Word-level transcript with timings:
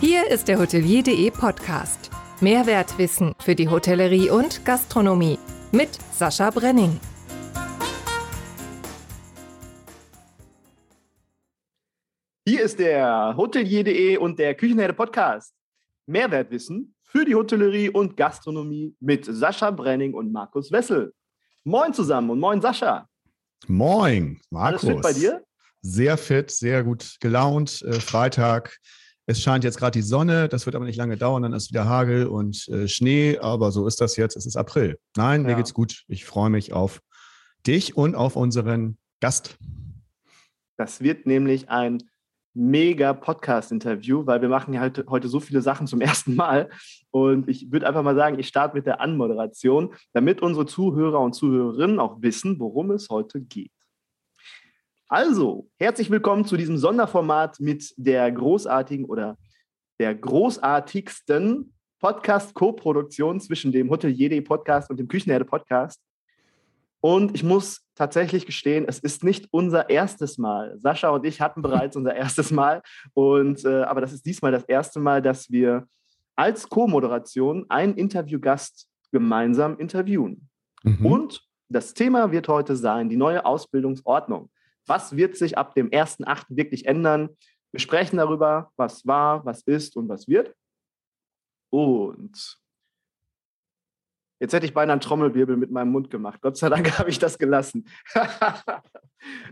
Hier 0.00 0.30
ist 0.30 0.48
der 0.48 0.58
Hotelier.de 0.58 1.30
Podcast. 1.30 2.10
Mehrwertwissen 2.40 3.34
für 3.38 3.54
die 3.54 3.68
Hotellerie 3.68 4.30
und 4.30 4.64
Gastronomie 4.64 5.38
mit 5.72 5.90
Sascha 6.14 6.48
Brenning. 6.48 6.98
Hier 12.48 12.62
ist 12.62 12.78
der 12.78 13.34
Hotelier.de 13.36 14.16
und 14.16 14.38
der 14.38 14.54
Küchenherde 14.54 14.94
Podcast. 14.94 15.52
Mehrwertwissen 16.06 16.94
für 17.02 17.26
die 17.26 17.34
Hotellerie 17.34 17.90
und 17.90 18.16
Gastronomie 18.16 18.96
mit 19.00 19.26
Sascha 19.26 19.70
Brenning 19.70 20.14
und 20.14 20.32
Markus 20.32 20.72
Wessel. 20.72 21.12
Moin 21.64 21.92
zusammen 21.92 22.30
und 22.30 22.40
moin 22.40 22.62
Sascha. 22.62 23.06
Moin, 23.66 24.40
Markus. 24.48 24.82
Alles 24.82 24.94
fit 24.94 25.02
bei 25.02 25.12
dir? 25.12 25.44
Sehr 25.82 26.16
fit, 26.16 26.50
sehr 26.50 26.84
gut 26.84 27.18
gelaunt. 27.20 27.82
Äh, 27.82 28.00
Freitag. 28.00 28.78
Es 29.30 29.40
scheint 29.40 29.62
jetzt 29.62 29.78
gerade 29.78 29.92
die 29.92 30.02
Sonne, 30.02 30.48
das 30.48 30.66
wird 30.66 30.74
aber 30.74 30.86
nicht 30.86 30.96
lange 30.96 31.16
dauern, 31.16 31.44
dann 31.44 31.52
ist 31.52 31.70
wieder 31.70 31.84
Hagel 31.84 32.26
und 32.26 32.66
äh, 32.66 32.88
Schnee, 32.88 33.38
aber 33.38 33.70
so 33.70 33.86
ist 33.86 34.00
das 34.00 34.16
jetzt. 34.16 34.36
Es 34.36 34.44
ist 34.44 34.56
April. 34.56 34.98
Nein, 35.16 35.42
mir 35.44 35.50
ja. 35.50 35.56
geht's 35.56 35.72
gut. 35.72 36.02
Ich 36.08 36.24
freue 36.24 36.50
mich 36.50 36.72
auf 36.72 37.00
dich 37.64 37.96
und 37.96 38.16
auf 38.16 38.34
unseren 38.34 38.98
Gast. 39.20 39.56
Das 40.76 41.00
wird 41.00 41.26
nämlich 41.26 41.68
ein 41.68 42.02
mega 42.54 43.12
Podcast-Interview, 43.12 44.26
weil 44.26 44.42
wir 44.42 44.48
machen 44.48 44.74
ja 44.74 44.80
heute, 44.80 45.06
heute 45.08 45.28
so 45.28 45.38
viele 45.38 45.62
Sachen 45.62 45.86
zum 45.86 46.00
ersten 46.00 46.34
Mal. 46.34 46.68
Und 47.12 47.48
ich 47.48 47.70
würde 47.70 47.86
einfach 47.86 48.02
mal 48.02 48.16
sagen, 48.16 48.36
ich 48.36 48.48
starte 48.48 48.74
mit 48.74 48.86
der 48.86 49.00
Anmoderation, 49.00 49.94
damit 50.12 50.42
unsere 50.42 50.66
Zuhörer 50.66 51.20
und 51.20 51.34
Zuhörerinnen 51.34 52.00
auch 52.00 52.20
wissen, 52.20 52.58
worum 52.58 52.90
es 52.90 53.08
heute 53.10 53.40
geht. 53.40 53.70
Also, 55.12 55.66
herzlich 55.80 56.08
willkommen 56.08 56.44
zu 56.44 56.56
diesem 56.56 56.78
Sonderformat 56.78 57.58
mit 57.58 57.92
der 57.96 58.30
großartigen 58.30 59.06
oder 59.06 59.36
der 59.98 60.14
großartigsten 60.14 61.74
Podcast-Co-Produktion 61.98 63.40
zwischen 63.40 63.72
dem 63.72 63.90
Hotelier 63.90 64.44
Podcast 64.44 64.88
und 64.88 65.00
dem 65.00 65.08
Küchenherde 65.08 65.44
Podcast. 65.44 66.00
Und 67.00 67.34
ich 67.34 67.42
muss 67.42 67.84
tatsächlich 67.96 68.46
gestehen, 68.46 68.84
es 68.86 69.00
ist 69.00 69.24
nicht 69.24 69.48
unser 69.50 69.90
erstes 69.90 70.38
Mal. 70.38 70.78
Sascha 70.78 71.08
und 71.08 71.26
ich 71.26 71.40
hatten 71.40 71.60
bereits 71.60 71.96
unser 71.96 72.14
erstes 72.14 72.52
Mal. 72.52 72.80
Und, 73.12 73.64
äh, 73.64 73.82
aber 73.82 74.00
das 74.00 74.12
ist 74.12 74.24
diesmal 74.24 74.52
das 74.52 74.62
erste 74.62 75.00
Mal, 75.00 75.20
dass 75.22 75.50
wir 75.50 75.88
als 76.36 76.68
Co-Moderation 76.68 77.66
einen 77.68 77.94
Interviewgast 77.94 78.86
gemeinsam 79.10 79.76
interviewen. 79.76 80.48
Mhm. 80.84 81.04
Und 81.04 81.42
das 81.68 81.94
Thema 81.94 82.30
wird 82.30 82.46
heute 82.46 82.76
sein, 82.76 83.08
die 83.08 83.16
neue 83.16 83.44
Ausbildungsordnung. 83.44 84.50
Was 84.90 85.14
wird 85.14 85.36
sich 85.36 85.56
ab 85.56 85.76
dem 85.76 85.88
1.8. 85.90 86.46
wirklich 86.48 86.86
ändern? 86.86 87.36
Wir 87.70 87.78
sprechen 87.78 88.16
darüber, 88.16 88.72
was 88.74 89.06
war, 89.06 89.46
was 89.46 89.62
ist 89.62 89.96
und 89.96 90.08
was 90.08 90.26
wird. 90.26 90.52
Und 91.70 92.58
jetzt 94.40 94.52
hätte 94.52 94.66
ich 94.66 94.74
beinahe 94.74 94.94
einen 94.94 95.00
Trommelwirbel 95.00 95.56
mit 95.56 95.70
meinem 95.70 95.92
Mund 95.92 96.10
gemacht. 96.10 96.40
Gott 96.42 96.56
sei 96.56 96.68
Dank 96.70 96.90
habe 96.98 97.08
ich 97.08 97.20
das 97.20 97.38
gelassen. 97.38 97.88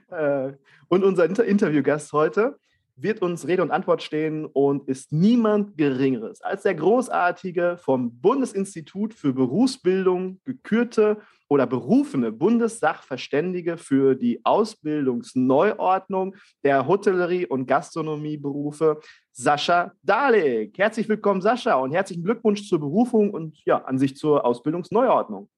Äh, 0.08 0.54
und 0.88 1.04
unser 1.04 1.26
Interviewgast 1.26 2.14
heute 2.14 2.58
wird 3.00 3.22
uns 3.22 3.46
Rede 3.46 3.62
und 3.62 3.70
Antwort 3.70 4.02
stehen 4.02 4.44
und 4.44 4.88
ist 4.88 5.12
niemand 5.12 5.76
Geringeres 5.76 6.40
als 6.42 6.62
der 6.62 6.74
großartige 6.74 7.78
vom 7.80 8.20
Bundesinstitut 8.20 9.14
für 9.14 9.32
Berufsbildung 9.32 10.40
gekürte 10.44 11.18
oder 11.48 11.66
berufene 11.66 12.32
Bundessachverständige 12.32 13.78
für 13.78 14.14
die 14.14 14.44
Ausbildungsneuordnung 14.44 16.36
der 16.64 16.86
Hotellerie- 16.86 17.46
und 17.46 17.66
Gastronomieberufe, 17.66 19.00
Sascha 19.32 19.92
Dalek. 20.02 20.76
Herzlich 20.76 21.08
willkommen, 21.08 21.40
Sascha, 21.40 21.74
und 21.76 21.92
herzlichen 21.92 22.24
Glückwunsch 22.24 22.68
zur 22.68 22.80
Berufung 22.80 23.30
und 23.30 23.56
ja, 23.64 23.82
an 23.84 23.98
sich 23.98 24.16
zur 24.16 24.44
Ausbildungsneuordnung. 24.44 25.48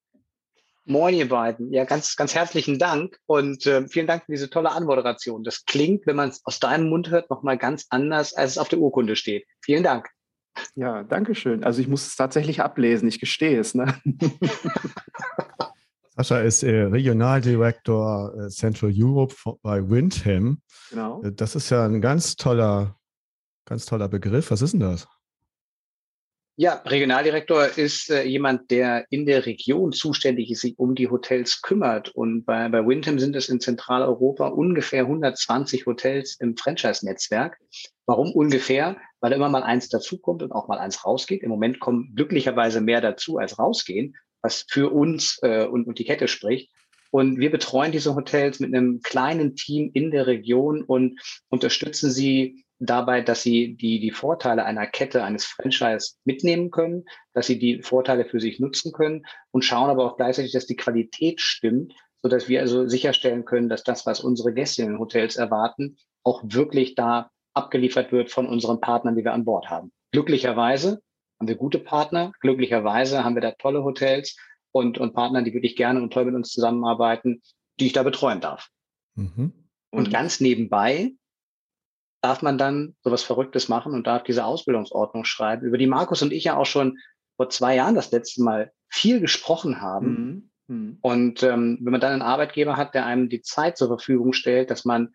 Moin, 0.84 1.14
ihr 1.14 1.28
beiden. 1.28 1.72
Ja, 1.72 1.84
ganz, 1.84 2.16
ganz 2.16 2.34
herzlichen 2.34 2.78
Dank 2.78 3.18
und 3.26 3.66
äh, 3.66 3.86
vielen 3.86 4.06
Dank 4.06 4.24
für 4.24 4.32
diese 4.32 4.50
tolle 4.50 4.72
Anmoderation. 4.72 5.44
Das 5.44 5.64
klingt, 5.64 6.06
wenn 6.06 6.16
man 6.16 6.30
es 6.30 6.40
aus 6.44 6.58
deinem 6.58 6.88
Mund 6.88 7.10
hört, 7.10 7.30
nochmal 7.30 7.58
ganz 7.58 7.86
anders, 7.90 8.34
als 8.34 8.52
es 8.52 8.58
auf 8.58 8.68
der 8.68 8.78
Urkunde 8.78 9.14
steht. 9.14 9.46
Vielen 9.62 9.82
Dank. 9.82 10.08
Ja, 10.74 11.02
danke 11.04 11.34
schön. 11.34 11.64
Also 11.64 11.80
ich 11.80 11.88
muss 11.88 12.06
es 12.06 12.16
tatsächlich 12.16 12.60
ablesen, 12.60 13.08
ich 13.08 13.20
gestehe 13.20 13.60
es. 13.60 13.74
Ne? 13.74 13.94
Sascha 16.16 16.40
ist 16.40 16.62
äh, 16.62 16.82
Regionaldirektor 16.82 18.34
äh, 18.34 18.48
Central 18.48 18.92
Europe 18.94 19.34
bei 19.62 19.88
Windham. 19.88 20.60
Genau. 20.90 21.22
Äh, 21.22 21.32
das 21.32 21.56
ist 21.56 21.70
ja 21.70 21.86
ein 21.86 22.00
ganz 22.00 22.36
toller, 22.36 22.96
ganz 23.64 23.86
toller 23.86 24.08
Begriff. 24.08 24.50
Was 24.50 24.62
ist 24.62 24.72
denn 24.72 24.80
das? 24.80 25.08
Ja, 26.62 26.74
Regionaldirektor 26.84 27.78
ist 27.78 28.10
äh, 28.10 28.24
jemand, 28.24 28.70
der 28.70 29.06
in 29.08 29.24
der 29.24 29.46
Region 29.46 29.92
zuständig 29.92 30.50
ist, 30.50 30.60
sich 30.60 30.78
um 30.78 30.94
die 30.94 31.08
Hotels 31.08 31.62
kümmert. 31.62 32.10
Und 32.10 32.44
bei, 32.44 32.68
bei 32.68 32.86
Windham 32.86 33.18
sind 33.18 33.34
es 33.34 33.48
in 33.48 33.60
Zentraleuropa 33.60 34.48
ungefähr 34.48 35.04
120 35.04 35.86
Hotels 35.86 36.36
im 36.38 36.58
Franchise-Netzwerk. 36.58 37.58
Warum 38.04 38.30
ungefähr? 38.32 38.98
Weil 39.20 39.32
immer 39.32 39.48
mal 39.48 39.62
eins 39.62 39.88
dazukommt 39.88 40.42
und 40.42 40.52
auch 40.52 40.68
mal 40.68 40.76
eins 40.76 41.02
rausgeht. 41.02 41.42
Im 41.42 41.48
Moment 41.48 41.80
kommen 41.80 42.12
glücklicherweise 42.14 42.82
mehr 42.82 43.00
dazu 43.00 43.38
als 43.38 43.58
rausgehen, 43.58 44.14
was 44.42 44.66
für 44.68 44.92
uns 44.92 45.38
äh, 45.40 45.64
und, 45.64 45.86
und 45.86 45.98
die 45.98 46.04
Kette 46.04 46.28
spricht. 46.28 46.70
Und 47.10 47.38
wir 47.38 47.50
betreuen 47.50 47.90
diese 47.90 48.14
Hotels 48.14 48.60
mit 48.60 48.74
einem 48.74 49.00
kleinen 49.00 49.56
Team 49.56 49.92
in 49.94 50.10
der 50.10 50.26
Region 50.26 50.82
und 50.82 51.18
unterstützen 51.48 52.10
sie 52.10 52.66
dabei, 52.80 53.20
dass 53.20 53.42
sie 53.42 53.76
die, 53.76 54.00
die 54.00 54.10
Vorteile 54.10 54.64
einer 54.64 54.86
Kette, 54.86 55.22
eines 55.22 55.44
Franchise 55.44 56.14
mitnehmen 56.24 56.70
können, 56.70 57.04
dass 57.34 57.46
sie 57.46 57.58
die 57.58 57.82
Vorteile 57.82 58.24
für 58.24 58.40
sich 58.40 58.58
nutzen 58.58 58.92
können 58.92 59.26
und 59.50 59.64
schauen 59.64 59.90
aber 59.90 60.04
auch 60.04 60.16
gleichzeitig, 60.16 60.52
dass 60.52 60.66
die 60.66 60.76
Qualität 60.76 61.40
stimmt, 61.40 61.94
so 62.22 62.28
dass 62.28 62.48
wir 62.48 62.60
also 62.60 62.88
sicherstellen 62.88 63.44
können, 63.44 63.68
dass 63.68 63.84
das, 63.84 64.06
was 64.06 64.20
unsere 64.20 64.52
Gäste 64.54 64.82
in 64.82 64.88
den 64.88 64.98
Hotels 64.98 65.36
erwarten, 65.36 65.96
auch 66.24 66.42
wirklich 66.44 66.94
da 66.94 67.30
abgeliefert 67.54 68.12
wird 68.12 68.30
von 68.30 68.46
unseren 68.46 68.80
Partnern, 68.80 69.14
die 69.14 69.24
wir 69.24 69.34
an 69.34 69.44
Bord 69.44 69.68
haben. 69.68 69.92
Glücklicherweise 70.12 71.02
haben 71.38 71.48
wir 71.48 71.56
gute 71.56 71.78
Partner. 71.78 72.32
Glücklicherweise 72.40 73.24
haben 73.24 73.34
wir 73.34 73.42
da 73.42 73.52
tolle 73.52 73.84
Hotels 73.84 74.36
und, 74.72 74.98
und 74.98 75.12
Partner, 75.12 75.42
die 75.42 75.52
wirklich 75.52 75.76
gerne 75.76 76.00
und 76.00 76.12
toll 76.12 76.24
mit 76.24 76.34
uns 76.34 76.50
zusammenarbeiten, 76.50 77.42
die 77.78 77.86
ich 77.86 77.92
da 77.92 78.02
betreuen 78.02 78.40
darf. 78.40 78.68
Mhm. 79.16 79.52
Und 79.90 80.10
ganz 80.10 80.40
nebenbei 80.40 81.12
darf 82.20 82.42
man 82.42 82.58
dann 82.58 82.94
sowas 83.02 83.22
Verrücktes 83.22 83.68
machen 83.68 83.92
und 83.92 84.06
darf 84.06 84.22
diese 84.22 84.44
Ausbildungsordnung 84.44 85.24
schreiben, 85.24 85.66
über 85.66 85.78
die 85.78 85.86
Markus 85.86 86.22
und 86.22 86.32
ich 86.32 86.44
ja 86.44 86.56
auch 86.56 86.66
schon 86.66 86.98
vor 87.36 87.48
zwei 87.48 87.76
Jahren 87.76 87.94
das 87.94 88.10
letzte 88.10 88.42
Mal 88.42 88.72
viel 88.88 89.20
gesprochen 89.20 89.80
haben. 89.80 90.50
Mhm. 90.66 90.76
Mhm. 90.76 90.98
Und 91.00 91.42
ähm, 91.42 91.78
wenn 91.80 91.92
man 91.92 92.00
dann 92.00 92.12
einen 92.12 92.22
Arbeitgeber 92.22 92.76
hat, 92.76 92.94
der 92.94 93.06
einem 93.06 93.28
die 93.28 93.42
Zeit 93.42 93.78
zur 93.78 93.88
Verfügung 93.88 94.32
stellt, 94.32 94.70
dass 94.70 94.84
man 94.84 95.14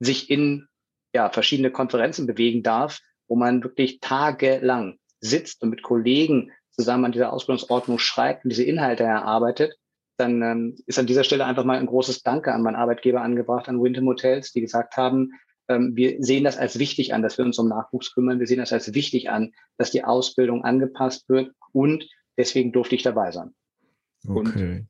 sich 0.00 0.30
in 0.30 0.68
ja, 1.14 1.30
verschiedene 1.30 1.70
Konferenzen 1.70 2.26
bewegen 2.26 2.62
darf, 2.62 3.00
wo 3.28 3.36
man 3.36 3.62
wirklich 3.62 4.00
tagelang 4.00 4.98
sitzt 5.20 5.62
und 5.62 5.70
mit 5.70 5.82
Kollegen 5.82 6.50
zusammen 6.70 7.04
an 7.06 7.12
dieser 7.12 7.32
Ausbildungsordnung 7.32 7.98
schreibt 7.98 8.44
und 8.44 8.50
diese 8.50 8.64
Inhalte 8.64 9.04
erarbeitet, 9.04 9.76
dann 10.16 10.42
ähm, 10.42 10.76
ist 10.86 10.98
an 10.98 11.06
dieser 11.06 11.24
Stelle 11.24 11.44
einfach 11.44 11.64
mal 11.64 11.78
ein 11.78 11.86
großes 11.86 12.22
Danke 12.22 12.52
an 12.52 12.62
meinen 12.62 12.76
Arbeitgeber 12.76 13.22
angebracht, 13.22 13.68
an 13.68 13.82
Windham 13.82 14.06
Hotels, 14.06 14.52
die 14.52 14.60
gesagt 14.60 14.96
haben, 14.96 15.32
wir 15.68 16.22
sehen 16.22 16.44
das 16.44 16.58
als 16.58 16.78
wichtig 16.78 17.14
an, 17.14 17.22
dass 17.22 17.38
wir 17.38 17.44
uns 17.44 17.58
um 17.58 17.68
Nachwuchs 17.68 18.12
kümmern. 18.14 18.40
Wir 18.40 18.46
sehen 18.46 18.58
das 18.58 18.72
als 18.72 18.94
wichtig 18.94 19.30
an, 19.30 19.52
dass 19.78 19.90
die 19.90 20.04
Ausbildung 20.04 20.64
angepasst 20.64 21.28
wird 21.28 21.52
und 21.72 22.08
deswegen 22.36 22.72
durfte 22.72 22.94
ich 22.94 23.02
dabei 23.02 23.30
sein. 23.30 23.54
Okay. 24.26 24.78
Und 24.78 24.88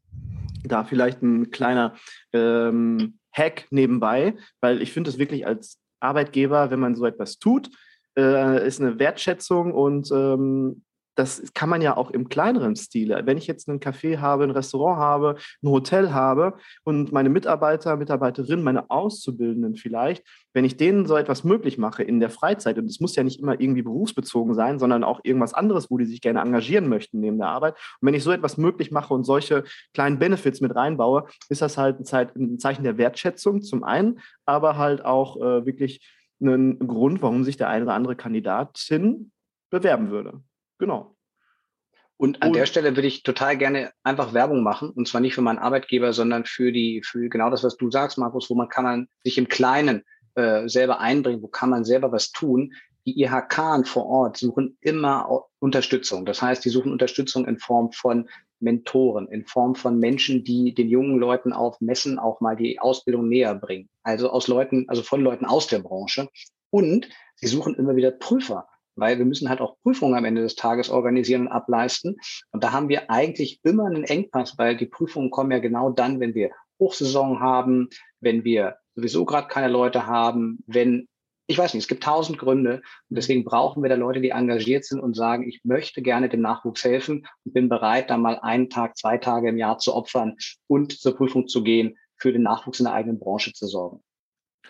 da 0.65 0.85
vielleicht 0.85 1.23
ein 1.23 1.51
kleiner 1.51 1.97
ähm, 2.33 3.19
Hack 3.33 3.67
nebenbei, 3.71 4.35
weil 4.61 4.83
ich 4.83 4.93
finde 4.93 5.11
es 5.11 5.19
wirklich 5.19 5.47
als 5.47 5.79
Arbeitgeber, 6.01 6.71
wenn 6.71 6.81
man 6.81 6.95
so 6.95 7.07
etwas 7.07 7.39
tut, 7.39 7.71
äh, 8.17 8.67
ist 8.67 8.81
eine 8.81 8.99
Wertschätzung 8.99 9.73
und 9.73 10.11
ähm, 10.13 10.83
das 11.15 11.43
kann 11.55 11.69
man 11.69 11.83
ja 11.83 11.97
auch 11.97 12.11
im 12.11 12.29
kleineren 12.29 12.77
Stile. 12.77 13.23
Wenn 13.25 13.37
ich 13.37 13.47
jetzt 13.47 13.69
einen 13.69 13.81
Café 13.81 14.19
habe, 14.19 14.45
ein 14.45 14.51
Restaurant 14.51 14.99
habe, 14.99 15.37
ein 15.63 15.69
Hotel 15.69 16.13
habe 16.13 16.55
und 16.85 17.13
meine 17.13 17.29
Mitarbeiter, 17.29 17.97
Mitarbeiterinnen, 17.97 18.65
meine 18.65 18.91
Auszubildenden 18.91 19.77
vielleicht, 19.77 20.25
wenn 20.55 20.65
ich 20.65 20.77
denen 20.77 21.07
so 21.07 21.17
etwas 21.17 21.45
möglich 21.45 21.79
mache 21.79 22.03
in 22.03 22.21
der 22.21 22.31
Freizeit, 22.31 22.79
und 22.79 22.87
es 22.87 23.01
muss 23.01 23.17
ja 23.17 23.23
nicht 23.23 23.41
immer 23.41 23.61
irgendwie 23.61 23.83
berufsbezogen 23.83 24.55
sein, 24.55 24.79
sondern 24.79 25.05
auch 25.05 25.21
irgendwas 25.23 25.55
anderes, 25.55 25.91
wo 25.91 25.99
die 25.99 26.07
sich 26.07 26.21
gerne 26.21 26.41
engagieren 26.41 26.89
möchten 26.89 27.21
neben 27.21 27.39
der 27.39 27.49
Arbeit. 27.49 27.75
Und 28.01 28.07
wenn 28.07 28.15
ich 28.15 28.25
so 28.25 28.33
etwas 28.33 28.57
möglich 28.57 28.91
mache 28.91 29.15
und 29.15 29.25
solche 29.25 29.65
kleinen 29.95 30.19
Benefits 30.19 30.61
mit 30.61 30.75
reinbaue, 30.75 31.25
ist 31.49 31.63
das 31.63 31.79
halt 31.79 32.01
ein, 32.01 32.59
Zeichen 32.59 32.85
der 32.85 32.99
Wertschätzung 32.99 33.63
zum 33.63 33.85
einen, 33.85 34.21
aber 34.47 34.77
halt 34.77 35.05
auch 35.05 35.37
äh, 35.37 35.67
wirklich 35.67 36.07
ein 36.41 36.79
Grund, 36.79 37.23
warum 37.23 37.45
sich 37.45 37.57
der 37.57 37.69
eine 37.69 37.85
oder 37.85 37.95
andere 37.95 38.17
Kandidatin 38.17 39.31
bewerben 39.71 40.11
würde. 40.11 40.43
Genau. 40.83 41.15
Und 42.17 42.43
an 42.43 42.49
und, 42.49 42.57
der 42.57 42.67
Stelle 42.67 42.97
würde 42.97 43.07
ich 43.07 43.23
total 43.23 43.57
gerne 43.57 43.93
einfach 44.03 44.35
Werbung 44.35 44.65
machen. 44.65 44.91
Und 44.91 45.07
zwar 45.07 45.21
nicht 45.21 45.33
für 45.33 45.41
meinen 45.41 45.61
Arbeitgeber, 45.61 46.13
sondern 46.13 46.45
für 46.45 46.73
die, 46.73 47.03
für 47.05 47.29
genau 47.29 47.51
das, 47.51 47.63
was 47.63 47.77
du 47.77 47.89
sagst, 47.89 48.19
Markus, 48.19 48.51
wo 48.51 48.57
man 48.57 48.69
kann 48.69 48.83
man 48.83 49.09
sich 49.23 49.39
im 49.39 49.47
Kleinen 49.47 50.03
äh, 50.35 50.69
selber 50.69 50.99
einbringen, 50.99 51.41
wo 51.41 51.47
kann 51.47 51.71
man 51.71 51.85
selber 51.85 52.11
was 52.11 52.33
tun. 52.33 52.73
die 53.07 53.23
IHK 53.23 53.87
vor 53.87 54.07
Ort 54.07 54.39
suchen 54.39 54.77
immer 54.81 55.45
Unterstützung. 55.61 56.25
Das 56.25 56.43
heißt, 56.43 56.65
die 56.65 56.69
suchen 56.69 56.91
Unterstützung 56.91 57.47
in 57.47 57.61
Form 57.61 57.93
von 57.93 58.29
Mentoren, 58.59 59.29
in 59.29 59.47
Form 59.47 59.77
von 59.77 60.01
Menschen, 60.01 60.43
die 60.43 60.75
den 60.75 60.89
jungen 60.89 61.17
Leuten 61.17 61.53
auf 61.53 61.81
Messen 61.81 62.19
auch 62.19 62.41
mal 62.41 62.57
die 62.57 62.81
Ausbildung 62.81 63.29
näher 63.29 63.55
bringen. 63.55 63.89
Also 64.03 64.31
aus 64.31 64.49
Leuten, 64.49 64.87
also 64.89 65.05
von 65.05 65.21
Leuten 65.21 65.45
aus 65.45 65.69
der 65.69 65.79
Branche. 65.79 66.29
Und 66.71 67.09
sie 67.37 67.47
suchen 67.47 67.77
immer 67.77 67.95
wieder 67.95 68.11
Prüfer, 68.11 68.67
weil 68.97 69.19
wir 69.19 69.25
müssen 69.25 69.49
halt 69.49 69.61
auch 69.61 69.77
Prüfungen 69.83 70.15
am 70.15 70.25
Ende 70.25 70.43
des 70.43 70.57
Tages 70.57 70.91
organisieren 70.91 71.43
und 71.43 71.53
ableisten. 71.53 72.17
Und 72.51 72.65
da 72.65 72.73
haben 72.73 72.89
wir 72.89 73.11
eigentlich 73.11 73.61
immer 73.63 73.87
einen 73.87 74.05
Engpass, 74.05 74.59
weil 74.59 74.77
die 74.77 74.87
Prüfungen 74.87 75.31
kommen 75.31 75.51
ja 75.51 75.59
genau 75.59 75.91
dann, 75.91 76.21
wenn 76.21 76.35
wir 76.35 76.51
Hochsaison 76.79 77.41
haben, 77.41 77.89
wenn 78.21 78.45
wir 78.45 78.77
sowieso 78.95 79.25
gerade 79.25 79.49
keine 79.49 79.69
Leute 79.69 80.07
haben, 80.07 80.59
wenn 80.67 81.09
ich 81.49 81.59
weiß 81.59 81.75
nicht, 81.75 81.83
es 81.83 81.89
gibt 81.89 82.05
tausend 82.05 82.39
Gründe 82.39 82.83
und 83.11 83.17
deswegen 83.17 83.45
brauchen 83.45 83.83
wir 83.83 83.91
da 83.91 83.97
Leute, 83.97 84.21
die 84.21 84.31
engagiert 84.31 84.85
sind 84.85 85.01
und 85.01 85.15
sagen, 85.15 85.47
ich 85.47 85.61
möchte 85.65 86.01
gerne 86.01 86.29
dem 86.29 86.41
Nachwuchs 86.41 86.85
helfen 86.85 87.27
und 87.45 87.53
bin 87.53 87.69
bereit, 87.69 88.11
da 88.11 88.17
mal 88.17 88.39
einen 88.41 88.71
Tag, 88.71 88.97
zwei 88.97 89.19
Tage 89.19 89.49
im 89.49 89.59
Jahr 89.59 89.79
zu 89.79 89.95
opfern 89.95 90.37
und 90.67 90.99
zur 90.99 91.17
Prüfung 91.17 91.49
zu 91.49 91.63
gehen, 91.63 91.99
für 92.17 92.33
den 92.33 92.43
Nachwuchs 92.43 92.81
in 92.81 92.85
der 92.85 92.95
eigenen 92.95 93.19
Branche 93.19 93.53
zu 93.53 93.67
sorgen. 93.67 94.03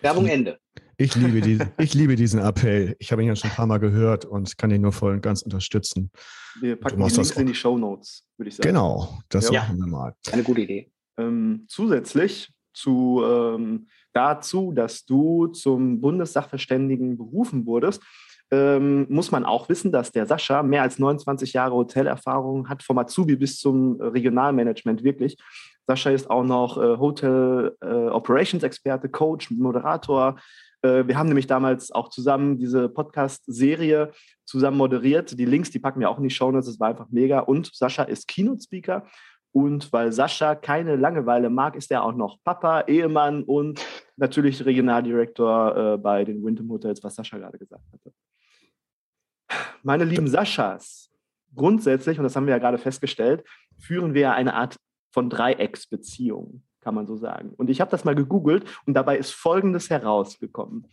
Werbung 0.01 0.25
Ende. 0.27 0.59
Ich 0.97 1.15
liebe, 1.15 1.41
die, 1.41 1.59
ich 1.79 1.93
liebe 1.93 2.15
diesen 2.15 2.39
Appell. 2.39 2.95
Ich 2.99 3.11
habe 3.11 3.23
ihn 3.23 3.27
ja 3.27 3.35
schon 3.35 3.49
ein 3.49 3.55
paar 3.55 3.65
Mal 3.65 3.79
gehört 3.79 4.25
und 4.25 4.57
kann 4.57 4.69
ihn 4.71 4.81
nur 4.81 4.91
voll 4.91 5.13
und 5.13 5.21
ganz 5.21 5.41
unterstützen. 5.41 6.11
Wir 6.59 6.75
packen 6.75 7.03
die 7.03 7.13
Links 7.13 7.31
in 7.31 7.47
die 7.47 7.55
Show 7.55 7.77
Notes, 7.77 8.23
würde 8.37 8.49
ich 8.49 8.55
sagen. 8.55 8.67
Genau, 8.67 9.19
das 9.29 9.49
ja. 9.49 9.61
machen 9.61 9.77
wir 9.77 9.87
mal. 9.87 10.15
Eine 10.31 10.43
gute 10.43 10.61
Idee. 10.61 10.91
Ähm, 11.17 11.65
zusätzlich 11.67 12.53
zu, 12.73 13.23
ähm, 13.25 13.87
dazu, 14.13 14.71
dass 14.71 15.05
du 15.05 15.47
zum 15.47 15.99
Bundessachverständigen 15.99 17.17
berufen 17.17 17.65
wurdest, 17.65 18.01
ähm, 18.51 19.07
muss 19.09 19.31
man 19.31 19.45
auch 19.45 19.69
wissen, 19.69 19.91
dass 19.91 20.11
der 20.11 20.27
Sascha 20.27 20.61
mehr 20.61 20.83
als 20.83 20.99
29 20.99 21.53
Jahre 21.53 21.73
Hotelerfahrung 21.73 22.69
hat, 22.69 22.83
vom 22.83 22.99
Azubi 22.99 23.35
bis 23.35 23.57
zum 23.57 23.99
Regionalmanagement 23.99 25.03
wirklich. 25.03 25.37
Sascha 25.87 26.11
ist 26.11 26.29
auch 26.29 26.43
noch 26.43 26.77
äh, 26.77 26.97
Hotel 26.97 27.75
äh, 27.81 27.87
Operations 27.87 28.63
Experte, 28.63 29.09
Coach, 29.09 29.49
Moderator. 29.49 30.35
Äh, 30.83 31.07
wir 31.07 31.17
haben 31.17 31.27
nämlich 31.27 31.47
damals 31.47 31.91
auch 31.91 32.09
zusammen 32.09 32.57
diese 32.57 32.89
Podcast-Serie 32.89 34.11
zusammen 34.45 34.77
moderiert. 34.77 35.37
Die 35.39 35.45
Links, 35.45 35.71
die 35.71 35.79
packen 35.79 35.99
wir 35.99 36.09
auch 36.09 36.17
in 36.17 36.23
die 36.23 36.29
Show 36.29 36.51
Notes. 36.51 36.67
Das 36.67 36.79
war 36.79 36.89
einfach 36.89 37.07
mega. 37.09 37.39
Und 37.39 37.73
Sascha 37.73 38.03
ist 38.03 38.27
Keynote-Speaker 38.27 39.05
und 39.53 39.93
weil 39.93 40.11
Sascha 40.11 40.55
keine 40.55 40.95
Langeweile 40.95 41.49
mag, 41.49 41.75
ist 41.75 41.91
er 41.91 42.03
auch 42.03 42.15
noch 42.15 42.43
Papa, 42.43 42.81
Ehemann 42.81 43.43
und 43.43 43.85
natürlich 44.17 44.65
Regionaldirektor 44.65 45.93
äh, 45.93 45.97
bei 45.97 46.25
den 46.25 46.43
Wyndham 46.43 46.69
Hotels, 46.69 47.03
was 47.03 47.15
Sascha 47.15 47.37
gerade 47.37 47.59
gesagt 47.59 47.85
hatte. 47.93 48.11
Meine 49.83 50.05
lieben 50.05 50.27
Saschas, 50.27 51.11
grundsätzlich, 51.53 52.17
und 52.17 52.23
das 52.23 52.35
haben 52.35 52.47
wir 52.47 52.53
ja 52.53 52.59
gerade 52.59 52.79
festgestellt, 52.79 53.43
führen 53.77 54.15
wir 54.15 54.33
eine 54.33 54.55
Art 54.55 54.75
von 55.11 55.29
Dreiecksbeziehung, 55.29 56.63
kann 56.83 56.95
man 56.95 57.07
so 57.07 57.15
sagen. 57.15 57.53
Und 57.57 57.69
ich 57.69 57.81
habe 57.81 57.91
das 57.91 58.03
mal 58.03 58.15
gegoogelt 58.15 58.65
und 58.85 58.93
dabei 58.93 59.17
ist 59.17 59.31
Folgendes 59.31 59.89
herausgekommen. 59.89 60.87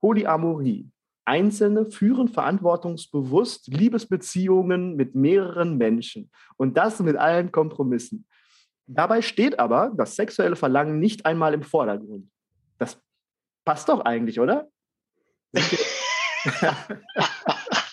Polyamorie 0.00 0.90
Einzelne 1.26 1.86
führen 1.86 2.28
verantwortungsbewusst 2.28 3.68
Liebesbeziehungen 3.68 4.96
mit 4.96 5.14
mehreren 5.14 5.78
Menschen 5.78 6.30
und 6.56 6.76
das 6.76 7.00
mit 7.00 7.16
allen 7.16 7.50
Kompromissen. 7.50 8.26
Dabei 8.86 9.22
steht 9.22 9.58
aber 9.58 9.92
das 9.96 10.16
sexuelle 10.16 10.56
Verlangen 10.56 10.98
nicht 10.98 11.24
einmal 11.24 11.54
im 11.54 11.62
Vordergrund. 11.62 12.28
Das 12.78 13.00
passt 13.64 13.88
doch 13.88 14.00
eigentlich, 14.00 14.38
oder? 14.38 14.68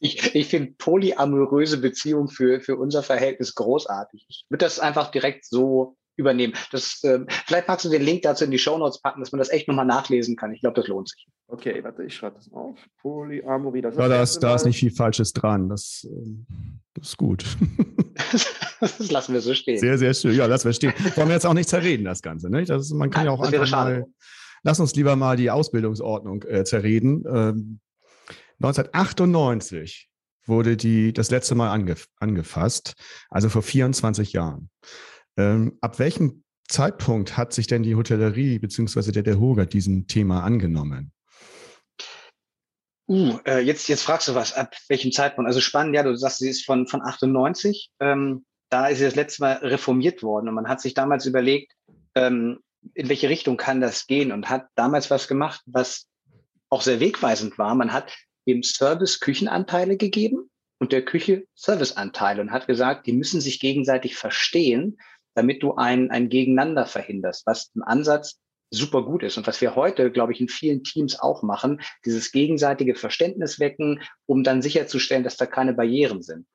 ich, 0.00 0.34
ich 0.34 0.46
finde 0.46 0.74
polyamoröse 0.78 1.78
Beziehung 1.78 2.28
für, 2.28 2.60
für 2.60 2.76
unser 2.76 3.02
Verhältnis 3.02 3.54
großartig. 3.54 4.26
Ich 4.28 4.44
würde 4.48 4.64
das 4.64 4.78
einfach 4.78 5.10
direkt 5.10 5.44
so 5.44 5.96
übernehmen. 6.16 6.52
Das, 6.72 7.02
äh, 7.04 7.20
vielleicht 7.46 7.68
magst 7.68 7.84
du 7.84 7.88
den 7.88 8.02
Link 8.02 8.22
dazu 8.22 8.44
in 8.44 8.50
die 8.50 8.58
Show 8.58 8.76
Notes 8.76 9.00
packen, 9.00 9.20
dass 9.20 9.32
man 9.32 9.38
das 9.38 9.50
echt 9.50 9.68
nochmal 9.68 9.86
nachlesen 9.86 10.36
kann. 10.36 10.52
Ich 10.52 10.60
glaube, 10.60 10.80
das 10.80 10.88
lohnt 10.88 11.08
sich. 11.08 11.26
Okay, 11.46 11.82
warte, 11.82 12.04
ich 12.04 12.14
schreibe 12.14 12.36
das 12.36 12.52
auf. 12.52 12.78
Polyamorie. 13.00 13.80
Das 13.80 13.96
ja, 13.96 14.08
das, 14.08 14.38
da 14.38 14.54
ist 14.54 14.66
nicht 14.66 14.78
viel 14.78 14.90
Falsches 14.90 15.32
dran. 15.32 15.68
Das, 15.68 16.06
ähm, 16.10 16.46
das 16.94 17.08
ist 17.10 17.16
gut. 17.16 17.44
das 18.80 19.10
lassen 19.10 19.32
wir 19.32 19.40
so 19.40 19.54
stehen. 19.54 19.78
Sehr, 19.78 19.96
sehr 19.96 20.12
schön. 20.12 20.34
Ja, 20.34 20.46
lassen 20.46 20.66
wir 20.66 20.72
stehen. 20.72 20.92
Wollen 21.14 21.28
wir 21.28 21.34
jetzt 21.34 21.46
auch 21.46 21.54
nicht 21.54 21.68
zerreden, 21.68 22.04
das 22.04 22.20
Ganze. 22.20 22.50
Ne? 22.50 22.64
Das, 22.64 22.90
man 22.90 23.10
kann 23.10 23.24
Nein, 23.24 23.34
ja 23.34 23.38
auch 23.38 23.44
einfach 23.44 23.70
mal. 23.70 24.06
Lass 24.64 24.80
uns 24.80 24.94
lieber 24.96 25.14
mal 25.14 25.36
die 25.36 25.50
Ausbildungsordnung 25.50 26.42
äh, 26.42 26.64
zerreden. 26.64 27.24
Ähm, 27.32 27.80
1998 28.60 30.08
wurde 30.46 30.76
die 30.76 31.12
das 31.12 31.30
letzte 31.30 31.54
Mal 31.54 31.70
angef 31.70 32.08
angefasst, 32.18 32.94
also 33.30 33.48
vor 33.48 33.62
24 33.62 34.32
Jahren. 34.32 34.70
Ähm, 35.36 35.78
ab 35.80 35.98
welchem 35.98 36.42
Zeitpunkt 36.68 37.36
hat 37.36 37.52
sich 37.52 37.66
denn 37.66 37.82
die 37.82 37.94
Hotellerie 37.94 38.58
bzw. 38.58 39.12
der 39.12 39.22
DEHOGA 39.22 39.66
diesem 39.66 40.06
Thema 40.06 40.42
angenommen? 40.42 41.12
Uh, 43.06 43.38
äh, 43.46 43.60
jetzt, 43.60 43.88
jetzt 43.88 44.02
fragst 44.02 44.28
du 44.28 44.34
was, 44.34 44.52
ab 44.52 44.74
welchem 44.88 45.12
Zeitpunkt? 45.12 45.48
Also 45.48 45.60
spannend, 45.60 45.94
ja, 45.94 46.02
du 46.02 46.14
sagst, 46.14 46.38
sie 46.38 46.50
ist 46.50 46.66
von, 46.66 46.86
von 46.86 47.00
98. 47.02 47.90
Ähm, 48.00 48.44
da 48.68 48.88
ist 48.88 48.98
sie 48.98 49.04
das 49.04 49.14
letzte 49.14 49.42
Mal 49.42 49.52
reformiert 49.54 50.22
worden 50.22 50.48
und 50.48 50.54
man 50.54 50.68
hat 50.68 50.82
sich 50.82 50.92
damals 50.92 51.24
überlegt, 51.24 51.72
ähm, 52.14 52.58
in 52.94 53.08
welche 53.08 53.30
Richtung 53.30 53.56
kann 53.56 53.80
das 53.80 54.06
gehen 54.06 54.30
und 54.30 54.50
hat 54.50 54.66
damals 54.74 55.10
was 55.10 55.26
gemacht, 55.26 55.62
was 55.66 56.06
auch 56.68 56.82
sehr 56.82 57.00
wegweisend 57.00 57.56
war. 57.56 57.74
Man 57.74 57.94
hat 57.94 58.14
dem 58.48 58.62
Service 58.62 59.20
Küchenanteile 59.20 59.96
gegeben 59.96 60.50
und 60.80 60.92
der 60.92 61.04
Küche 61.04 61.44
Serviceanteile 61.54 62.40
und 62.40 62.50
hat 62.50 62.66
gesagt, 62.66 63.06
die 63.06 63.12
müssen 63.12 63.40
sich 63.40 63.60
gegenseitig 63.60 64.16
verstehen, 64.16 64.98
damit 65.34 65.62
du 65.62 65.74
ein, 65.74 66.10
ein 66.10 66.28
Gegeneinander 66.28 66.86
verhinderst, 66.86 67.46
was 67.46 67.70
im 67.74 67.82
Ansatz 67.82 68.40
super 68.70 69.04
gut 69.04 69.22
ist 69.22 69.38
und 69.38 69.46
was 69.46 69.60
wir 69.60 69.76
heute, 69.76 70.10
glaube 70.10 70.32
ich, 70.32 70.40
in 70.40 70.48
vielen 70.48 70.82
Teams 70.82 71.18
auch 71.20 71.42
machen, 71.42 71.80
dieses 72.04 72.32
gegenseitige 72.32 72.94
Verständnis 72.94 73.60
wecken, 73.60 74.02
um 74.26 74.42
dann 74.42 74.62
sicherzustellen, 74.62 75.24
dass 75.24 75.36
da 75.36 75.46
keine 75.46 75.74
Barrieren 75.74 76.22
sind. 76.22 76.46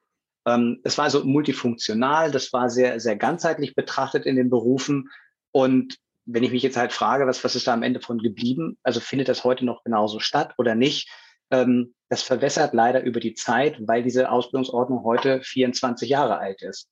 Ähm, 0.45 0.79
es 0.83 0.97
war 0.97 1.05
also 1.05 1.23
multifunktional, 1.23 2.31
das 2.31 2.53
war 2.53 2.69
sehr, 2.69 2.99
sehr 2.99 3.15
ganzheitlich 3.15 3.75
betrachtet 3.75 4.25
in 4.25 4.35
den 4.35 4.49
Berufen 4.49 5.09
und 5.51 5.97
wenn 6.25 6.43
ich 6.43 6.51
mich 6.51 6.63
jetzt 6.63 6.77
halt 6.77 6.93
frage, 6.93 7.27
was, 7.27 7.43
was 7.43 7.55
ist 7.55 7.67
da 7.67 7.73
am 7.73 7.83
Ende 7.83 7.99
von 7.99 8.17
geblieben? 8.17 8.77
Also 8.83 8.99
findet 8.99 9.27
das 9.27 9.43
heute 9.43 9.65
noch 9.65 9.83
genauso 9.83 10.19
statt 10.19 10.53
oder 10.57 10.75
nicht? 10.75 11.09
Ähm, 11.53 11.93
das 12.09 12.23
verwässert 12.23 12.73
leider 12.73 13.03
über 13.03 13.19
die 13.19 13.35
Zeit, 13.35 13.77
weil 13.87 14.03
diese 14.03 14.31
Ausbildungsordnung 14.31 15.03
heute 15.03 15.41
24 15.41 16.09
Jahre 16.09 16.39
alt 16.39 16.61
ist. 16.63 16.89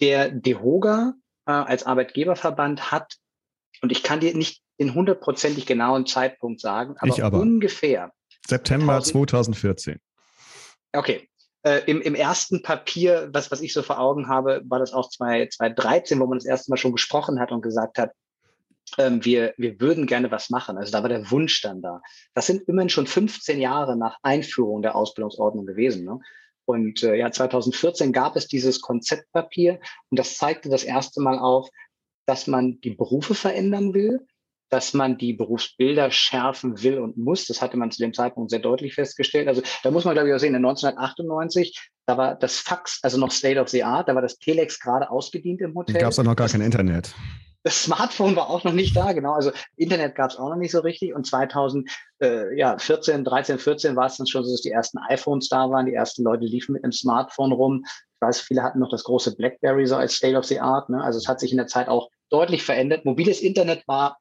Der 0.00 0.30
DEHOGA 0.30 1.14
äh, 1.46 1.52
als 1.52 1.86
Arbeitgeberverband 1.86 2.90
hat, 2.90 3.16
und 3.82 3.92
ich 3.92 4.02
kann 4.02 4.20
dir 4.20 4.36
nicht 4.36 4.62
den 4.80 4.94
hundertprozentig 4.94 5.64
genauen 5.64 6.06
Zeitpunkt 6.06 6.60
sagen, 6.60 6.96
aber, 6.98 7.22
aber. 7.22 7.38
ungefähr. 7.38 8.12
September 8.46 9.00
2014. 9.00 9.98
Okay. 10.92 11.28
Äh, 11.62 11.82
im, 11.86 12.00
Im 12.00 12.14
ersten 12.14 12.62
Papier, 12.62 13.28
was, 13.32 13.50
was 13.50 13.60
ich 13.60 13.72
so 13.72 13.82
vor 13.82 13.98
Augen 13.98 14.28
habe, 14.28 14.62
war 14.66 14.78
das 14.78 14.92
auch 14.92 15.08
2013, 15.08 16.20
wo 16.20 16.26
man 16.26 16.38
das 16.38 16.46
erste 16.46 16.70
Mal 16.70 16.76
schon 16.76 16.92
gesprochen 16.92 17.40
hat 17.40 17.52
und 17.52 17.62
gesagt 17.62 17.98
hat, 17.98 18.12
ähm, 18.98 19.24
wir, 19.24 19.54
wir 19.56 19.80
würden 19.80 20.06
gerne 20.06 20.30
was 20.30 20.50
machen. 20.50 20.78
Also 20.78 20.92
da 20.92 21.02
war 21.02 21.08
der 21.08 21.30
Wunsch 21.30 21.60
dann 21.62 21.82
da. 21.82 22.00
Das 22.34 22.46
sind 22.46 22.68
immerhin 22.68 22.88
schon 22.88 23.06
15 23.06 23.60
Jahre 23.60 23.96
nach 23.96 24.18
Einführung 24.22 24.82
der 24.82 24.94
Ausbildungsordnung 24.94 25.66
gewesen. 25.66 26.04
Ne? 26.04 26.20
Und 26.64 27.02
äh, 27.02 27.14
ja, 27.14 27.30
2014 27.30 28.12
gab 28.12 28.36
es 28.36 28.48
dieses 28.48 28.80
Konzeptpapier 28.80 29.80
und 30.10 30.18
das 30.18 30.36
zeigte 30.36 30.68
das 30.68 30.84
erste 30.84 31.20
Mal 31.20 31.38
auf, 31.38 31.68
dass 32.26 32.46
man 32.46 32.80
die 32.80 32.90
Berufe 32.90 33.34
verändern 33.34 33.94
will, 33.94 34.26
dass 34.68 34.94
man 34.94 35.16
die 35.16 35.32
Berufsbilder 35.32 36.10
schärfen 36.10 36.82
will 36.82 36.98
und 36.98 37.16
muss. 37.16 37.46
Das 37.46 37.62
hatte 37.62 37.76
man 37.76 37.92
zu 37.92 37.98
dem 37.98 38.12
Zeitpunkt 38.12 38.50
sehr 38.50 38.58
deutlich 38.58 38.94
festgestellt. 38.94 39.46
Also 39.46 39.62
da 39.84 39.92
muss 39.92 40.04
man, 40.04 40.14
glaube 40.14 40.28
ich, 40.28 40.34
auch 40.34 40.40
sehen, 40.40 40.56
in 40.56 40.64
1998, 40.64 41.90
da 42.06 42.18
war 42.18 42.34
das 42.34 42.58
Fax, 42.58 42.98
also 43.02 43.16
noch 43.18 43.30
State 43.30 43.60
of 43.60 43.68
the 43.68 43.84
Art, 43.84 44.08
da 44.08 44.16
war 44.16 44.22
das 44.22 44.38
Telex 44.38 44.80
gerade 44.80 45.08
ausgedient 45.08 45.60
im 45.60 45.74
Hotel. 45.76 45.94
Da 45.94 46.00
gab 46.00 46.10
es 46.10 46.18
auch 46.18 46.24
noch 46.24 46.34
gar 46.34 46.48
kein 46.48 46.62
Internet. 46.62 47.14
Das 47.66 47.82
Smartphone 47.82 48.36
war 48.36 48.48
auch 48.48 48.62
noch 48.62 48.72
nicht 48.72 48.94
da, 48.94 49.12
genau. 49.12 49.32
Also 49.32 49.50
Internet 49.74 50.14
gab 50.14 50.30
es 50.30 50.36
auch 50.36 50.50
noch 50.50 50.56
nicht 50.56 50.70
so 50.70 50.78
richtig. 50.78 51.16
Und 51.16 51.26
2014, 51.26 51.84
äh, 52.20 52.56
ja, 52.56 52.78
14, 52.78 53.24
13, 53.24 53.58
14 53.58 53.96
war 53.96 54.06
es 54.06 54.18
dann 54.18 54.28
schon 54.28 54.44
so, 54.44 54.52
dass 54.52 54.60
die 54.60 54.70
ersten 54.70 54.98
iPhones 54.98 55.48
da 55.48 55.68
waren. 55.68 55.86
Die 55.86 55.92
ersten 55.92 56.22
Leute 56.22 56.44
liefen 56.44 56.74
mit 56.74 56.84
einem 56.84 56.92
Smartphone 56.92 57.50
rum. 57.50 57.82
Ich 57.84 58.20
weiß, 58.20 58.40
viele 58.40 58.62
hatten 58.62 58.78
noch 58.78 58.90
das 58.90 59.02
große 59.02 59.34
BlackBerry 59.34 59.84
so 59.84 59.96
als 59.96 60.14
State 60.14 60.36
of 60.36 60.44
the 60.44 60.60
Art. 60.60 60.90
Ne? 60.90 61.02
Also 61.02 61.18
es 61.18 61.26
hat 61.26 61.40
sich 61.40 61.50
in 61.50 61.56
der 61.56 61.66
Zeit 61.66 61.88
auch 61.88 62.08
deutlich 62.30 62.62
verändert. 62.62 63.04
Mobiles 63.04 63.40
Internet 63.40 63.82
war 63.88 64.18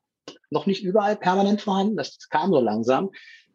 noch 0.49 0.65
nicht 0.65 0.83
überall 0.83 1.15
permanent 1.15 1.61
vorhanden. 1.61 1.97
Das, 1.97 2.17
das 2.17 2.29
kam 2.29 2.51
so 2.51 2.59
langsam. 2.59 3.11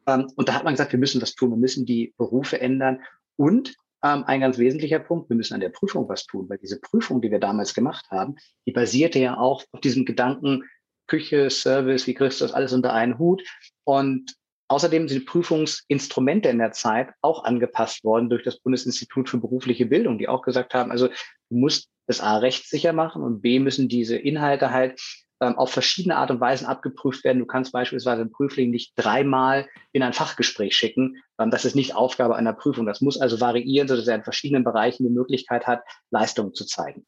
Ähm, 0.06 0.30
und 0.36 0.48
da 0.48 0.54
hat 0.54 0.62
man 0.62 0.74
gesagt, 0.74 0.92
wir 0.92 1.00
müssen 1.00 1.20
was 1.20 1.34
tun. 1.34 1.50
Wir 1.50 1.56
müssen 1.56 1.84
die 1.84 2.14
Berufe 2.16 2.60
ändern. 2.60 3.00
Und 3.34 3.74
ähm, 4.02 4.24
ein 4.24 4.40
ganz 4.40 4.58
wesentlicher 4.58 4.98
Punkt, 4.98 5.28
wir 5.28 5.36
müssen 5.36 5.54
an 5.54 5.60
der 5.60 5.68
Prüfung 5.68 6.08
was 6.08 6.26
tun, 6.26 6.48
weil 6.48 6.58
diese 6.58 6.80
Prüfung, 6.80 7.20
die 7.20 7.30
wir 7.30 7.40
damals 7.40 7.74
gemacht 7.74 8.06
haben, 8.10 8.36
die 8.66 8.72
basierte 8.72 9.18
ja 9.18 9.38
auch 9.38 9.64
auf 9.72 9.80
diesem 9.80 10.04
Gedanken, 10.04 10.64
Küche, 11.06 11.50
Service, 11.50 12.06
wie 12.06 12.14
kriegst 12.14 12.40
du 12.40 12.44
das 12.44 12.54
alles 12.54 12.72
unter 12.72 12.92
einen 12.92 13.18
Hut? 13.18 13.42
Und 13.84 14.36
außerdem 14.68 15.08
sind 15.08 15.26
Prüfungsinstrumente 15.26 16.48
in 16.48 16.58
der 16.58 16.70
Zeit 16.70 17.10
auch 17.20 17.42
angepasst 17.44 18.04
worden 18.04 18.30
durch 18.30 18.44
das 18.44 18.60
Bundesinstitut 18.60 19.28
für 19.28 19.38
berufliche 19.38 19.86
Bildung, 19.86 20.18
die 20.18 20.28
auch 20.28 20.42
gesagt 20.42 20.72
haben, 20.72 20.92
also 20.92 21.08
du 21.08 21.56
musst 21.56 21.90
das 22.06 22.20
A 22.20 22.38
rechtssicher 22.38 22.92
machen 22.92 23.22
und 23.22 23.42
B 23.42 23.58
müssen 23.58 23.88
diese 23.88 24.16
Inhalte 24.16 24.70
halt 24.70 25.00
ähm, 25.40 25.56
auf 25.56 25.70
verschiedene 25.70 26.16
Art 26.16 26.30
und 26.30 26.40
Weisen 26.40 26.66
abgeprüft 26.66 27.24
werden. 27.24 27.38
Du 27.38 27.46
kannst 27.46 27.72
beispielsweise 27.72 28.22
einen 28.22 28.30
Prüfling 28.30 28.70
nicht 28.70 28.92
dreimal 28.96 29.68
in 29.92 30.02
ein 30.02 30.12
Fachgespräch 30.12 30.76
schicken. 30.76 31.16
Ähm, 31.38 31.50
das 31.50 31.64
ist 31.64 31.74
nicht 31.74 31.94
Aufgabe 31.94 32.36
einer 32.36 32.52
Prüfung. 32.52 32.86
Das 32.86 33.00
muss 33.00 33.20
also 33.20 33.40
variieren, 33.40 33.88
sodass 33.88 34.06
er 34.06 34.16
in 34.16 34.24
verschiedenen 34.24 34.64
Bereichen 34.64 35.04
die 35.04 35.12
Möglichkeit 35.12 35.66
hat, 35.66 35.82
Leistungen 36.10 36.54
zu 36.54 36.66
zeigen. 36.66 37.06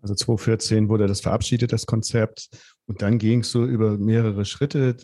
Also 0.00 0.14
2014 0.14 0.88
wurde 0.88 1.06
das 1.06 1.22
verabschiedet, 1.22 1.72
das 1.72 1.86
Konzept. 1.86 2.48
Und 2.86 3.02
dann 3.02 3.18
ging 3.18 3.40
es 3.40 3.50
so 3.50 3.64
über 3.64 3.96
mehrere 3.98 4.44
Schritte. 4.44 4.96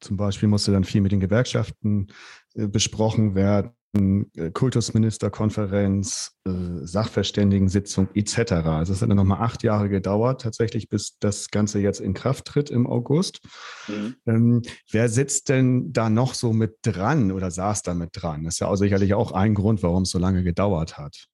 Zum 0.00 0.16
Beispiel 0.16 0.48
musste 0.48 0.72
dann 0.72 0.84
viel 0.84 1.00
mit 1.00 1.12
den 1.12 1.20
Gewerkschaften 1.20 2.08
äh, 2.54 2.68
besprochen 2.68 3.34
werden. 3.34 3.72
Äh, 3.94 4.50
Kultusministerkonferenz, 4.52 6.32
äh, 6.46 6.50
Sachverständigensitzung 6.82 8.08
etc. 8.14 8.52
Also 8.52 8.94
es 8.94 9.02
hat 9.02 9.10
dann 9.10 9.16
nochmal 9.16 9.42
acht 9.42 9.62
Jahre 9.62 9.90
gedauert, 9.90 10.40
tatsächlich, 10.40 10.88
bis 10.88 11.18
das 11.18 11.50
Ganze 11.50 11.78
jetzt 11.78 12.00
in 12.00 12.14
Kraft 12.14 12.46
tritt 12.46 12.70
im 12.70 12.86
August. 12.86 13.40
Mhm. 13.88 14.16
Ähm, 14.26 14.62
wer 14.90 15.08
sitzt 15.10 15.50
denn 15.50 15.92
da 15.92 16.08
noch 16.08 16.32
so 16.34 16.54
mit 16.54 16.76
dran 16.82 17.32
oder 17.32 17.50
saß 17.50 17.82
da 17.82 17.92
mit 17.92 18.10
dran? 18.12 18.44
Das 18.44 18.54
ist 18.54 18.60
ja 18.60 18.68
auch 18.68 18.76
sicherlich 18.76 19.12
auch 19.12 19.32
ein 19.32 19.54
Grund, 19.54 19.82
warum 19.82 20.04
es 20.04 20.10
so 20.10 20.18
lange 20.18 20.42
gedauert 20.42 20.96
hat. 20.96 21.26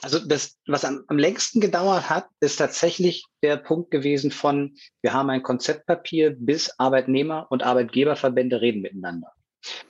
Also 0.00 0.20
das, 0.20 0.56
was 0.66 0.86
am, 0.86 1.04
am 1.08 1.18
längsten 1.18 1.60
gedauert 1.60 2.08
hat, 2.08 2.28
ist 2.40 2.56
tatsächlich 2.56 3.26
der 3.42 3.58
Punkt 3.58 3.90
gewesen 3.90 4.30
von, 4.30 4.74
wir 5.02 5.12
haben 5.12 5.28
ein 5.28 5.42
Konzeptpapier 5.42 6.34
bis 6.38 6.72
Arbeitnehmer 6.78 7.46
und 7.50 7.62
Arbeitgeberverbände 7.62 8.60
reden 8.62 8.80
miteinander. 8.80 9.32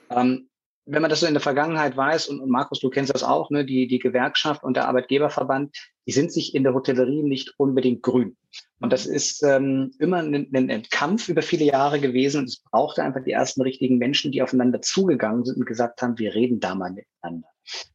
Ähm, 0.09 0.48
wenn 0.91 1.03
man 1.03 1.09
das 1.09 1.19
so 1.19 1.27
in 1.27 1.33
der 1.33 1.41
Vergangenheit 1.41 1.95
weiß, 1.95 2.29
und, 2.29 2.39
und 2.39 2.49
Markus, 2.49 2.79
du 2.79 2.89
kennst 2.89 3.13
das 3.13 3.23
auch, 3.23 3.51
ne, 3.51 3.63
die, 3.63 3.87
die 3.87 3.99
Gewerkschaft 3.99 4.63
und 4.63 4.75
der 4.75 4.87
Arbeitgeberverband, 4.87 5.75
die 6.07 6.11
sind 6.11 6.31
sich 6.31 6.55
in 6.55 6.63
der 6.63 6.73
Hotellerie 6.73 7.21
nicht 7.21 7.53
unbedingt 7.57 8.01
grün. 8.01 8.35
Und 8.79 8.91
das 8.91 9.05
ist 9.05 9.43
ähm, 9.43 9.91
immer 9.99 10.17
ein, 10.17 10.49
ein, 10.51 10.83
Kampf 10.89 11.29
über 11.29 11.43
viele 11.43 11.65
Jahre 11.65 11.99
gewesen. 11.99 12.39
Und 12.39 12.45
es 12.45 12.63
brauchte 12.63 13.03
einfach 13.03 13.23
die 13.23 13.31
ersten 13.31 13.61
richtigen 13.61 13.99
Menschen, 13.99 14.31
die 14.31 14.41
aufeinander 14.41 14.81
zugegangen 14.81 15.45
sind 15.45 15.57
und 15.57 15.65
gesagt 15.65 16.01
haben, 16.01 16.17
wir 16.17 16.33
reden 16.33 16.59
da 16.59 16.73
mal 16.73 16.91
miteinander. 16.91 17.47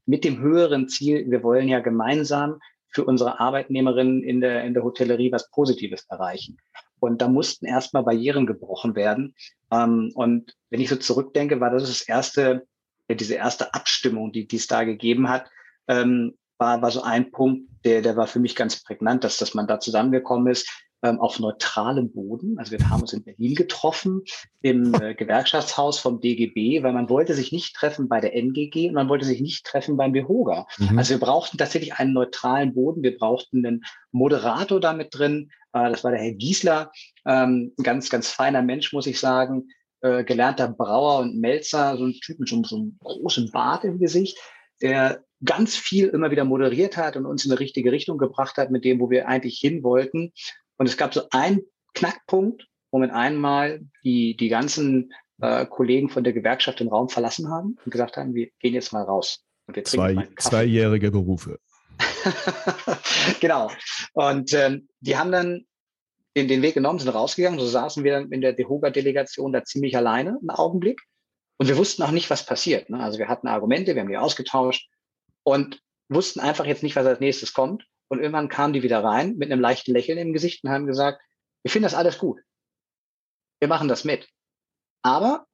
Mit 0.06 0.22
dem 0.22 0.38
höheren 0.38 0.88
Ziel, 0.88 1.28
wir 1.28 1.42
wollen 1.42 1.68
ja 1.68 1.80
gemeinsam 1.80 2.60
für 2.90 3.04
unsere 3.04 3.40
Arbeitnehmerinnen 3.40 4.22
in 4.22 4.40
der, 4.40 4.62
in 4.62 4.72
der 4.72 4.84
Hotellerie 4.84 5.32
was 5.32 5.50
Positives 5.50 6.06
erreichen. 6.08 6.58
Und 7.00 7.20
da 7.20 7.28
mussten 7.28 7.66
erstmal 7.66 8.04
Barrieren 8.04 8.46
gebrochen 8.46 8.94
werden. 8.94 9.34
Ähm, 9.72 10.12
und 10.14 10.54
wenn 10.70 10.80
ich 10.80 10.88
so 10.88 10.96
zurückdenke, 10.96 11.58
war 11.58 11.70
das 11.70 11.88
das 11.88 12.02
erste 12.02 12.68
diese 13.10 13.34
erste 13.34 13.74
Abstimmung, 13.74 14.32
die, 14.32 14.46
die 14.46 14.56
es 14.56 14.66
da 14.66 14.84
gegeben 14.84 15.28
hat, 15.28 15.50
ähm, 15.88 16.36
war, 16.58 16.82
war 16.82 16.90
so 16.90 17.02
ein 17.02 17.30
Punkt, 17.30 17.68
der, 17.84 18.02
der 18.02 18.16
war 18.16 18.26
für 18.26 18.40
mich 18.40 18.56
ganz 18.56 18.82
prägnant, 18.82 19.24
dass, 19.24 19.36
dass 19.36 19.54
man 19.54 19.66
da 19.66 19.80
zusammengekommen 19.80 20.50
ist, 20.50 20.68
ähm, 21.02 21.20
auf 21.20 21.38
neutralem 21.38 22.10
Boden. 22.12 22.58
Also 22.58 22.72
wir 22.72 22.88
haben 22.88 23.02
uns 23.02 23.12
in 23.12 23.22
Berlin 23.22 23.54
getroffen, 23.54 24.22
im 24.62 24.94
äh, 24.94 25.14
Gewerkschaftshaus 25.14 25.98
vom 25.98 26.20
DGB, 26.20 26.82
weil 26.82 26.94
man 26.94 27.10
wollte 27.10 27.34
sich 27.34 27.52
nicht 27.52 27.76
treffen 27.76 28.08
bei 28.08 28.20
der 28.20 28.34
NGG 28.34 28.88
und 28.88 28.94
man 28.94 29.10
wollte 29.10 29.26
sich 29.26 29.42
nicht 29.42 29.66
treffen 29.66 29.98
beim 29.98 30.12
BEHOGA. 30.12 30.66
Mhm. 30.78 30.98
Also 30.98 31.10
wir 31.10 31.20
brauchten 31.20 31.58
tatsächlich 31.58 31.94
einen 31.94 32.14
neutralen 32.14 32.72
Boden. 32.72 33.02
Wir 33.02 33.18
brauchten 33.18 33.66
einen 33.66 33.84
Moderator 34.12 34.80
da 34.80 34.94
mit 34.94 35.08
drin. 35.14 35.50
Äh, 35.74 35.90
das 35.90 36.04
war 36.04 36.10
der 36.10 36.20
Herr 36.20 36.32
Giesler, 36.32 36.90
ähm, 37.26 37.72
ganz, 37.82 38.08
ganz 38.08 38.30
feiner 38.30 38.62
Mensch, 38.62 38.94
muss 38.94 39.06
ich 39.06 39.20
sagen 39.20 39.68
äh, 40.04 40.22
gelernter 40.22 40.68
Brauer 40.68 41.20
und 41.20 41.40
Melzer, 41.40 41.96
so 41.96 42.04
ein 42.04 42.12
Typ 42.12 42.38
mit 42.38 42.48
so, 42.48 42.62
so 42.62 42.76
einem 42.76 42.98
großen 43.00 43.50
Bart 43.50 43.84
im 43.84 43.98
Gesicht, 43.98 44.38
der 44.82 45.24
ganz 45.42 45.76
viel 45.76 46.08
immer 46.08 46.30
wieder 46.30 46.44
moderiert 46.44 46.98
hat 46.98 47.16
und 47.16 47.24
uns 47.24 47.44
in 47.44 47.50
die 47.50 47.56
richtige 47.56 47.90
Richtung 47.90 48.18
gebracht 48.18 48.58
hat 48.58 48.70
mit 48.70 48.84
dem, 48.84 49.00
wo 49.00 49.08
wir 49.08 49.28
eigentlich 49.28 49.58
hin 49.58 49.82
wollten. 49.82 50.32
Und 50.76 50.86
es 50.86 50.98
gab 50.98 51.14
so 51.14 51.22
einen 51.30 51.62
Knackpunkt, 51.94 52.66
wo 52.90 52.98
mit 52.98 53.12
einmal 53.12 53.80
die, 54.04 54.36
die 54.36 54.48
ganzen 54.48 55.12
äh, 55.40 55.64
Kollegen 55.64 56.10
von 56.10 56.22
der 56.22 56.34
Gewerkschaft 56.34 56.80
den 56.80 56.88
Raum 56.88 57.08
verlassen 57.08 57.50
haben 57.50 57.78
und 57.82 57.90
gesagt 57.90 58.18
haben, 58.18 58.34
wir 58.34 58.48
gehen 58.60 58.74
jetzt 58.74 58.92
mal 58.92 59.04
raus. 59.04 59.42
Und 59.66 59.76
wir 59.76 59.84
Zwei, 59.84 60.28
zweijährige 60.38 61.10
Berufe. 61.10 61.58
genau. 63.40 63.70
Und 64.12 64.52
ähm, 64.52 64.88
die 65.00 65.16
haben 65.16 65.32
dann 65.32 65.64
den, 66.36 66.48
den 66.48 66.62
Weg 66.62 66.74
genommen, 66.74 66.98
sind 66.98 67.10
rausgegangen. 67.10 67.58
So 67.58 67.66
saßen 67.66 68.04
wir 68.04 68.12
dann 68.12 68.32
in 68.32 68.40
der 68.40 68.52
DEHOGA-Delegation 68.52 69.52
da 69.52 69.64
ziemlich 69.64 69.96
alleine 69.96 70.30
einen 70.30 70.50
Augenblick. 70.50 71.00
Und 71.56 71.68
wir 71.68 71.76
wussten 71.76 72.02
auch 72.02 72.10
nicht, 72.10 72.30
was 72.30 72.44
passiert. 72.44 72.90
Ne? 72.90 72.98
Also 72.98 73.18
wir 73.18 73.28
hatten 73.28 73.46
Argumente, 73.46 73.94
wir 73.94 74.02
haben 74.02 74.08
die 74.08 74.16
ausgetauscht 74.16 74.88
und 75.44 75.80
wussten 76.08 76.40
einfach 76.40 76.66
jetzt 76.66 76.82
nicht, 76.82 76.96
was 76.96 77.06
als 77.06 77.20
nächstes 77.20 77.52
kommt. 77.52 77.84
Und 78.08 78.18
irgendwann 78.18 78.48
kamen 78.48 78.72
die 78.72 78.82
wieder 78.82 79.02
rein 79.02 79.36
mit 79.36 79.50
einem 79.50 79.60
leichten 79.60 79.92
Lächeln 79.92 80.18
im 80.18 80.32
Gesicht 80.32 80.64
und 80.64 80.70
haben 80.70 80.86
gesagt, 80.86 81.22
wir 81.62 81.70
finden 81.70 81.84
das 81.84 81.94
alles 81.94 82.18
gut. 82.18 82.40
Wir 83.60 83.68
machen 83.68 83.88
das 83.88 84.04
mit. 84.04 84.28
Aber 85.02 85.46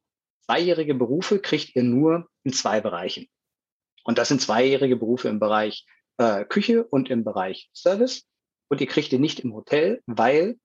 zweijährige 0.46 0.94
Berufe 0.94 1.38
kriegt 1.40 1.76
ihr 1.76 1.82
nur 1.82 2.28
in 2.42 2.52
zwei 2.52 2.80
Bereichen. 2.80 3.28
Und 4.04 4.18
das 4.18 4.28
sind 4.28 4.40
zweijährige 4.40 4.96
Berufe 4.96 5.28
im 5.28 5.38
Bereich 5.38 5.86
äh, 6.16 6.44
Küche 6.44 6.84
und 6.84 7.10
im 7.10 7.24
Bereich 7.24 7.70
Service. 7.74 8.26
Und 8.68 8.80
ihr 8.80 8.86
kriegt 8.86 9.12
ihr 9.12 9.18
nicht 9.18 9.40
im 9.40 9.54
Hotel, 9.54 10.02
weil 10.06 10.58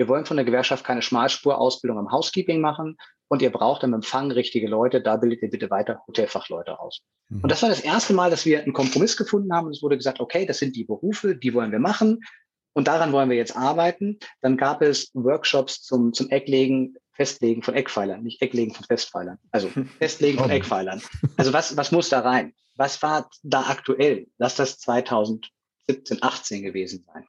wir 0.00 0.08
wollen 0.08 0.24
von 0.24 0.38
der 0.38 0.46
Gewerkschaft 0.46 0.82
keine 0.82 1.02
Schmalspurausbildung 1.02 1.98
im 1.98 2.10
Housekeeping 2.10 2.62
machen 2.62 2.96
und 3.28 3.42
ihr 3.42 3.52
braucht 3.52 3.82
im 3.82 3.92
Empfang 3.92 4.32
richtige 4.32 4.66
Leute, 4.66 5.02
da 5.02 5.18
bildet 5.18 5.42
ihr 5.42 5.50
bitte 5.50 5.68
weiter 5.68 6.00
Hotelfachleute 6.08 6.80
aus. 6.80 7.02
Mhm. 7.28 7.42
Und 7.42 7.52
das 7.52 7.60
war 7.60 7.68
das 7.68 7.80
erste 7.80 8.14
Mal, 8.14 8.30
dass 8.30 8.46
wir 8.46 8.62
einen 8.62 8.72
Kompromiss 8.72 9.18
gefunden 9.18 9.52
haben 9.52 9.68
es 9.68 9.82
wurde 9.82 9.98
gesagt, 9.98 10.18
okay, 10.18 10.46
das 10.46 10.56
sind 10.56 10.74
die 10.74 10.84
Berufe, 10.84 11.36
die 11.36 11.52
wollen 11.52 11.70
wir 11.70 11.80
machen 11.80 12.20
und 12.72 12.88
daran 12.88 13.12
wollen 13.12 13.28
wir 13.28 13.36
jetzt 13.36 13.54
arbeiten. 13.54 14.18
Dann 14.40 14.56
gab 14.56 14.80
es 14.80 15.10
Workshops 15.12 15.82
zum, 15.82 16.14
zum 16.14 16.30
Ecklegen, 16.30 16.96
Festlegen 17.12 17.62
von 17.62 17.74
Eckpfeilern, 17.74 18.22
nicht 18.22 18.40
Ecklegen 18.40 18.74
von 18.74 18.86
Festpfeilern. 18.86 19.36
Also 19.50 19.68
Festlegen 19.98 20.38
von 20.38 20.48
Eckpfeilern. 20.48 21.02
Also 21.36 21.52
was, 21.52 21.76
was 21.76 21.92
muss 21.92 22.08
da 22.08 22.20
rein? 22.20 22.54
Was 22.74 23.02
war 23.02 23.28
da 23.42 23.64
aktuell? 23.68 24.28
Lass 24.38 24.54
das 24.54 24.78
2017, 24.78 26.22
18 26.22 26.62
gewesen 26.62 27.04
sein. 27.06 27.26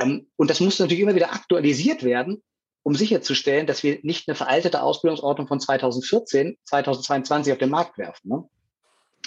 Ähm, 0.00 0.26
und 0.36 0.50
das 0.50 0.60
muss 0.60 0.78
natürlich 0.78 1.02
immer 1.02 1.14
wieder 1.14 1.32
aktualisiert 1.32 2.02
werden, 2.02 2.42
um 2.82 2.94
sicherzustellen, 2.94 3.66
dass 3.66 3.82
wir 3.82 3.98
nicht 4.02 4.28
eine 4.28 4.36
veraltete 4.36 4.82
Ausbildungsordnung 4.82 5.48
von 5.48 5.60
2014, 5.60 6.56
2022 6.64 7.52
auf 7.52 7.58
den 7.58 7.70
Markt 7.70 7.98
werfen. 7.98 8.28
Ne? 8.28 8.44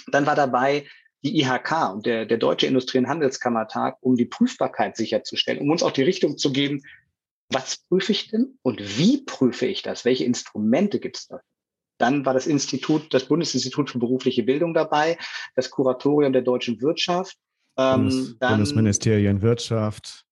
Dann 0.08 0.26
war 0.26 0.34
dabei 0.34 0.86
die 1.22 1.38
IHK 1.40 1.92
und 1.92 2.06
der, 2.06 2.24
der 2.24 2.38
Deutsche 2.38 2.66
Industrie- 2.66 2.98
und 2.98 3.08
Handelskammertag, 3.08 3.98
um 4.00 4.16
die 4.16 4.24
Prüfbarkeit 4.24 4.96
sicherzustellen, 4.96 5.60
um 5.60 5.70
uns 5.70 5.82
auch 5.82 5.90
die 5.90 6.02
Richtung 6.02 6.38
zu 6.38 6.52
geben, 6.52 6.82
was 7.50 7.78
prüfe 7.88 8.12
ich 8.12 8.28
denn 8.28 8.58
und 8.62 8.98
wie 8.98 9.22
prüfe 9.24 9.66
ich 9.66 9.82
das? 9.82 10.04
Welche 10.04 10.24
Instrumente 10.24 11.00
gibt 11.00 11.18
es 11.18 11.26
da? 11.26 11.40
Dann 11.98 12.24
war 12.24 12.32
das 12.32 12.46
Institut, 12.46 13.12
das 13.12 13.24
Bundesinstitut 13.24 13.90
für 13.90 13.98
berufliche 13.98 14.42
Bildung 14.42 14.72
dabei, 14.72 15.18
das 15.54 15.68
Kuratorium 15.68 16.32
der 16.32 16.42
deutschen 16.42 16.80
Wirtschaft. 16.80 17.36
Ähm, 17.76 18.08
Bundes, 18.08 18.38
dann, 18.38 18.52
Bundesministerien 18.52 19.42
Wirtschaft. 19.42 20.24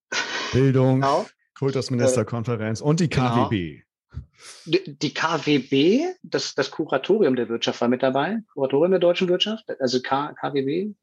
Bildung, 0.53 1.01
genau. 1.01 1.27
Kultusministerkonferenz 1.59 2.81
und 2.81 3.01
die 3.01 3.09
KWB. 3.09 3.51
Genau. 3.61 3.85
Die 4.67 5.13
KWB, 5.13 6.15
das, 6.23 6.55
das 6.55 6.71
Kuratorium 6.71 7.37
der 7.37 7.49
Wirtschaft 7.49 7.81
war 7.81 7.89
mit 7.89 8.03
dabei, 8.03 8.39
Kuratorium 8.55 8.93
der 8.93 9.01
deutschen 9.01 9.29
Wirtschaft, 9.29 9.65
also 9.81 10.01
K, 10.01 10.33
KWB. 10.35 10.95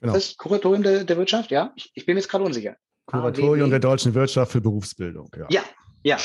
Genau. 0.00 0.12
Das 0.14 0.36
Kuratorium 0.36 0.82
der, 0.82 1.04
der 1.04 1.16
Wirtschaft, 1.16 1.50
ja? 1.50 1.72
Ich, 1.76 1.90
ich 1.94 2.06
bin 2.06 2.16
jetzt 2.16 2.28
gerade 2.28 2.44
unsicher. 2.44 2.76
Kuratorium 3.06 3.68
KWB. 3.68 3.70
der 3.70 3.80
deutschen 3.80 4.14
Wirtschaft 4.14 4.52
für 4.52 4.60
Berufsbildung, 4.60 5.30
ja. 5.36 5.46
Ja, 5.50 5.62
ja. 6.02 6.16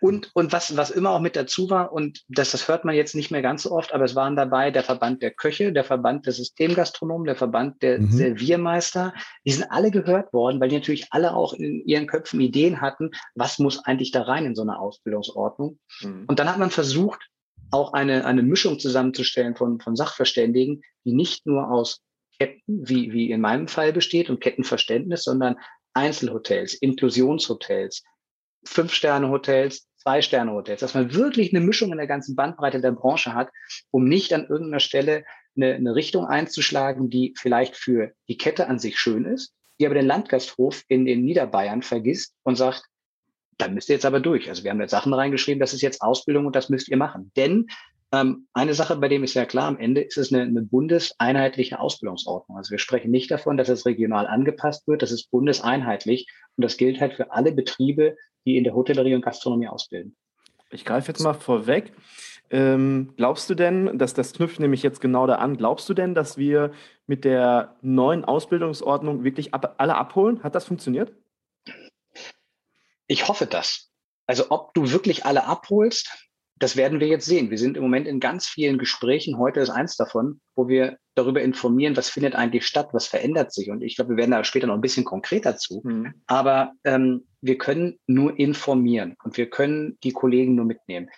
Und, 0.00 0.30
und 0.34 0.52
was, 0.52 0.76
was 0.76 0.90
immer 0.90 1.10
auch 1.10 1.20
mit 1.20 1.36
dazu 1.36 1.70
war, 1.70 1.92
und 1.92 2.24
das, 2.28 2.52
das 2.52 2.68
hört 2.68 2.84
man 2.84 2.94
jetzt 2.94 3.14
nicht 3.14 3.30
mehr 3.30 3.42
ganz 3.42 3.64
so 3.64 3.72
oft, 3.72 3.92
aber 3.92 4.04
es 4.04 4.14
waren 4.14 4.36
dabei 4.36 4.70
der 4.70 4.82
Verband 4.82 5.22
der 5.22 5.30
Köche, 5.30 5.72
der 5.72 5.84
Verband 5.84 6.26
der 6.26 6.32
Systemgastronomen, 6.32 7.26
der 7.26 7.36
Verband 7.36 7.82
der 7.82 8.00
mhm. 8.00 8.10
Serviermeister. 8.10 9.12
Die 9.44 9.52
sind 9.52 9.70
alle 9.70 9.90
gehört 9.90 10.32
worden, 10.32 10.60
weil 10.60 10.68
die 10.68 10.76
natürlich 10.76 11.06
alle 11.10 11.34
auch 11.34 11.52
in 11.52 11.84
ihren 11.86 12.06
Köpfen 12.06 12.40
Ideen 12.40 12.80
hatten, 12.80 13.10
was 13.34 13.58
muss 13.58 13.84
eigentlich 13.84 14.10
da 14.10 14.22
rein 14.22 14.46
in 14.46 14.54
so 14.54 14.62
eine 14.62 14.78
Ausbildungsordnung. 14.78 15.78
Mhm. 16.00 16.24
Und 16.26 16.38
dann 16.38 16.48
hat 16.48 16.58
man 16.58 16.70
versucht, 16.70 17.20
auch 17.70 17.92
eine, 17.92 18.24
eine 18.24 18.42
Mischung 18.42 18.78
zusammenzustellen 18.78 19.56
von, 19.56 19.80
von 19.80 19.96
Sachverständigen, 19.96 20.82
die 21.04 21.12
nicht 21.12 21.46
nur 21.46 21.70
aus 21.70 22.00
Ketten, 22.38 22.88
wie, 22.88 23.12
wie 23.12 23.30
in 23.30 23.40
meinem 23.40 23.68
Fall 23.68 23.92
besteht 23.92 24.30
und 24.30 24.40
Kettenverständnis, 24.40 25.24
sondern 25.24 25.56
Einzelhotels, 25.94 26.74
Inklusionshotels, 26.74 28.02
Fünf-Sterne-Hotels, 28.66 29.88
Zwei-Sterne-Hotels, 29.98 30.80
dass 30.80 30.94
man 30.94 31.14
wirklich 31.14 31.52
eine 31.52 31.64
Mischung 31.64 31.90
in 31.90 31.98
der 31.98 32.06
ganzen 32.06 32.36
Bandbreite 32.36 32.80
der 32.80 32.92
Branche 32.92 33.34
hat, 33.34 33.48
um 33.90 34.04
nicht 34.04 34.32
an 34.32 34.46
irgendeiner 34.46 34.80
Stelle 34.80 35.24
eine, 35.56 35.74
eine 35.74 35.94
Richtung 35.94 36.26
einzuschlagen, 36.26 37.10
die 37.10 37.34
vielleicht 37.36 37.76
für 37.76 38.12
die 38.28 38.36
Kette 38.36 38.68
an 38.68 38.78
sich 38.78 38.98
schön 38.98 39.24
ist, 39.24 39.52
die 39.80 39.86
aber 39.86 39.94
den 39.94 40.06
Landgasthof 40.06 40.82
in, 40.88 41.06
in 41.06 41.24
Niederbayern 41.24 41.82
vergisst 41.82 42.34
und 42.44 42.56
sagt, 42.56 42.84
dann 43.58 43.74
müsst 43.74 43.88
ihr 43.88 43.94
jetzt 43.94 44.04
aber 44.04 44.20
durch. 44.20 44.48
Also 44.48 44.64
wir 44.64 44.70
haben 44.70 44.80
jetzt 44.80 44.90
Sachen 44.90 45.14
reingeschrieben, 45.14 45.60
das 45.60 45.72
ist 45.72 45.82
jetzt 45.82 46.02
Ausbildung 46.02 46.46
und 46.46 46.54
das 46.54 46.68
müsst 46.68 46.88
ihr 46.88 46.96
machen. 46.96 47.32
Denn 47.36 47.66
ähm, 48.12 48.46
eine 48.52 48.74
Sache, 48.74 48.96
bei 48.96 49.08
dem 49.08 49.24
ist 49.24 49.34
ja 49.34 49.46
klar, 49.46 49.66
am 49.66 49.78
Ende 49.78 50.02
ist 50.02 50.18
es 50.18 50.32
eine, 50.32 50.42
eine 50.42 50.62
bundeseinheitliche 50.62 51.80
Ausbildungsordnung. 51.80 52.58
Also 52.58 52.70
wir 52.70 52.78
sprechen 52.78 53.10
nicht 53.10 53.30
davon, 53.30 53.56
dass 53.56 53.68
es 53.68 53.86
regional 53.86 54.26
angepasst 54.26 54.86
wird, 54.86 55.02
das 55.02 55.10
ist 55.10 55.30
bundeseinheitlich 55.30 56.28
und 56.56 56.64
das 56.64 56.76
gilt 56.76 57.00
halt 57.00 57.14
für 57.14 57.32
alle 57.32 57.52
Betriebe, 57.52 58.16
die 58.46 58.56
in 58.56 58.64
der 58.64 58.74
Hotellerie 58.74 59.14
und 59.14 59.22
Gastronomie 59.22 59.68
ausbilden. 59.68 60.16
Ich 60.70 60.84
greife 60.84 61.08
jetzt 61.08 61.22
mal 61.22 61.34
vorweg. 61.34 61.92
Ähm, 62.48 63.12
glaubst 63.16 63.50
du 63.50 63.54
denn, 63.54 63.98
dass 63.98 64.14
das 64.14 64.32
knüpft 64.32 64.60
nämlich 64.60 64.82
jetzt 64.82 65.00
genau 65.00 65.26
da 65.26 65.36
an, 65.36 65.56
glaubst 65.56 65.88
du 65.88 65.94
denn, 65.94 66.14
dass 66.14 66.38
wir 66.38 66.72
mit 67.06 67.24
der 67.24 67.76
neuen 67.82 68.24
Ausbildungsordnung 68.24 69.24
wirklich 69.24 69.52
ab, 69.52 69.74
alle 69.78 69.96
abholen? 69.96 70.42
Hat 70.44 70.54
das 70.54 70.64
funktioniert? 70.64 71.12
Ich 73.08 73.26
hoffe 73.28 73.46
das. 73.46 73.90
Also 74.26 74.46
ob 74.50 74.74
du 74.74 74.90
wirklich 74.90 75.24
alle 75.24 75.44
abholst, 75.44 76.25
das 76.58 76.76
werden 76.76 77.00
wir 77.00 77.06
jetzt 77.06 77.26
sehen. 77.26 77.50
Wir 77.50 77.58
sind 77.58 77.76
im 77.76 77.82
Moment 77.82 78.08
in 78.08 78.18
ganz 78.18 78.46
vielen 78.46 78.78
Gesprächen. 78.78 79.38
Heute 79.38 79.60
ist 79.60 79.70
eins 79.70 79.96
davon, 79.96 80.40
wo 80.54 80.68
wir 80.68 80.96
darüber 81.14 81.42
informieren, 81.42 81.96
was 81.96 82.08
findet 82.08 82.34
eigentlich 82.34 82.66
statt, 82.66 82.88
was 82.92 83.06
verändert 83.06 83.52
sich. 83.52 83.70
Und 83.70 83.82
ich 83.82 83.96
glaube, 83.96 84.10
wir 84.12 84.16
werden 84.16 84.30
da 84.30 84.42
später 84.42 84.66
noch 84.66 84.74
ein 84.74 84.80
bisschen 84.80 85.04
konkreter 85.04 85.56
zu. 85.56 85.82
Mhm. 85.84 86.14
Aber 86.26 86.72
ähm, 86.84 87.26
wir 87.42 87.58
können 87.58 87.98
nur 88.06 88.38
informieren 88.38 89.16
und 89.22 89.36
wir 89.36 89.50
können 89.50 89.98
die 90.02 90.12
Kollegen 90.12 90.54
nur 90.54 90.64
mitnehmen. 90.64 91.10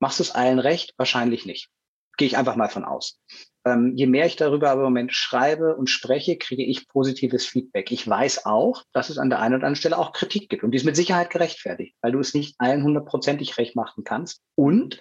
Machst 0.00 0.18
du 0.18 0.24
es 0.24 0.32
allen 0.32 0.58
recht? 0.58 0.94
Wahrscheinlich 0.96 1.46
nicht. 1.46 1.68
Gehe 2.16 2.26
ich 2.26 2.36
einfach 2.36 2.56
mal 2.56 2.68
von 2.68 2.84
aus. 2.84 3.20
Ähm, 3.66 3.92
je 3.94 4.06
mehr 4.06 4.24
ich 4.24 4.36
darüber 4.36 4.70
aber 4.70 4.80
im 4.80 4.86
Moment 4.86 5.12
schreibe 5.12 5.76
und 5.76 5.90
spreche, 5.90 6.38
kriege 6.38 6.64
ich 6.64 6.88
positives 6.88 7.44
Feedback. 7.44 7.92
Ich 7.92 8.08
weiß 8.08 8.46
auch, 8.46 8.84
dass 8.92 9.10
es 9.10 9.18
an 9.18 9.28
der 9.28 9.40
einen 9.40 9.54
oder 9.54 9.66
anderen 9.66 9.76
Stelle 9.76 9.98
auch 9.98 10.12
Kritik 10.12 10.48
gibt 10.48 10.64
und 10.64 10.70
die 10.70 10.76
ist 10.76 10.84
mit 10.84 10.96
Sicherheit 10.96 11.30
gerechtfertigt, 11.30 11.94
weil 12.00 12.12
du 12.12 12.20
es 12.20 12.32
nicht 12.32 12.54
allen 12.58 12.82
hundertprozentig 12.82 13.58
recht 13.58 13.76
machen 13.76 14.04
kannst. 14.04 14.40
Und 14.54 15.00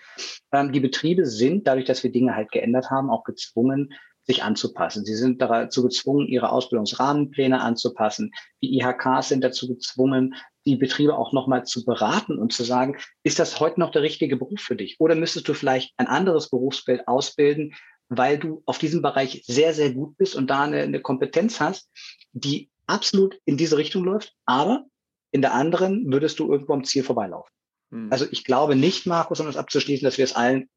ähm, 0.51 0.73
die 0.73 0.81
Betriebe 0.81 1.25
sind, 1.25 1.67
dadurch, 1.67 1.85
dass 1.85 2.03
wir 2.03 2.11
Dinge 2.11 2.35
halt 2.35 2.51
geändert 2.51 2.89
haben, 2.89 3.09
auch 3.09 3.23
gezwungen, 3.23 3.93
sich 4.29 4.43
anzupassen. 4.43 5.05
Sie 5.05 5.15
sind 5.15 5.41
dazu 5.41 5.81
gezwungen, 5.81 6.27
ihre 6.27 6.51
Ausbildungsrahmenpläne 6.51 7.61
anzupassen. 7.61 8.31
Die 8.61 8.77
IHKs 8.77 9.29
sind 9.29 9.43
dazu 9.43 9.67
gezwungen, 9.67 10.35
die 10.67 10.75
Betriebe 10.75 11.17
auch 11.17 11.33
nochmal 11.33 11.65
zu 11.65 11.83
beraten 11.83 12.37
und 12.37 12.53
zu 12.53 12.63
sagen, 12.63 12.97
ist 13.23 13.39
das 13.39 13.59
heute 13.59 13.79
noch 13.79 13.89
der 13.89 14.03
richtige 14.03 14.37
Beruf 14.37 14.61
für 14.61 14.75
dich? 14.75 14.97
Oder 14.99 15.15
müsstest 15.15 15.47
du 15.47 15.55
vielleicht 15.55 15.95
ein 15.97 16.05
anderes 16.05 16.51
Berufsbild 16.51 17.07
ausbilden, 17.07 17.73
weil 18.07 18.37
du 18.37 18.61
auf 18.67 18.77
diesem 18.77 19.01
Bereich 19.01 19.41
sehr, 19.47 19.73
sehr 19.73 19.93
gut 19.93 20.15
bist 20.17 20.35
und 20.35 20.47
da 20.47 20.61
eine, 20.61 20.81
eine 20.81 21.01
Kompetenz 21.01 21.59
hast, 21.59 21.89
die 22.31 22.69
absolut 22.85 23.35
in 23.45 23.57
diese 23.57 23.77
Richtung 23.77 24.03
läuft, 24.03 24.35
aber 24.45 24.85
in 25.31 25.41
der 25.41 25.55
anderen 25.55 26.11
würdest 26.13 26.37
du 26.37 26.51
irgendwo 26.51 26.73
am 26.73 26.83
Ziel 26.83 27.01
vorbeilaufen. 27.01 27.51
Hm. 27.91 28.09
Also 28.11 28.27
ich 28.29 28.43
glaube 28.43 28.75
nicht, 28.75 29.07
Markus, 29.07 29.39
um 29.39 29.47
das 29.47 29.57
abzuschließen, 29.57 30.05
dass 30.05 30.19
wir 30.19 30.25
es 30.25 30.35
allen 30.35 30.69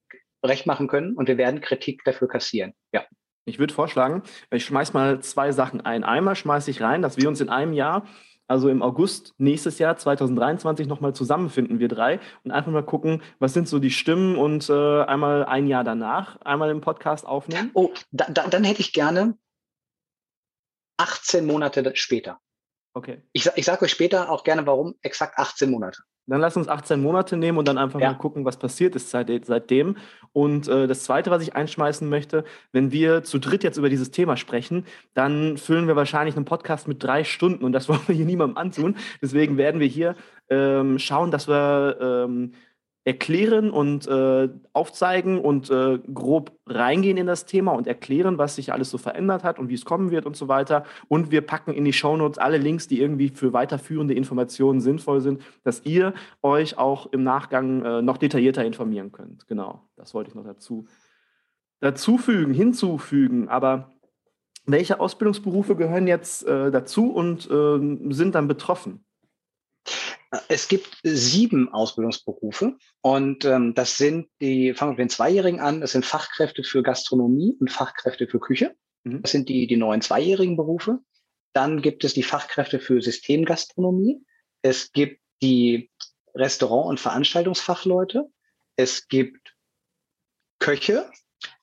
recht 0.42 0.64
machen 0.64 0.88
können 0.88 1.14
und 1.16 1.28
wir 1.28 1.36
werden 1.36 1.60
Kritik 1.60 2.02
dafür 2.04 2.28
kassieren. 2.28 2.72
Ja. 2.94 3.04
Ich 3.44 3.58
würde 3.58 3.74
vorschlagen, 3.74 4.22
ich 4.50 4.64
schmeiß 4.64 4.92
mal 4.92 5.20
zwei 5.20 5.52
Sachen 5.52 5.80
ein. 5.80 6.04
Einmal 6.04 6.36
schmeiße 6.36 6.70
ich 6.70 6.80
rein, 6.80 7.02
dass 7.02 7.16
wir 7.16 7.28
uns 7.28 7.40
in 7.40 7.48
einem 7.48 7.72
Jahr 7.72 8.06
also 8.52 8.68
im 8.68 8.82
August 8.82 9.34
nächstes 9.38 9.78
Jahr 9.78 9.96
2023 9.96 10.86
nochmal 10.86 11.14
zusammenfinden, 11.14 11.78
wir 11.78 11.88
drei, 11.88 12.20
und 12.44 12.50
einfach 12.50 12.70
mal 12.70 12.84
gucken, 12.84 13.22
was 13.38 13.54
sind 13.54 13.66
so 13.66 13.78
die 13.78 13.90
Stimmen 13.90 14.36
und 14.36 14.68
äh, 14.68 15.02
einmal 15.04 15.46
ein 15.46 15.66
Jahr 15.66 15.84
danach 15.84 16.40
einmal 16.42 16.70
im 16.70 16.82
Podcast 16.82 17.26
aufnehmen. 17.26 17.70
Oh, 17.72 17.90
da, 18.10 18.26
da, 18.28 18.46
dann 18.48 18.64
hätte 18.64 18.80
ich 18.80 18.92
gerne 18.92 19.38
18 20.98 21.46
Monate 21.46 21.92
später. 21.94 22.40
Okay. 22.94 23.22
Ich, 23.32 23.48
ich 23.56 23.64
sage 23.64 23.86
euch 23.86 23.90
später 23.90 24.30
auch 24.30 24.44
gerne, 24.44 24.66
warum 24.66 24.96
exakt 25.00 25.38
18 25.38 25.70
Monate. 25.70 26.02
Dann 26.26 26.40
lass 26.40 26.56
uns 26.56 26.68
18 26.68 27.02
Monate 27.02 27.36
nehmen 27.36 27.58
und 27.58 27.66
dann 27.66 27.78
einfach 27.78 28.00
ja. 28.00 28.12
mal 28.12 28.18
gucken, 28.18 28.44
was 28.44 28.56
passiert 28.56 28.94
ist 28.94 29.10
seit, 29.10 29.28
seitdem. 29.44 29.96
Und 30.32 30.68
äh, 30.68 30.86
das 30.86 31.04
Zweite, 31.04 31.30
was 31.30 31.42
ich 31.42 31.54
einschmeißen 31.56 32.08
möchte, 32.08 32.44
wenn 32.72 32.92
wir 32.92 33.24
zu 33.24 33.38
dritt 33.38 33.64
jetzt 33.64 33.76
über 33.76 33.88
dieses 33.88 34.10
Thema 34.10 34.36
sprechen, 34.36 34.86
dann 35.14 35.56
füllen 35.58 35.88
wir 35.88 35.96
wahrscheinlich 35.96 36.36
einen 36.36 36.44
Podcast 36.44 36.88
mit 36.88 37.02
drei 37.02 37.24
Stunden 37.24 37.64
und 37.64 37.72
das 37.72 37.88
wollen 37.88 38.00
wir 38.06 38.14
hier 38.14 38.26
niemandem 38.26 38.56
antun. 38.56 38.96
Deswegen 39.20 39.56
werden 39.56 39.80
wir 39.80 39.88
hier 39.88 40.14
ähm, 40.48 40.98
schauen, 40.98 41.30
dass 41.30 41.48
wir 41.48 41.98
ähm, 42.00 42.52
erklären 43.04 43.70
und 43.70 44.06
äh, 44.06 44.48
aufzeigen 44.72 45.40
und 45.40 45.70
äh, 45.70 45.98
grob 46.12 46.52
reingehen 46.66 47.16
in 47.16 47.26
das 47.26 47.46
Thema 47.46 47.72
und 47.72 47.86
erklären, 47.86 48.38
was 48.38 48.56
sich 48.56 48.72
alles 48.72 48.90
so 48.90 48.98
verändert 48.98 49.42
hat 49.42 49.58
und 49.58 49.68
wie 49.68 49.74
es 49.74 49.84
kommen 49.84 50.10
wird 50.10 50.24
und 50.24 50.36
so 50.36 50.46
weiter. 50.46 50.84
Und 51.08 51.32
wir 51.32 51.40
packen 51.40 51.72
in 51.72 51.84
die 51.84 51.92
Shownotes 51.92 52.38
alle 52.38 52.58
Links, 52.58 52.86
die 52.86 53.00
irgendwie 53.00 53.30
für 53.30 53.52
weiterführende 53.52 54.14
Informationen 54.14 54.80
sinnvoll 54.80 55.20
sind, 55.20 55.42
dass 55.64 55.84
ihr 55.84 56.14
euch 56.42 56.78
auch 56.78 57.06
im 57.12 57.24
Nachgang 57.24 57.84
äh, 57.84 58.02
noch 58.02 58.18
detaillierter 58.18 58.64
informieren 58.64 59.10
könnt. 59.10 59.48
Genau, 59.48 59.88
das 59.96 60.14
wollte 60.14 60.30
ich 60.30 60.36
noch 60.36 60.44
dazu 60.44 60.86
dazufügen, 61.80 62.54
hinzufügen. 62.54 63.48
Aber 63.48 63.90
welche 64.64 65.00
Ausbildungsberufe 65.00 65.74
gehören 65.74 66.06
jetzt 66.06 66.46
äh, 66.46 66.70
dazu 66.70 67.12
und 67.12 67.48
ähm, 67.50 68.12
sind 68.12 68.34
dann 68.36 68.48
betroffen? 68.48 69.04
Es 70.48 70.68
gibt 70.68 70.98
sieben 71.02 71.72
Ausbildungsberufe 71.72 72.78
und 73.02 73.44
ähm, 73.44 73.74
das 73.74 73.98
sind 73.98 74.28
die, 74.40 74.72
fangen 74.72 74.92
wir 74.92 75.04
mit 75.04 75.10
den 75.10 75.14
Zweijährigen 75.14 75.60
an, 75.60 75.82
das 75.82 75.92
sind 75.92 76.06
Fachkräfte 76.06 76.64
für 76.64 76.82
Gastronomie 76.82 77.54
und 77.60 77.70
Fachkräfte 77.70 78.26
für 78.26 78.40
Küche. 78.40 78.74
Mhm. 79.04 79.22
Das 79.22 79.32
sind 79.32 79.50
die, 79.50 79.66
die 79.66 79.76
neuen 79.76 80.00
zweijährigen 80.00 80.56
Berufe. 80.56 81.00
Dann 81.52 81.82
gibt 81.82 82.04
es 82.04 82.14
die 82.14 82.22
Fachkräfte 82.22 82.80
für 82.80 83.02
Systemgastronomie. 83.02 84.24
Es 84.62 84.92
gibt 84.92 85.20
die 85.42 85.90
Restaurant- 86.34 86.88
und 86.88 87.00
Veranstaltungsfachleute. 87.00 88.30
Es 88.76 89.08
gibt 89.08 89.54
Köche. 90.58 91.10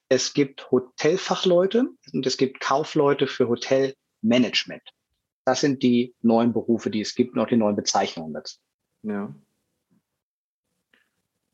Es 0.10 0.34
gibt 0.34 0.70
Hotelfachleute 0.70 1.88
und 2.14 2.26
es 2.26 2.38
gibt 2.38 2.60
Kaufleute 2.60 3.28
für 3.28 3.48
Hotelmanagement. 3.48 4.84
Das 5.50 5.62
sind 5.62 5.82
die 5.82 6.14
neuen 6.22 6.54
Berufe, 6.54 6.92
die 6.92 7.02
es 7.02 7.16
gibt 7.16 7.34
und 7.34 7.40
auch 7.40 7.48
die 7.48 7.58
neuen 7.58 7.76
Bezeichnungen 7.76 8.36
dazu. 8.36 8.58
Ja. 9.02 9.34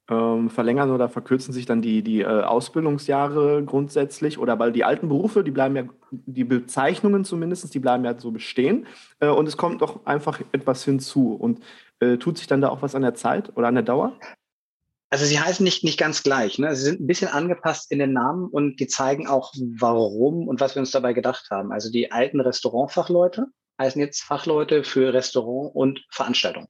Ähm, 0.10 0.50
verlängern 0.50 0.92
oder 0.92 1.08
verkürzen 1.08 1.54
sich 1.54 1.66
dann 1.66 1.82
die, 1.82 2.04
die 2.04 2.20
äh, 2.20 2.26
Ausbildungsjahre 2.26 3.64
grundsätzlich 3.64 4.38
oder 4.38 4.60
weil 4.60 4.74
die 4.74 4.84
alten 4.84 5.08
Berufe, 5.08 5.46
die 5.46 5.52
bleiben 5.52 5.78
ja, 5.78 5.84
die 6.12 6.44
Bezeichnungen 6.44 7.24
zumindest, 7.24 7.74
die 7.74 7.80
bleiben 7.80 8.04
ja 8.04 8.20
so 8.20 8.32
bestehen 8.32 8.86
äh, 9.22 9.30
und 9.30 9.48
es 9.48 9.56
kommt 9.56 9.82
doch 9.82 10.06
einfach 10.06 10.42
etwas 10.52 10.84
hinzu 10.84 11.34
und 11.34 11.62
äh, 12.02 12.18
tut 12.18 12.38
sich 12.38 12.48
dann 12.48 12.60
da 12.60 12.68
auch 12.68 12.82
was 12.82 12.96
an 12.96 13.02
der 13.02 13.14
Zeit 13.14 13.56
oder 13.56 13.70
an 13.70 13.76
der 13.76 13.84
Dauer? 13.86 14.20
Also 15.10 15.24
sie 15.24 15.40
heißen 15.40 15.64
nicht, 15.64 15.86
nicht 15.86 15.98
ganz 15.98 16.22
gleich. 16.22 16.60
Ne? 16.60 16.76
Sie 16.76 16.84
sind 16.84 17.00
ein 17.00 17.08
bisschen 17.08 17.30
angepasst 17.30 17.94
in 17.94 18.00
den 18.00 18.12
Namen 18.12 18.50
und 18.50 18.82
die 18.82 18.88
zeigen 18.88 19.28
auch, 19.28 19.54
warum 19.80 20.50
und 20.50 20.60
was 20.60 20.76
wir 20.76 20.82
uns 20.82 20.92
dabei 20.92 21.14
gedacht 21.14 21.48
haben. 21.50 21.72
Also 21.72 21.90
die 21.90 22.12
alten 22.12 22.42
Restaurantfachleute, 22.42 23.48
heißen 23.80 24.00
jetzt 24.02 24.22
Fachleute 24.22 24.84
für 24.84 25.14
Restaurant 25.14 25.76
und 25.76 26.06
Veranstaltung. 26.10 26.68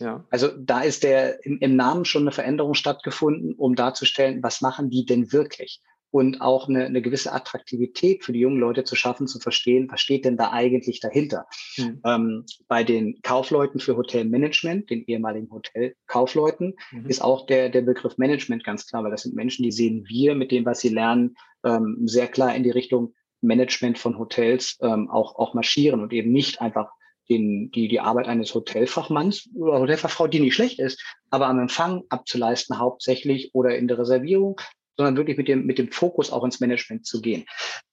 Ja. 0.00 0.24
Also 0.30 0.48
da 0.56 0.80
ist 0.82 1.02
der 1.02 1.44
im, 1.44 1.58
im, 1.58 1.76
Namen 1.76 2.04
schon 2.04 2.22
eine 2.22 2.32
Veränderung 2.32 2.74
stattgefunden, 2.74 3.54
um 3.54 3.74
darzustellen, 3.74 4.42
was 4.42 4.60
machen 4.60 4.90
die 4.90 5.04
denn 5.04 5.32
wirklich? 5.32 5.80
Und 6.10 6.40
auch 6.40 6.68
eine, 6.68 6.86
eine 6.86 7.02
gewisse 7.02 7.32
Attraktivität 7.32 8.24
für 8.24 8.32
die 8.32 8.40
jungen 8.40 8.60
Leute 8.60 8.84
zu 8.84 8.96
schaffen, 8.96 9.26
zu 9.26 9.40
verstehen, 9.40 9.88
was 9.90 10.00
steht 10.00 10.24
denn 10.24 10.38
da 10.38 10.52
eigentlich 10.52 11.00
dahinter? 11.00 11.46
Mhm. 11.76 12.00
Ähm, 12.04 12.46
bei 12.66 12.82
den 12.82 13.20
Kaufleuten 13.22 13.78
für 13.78 13.96
Hotelmanagement, 13.96 14.88
den 14.88 15.04
ehemaligen 15.04 15.50
Hotelkaufleuten, 15.50 16.76
mhm. 16.92 17.06
ist 17.06 17.20
auch 17.20 17.44
der, 17.44 17.68
der 17.68 17.82
Begriff 17.82 18.16
Management 18.16 18.64
ganz 18.64 18.86
klar, 18.86 19.04
weil 19.04 19.10
das 19.10 19.22
sind 19.22 19.34
Menschen, 19.34 19.64
die 19.64 19.72
sehen 19.72 20.04
wir 20.08 20.34
mit 20.34 20.50
dem, 20.50 20.64
was 20.64 20.80
sie 20.80 20.88
lernen, 20.88 21.36
ähm, 21.62 22.02
sehr 22.06 22.28
klar 22.28 22.54
in 22.54 22.62
die 22.62 22.70
Richtung, 22.70 23.14
Management 23.40 23.98
von 23.98 24.18
Hotels 24.18 24.78
ähm, 24.82 25.10
auch, 25.10 25.36
auch 25.36 25.54
marschieren 25.54 26.00
und 26.00 26.12
eben 26.12 26.32
nicht 26.32 26.60
einfach 26.60 26.90
den, 27.28 27.70
die, 27.70 27.88
die 27.88 28.00
Arbeit 28.00 28.26
eines 28.26 28.54
Hotelfachmanns 28.54 29.48
oder 29.54 29.80
Hotelfachfrau, 29.80 30.26
die 30.26 30.40
nicht 30.40 30.54
schlecht 30.54 30.78
ist, 30.78 31.02
aber 31.30 31.46
am 31.46 31.58
Empfang 31.58 32.02
abzuleisten 32.08 32.78
hauptsächlich 32.78 33.50
oder 33.54 33.76
in 33.76 33.86
der 33.86 33.98
Reservierung, 33.98 34.60
sondern 34.96 35.16
wirklich 35.16 35.36
mit 35.36 35.48
dem, 35.48 35.64
mit 35.64 35.78
dem 35.78 35.92
Fokus 35.92 36.32
auch 36.32 36.44
ins 36.44 36.60
Management 36.60 37.06
zu 37.06 37.20
gehen. 37.20 37.44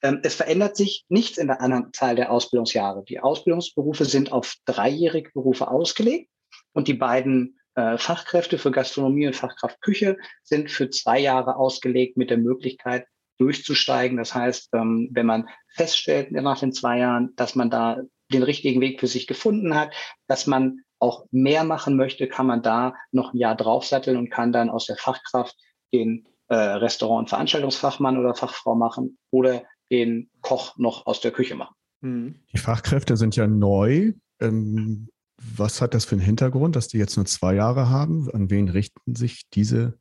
Ähm, 0.01 0.19
es 0.23 0.35
verändert 0.35 0.75
sich 0.75 1.05
nichts 1.09 1.37
in 1.37 1.47
der 1.47 1.61
Anzahl 1.61 2.15
der 2.15 2.31
Ausbildungsjahre. 2.31 3.03
Die 3.03 3.19
Ausbildungsberufe 3.19 4.05
sind 4.05 4.31
auf 4.31 4.55
dreijährige 4.65 5.29
Berufe 5.33 5.67
ausgelegt 5.67 6.29
und 6.73 6.87
die 6.87 6.93
beiden 6.93 7.59
äh, 7.75 7.97
Fachkräfte 7.97 8.57
für 8.57 8.71
Gastronomie 8.71 9.27
und 9.27 9.35
Fachkraft 9.35 9.81
Küche 9.81 10.17
sind 10.43 10.71
für 10.71 10.89
zwei 10.89 11.19
Jahre 11.19 11.57
ausgelegt 11.57 12.17
mit 12.17 12.29
der 12.29 12.37
Möglichkeit, 12.37 13.05
durchzusteigen. 13.37 14.17
Das 14.17 14.33
heißt, 14.33 14.69
ähm, 14.73 15.09
wenn 15.11 15.25
man 15.25 15.49
feststellt 15.69 16.31
nach 16.31 16.59
den 16.59 16.71
zwei 16.71 16.99
Jahren, 16.99 17.33
dass 17.35 17.55
man 17.55 17.69
da 17.69 18.01
den 18.31 18.43
richtigen 18.43 18.81
Weg 18.81 18.99
für 18.99 19.07
sich 19.07 19.27
gefunden 19.27 19.75
hat, 19.75 19.93
dass 20.27 20.47
man 20.47 20.79
auch 20.99 21.25
mehr 21.31 21.63
machen 21.63 21.95
möchte, 21.95 22.27
kann 22.27 22.47
man 22.47 22.63
da 22.63 22.95
noch 23.11 23.33
ein 23.33 23.37
Jahr 23.37 23.55
draufsatteln 23.55 24.17
und 24.17 24.29
kann 24.29 24.51
dann 24.51 24.69
aus 24.69 24.85
der 24.85 24.97
Fachkraft 24.97 25.55
den 25.93 26.27
äh, 26.47 26.55
Restaurant- 26.55 27.23
und 27.23 27.29
Veranstaltungsfachmann 27.29 28.17
oder 28.17 28.35
Fachfrau 28.35 28.75
machen 28.75 29.17
oder 29.31 29.63
den 29.91 30.29
Koch 30.41 30.77
noch 30.77 31.05
aus 31.05 31.21
der 31.21 31.31
Küche 31.31 31.55
machen. 31.55 31.75
Mhm. 32.01 32.39
Die 32.53 32.57
Fachkräfte 32.57 33.17
sind 33.17 33.35
ja 33.35 33.47
neu. 33.47 34.13
Ähm, 34.39 35.09
was 35.37 35.81
hat 35.81 35.93
das 35.93 36.05
für 36.05 36.15
einen 36.15 36.25
Hintergrund, 36.25 36.75
dass 36.75 36.87
die 36.87 36.97
jetzt 36.97 37.17
nur 37.17 37.25
zwei 37.25 37.55
Jahre 37.55 37.89
haben? 37.89 38.29
An 38.31 38.49
wen 38.49 38.69
richten 38.69 39.15
sich 39.15 39.43
diese 39.53 39.99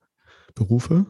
Berufe? 0.54 1.06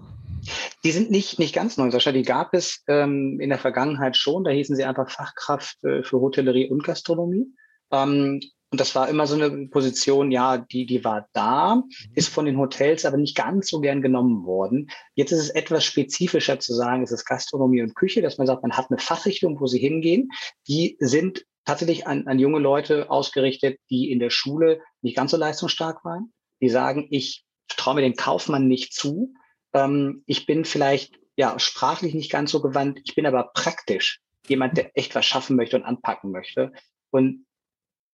Die 0.85 0.93
sind 0.93 1.11
nicht, 1.11 1.39
nicht 1.39 1.55
ganz 1.55 1.77
neu, 1.77 1.91
Sascha. 1.91 2.13
Die 2.13 2.23
gab 2.23 2.55
es 2.55 2.83
ähm, 2.89 3.39
in 3.41 3.51
der 3.51 3.59
Vergangenheit 3.59 4.17
schon. 4.17 4.45
Da 4.45 4.51
hießen 4.51 4.77
sie 4.77 4.85
einfach 4.85 5.11
Fachkraft 5.11 5.83
äh, 5.85 6.03
für 6.03 6.21
Hotellerie 6.21 6.69
und 6.69 6.85
Gastronomie. 6.85 7.47
Ähm, 7.93 8.41
und 8.75 8.81
das 8.81 8.97
war 8.97 9.09
immer 9.09 9.29
so 9.29 9.37
eine 9.37 9.69
Position, 9.69 10.33
ja, 10.33 10.59
die, 10.59 10.85
die 10.85 11.05
war 11.05 11.29
da, 11.33 11.77
mhm. 11.77 11.85
ist 12.17 12.29
von 12.29 12.45
den 12.45 12.59
Hotels 12.59 13.05
aber 13.05 13.17
nicht 13.17 13.37
ganz 13.37 13.69
so 13.69 13.81
gern 13.81 14.03
genommen 14.03 14.45
worden. 14.45 14.91
Jetzt 15.15 15.31
ist 15.31 15.39
es 15.39 15.51
etwas 15.51 15.85
spezifischer 15.85 16.59
zu 16.59 16.75
sagen, 16.75 17.05
es 17.05 17.13
ist 17.13 17.25
Gastronomie 17.25 17.83
und 17.83 17.95
Küche, 17.95 18.21
dass 18.21 18.37
man 18.37 18.49
sagt, 18.49 18.63
man 18.63 18.77
hat 18.77 18.87
eine 18.91 18.99
Fachrichtung, 18.99 19.61
wo 19.61 19.67
sie 19.67 19.79
hingehen. 19.79 20.31
Die 20.67 20.97
sind 20.99 21.45
tatsächlich 21.65 22.09
an, 22.09 22.27
an 22.27 22.41
junge 22.41 22.59
Leute 22.59 23.11
ausgerichtet, 23.11 23.79
die 23.91 24.11
in 24.11 24.19
der 24.19 24.31
Schule 24.31 24.81
nicht 25.03 25.17
ganz 25.17 25.31
so 25.31 25.37
leistungsstark 25.37 26.05
waren. 26.05 26.33
Die 26.61 26.69
sagen, 26.69 27.07
ich 27.11 27.45
traue 27.69 27.95
mir 27.95 28.03
den 28.03 28.17
Kaufmann 28.17 28.67
nicht 28.67 28.93
zu. 28.93 29.35
Ähm, 29.75 30.23
ich 30.27 30.47
bin 30.47 30.65
vielleicht 30.65 31.19
ja 31.37 31.59
sprachlich 31.59 32.15
nicht 32.15 32.31
ganz 32.31 32.51
so 32.51 32.63
gewandt. 32.63 33.01
Ich 33.05 33.15
bin 33.15 33.27
aber 33.27 33.51
praktisch 33.55 34.21
jemand, 34.49 34.77
der 34.77 34.97
echt 34.97 35.15
was 35.15 35.27
schaffen 35.27 35.57
möchte 35.57 35.77
und 35.77 35.85
anpacken 35.85 36.31
möchte. 36.31 36.73
Und 37.11 37.47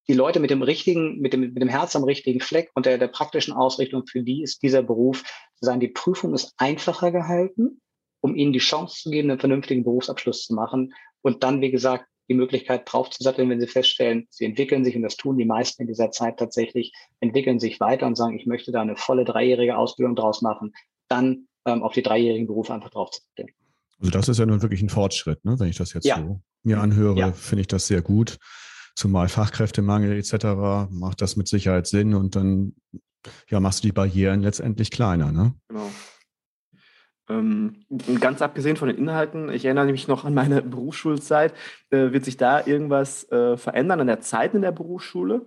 die 0.08 0.14
Leute 0.14 0.40
mit 0.40 0.50
dem 0.50 0.62
richtigen, 0.62 1.20
mit 1.20 1.32
dem, 1.32 1.40
mit 1.40 1.62
dem 1.62 1.68
Herz 1.68 1.94
am 1.94 2.04
richtigen 2.04 2.40
Fleck 2.40 2.70
und 2.74 2.86
der, 2.86 2.98
der 2.98 3.08
praktischen 3.08 3.52
Ausrichtung, 3.52 4.06
für 4.06 4.22
die 4.22 4.42
ist 4.42 4.62
dieser 4.62 4.82
Beruf, 4.82 5.22
zu 5.22 5.66
sagen, 5.66 5.80
die 5.80 5.88
Prüfung 5.88 6.34
ist 6.34 6.54
einfacher 6.56 7.12
gehalten, 7.12 7.80
um 8.20 8.34
ihnen 8.34 8.52
die 8.52 8.58
Chance 8.58 9.02
zu 9.02 9.10
geben, 9.10 9.30
einen 9.30 9.38
vernünftigen 9.38 9.84
Berufsabschluss 9.84 10.46
zu 10.46 10.54
machen 10.54 10.94
und 11.22 11.42
dann, 11.44 11.60
wie 11.60 11.70
gesagt, 11.70 12.06
die 12.28 12.34
Möglichkeit 12.34 12.82
draufzusatteln, 12.86 13.50
wenn 13.50 13.60
sie 13.60 13.66
feststellen, 13.66 14.26
sie 14.30 14.44
entwickeln 14.44 14.84
sich, 14.84 14.94
und 14.94 15.02
das 15.02 15.16
tun 15.16 15.36
die 15.36 15.44
meisten 15.44 15.82
in 15.82 15.88
dieser 15.88 16.12
Zeit 16.12 16.38
tatsächlich, 16.38 16.92
entwickeln 17.18 17.58
sich 17.58 17.80
weiter 17.80 18.06
und 18.06 18.16
sagen, 18.16 18.38
ich 18.38 18.46
möchte 18.46 18.72
da 18.72 18.80
eine 18.80 18.96
volle 18.96 19.24
dreijährige 19.24 19.76
Ausbildung 19.76 20.14
draus 20.14 20.40
machen, 20.40 20.72
dann 21.08 21.48
ähm, 21.66 21.82
auf 21.82 21.92
die 21.92 22.02
dreijährigen 22.02 22.46
Berufe 22.46 22.74
einfach 22.74 22.90
draufzusatteln. 22.90 23.48
Also 23.98 24.10
das 24.10 24.28
ist 24.28 24.38
ja 24.38 24.46
nun 24.46 24.62
wirklich 24.62 24.82
ein 24.82 24.88
Fortschritt, 24.88 25.44
ne? 25.44 25.58
wenn 25.58 25.68
ich 25.68 25.76
das 25.76 25.92
jetzt 25.92 26.06
ja. 26.06 26.18
so 26.18 26.40
mir 26.62 26.80
anhöre, 26.80 27.18
ja. 27.18 27.32
finde 27.32 27.60
ich 27.60 27.68
das 27.68 27.86
sehr 27.86 28.02
gut. 28.02 28.38
Zumal 28.94 29.28
Fachkräftemangel 29.28 30.18
etc. 30.18 30.90
macht 30.90 31.20
das 31.22 31.36
mit 31.36 31.48
Sicherheit 31.48 31.86
Sinn 31.86 32.14
und 32.14 32.36
dann 32.36 32.74
ja, 33.48 33.60
machst 33.60 33.84
du 33.84 33.88
die 33.88 33.92
Barrieren 33.92 34.40
letztendlich 34.42 34.90
kleiner. 34.90 35.32
Ne? 35.32 35.54
Genau. 35.68 35.90
Ähm, 37.28 37.86
ganz 38.18 38.42
abgesehen 38.42 38.76
von 38.76 38.88
den 38.88 38.98
Inhalten, 38.98 39.50
ich 39.50 39.64
erinnere 39.64 39.86
mich 39.86 40.08
noch 40.08 40.24
an 40.24 40.34
meine 40.34 40.62
Berufsschulzeit. 40.62 41.54
Äh, 41.90 42.12
wird 42.12 42.24
sich 42.24 42.36
da 42.36 42.66
irgendwas 42.66 43.30
äh, 43.30 43.56
verändern 43.56 44.00
an 44.00 44.06
der 44.06 44.20
Zeit 44.20 44.54
in 44.54 44.62
der 44.62 44.72
Berufsschule? 44.72 45.46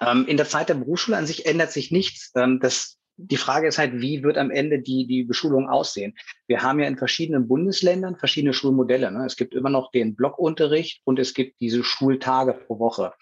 Ähm, 0.00 0.26
in 0.26 0.36
der 0.36 0.48
Zeit 0.48 0.68
der 0.68 0.74
Berufsschule 0.74 1.16
an 1.16 1.26
sich 1.26 1.46
ändert 1.46 1.70
sich 1.70 1.92
nichts. 1.92 2.32
Ähm, 2.34 2.58
das 2.60 2.98
die 3.16 3.36
Frage 3.36 3.68
ist 3.68 3.78
halt, 3.78 4.00
wie 4.00 4.22
wird 4.22 4.38
am 4.38 4.50
Ende 4.50 4.80
die, 4.80 5.06
die 5.06 5.24
Beschulung 5.24 5.68
aussehen? 5.68 6.14
Wir 6.46 6.62
haben 6.62 6.80
ja 6.80 6.86
in 6.86 6.98
verschiedenen 6.98 7.46
Bundesländern 7.46 8.16
verschiedene 8.16 8.52
Schulmodelle. 8.52 9.10
Ne? 9.12 9.24
Es 9.24 9.36
gibt 9.36 9.54
immer 9.54 9.70
noch 9.70 9.90
den 9.92 10.16
Blockunterricht 10.16 11.00
und 11.04 11.18
es 11.18 11.34
gibt 11.34 11.60
diese 11.60 11.84
Schultage 11.84 12.54
pro 12.54 12.78
Woche. 12.78 13.12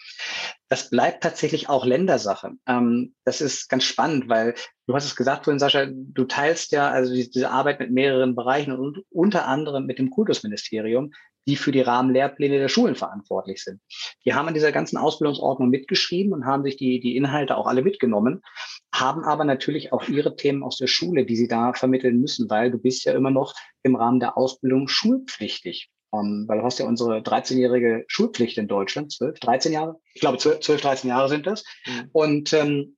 Das 0.68 0.88
bleibt 0.88 1.22
tatsächlich 1.22 1.68
auch 1.68 1.84
Ländersache. 1.84 2.52
Ähm, 2.66 3.14
das 3.24 3.40
ist 3.40 3.68
ganz 3.68 3.84
spannend, 3.84 4.28
weil 4.28 4.54
du 4.86 4.94
hast 4.94 5.04
es 5.04 5.16
gesagt 5.16 5.44
vorhin, 5.44 5.58
Sascha, 5.58 5.86
du 5.86 6.24
teilst 6.24 6.72
ja 6.72 6.90
also 6.90 7.12
diese 7.12 7.50
Arbeit 7.50 7.78
mit 7.78 7.90
mehreren 7.90 8.34
Bereichen 8.34 8.72
und 8.72 9.04
unter 9.10 9.46
anderem 9.46 9.86
mit 9.86 9.98
dem 9.98 10.10
Kultusministerium 10.10 11.12
die 11.46 11.56
für 11.56 11.72
die 11.72 11.80
Rahmenlehrpläne 11.80 12.58
der 12.58 12.68
Schulen 12.68 12.94
verantwortlich 12.94 13.62
sind. 13.62 13.80
Die 14.24 14.34
haben 14.34 14.48
an 14.48 14.54
dieser 14.54 14.72
ganzen 14.72 14.96
Ausbildungsordnung 14.96 15.70
mitgeschrieben 15.70 16.32
und 16.32 16.46
haben 16.46 16.62
sich 16.62 16.76
die, 16.76 17.00
die 17.00 17.16
Inhalte 17.16 17.56
auch 17.56 17.66
alle 17.66 17.82
mitgenommen, 17.82 18.42
haben 19.02 19.24
aber 19.24 19.44
natürlich 19.44 19.92
auch 19.92 20.08
ihre 20.08 20.36
Themen 20.36 20.62
aus 20.62 20.76
der 20.76 20.86
Schule, 20.86 21.26
die 21.26 21.36
sie 21.36 21.48
da 21.48 21.72
vermitteln 21.74 22.20
müssen, 22.20 22.48
weil 22.48 22.70
du 22.70 22.78
bist 22.78 23.04
ja 23.04 23.12
immer 23.12 23.30
noch 23.30 23.54
im 23.82 23.96
Rahmen 23.96 24.20
der 24.20 24.38
Ausbildung 24.38 24.88
schulpflichtig. 24.88 25.90
Um, 26.10 26.20
ähm, 26.20 26.44
weil 26.46 26.58
du 26.58 26.64
hast 26.64 26.78
ja 26.78 26.86
unsere 26.86 27.20
13-jährige 27.20 28.04
Schulpflicht 28.06 28.58
in 28.58 28.68
Deutschland, 28.68 29.12
12, 29.12 29.40
13 29.40 29.72
Jahre, 29.72 29.98
ich 30.12 30.20
glaube 30.20 30.36
12, 30.36 30.60
12 30.60 30.80
13 30.82 31.08
Jahre 31.08 31.28
sind 31.28 31.46
das. 31.46 31.64
Mhm. 31.86 32.10
Und 32.12 32.52
ähm, 32.52 32.96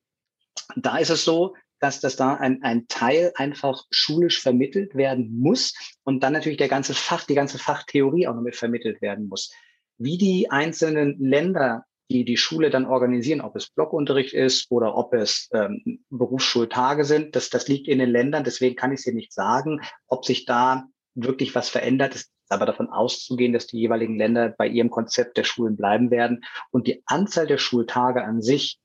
da 0.76 0.98
ist 0.98 1.10
es 1.10 1.24
so, 1.24 1.54
dass, 1.78 2.00
dass 2.00 2.16
da 2.16 2.34
ein, 2.34 2.62
ein 2.62 2.88
Teil 2.88 3.32
einfach 3.36 3.84
schulisch 3.90 4.40
vermittelt 4.40 4.94
werden 4.94 5.38
muss 5.38 5.74
und 6.02 6.24
dann 6.24 6.32
natürlich 6.32 6.58
der 6.58 6.68
ganze 6.68 6.94
Fach, 6.94 7.24
die 7.24 7.34
ganze 7.34 7.58
Fachtheorie 7.58 8.26
auch 8.26 8.34
noch 8.34 8.42
mit 8.42 8.56
vermittelt 8.56 9.00
werden 9.00 9.28
muss. 9.28 9.52
Wie 9.96 10.18
die 10.18 10.50
einzelnen 10.50 11.16
Länder 11.20 11.84
die 12.10 12.24
die 12.24 12.36
Schule 12.36 12.70
dann 12.70 12.86
organisieren, 12.86 13.40
ob 13.40 13.56
es 13.56 13.70
Blockunterricht 13.70 14.34
ist 14.34 14.70
oder 14.70 14.96
ob 14.96 15.14
es 15.14 15.48
ähm, 15.52 16.04
Berufsschultage 16.10 17.04
sind, 17.04 17.34
das, 17.34 17.50
das 17.50 17.68
liegt 17.68 17.88
in 17.88 17.98
den 17.98 18.10
Ländern. 18.10 18.44
Deswegen 18.44 18.76
kann 18.76 18.92
ich 18.92 18.98
es 18.98 19.04
dir 19.04 19.14
nicht 19.14 19.32
sagen, 19.32 19.80
ob 20.06 20.24
sich 20.24 20.44
da 20.44 20.84
wirklich 21.14 21.54
was 21.54 21.68
verändert. 21.68 22.14
Es 22.14 22.22
ist 22.22 22.32
aber 22.50 22.66
davon 22.66 22.88
auszugehen, 22.88 23.52
dass 23.52 23.66
die 23.66 23.78
jeweiligen 23.78 24.18
Länder 24.18 24.50
bei 24.50 24.68
ihrem 24.68 24.90
Konzept 24.90 25.36
der 25.38 25.44
Schulen 25.44 25.76
bleiben 25.76 26.10
werden. 26.10 26.44
Und 26.70 26.86
die 26.86 27.02
Anzahl 27.06 27.46
der 27.46 27.58
Schultage 27.58 28.22
an 28.22 28.42
sich, 28.42 28.78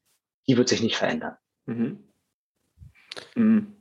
die 0.47 0.57
wird 0.57 0.69
sich 0.69 0.81
nicht 0.81 0.95
verändern. 0.95 1.35
Mhm. 1.65 2.09
Mhm. 3.35 3.75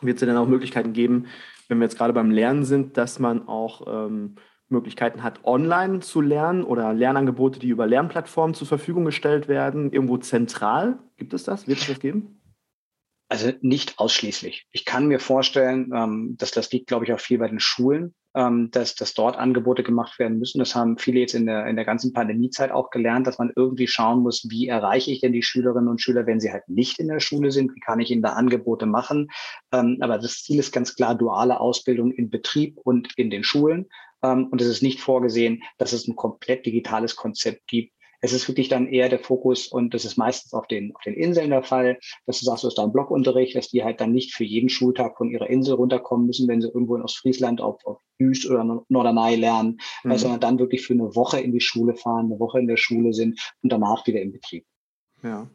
Wird 0.00 0.16
es 0.16 0.26
denn 0.26 0.36
auch 0.36 0.48
Möglichkeiten 0.48 0.92
geben, 0.92 1.26
wenn 1.68 1.78
wir 1.78 1.84
jetzt 1.84 1.98
gerade 1.98 2.12
beim 2.12 2.30
Lernen 2.30 2.64
sind, 2.64 2.96
dass 2.96 3.18
man 3.18 3.46
auch 3.48 4.06
ähm, 4.06 4.36
Möglichkeiten 4.70 5.22
hat, 5.22 5.44
online 5.44 6.00
zu 6.00 6.20
lernen 6.20 6.64
oder 6.64 6.92
Lernangebote, 6.92 7.58
die 7.58 7.68
über 7.68 7.86
Lernplattformen 7.86 8.54
zur 8.54 8.66
Verfügung 8.66 9.04
gestellt 9.04 9.48
werden, 9.48 9.92
irgendwo 9.92 10.16
zentral? 10.16 10.98
Gibt 11.16 11.34
es 11.34 11.44
das? 11.44 11.66
Wird 11.66 11.78
es 11.78 11.86
das 11.86 12.00
geben? 12.00 12.40
Also 13.30 13.52
nicht 13.60 14.00
ausschließlich. 14.00 14.66
Ich 14.72 14.84
kann 14.84 15.06
mir 15.06 15.20
vorstellen, 15.20 15.92
ähm, 15.94 16.36
dass 16.36 16.50
das 16.50 16.72
liegt, 16.72 16.88
glaube 16.88 17.04
ich, 17.04 17.12
auch 17.12 17.20
viel 17.20 17.38
bei 17.38 17.46
den 17.46 17.60
Schulen, 17.60 18.12
ähm, 18.34 18.72
dass, 18.72 18.96
dass 18.96 19.14
dort 19.14 19.36
Angebote 19.36 19.84
gemacht 19.84 20.18
werden 20.18 20.40
müssen. 20.40 20.58
Das 20.58 20.74
haben 20.74 20.98
viele 20.98 21.20
jetzt 21.20 21.34
in 21.34 21.46
der, 21.46 21.66
in 21.66 21.76
der 21.76 21.84
ganzen 21.84 22.12
Pandemiezeit 22.12 22.72
auch 22.72 22.90
gelernt, 22.90 23.28
dass 23.28 23.38
man 23.38 23.52
irgendwie 23.54 23.86
schauen 23.86 24.22
muss, 24.22 24.48
wie 24.50 24.66
erreiche 24.66 25.12
ich 25.12 25.20
denn 25.20 25.32
die 25.32 25.44
Schülerinnen 25.44 25.88
und 25.88 26.02
Schüler, 26.02 26.26
wenn 26.26 26.40
sie 26.40 26.50
halt 26.50 26.68
nicht 26.68 26.98
in 26.98 27.06
der 27.06 27.20
Schule 27.20 27.52
sind? 27.52 27.72
Wie 27.72 27.80
kann 27.80 28.00
ich 28.00 28.10
ihnen 28.10 28.22
da 28.22 28.30
Angebote 28.30 28.86
machen? 28.86 29.28
Ähm, 29.70 29.98
aber 30.00 30.18
das 30.18 30.42
Ziel 30.42 30.58
ist 30.58 30.72
ganz 30.72 30.96
klar 30.96 31.14
duale 31.14 31.60
Ausbildung 31.60 32.10
in 32.10 32.30
Betrieb 32.30 32.78
und 32.82 33.16
in 33.16 33.30
den 33.30 33.44
Schulen. 33.44 33.86
Ähm, 34.22 34.48
und 34.50 34.60
es 34.60 34.68
ist 34.68 34.82
nicht 34.82 35.00
vorgesehen, 35.00 35.62
dass 35.78 35.92
es 35.92 36.06
ein 36.06 36.16
komplett 36.16 36.66
digitales 36.66 37.16
Konzept 37.16 37.66
gibt, 37.66 37.92
es 38.20 38.32
ist 38.32 38.46
wirklich 38.48 38.68
dann 38.68 38.86
eher 38.86 39.08
der 39.08 39.18
Fokus 39.18 39.66
und 39.66 39.94
das 39.94 40.04
ist 40.04 40.16
meistens 40.16 40.52
auf 40.52 40.66
den, 40.66 40.94
auf 40.94 41.02
den 41.02 41.14
Inseln 41.14 41.50
der 41.50 41.62
Fall, 41.62 41.98
dass 42.26 42.40
du 42.40 42.44
sagst, 42.44 42.64
du 42.64 42.68
hast 42.68 42.76
da 42.76 42.82
einen 42.82 42.92
Blockunterricht, 42.92 43.56
dass 43.56 43.68
die 43.68 43.82
halt 43.82 44.00
dann 44.00 44.12
nicht 44.12 44.34
für 44.34 44.44
jeden 44.44 44.68
Schultag 44.68 45.16
von 45.16 45.30
ihrer 45.30 45.48
Insel 45.48 45.74
runterkommen 45.74 46.26
müssen, 46.26 46.46
wenn 46.46 46.60
sie 46.60 46.68
irgendwo 46.68 46.96
in 46.96 47.02
Ostfriesland 47.02 47.60
auf, 47.60 47.84
auf 47.84 48.00
Jüst 48.18 48.48
oder 48.48 48.84
Norderney 48.88 49.36
lernen, 49.36 49.78
mhm. 50.04 50.18
sondern 50.18 50.40
dann 50.40 50.58
wirklich 50.58 50.82
für 50.86 50.92
eine 50.92 51.14
Woche 51.14 51.40
in 51.40 51.52
die 51.52 51.60
Schule 51.60 51.94
fahren, 51.94 52.26
eine 52.26 52.38
Woche 52.38 52.60
in 52.60 52.66
der 52.66 52.76
Schule 52.76 53.14
sind 53.14 53.40
und 53.62 53.72
danach 53.72 54.06
wieder 54.06 54.20
im 54.20 54.32
Betrieb. 54.32 54.64
Ja. 55.22 55.48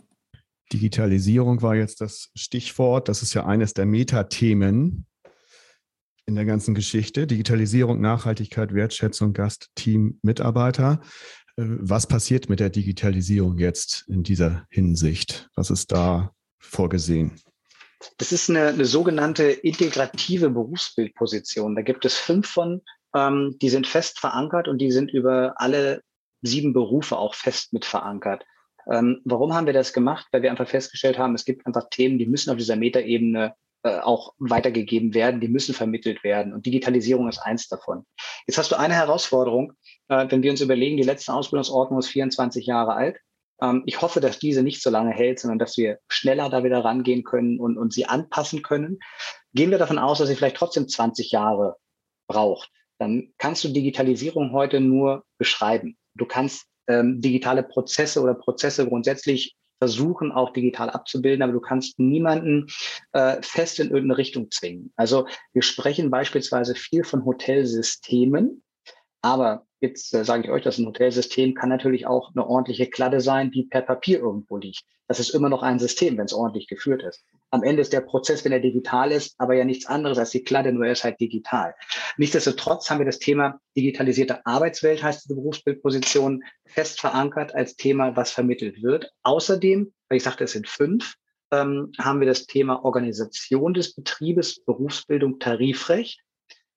Digitalisierung 0.73 1.62
war 1.62 1.75
jetzt 1.75 2.01
das 2.01 2.32
Stichwort. 2.34 3.08
Das 3.08 3.21
ist 3.21 3.36
ja 3.36 3.45
eines 3.45 3.75
der 3.75 3.86
Metathemen 3.86 5.06
in 6.25 6.35
der 6.35 6.45
ganzen 6.45 6.75
Geschichte. 6.75 7.27
Digitalisierung, 7.27 8.01
Nachhaltigkeit, 8.01 8.73
Wertschätzung, 8.73 9.33
Gast, 9.33 9.69
Team, 9.75 10.19
Mitarbeiter. 10.21 11.01
Äh, 11.57 11.63
was 11.65 12.07
passiert 12.07 12.49
mit 12.49 12.59
der 12.59 12.69
Digitalisierung 12.69 13.57
jetzt 13.57 14.05
in 14.07 14.23
dieser 14.23 14.65
Hinsicht? 14.69 15.49
Was 15.55 15.69
ist 15.69 15.91
da 15.91 16.31
vorgesehen? 16.59 17.39
Das 18.17 18.31
ist 18.31 18.49
eine, 18.49 18.67
eine 18.67 18.85
sogenannte 18.85 19.43
integrative 19.43 20.49
Berufsbildposition. 20.49 21.75
Da 21.75 21.81
gibt 21.81 22.05
es 22.05 22.15
fünf 22.15 22.47
von, 22.47 22.81
ähm, 23.15 23.55
die 23.61 23.69
sind 23.69 23.88
fest 23.88 24.19
verankert 24.19 24.67
und 24.67 24.79
die 24.79 24.91
sind 24.91 25.11
über 25.11 25.53
alle 25.57 26.01
sieben 26.41 26.73
Berufe 26.73 27.17
auch 27.17 27.33
fest 27.35 27.73
mit 27.73 27.85
verankert. 27.85 28.45
Ähm, 28.91 29.21
warum 29.25 29.53
haben 29.53 29.65
wir 29.65 29.73
das 29.73 29.93
gemacht? 29.93 30.27
Weil 30.31 30.43
wir 30.43 30.51
einfach 30.51 30.67
festgestellt 30.67 31.17
haben, 31.17 31.33
es 31.33 31.45
gibt 31.45 31.65
einfach 31.65 31.89
Themen, 31.89 32.19
die 32.19 32.27
müssen 32.27 32.51
auf 32.51 32.57
dieser 32.57 32.75
Metaebene 32.75 33.55
äh, 33.85 33.99
auch 33.99 34.33
weitergegeben 34.39 35.13
werden, 35.13 35.39
die 35.39 35.47
müssen 35.47 35.75
vermittelt 35.75 36.23
werden. 36.23 36.53
Und 36.53 36.65
Digitalisierung 36.65 37.29
ist 37.29 37.37
eins 37.37 37.67
davon. 37.67 38.03
Jetzt 38.47 38.57
hast 38.57 38.71
du 38.71 38.79
eine 38.79 38.95
Herausforderung, 38.95 39.73
äh, 40.07 40.25
wenn 40.27 40.41
wir 40.41 40.49
uns 40.49 40.61
überlegen, 40.61 40.97
die 40.97 41.03
letzte 41.03 41.31
Ausbildungsordnung 41.31 41.99
ist 41.99 42.07
24 42.07 42.65
Jahre 42.65 42.95
alt. 42.95 43.19
Ähm, 43.61 43.83
ich 43.85 44.01
hoffe, 44.01 44.21
dass 44.21 44.39
diese 44.39 44.63
nicht 44.63 44.81
so 44.81 44.89
lange 44.89 45.11
hält, 45.11 45.39
sondern 45.39 45.59
dass 45.59 45.77
wir 45.77 45.99
schneller 46.07 46.49
da 46.49 46.63
wieder 46.63 46.83
rangehen 46.83 47.23
können 47.23 47.59
und, 47.59 47.77
und 47.77 47.93
sie 47.93 48.07
anpassen 48.07 48.63
können. 48.63 48.97
Gehen 49.53 49.69
wir 49.69 49.77
davon 49.77 49.99
aus, 49.99 50.17
dass 50.17 50.29
sie 50.29 50.35
vielleicht 50.35 50.57
trotzdem 50.57 50.87
20 50.87 51.29
Jahre 51.29 51.75
braucht. 52.27 52.71
Dann 52.97 53.33
kannst 53.37 53.63
du 53.65 53.69
Digitalisierung 53.69 54.51
heute 54.51 54.79
nur 54.79 55.25
beschreiben. 55.37 55.95
Du 56.15 56.25
kannst 56.25 56.65
ähm, 56.87 57.21
digitale 57.21 57.61
Prozesse 57.61 58.19
oder 58.19 58.33
Prozesse 58.33 58.87
grundsätzlich 58.87 59.55
versuchen, 59.79 60.31
auch 60.31 60.51
digital 60.53 60.89
abzubilden, 60.89 61.41
aber 61.43 61.53
du 61.53 61.59
kannst 61.59 61.99
niemanden 61.99 62.67
äh, 63.11 63.41
fest 63.41 63.79
in 63.79 63.88
irgendeine 63.88 64.17
Richtung 64.17 64.49
zwingen. 64.51 64.93
Also 64.95 65.27
wir 65.53 65.61
sprechen 65.61 66.09
beispielsweise 66.09 66.75
viel 66.75 67.03
von 67.03 67.25
Hotelsystemen, 67.25 68.63
aber 69.21 69.65
Jetzt 69.85 70.15
äh, 70.15 70.25
sage 70.25 70.45
ich 70.45 70.49
euch, 70.49 70.63
dass 70.63 70.79
ein 70.79 70.87
Hotelsystem 70.87 71.53
kann 71.53 71.69
natürlich 71.69 72.07
auch 72.07 72.31
eine 72.33 72.47
ordentliche 72.47 72.87
Kladde 72.87 73.21
sein, 73.21 73.51
die 73.51 73.65
per 73.65 73.81
Papier 73.81 74.19
irgendwo 74.19 74.57
liegt. 74.57 74.83
Das 75.07 75.19
ist 75.19 75.29
immer 75.29 75.47
noch 75.47 75.61
ein 75.61 75.77
System, 75.77 76.17
wenn 76.17 76.25
es 76.25 76.33
ordentlich 76.33 76.67
geführt 76.67 77.03
ist. 77.03 77.23
Am 77.51 77.61
Ende 77.61 77.83
ist 77.83 77.93
der 77.93 78.01
Prozess, 78.01 78.43
wenn 78.43 78.51
er 78.51 78.59
digital 78.59 79.11
ist, 79.11 79.35
aber 79.37 79.53
ja 79.53 79.63
nichts 79.63 79.85
anderes 79.85 80.17
als 80.17 80.31
die 80.31 80.43
Kladde, 80.43 80.73
nur 80.73 80.87
er 80.87 80.93
ist 80.93 81.03
halt 81.03 81.19
digital. 81.19 81.75
Nichtsdestotrotz 82.17 82.89
haben 82.89 82.97
wir 82.97 83.05
das 83.05 83.19
Thema 83.19 83.59
digitalisierte 83.77 84.43
Arbeitswelt, 84.47 85.03
heißt 85.03 85.25
diese 85.25 85.35
Berufsbildposition, 85.35 86.43
fest 86.65 86.99
verankert 86.99 87.53
als 87.53 87.75
Thema, 87.75 88.15
was 88.15 88.31
vermittelt 88.31 88.81
wird. 88.81 89.11
Außerdem, 89.21 89.93
weil 90.09 90.17
ich 90.17 90.23
sagte, 90.23 90.45
es 90.45 90.53
sind 90.53 90.67
fünf, 90.67 91.13
ähm, 91.51 91.91
haben 91.99 92.19
wir 92.19 92.27
das 92.27 92.47
Thema 92.47 92.83
Organisation 92.83 93.75
des 93.75 93.93
Betriebes, 93.93 94.65
Berufsbildung, 94.65 95.37
Tarifrecht. 95.37 96.21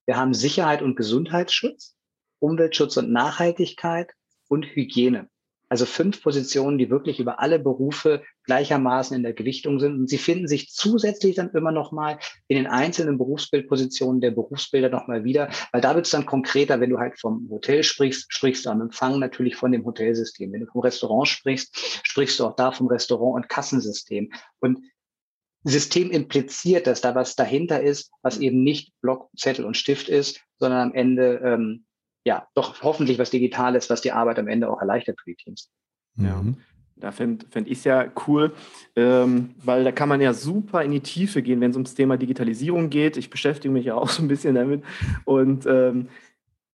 Wir 0.05 0.19
haben 0.19 0.35
Sicherheit 0.35 0.83
und 0.83 0.97
Gesundheitsschutz. 0.97 1.95
Umweltschutz 2.41 2.97
und 2.97 3.11
Nachhaltigkeit 3.11 4.13
und 4.49 4.65
Hygiene. 4.65 5.29
Also 5.71 5.85
fünf 5.85 6.23
Positionen, 6.23 6.79
die 6.79 6.89
wirklich 6.89 7.21
über 7.21 7.41
alle 7.41 7.59
Berufe 7.59 8.23
gleichermaßen 8.45 9.15
in 9.15 9.23
der 9.23 9.35
Gewichtung 9.35 9.79
sind. 9.79 9.99
Und 9.99 10.09
sie 10.09 10.17
finden 10.17 10.49
sich 10.49 10.71
zusätzlich 10.71 11.37
dann 11.37 11.51
immer 11.51 11.73
noch 11.73 11.93
mal 11.93 12.19
in 12.47 12.57
den 12.57 12.67
einzelnen 12.67 13.19
Berufsbildpositionen 13.19 14.23
der 14.23 14.31
Berufsbilder 14.31 14.89
noch 14.89 15.09
mal 15.09 15.25
wieder, 15.25 15.51
weil 15.73 15.83
da 15.83 15.95
wird 15.95 16.07
es 16.07 16.13
dann 16.13 16.25
konkreter, 16.25 16.81
wenn 16.81 16.89
du 16.89 16.99
halt 16.99 17.21
vom 17.21 17.49
Hotel 17.51 17.83
sprichst, 17.83 18.33
sprichst 18.33 18.65
du 18.65 18.71
am 18.71 18.81
Empfang 18.81 19.19
natürlich 19.19 19.57
von 19.57 19.71
dem 19.71 19.85
Hotelsystem. 19.85 20.53
Wenn 20.53 20.61
du 20.61 20.67
vom 20.67 20.81
Restaurant 20.81 21.29
sprichst, 21.29 22.01
sprichst 22.03 22.41
du 22.41 22.47
auch 22.47 22.57
da 22.57 22.73
vom 22.73 22.87
Restaurant- 22.87 23.37
und 23.37 23.49
Kassensystem. 23.51 24.33
Und 24.61 24.79
System 25.65 26.11
impliziert, 26.11 26.87
dass 26.87 27.03
da 27.03 27.15
was 27.15 27.37
dahinter 27.37 27.83
ist, 27.83 28.11
was 28.23 28.39
eben 28.39 28.63
nicht 28.63 28.93
Block, 29.03 29.29
Zettel 29.37 29.67
und 29.67 29.77
Stift 29.77 30.09
ist, 30.09 30.41
sondern 30.57 30.89
am 30.89 30.95
Ende 30.95 31.41
ähm, 31.45 31.85
ja, 32.29 32.47
doch 32.55 32.83
hoffentlich 32.83 33.19
was 33.19 33.31
Digitales, 33.31 33.89
was 33.89 34.03
die 34.03 34.13
Arbeit 34.13 34.39
am 34.39 34.49
Ende 34.49 34.69
auch 34.69 34.81
erleichtert 34.83 35.19
für 35.19 35.31
die 35.31 35.37
Teams. 35.37 35.71
Ja. 36.17 36.43
Mhm. 36.43 36.59
Da 36.95 37.11
fände 37.11 37.47
fänd 37.49 37.69
ich 37.69 37.79
es 37.79 37.85
ja 37.85 38.13
cool, 38.27 38.53
ähm, 38.97 39.55
weil 39.65 39.83
da 39.85 39.93
kann 39.93 40.11
man 40.11 40.21
ja 40.21 40.35
super 40.35 40.83
in 40.83 40.91
die 40.91 41.01
Tiefe 41.01 41.41
gehen, 41.41 41.61
wenn 41.61 41.71
es 41.71 41.77
ums 41.77 41.95
Thema 41.95 42.19
Digitalisierung 42.19 42.91
geht. 42.91 43.17
Ich 43.17 43.31
beschäftige 43.31 43.73
mich 43.73 43.87
ja 43.87 43.95
auch 43.95 44.11
so 44.11 44.21
ein 44.21 44.29
bisschen 44.29 44.57
damit. 44.57 44.85
Und 45.25 45.65
ähm, 45.65 46.09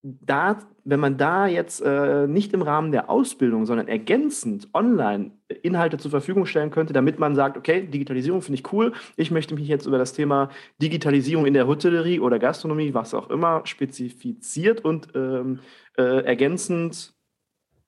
da, 0.05 0.59
wenn 0.85 1.01
man 1.01 1.17
da 1.17 1.47
jetzt 1.47 1.81
äh, 1.81 2.27
nicht 2.27 2.53
im 2.53 2.61
Rahmen 2.61 2.93
der 2.93 3.09
Ausbildung, 3.09 3.65
sondern 3.65 3.89
ergänzend 3.89 4.69
online 4.75 5.31
Inhalte 5.63 5.97
zur 5.97 6.11
Verfügung 6.11 6.45
stellen 6.45 6.71
könnte, 6.71 6.93
damit 6.93 7.19
man 7.19 7.35
sagt, 7.35 7.57
okay, 7.57 7.87
Digitalisierung 7.87 8.43
finde 8.43 8.61
ich 8.61 8.73
cool, 8.73 8.93
ich 9.17 9.31
möchte 9.31 9.55
mich 9.55 9.67
jetzt 9.67 9.87
über 9.87 9.97
das 9.97 10.13
Thema 10.13 10.51
Digitalisierung 10.83 11.47
in 11.47 11.55
der 11.55 11.67
Hotellerie 11.67 12.21
oder 12.21 12.39
Gastronomie, 12.39 12.93
was 12.93 13.15
auch 13.15 13.31
immer, 13.31 13.63
spezifiziert 13.65 14.85
und 14.85 15.09
ähm, 15.15 15.61
äh, 15.97 16.23
ergänzend 16.25 17.15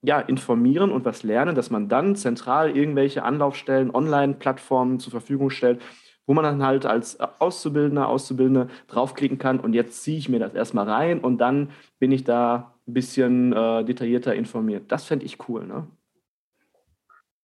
ja, 0.00 0.20
informieren 0.20 0.92
und 0.92 1.04
was 1.04 1.22
lernen, 1.22 1.54
dass 1.54 1.70
man 1.70 1.90
dann 1.90 2.16
zentral 2.16 2.74
irgendwelche 2.74 3.24
Anlaufstellen, 3.24 3.94
Online-Plattformen 3.94 5.00
zur 5.00 5.10
Verfügung 5.10 5.50
stellt, 5.50 5.82
wo 6.26 6.34
man 6.34 6.44
dann 6.44 6.62
halt 6.62 6.86
als 6.86 7.18
Auszubildender, 7.20 8.08
Auszubildende 8.08 8.68
draufklicken 8.88 9.38
kann 9.38 9.60
und 9.60 9.72
jetzt 9.72 10.02
ziehe 10.02 10.18
ich 10.18 10.28
mir 10.28 10.38
das 10.38 10.54
erstmal 10.54 10.88
rein 10.88 11.20
und 11.20 11.38
dann 11.38 11.70
bin 11.98 12.12
ich 12.12 12.24
da 12.24 12.74
ein 12.86 12.94
bisschen 12.94 13.52
äh, 13.52 13.84
detaillierter 13.84 14.34
informiert. 14.34 14.84
Das 14.88 15.04
fände 15.04 15.24
ich 15.24 15.48
cool, 15.48 15.66
ne? 15.66 15.86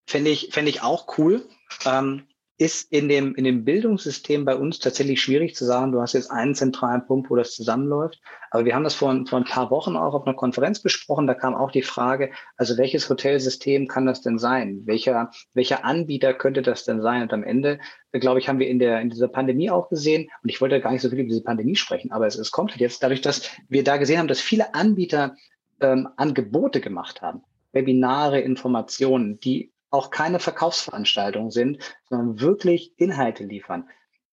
Fände 0.06 0.30
ich, 0.30 0.50
fänd 0.52 0.68
ich 0.68 0.82
auch 0.82 1.18
cool. 1.18 1.42
Ähm, 1.86 2.24
ist 2.58 2.92
in 2.92 3.08
dem, 3.08 3.34
in 3.34 3.44
dem 3.44 3.64
Bildungssystem 3.64 4.44
bei 4.44 4.54
uns 4.54 4.78
tatsächlich 4.78 5.20
schwierig 5.20 5.54
zu 5.54 5.64
sagen, 5.64 5.90
du 5.90 6.00
hast 6.00 6.12
jetzt 6.12 6.30
einen 6.30 6.54
zentralen 6.54 7.06
Punkt, 7.06 7.30
wo 7.30 7.36
das 7.36 7.54
zusammenläuft. 7.54 8.20
Aber 8.50 8.64
wir 8.64 8.74
haben 8.74 8.84
das 8.84 8.94
vor, 8.94 9.24
vor 9.26 9.38
ein 9.38 9.44
paar 9.44 9.70
Wochen 9.70 9.96
auch 9.96 10.14
auf 10.14 10.26
einer 10.26 10.36
Konferenz 10.36 10.80
besprochen. 10.80 11.26
Da 11.26 11.34
kam 11.34 11.54
auch 11.54 11.70
die 11.70 11.82
Frage, 11.82 12.30
also 12.56 12.76
welches 12.76 13.08
Hotelsystem 13.08 13.88
kann 13.88 14.06
das 14.06 14.20
denn 14.20 14.38
sein? 14.38 14.82
Welcher, 14.84 15.30
welcher 15.54 15.84
Anbieter 15.84 16.34
könnte 16.34 16.62
das 16.62 16.84
denn 16.84 17.00
sein? 17.00 17.22
Und 17.22 17.32
am 17.32 17.42
Ende, 17.42 17.80
glaube 18.12 18.38
ich, 18.38 18.48
haben 18.48 18.58
wir 18.58 18.68
in, 18.68 18.78
der, 18.78 19.00
in 19.00 19.10
dieser 19.10 19.28
Pandemie 19.28 19.70
auch 19.70 19.88
gesehen, 19.88 20.28
und 20.42 20.48
ich 20.48 20.60
wollte 20.60 20.80
gar 20.80 20.92
nicht 20.92 21.02
so 21.02 21.08
viel 21.08 21.20
über 21.20 21.28
diese 21.28 21.42
Pandemie 21.42 21.76
sprechen, 21.76 22.12
aber 22.12 22.26
es, 22.26 22.36
es 22.36 22.50
kommt 22.50 22.72
halt 22.72 22.80
jetzt 22.80 23.02
dadurch, 23.02 23.22
dass 23.22 23.50
wir 23.68 23.82
da 23.82 23.96
gesehen 23.96 24.18
haben, 24.18 24.28
dass 24.28 24.40
viele 24.40 24.74
Anbieter 24.74 25.36
ähm, 25.80 26.08
Angebote 26.16 26.80
gemacht 26.80 27.22
haben. 27.22 27.42
Webinare, 27.72 28.40
Informationen, 28.40 29.40
die 29.40 29.71
auch 29.92 30.10
keine 30.10 30.40
Verkaufsveranstaltungen 30.40 31.50
sind, 31.50 31.78
sondern 32.08 32.40
wirklich 32.40 32.94
Inhalte 32.96 33.44
liefern. 33.44 33.88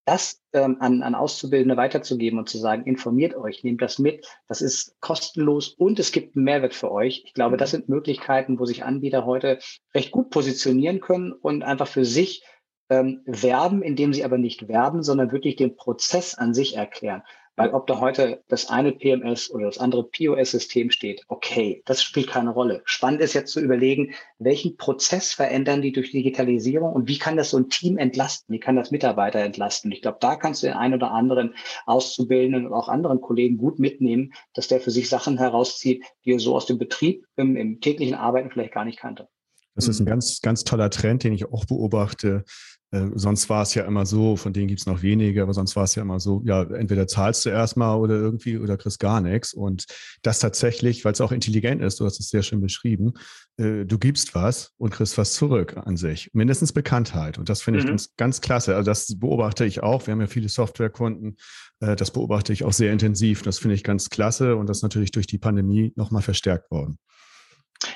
Das 0.06 0.42
ähm, 0.54 0.78
an, 0.80 1.02
an 1.02 1.14
Auszubildende 1.14 1.76
weiterzugeben 1.76 2.38
und 2.38 2.48
zu 2.48 2.58
sagen, 2.58 2.84
informiert 2.84 3.36
euch, 3.36 3.62
nehmt 3.62 3.82
das 3.82 3.98
mit, 3.98 4.26
das 4.48 4.62
ist 4.62 4.98
kostenlos 5.00 5.68
und 5.68 6.00
es 6.00 6.10
gibt 6.10 6.34
einen 6.34 6.46
Mehrwert 6.46 6.74
für 6.74 6.90
euch. 6.90 7.22
Ich 7.26 7.34
glaube, 7.34 7.56
das 7.56 7.70
sind 7.70 7.88
Möglichkeiten, 7.88 8.58
wo 8.58 8.64
sich 8.64 8.82
Anbieter 8.82 9.26
heute 9.26 9.58
recht 9.94 10.10
gut 10.10 10.30
positionieren 10.30 11.00
können 11.00 11.32
und 11.32 11.62
einfach 11.62 11.86
für 11.86 12.04
sich 12.04 12.42
ähm, 12.88 13.22
werben, 13.24 13.82
indem 13.82 14.12
sie 14.12 14.24
aber 14.24 14.38
nicht 14.38 14.66
werben, 14.66 15.02
sondern 15.02 15.30
wirklich 15.30 15.56
den 15.56 15.76
Prozess 15.76 16.34
an 16.34 16.54
sich 16.54 16.76
erklären. 16.76 17.22
Weil 17.60 17.74
ob 17.74 17.86
da 17.86 18.00
heute 18.00 18.42
das 18.48 18.70
eine 18.70 18.90
PMS 18.90 19.50
oder 19.50 19.66
das 19.66 19.76
andere 19.76 20.04
POS-System 20.04 20.90
steht, 20.90 21.26
okay, 21.28 21.82
das 21.84 22.02
spielt 22.02 22.28
keine 22.28 22.48
Rolle. 22.48 22.80
Spannend 22.86 23.20
ist 23.20 23.34
jetzt 23.34 23.52
zu 23.52 23.60
überlegen, 23.60 24.14
welchen 24.38 24.78
Prozess 24.78 25.34
verändern 25.34 25.82
die 25.82 25.92
durch 25.92 26.10
Digitalisierung 26.10 26.94
und 26.94 27.06
wie 27.06 27.18
kann 27.18 27.36
das 27.36 27.50
so 27.50 27.58
ein 27.58 27.68
Team 27.68 27.98
entlasten? 27.98 28.54
Wie 28.54 28.60
kann 28.60 28.76
das 28.76 28.90
Mitarbeiter 28.90 29.40
entlasten? 29.40 29.92
Ich 29.92 30.00
glaube, 30.00 30.16
da 30.22 30.36
kannst 30.36 30.62
du 30.62 30.68
den 30.68 30.76
einen 30.76 30.94
oder 30.94 31.10
anderen 31.10 31.54
Auszubildenden 31.84 32.66
und 32.66 32.72
auch 32.72 32.88
anderen 32.88 33.20
Kollegen 33.20 33.58
gut 33.58 33.78
mitnehmen, 33.78 34.32
dass 34.54 34.68
der 34.68 34.80
für 34.80 34.90
sich 34.90 35.10
Sachen 35.10 35.36
herauszieht, 35.36 36.02
die 36.24 36.32
er 36.32 36.38
so 36.38 36.56
aus 36.56 36.64
dem 36.64 36.78
Betrieb 36.78 37.26
im, 37.36 37.56
im 37.56 37.82
täglichen 37.82 38.14
Arbeiten 38.14 38.48
vielleicht 38.50 38.72
gar 38.72 38.86
nicht 38.86 38.98
kannte. 38.98 39.28
Das 39.74 39.86
ist 39.86 40.00
ein 40.00 40.06
ganz, 40.06 40.40
ganz 40.40 40.64
toller 40.64 40.88
Trend, 40.88 41.24
den 41.24 41.34
ich 41.34 41.44
auch 41.52 41.66
beobachte. 41.66 42.44
Äh, 42.92 43.06
sonst 43.14 43.48
war 43.48 43.62
es 43.62 43.74
ja 43.74 43.84
immer 43.84 44.04
so, 44.04 44.36
von 44.36 44.52
denen 44.52 44.68
gibt 44.68 44.80
es 44.80 44.86
noch 44.86 45.02
wenige, 45.02 45.42
aber 45.42 45.54
sonst 45.54 45.76
war 45.76 45.84
es 45.84 45.94
ja 45.94 46.02
immer 46.02 46.18
so, 46.18 46.42
ja, 46.44 46.62
entweder 46.62 47.06
zahlst 47.06 47.46
du 47.46 47.50
erstmal 47.50 47.98
oder 47.98 48.14
irgendwie 48.14 48.58
oder 48.58 48.76
kriegst 48.76 48.98
gar 48.98 49.20
nichts. 49.20 49.52
Und 49.52 49.86
das 50.22 50.40
tatsächlich, 50.40 51.04
weil 51.04 51.12
es 51.12 51.20
auch 51.20 51.32
intelligent 51.32 51.82
ist, 51.82 52.00
du 52.00 52.04
hast 52.04 52.18
es 52.18 52.28
sehr 52.28 52.42
schön 52.42 52.60
beschrieben, 52.60 53.12
äh, 53.58 53.84
du 53.84 53.98
gibst 53.98 54.34
was 54.34 54.72
und 54.78 54.90
kriegst 54.90 55.16
was 55.18 55.34
zurück 55.34 55.76
an 55.76 55.96
sich. 55.96 56.30
Mindestens 56.32 56.72
Bekanntheit. 56.72 57.38
Und 57.38 57.48
das 57.48 57.62
finde 57.62 57.80
ich 57.80 57.84
mhm. 57.84 57.90
ganz, 57.90 58.16
ganz 58.16 58.40
klasse. 58.40 58.74
Also 58.74 58.90
das 58.90 59.18
beobachte 59.18 59.64
ich 59.64 59.82
auch. 59.82 60.06
Wir 60.06 60.12
haben 60.12 60.20
ja 60.20 60.26
viele 60.26 60.48
Softwarekunden. 60.48 61.36
Äh, 61.80 61.94
das 61.94 62.10
beobachte 62.10 62.52
ich 62.52 62.64
auch 62.64 62.72
sehr 62.72 62.92
intensiv. 62.92 63.42
Das 63.42 63.58
finde 63.58 63.76
ich 63.76 63.84
ganz 63.84 64.10
klasse 64.10 64.56
und 64.56 64.68
das 64.68 64.78
ist 64.78 64.82
natürlich 64.82 65.12
durch 65.12 65.26
die 65.26 65.38
Pandemie 65.38 65.92
nochmal 65.94 66.22
verstärkt 66.22 66.70
worden. 66.70 66.98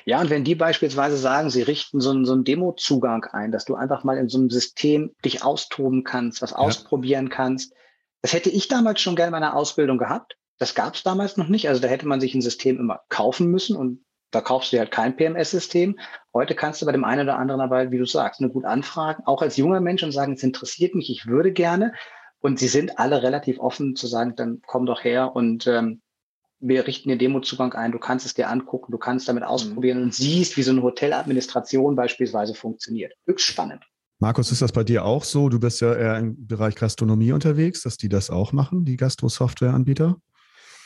Ja, 0.05 0.21
und 0.21 0.31
wenn 0.31 0.45
die 0.45 0.55
beispielsweise 0.55 1.17
sagen, 1.17 1.51
sie 1.51 1.63
richten 1.63 2.01
so 2.01 2.11
einen, 2.11 2.25
so 2.25 2.33
einen 2.33 2.45
Demo-Zugang 2.45 3.25
ein, 3.25 3.53
dass 3.53 3.65
du 3.65 3.75
einfach 3.75 4.05
mal 4.05 4.19
in 4.19 4.29
so 4.29 4.39
einem 4.39 4.51
System 4.51 5.15
dich 5.25 5.45
austoben 5.45 6.05
kannst, 6.05 6.43
was 6.43 6.53
ja. 6.53 6.57
ausprobieren 6.57 7.29
kannst. 7.29 7.75
Das 8.23 8.33
hätte 8.33 8.51
ich 8.51 8.69
damals 8.69 9.01
schon 9.01 9.17
gerne 9.17 9.29
in 9.29 9.43
meiner 9.43 9.57
Ausbildung 9.57 9.99
gehabt. 9.99 10.37
Das 10.59 10.75
gab 10.75 10.95
es 10.95 11.03
damals 11.03 11.37
noch 11.37 11.49
nicht. 11.49 11.69
Also 11.69 11.83
da 11.83 11.89
hätte 11.89 12.07
man 12.07 12.21
sich 12.21 12.35
ein 12.35 12.43
System 12.43 12.79
immer 12.79 13.01
kaufen 13.09 13.51
müssen 13.51 13.77
und 13.77 14.05
da 14.31 14.41
kaufst 14.41 14.73
du 14.73 14.79
halt 14.79 14.91
kein 14.91 15.17
PMS-System. 15.17 15.99
Heute 16.33 16.55
kannst 16.55 16.83
du 16.83 16.87
bei 16.87 16.93
dem 16.93 17.05
einen 17.05 17.23
oder 17.23 17.39
anderen 17.39 17.61
aber, 17.61 17.91
wie 17.91 17.99
du 17.99 18.07
sagst, 18.07 18.41
eine 18.41 18.51
gut 18.51 18.65
anfragen, 18.65 19.23
auch 19.27 19.43
als 19.43 19.57
junger 19.57 19.81
Mensch 19.81 20.03
und 20.03 20.13
sagen, 20.13 20.33
es 20.33 20.43
interessiert 20.43 20.95
mich, 20.95 21.11
ich 21.11 21.27
würde 21.27 21.53
gerne. 21.53 21.93
Und 22.41 22.59
sie 22.59 22.69
sind 22.69 22.99
alle 22.99 23.23
relativ 23.23 23.59
offen 23.61 23.95
zu 23.95 24.07
sagen, 24.07 24.35
dann 24.37 24.61
komm 24.67 24.87
doch 24.87 25.05
her 25.05 25.35
und 25.37 25.67
ähm, 25.67 26.03
wir 26.67 26.87
richten 26.87 27.11
den 27.11 27.19
Demozugang 27.19 27.75
ein, 27.75 27.93
du 27.93 27.99
kannst 27.99 28.25
es 28.25 28.35
dir 28.35 28.49
angucken, 28.49 28.91
du 28.91 28.99
kannst 28.99 29.29
damit 29.29 29.45
ausprobieren 29.45 29.99
mhm. 29.99 30.05
und 30.05 30.15
siehst, 30.15 30.57
wie 30.57 30.63
so 30.63 30.73
eine 30.73 30.83
Hoteladministration 30.83 31.95
beispielsweise 31.95 32.55
funktioniert. 32.55 33.13
Höchst 33.27 33.47
spannend. 33.47 33.83
Markus, 34.19 34.51
ist 34.51 34.63
das 34.63 34.73
bei 34.73 34.85
dir 34.85 35.05
auch 35.05 35.25
so? 35.25 35.49
Du 35.49 35.61
bist 35.61 35.81
ja 35.81 35.95
eher 35.95 36.19
im 36.19 36.47
Bereich 36.47 36.77
Gastronomie 36.77 37.33
unterwegs, 37.33 37.83
dass 37.83 37.97
die 37.97 38.09
das 38.09 38.31
auch 38.31 38.53
machen, 38.53 38.85
die 38.85 38.97
Gastro-Software-Anbieter? 38.97 40.17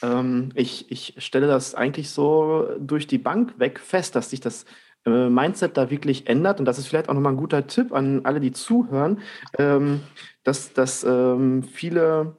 Ähm, 0.03 0.51
ich, 0.55 0.91
ich 0.91 1.15
stelle 1.19 1.47
das 1.47 1.75
eigentlich 1.75 2.11
so 2.11 2.69
durch 2.81 3.07
die 3.07 3.19
Bank 3.19 3.59
weg 3.59 3.79
fest, 3.79 4.17
dass 4.17 4.31
sich 4.31 4.41
das 4.41 4.65
äh, 5.05 5.29
Mindset 5.29 5.77
da 5.77 5.91
wirklich 5.91 6.27
ändert. 6.27 6.59
Und 6.59 6.67
das 6.67 6.79
ist 6.79 6.89
vielleicht 6.89 7.09
auch 7.09 7.15
nochmal 7.15 7.35
ein 7.35 7.39
guter 7.39 7.67
Tipp 7.67 7.93
an 7.93 8.25
alle, 8.25 8.41
die 8.41 8.53
zuhören, 8.53 9.21
ähm, 9.59 10.01
dass, 10.43 10.73
dass 10.73 11.05
ähm, 11.05 11.63
viele 11.63 12.37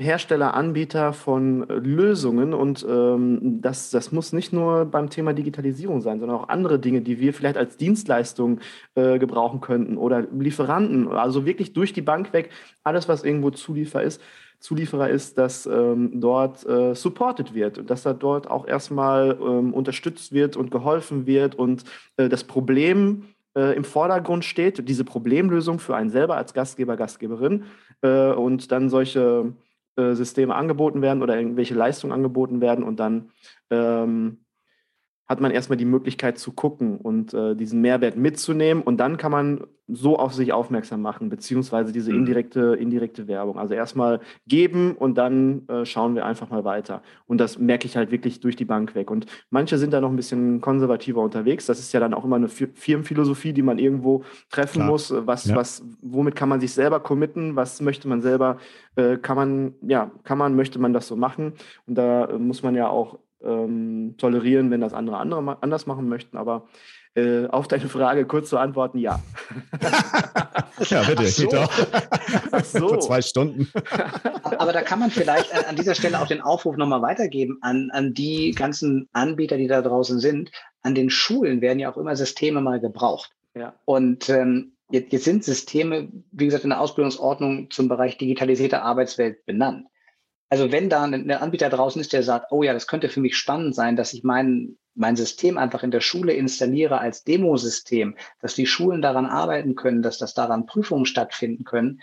Hersteller, 0.00 0.54
Anbieter 0.54 1.12
von 1.12 1.68
äh, 1.68 1.74
Lösungen 1.74 2.54
und 2.54 2.86
ähm, 2.88 3.60
das, 3.60 3.90
das 3.90 4.12
muss 4.12 4.32
nicht 4.32 4.52
nur 4.52 4.84
beim 4.84 5.10
Thema 5.10 5.32
Digitalisierung 5.32 6.00
sein, 6.00 6.20
sondern 6.20 6.38
auch 6.38 6.48
andere 6.48 6.78
Dinge, 6.78 7.00
die 7.00 7.18
wir 7.18 7.34
vielleicht 7.34 7.56
als 7.56 7.76
Dienstleistung 7.76 8.60
äh, 8.94 9.18
gebrauchen 9.18 9.60
könnten 9.60 9.96
oder 9.96 10.20
Lieferanten, 10.20 11.08
also 11.08 11.46
wirklich 11.46 11.72
durch 11.72 11.92
die 11.92 12.02
Bank 12.02 12.32
weg, 12.32 12.50
alles, 12.84 13.08
was 13.08 13.24
irgendwo 13.24 13.50
Zuliefer 13.50 14.02
ist, 14.02 14.22
Zulieferer 14.60 15.08
ist, 15.08 15.36
dass 15.36 15.66
ähm, 15.66 16.20
dort 16.20 16.64
äh, 16.66 16.94
supported 16.94 17.54
wird 17.54 17.78
und 17.78 17.90
dass 17.90 18.02
da 18.02 18.12
dort 18.12 18.48
auch 18.48 18.66
erstmal 18.66 19.36
ähm, 19.40 19.74
unterstützt 19.74 20.32
wird 20.32 20.56
und 20.56 20.70
geholfen 20.70 21.26
wird 21.26 21.56
und 21.56 21.84
äh, 22.16 22.28
das 22.28 22.44
Problem 22.44 23.24
äh, 23.56 23.76
im 23.76 23.84
Vordergrund 23.84 24.44
steht, 24.44 24.88
diese 24.88 25.04
Problemlösung 25.04 25.80
für 25.80 25.96
einen 25.96 26.10
selber 26.10 26.36
als 26.36 26.54
Gastgeber, 26.54 26.96
Gastgeberin 26.96 27.64
äh, 28.02 28.30
und 28.30 28.70
dann 28.72 28.90
solche 28.90 29.52
Systeme 30.14 30.54
angeboten 30.54 31.02
werden 31.02 31.22
oder 31.22 31.36
irgendwelche 31.36 31.74
Leistungen 31.74 32.12
angeboten 32.12 32.60
werden 32.60 32.84
und 32.84 33.00
dann 33.00 33.30
ähm, 33.70 34.44
hat 35.28 35.40
man 35.40 35.50
erstmal 35.50 35.76
die 35.76 35.84
Möglichkeit 35.84 36.38
zu 36.38 36.52
gucken 36.52 36.98
und 36.98 37.34
äh, 37.34 37.54
diesen 37.54 37.80
Mehrwert 37.80 38.16
mitzunehmen 38.16 38.82
und 38.82 38.98
dann 38.98 39.16
kann 39.18 39.30
man 39.30 39.60
so 39.88 40.18
auf 40.18 40.34
sich 40.34 40.52
aufmerksam 40.52 41.00
machen, 41.00 41.30
beziehungsweise 41.30 41.92
diese 41.92 42.12
mhm. 42.12 42.18
indirekte, 42.18 42.76
indirekte 42.78 43.26
Werbung. 43.26 43.58
Also 43.58 43.72
erstmal 43.72 44.20
geben 44.46 44.94
und 44.94 45.16
dann 45.16 45.66
äh, 45.68 45.86
schauen 45.86 46.14
wir 46.14 46.26
einfach 46.26 46.50
mal 46.50 46.64
weiter. 46.64 47.02
Und 47.26 47.38
das 47.38 47.58
merke 47.58 47.86
ich 47.86 47.96
halt 47.96 48.10
wirklich 48.10 48.40
durch 48.40 48.54
die 48.54 48.66
Bank 48.66 48.94
weg. 48.94 49.10
Und 49.10 49.24
manche 49.48 49.78
sind 49.78 49.94
da 49.94 50.02
noch 50.02 50.10
ein 50.10 50.16
bisschen 50.16 50.60
konservativer 50.60 51.22
unterwegs. 51.22 51.64
Das 51.64 51.78
ist 51.78 51.92
ja 51.92 52.00
dann 52.00 52.12
auch 52.12 52.24
immer 52.24 52.36
eine 52.36 52.48
Firmenphilosophie, 52.48 53.54
die 53.54 53.62
man 53.62 53.78
irgendwo 53.78 54.24
treffen 54.50 54.80
Klar. 54.80 54.88
muss. 54.88 55.12
Was, 55.16 55.46
ja. 55.46 55.56
was, 55.56 55.82
womit 56.02 56.36
kann 56.36 56.50
man 56.50 56.60
sich 56.60 56.72
selber 56.72 57.00
committen? 57.00 57.56
Was 57.56 57.80
möchte 57.80 58.08
man 58.08 58.20
selber, 58.20 58.58
äh, 58.96 59.16
kann 59.16 59.36
man, 59.36 59.74
ja, 59.80 60.10
kann 60.22 60.36
man, 60.36 60.54
möchte 60.54 60.78
man 60.78 60.92
das 60.92 61.08
so 61.08 61.16
machen? 61.16 61.54
Und 61.86 61.94
da 61.96 62.26
äh, 62.26 62.38
muss 62.38 62.62
man 62.62 62.74
ja 62.74 62.90
auch 62.90 63.18
ähm, 63.42 64.14
tolerieren, 64.18 64.70
wenn 64.70 64.80
das 64.80 64.92
andere, 64.92 65.18
andere 65.18 65.62
anders 65.62 65.86
machen 65.86 66.08
möchten. 66.08 66.36
Aber 66.36 66.68
äh, 67.14 67.46
auf 67.46 67.68
deine 67.68 67.88
Frage 67.88 68.26
kurz 68.26 68.48
zu 68.48 68.58
antworten, 68.58 68.98
ja. 68.98 69.20
ja, 70.88 71.02
bitte, 71.02 71.22
Ach 71.22 71.26
so. 71.26 71.48
Ach 72.52 72.64
so. 72.64 72.88
Vor 72.88 73.00
zwei 73.00 73.22
Stunden. 73.22 73.70
Aber 74.44 74.72
da 74.72 74.82
kann 74.82 74.98
man 74.98 75.10
vielleicht 75.10 75.52
an 75.68 75.76
dieser 75.76 75.94
Stelle 75.94 76.20
auch 76.20 76.28
den 76.28 76.40
Aufruf 76.40 76.76
nochmal 76.76 77.02
weitergeben 77.02 77.58
an, 77.62 77.90
an 77.92 78.14
die 78.14 78.52
ganzen 78.52 79.08
Anbieter, 79.12 79.56
die 79.56 79.66
da 79.66 79.82
draußen 79.82 80.20
sind. 80.20 80.50
An 80.82 80.94
den 80.94 81.10
Schulen 81.10 81.60
werden 81.60 81.80
ja 81.80 81.90
auch 81.90 81.96
immer 81.96 82.14
Systeme 82.14 82.60
mal 82.60 82.80
gebraucht. 82.80 83.32
Ja. 83.54 83.74
Und 83.84 84.28
ähm, 84.28 84.76
jetzt, 84.90 85.12
jetzt 85.12 85.24
sind 85.24 85.44
Systeme, 85.44 86.08
wie 86.30 86.44
gesagt, 86.44 86.64
in 86.64 86.70
der 86.70 86.80
Ausbildungsordnung 86.80 87.70
zum 87.70 87.88
Bereich 87.88 88.18
digitalisierte 88.18 88.82
Arbeitswelt 88.82 89.44
benannt. 89.44 89.86
Also 90.50 90.72
wenn 90.72 90.88
da 90.88 91.02
ein 91.02 91.30
Anbieter 91.30 91.68
draußen 91.68 92.00
ist, 92.00 92.12
der 92.12 92.22
sagt, 92.22 92.52
oh 92.52 92.62
ja, 92.62 92.72
das 92.72 92.86
könnte 92.86 93.08
für 93.08 93.20
mich 93.20 93.36
spannend 93.36 93.74
sein, 93.74 93.96
dass 93.96 94.14
ich 94.14 94.24
mein, 94.24 94.78
mein 94.94 95.16
System 95.16 95.58
einfach 95.58 95.82
in 95.82 95.90
der 95.90 96.00
Schule 96.00 96.32
installiere 96.32 96.98
als 96.98 97.22
Demosystem, 97.22 98.16
dass 98.40 98.54
die 98.54 98.66
Schulen 98.66 99.02
daran 99.02 99.26
arbeiten 99.26 99.74
können, 99.74 100.02
dass 100.02 100.18
das 100.18 100.34
daran 100.34 100.66
Prüfungen 100.66 101.06
stattfinden 101.06 101.64
können. 101.64 102.00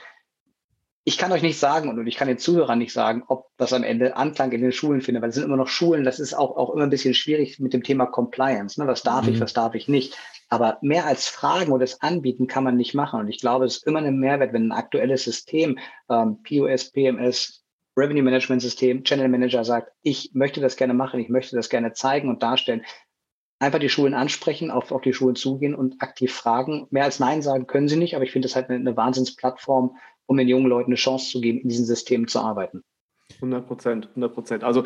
Ich 1.07 1.17
kann 1.17 1.31
euch 1.31 1.43
nicht 1.43 1.59
sagen 1.59 1.89
und 1.89 2.07
ich 2.07 2.15
kann 2.15 2.27
den 2.27 2.39
Zuhörern 2.39 2.79
nicht 2.79 2.93
sagen, 2.93 3.23
ob 3.27 3.49
das 3.57 3.73
am 3.73 3.83
Ende 3.83 4.15
Anklang 4.15 4.51
in 4.51 4.61
den 4.61 4.71
Schulen 4.71 5.01
findet, 5.01 5.21
weil 5.21 5.29
es 5.29 5.35
sind 5.35 5.43
immer 5.43 5.57
noch 5.57 5.67
Schulen, 5.67 6.03
das 6.03 6.19
ist 6.19 6.33
auch, 6.33 6.55
auch 6.57 6.73
immer 6.73 6.83
ein 6.83 6.89
bisschen 6.89 7.13
schwierig 7.13 7.59
mit 7.59 7.73
dem 7.73 7.83
Thema 7.83 8.07
Compliance. 8.07 8.79
Ne? 8.79 8.87
Was 8.87 9.03
darf 9.03 9.25
mhm. 9.25 9.33
ich, 9.33 9.39
was 9.39 9.53
darf 9.53 9.75
ich 9.75 9.87
nicht? 9.87 10.17
Aber 10.49 10.77
mehr 10.81 11.05
als 11.05 11.27
Fragen 11.27 11.71
oder 11.71 11.83
das 11.83 12.01
Anbieten 12.01 12.47
kann 12.47 12.63
man 12.63 12.77
nicht 12.77 12.93
machen. 12.93 13.19
Und 13.19 13.27
ich 13.27 13.39
glaube, 13.39 13.65
es 13.65 13.77
ist 13.77 13.87
immer 13.87 13.99
ein 13.99 14.19
Mehrwert, 14.19 14.53
wenn 14.53 14.67
ein 14.67 14.71
aktuelles 14.71 15.23
System, 15.23 15.77
ähm, 16.09 16.41
POS, 16.43 16.91
PMS, 16.91 17.64
Revenue 17.97 18.23
Management 18.23 18.61
System, 18.61 19.03
Channel 19.03 19.29
Manager 19.29 19.63
sagt, 19.63 19.91
ich 20.01 20.31
möchte 20.33 20.61
das 20.61 20.75
gerne 20.75 20.93
machen, 20.93 21.19
ich 21.19 21.29
möchte 21.29 21.55
das 21.55 21.69
gerne 21.69 21.93
zeigen 21.93 22.29
und 22.29 22.43
darstellen. 22.43 22.83
Einfach 23.59 23.79
die 23.79 23.89
Schulen 23.89 24.13
ansprechen, 24.13 24.69
auf, 24.69 24.91
auf 24.91 25.01
die 25.01 25.13
Schulen 25.13 25.35
zugehen 25.35 25.75
und 25.75 26.01
aktiv 26.01 26.33
fragen. 26.33 26.87
Mehr 26.89 27.05
als 27.05 27.19
Nein 27.19 27.41
sagen 27.41 27.67
können 27.67 27.87
sie 27.87 27.95
nicht, 27.95 28.15
aber 28.15 28.25
ich 28.25 28.31
finde 28.31 28.47
das 28.47 28.55
halt 28.55 28.69
eine, 28.69 28.77
eine 28.77 28.97
Wahnsinnsplattform, 28.97 29.95
um 30.25 30.37
den 30.37 30.47
jungen 30.47 30.67
Leuten 30.67 30.89
eine 30.89 30.95
Chance 30.95 31.31
zu 31.31 31.39
geben, 31.39 31.59
in 31.59 31.69
diesen 31.69 31.85
Systemen 31.85 32.27
zu 32.27 32.39
arbeiten. 32.39 32.83
100 33.35 33.65
Prozent, 33.65 34.07
100 34.09 34.33
Prozent. 34.33 34.63
Also 34.63 34.83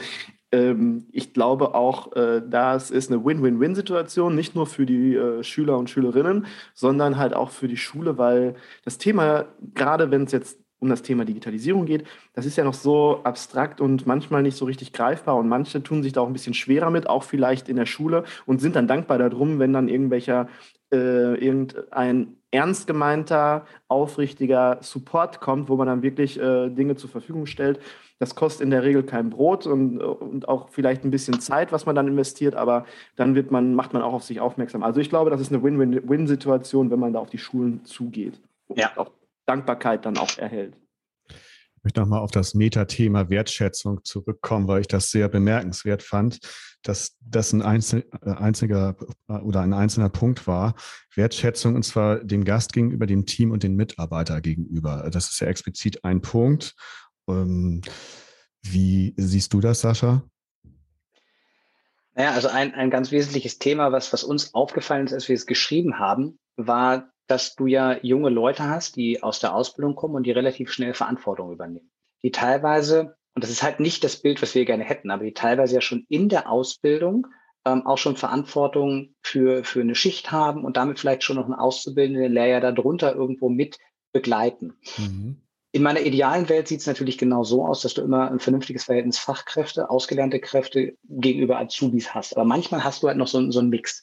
ähm, 0.51 1.07
ich 1.11 1.33
glaube 1.33 1.73
auch, 1.75 2.15
äh, 2.15 2.41
das 2.47 2.91
ist 2.91 3.11
eine 3.11 3.23
Win-Win-Win-Situation, 3.23 4.35
nicht 4.35 4.55
nur 4.55 4.67
für 4.67 4.85
die 4.85 5.15
äh, 5.15 5.43
Schüler 5.43 5.77
und 5.77 5.89
Schülerinnen, 5.89 6.47
sondern 6.73 7.17
halt 7.17 7.33
auch 7.33 7.51
für 7.51 7.67
die 7.67 7.77
Schule, 7.77 8.17
weil 8.17 8.55
das 8.83 8.97
Thema, 8.97 9.45
gerade 9.73 10.11
wenn 10.11 10.23
es 10.23 10.31
jetzt 10.31 10.59
um 10.79 10.89
das 10.89 11.01
Thema 11.01 11.25
Digitalisierung 11.25 11.85
geht, 11.85 12.05
das 12.33 12.45
ist 12.45 12.55
ja 12.55 12.63
noch 12.63 12.73
so 12.73 13.21
abstrakt 13.23 13.81
und 13.81 14.07
manchmal 14.07 14.43
nicht 14.43 14.57
so 14.57 14.65
richtig 14.65 14.93
greifbar 14.93 15.35
und 15.35 15.47
manche 15.47 15.83
tun 15.83 16.03
sich 16.03 16.13
da 16.13 16.21
auch 16.21 16.27
ein 16.27 16.33
bisschen 16.33 16.53
schwerer 16.53 16.89
mit, 16.89 17.07
auch 17.09 17.23
vielleicht 17.23 17.69
in 17.69 17.75
der 17.75 17.85
Schule 17.85 18.23
und 18.45 18.61
sind 18.61 18.75
dann 18.75 18.87
dankbar 18.87 19.17
darum, 19.17 19.59
wenn 19.59 19.73
dann 19.73 19.89
irgendwelcher 19.89 20.47
äh, 20.91 21.35
irgendein 21.35 22.35
ernst 22.51 22.87
gemeinter, 22.87 23.65
aufrichtiger 23.87 24.79
Support 24.81 25.39
kommt, 25.39 25.69
wo 25.69 25.75
man 25.75 25.87
dann 25.87 26.01
wirklich 26.01 26.39
äh, 26.39 26.69
Dinge 26.69 26.95
zur 26.95 27.09
Verfügung 27.09 27.45
stellt. 27.45 27.79
Das 28.17 28.35
kostet 28.35 28.61
in 28.61 28.71
der 28.71 28.83
Regel 28.83 29.03
kein 29.03 29.29
Brot 29.29 29.65
und, 29.65 29.99
und 29.99 30.47
auch 30.47 30.69
vielleicht 30.69 31.05
ein 31.05 31.11
bisschen 31.11 31.39
Zeit, 31.39 31.71
was 31.71 31.85
man 31.85 31.95
dann 31.95 32.07
investiert, 32.07 32.55
aber 32.55 32.85
dann 33.15 33.35
wird 33.35 33.51
man, 33.51 33.75
macht 33.75 33.93
man 33.93 34.01
auch 34.01 34.13
auf 34.13 34.23
sich 34.23 34.41
aufmerksam. 34.41 34.83
Also 34.83 34.99
ich 34.99 35.09
glaube, 35.09 35.29
das 35.29 35.39
ist 35.39 35.53
eine 35.53 35.63
Win-Win-Win-Situation, 35.63 36.91
wenn 36.91 36.99
man 36.99 37.13
da 37.13 37.19
auf 37.19 37.29
die 37.29 37.37
Schulen 37.37 37.85
zugeht. 37.85 38.41
Ja. 38.75 38.91
Auch 38.97 39.11
Dankbarkeit 39.49 40.05
dann 40.05 40.17
auch 40.17 40.37
erhält. 40.37 40.77
Ich 41.27 41.83
möchte 41.83 42.01
nochmal 42.01 42.19
auf 42.19 42.31
das 42.31 42.53
Metathema 42.53 43.29
Wertschätzung 43.29 44.03
zurückkommen, 44.03 44.67
weil 44.67 44.81
ich 44.81 44.87
das 44.87 45.11
sehr 45.11 45.29
bemerkenswert 45.29 46.03
fand, 46.03 46.39
dass 46.83 47.17
das 47.21 47.51
ein 47.53 47.61
einzel, 47.61 48.05
äh, 48.21 48.31
einziger 48.31 48.95
äh, 49.27 49.33
oder 49.33 49.61
ein 49.61 49.73
einzelner 49.73 50.09
Punkt 50.09 50.45
war. 50.45 50.75
Wertschätzung 51.15 51.75
und 51.75 51.83
zwar 51.83 52.23
dem 52.23 52.43
Gast 52.43 52.73
gegenüber, 52.73 53.07
dem 53.07 53.25
Team 53.25 53.51
und 53.51 53.63
den 53.63 53.75
Mitarbeiter 53.75 54.41
gegenüber. 54.41 55.09
Das 55.11 55.31
ist 55.31 55.39
ja 55.39 55.47
explizit 55.47 56.03
ein 56.03 56.21
Punkt. 56.21 56.75
Ähm, 57.27 57.81
wie 58.61 59.13
siehst 59.17 59.53
du 59.53 59.61
das, 59.61 59.81
Sascha? 59.81 60.23
Naja, 62.13 62.31
also 62.31 62.49
ein, 62.49 62.73
ein 62.73 62.91
ganz 62.91 63.11
wesentliches 63.11 63.59
Thema, 63.59 63.91
was, 63.91 64.11
was 64.11 64.23
uns 64.23 64.53
aufgefallen 64.53 65.05
ist, 65.05 65.13
als 65.13 65.29
wir 65.29 65.35
es 65.35 65.45
geschrieben 65.45 65.97
haben, 65.97 66.39
war 66.57 67.11
dass 67.29 67.55
du 67.55 67.67
ja 67.67 67.97
junge 68.01 68.29
Leute 68.29 68.63
hast, 68.63 68.95
die 68.95 69.21
aus 69.21 69.39
der 69.39 69.55
Ausbildung 69.55 69.95
kommen 69.95 70.15
und 70.15 70.23
die 70.23 70.31
relativ 70.31 70.71
schnell 70.71 70.95
Verantwortung 70.95 71.51
übernehmen. 71.51 71.91
Die 72.23 72.31
teilweise, 72.31 73.15
und 73.35 73.43
das 73.43 73.51
ist 73.51 73.61
halt 73.61 73.79
nicht 73.79 74.03
das 74.03 74.17
Bild, 74.17 74.41
was 74.41 74.55
wir 74.55 74.65
gerne 74.65 74.83
hätten, 74.83 75.11
aber 75.11 75.23
die 75.23 75.33
teilweise 75.33 75.75
ja 75.75 75.81
schon 75.81 76.05
in 76.09 76.27
der 76.27 76.49
Ausbildung 76.49 77.27
ähm, 77.65 77.85
auch 77.85 77.99
schon 77.99 78.15
Verantwortung 78.15 79.13
für, 79.21 79.63
für 79.63 79.81
eine 79.81 79.93
Schicht 79.93 80.31
haben 80.31 80.65
und 80.65 80.75
damit 80.75 80.99
vielleicht 80.99 81.23
schon 81.23 81.35
noch 81.35 81.45
einen 81.45 81.53
auszubildenden 81.53 82.33
Layer 82.33 82.59
darunter 82.61 83.13
irgendwo 83.13 83.47
mit 83.47 83.77
begleiten. 84.11 84.73
Mhm. 84.97 85.41
In 85.71 85.83
meiner 85.83 86.01
idealen 86.01 86.49
Welt 86.49 86.67
sieht 86.67 86.79
es 86.79 86.87
natürlich 86.87 87.19
genau 87.19 87.43
so 87.43 87.63
aus, 87.63 87.83
dass 87.83 87.93
du 87.93 88.01
immer 88.01 88.31
ein 88.31 88.39
vernünftiges 88.39 88.85
Verhältnis 88.85 89.19
Fachkräfte, 89.19 89.91
ausgelernte 89.91 90.39
Kräfte 90.39 90.97
gegenüber 91.03 91.59
Azubis 91.59 92.15
hast. 92.15 92.35
Aber 92.35 92.43
manchmal 92.43 92.83
hast 92.83 93.03
du 93.03 93.07
halt 93.07 93.17
noch 93.17 93.27
so, 93.27 93.51
so 93.51 93.59
einen 93.59 93.69
Mix. 93.69 94.01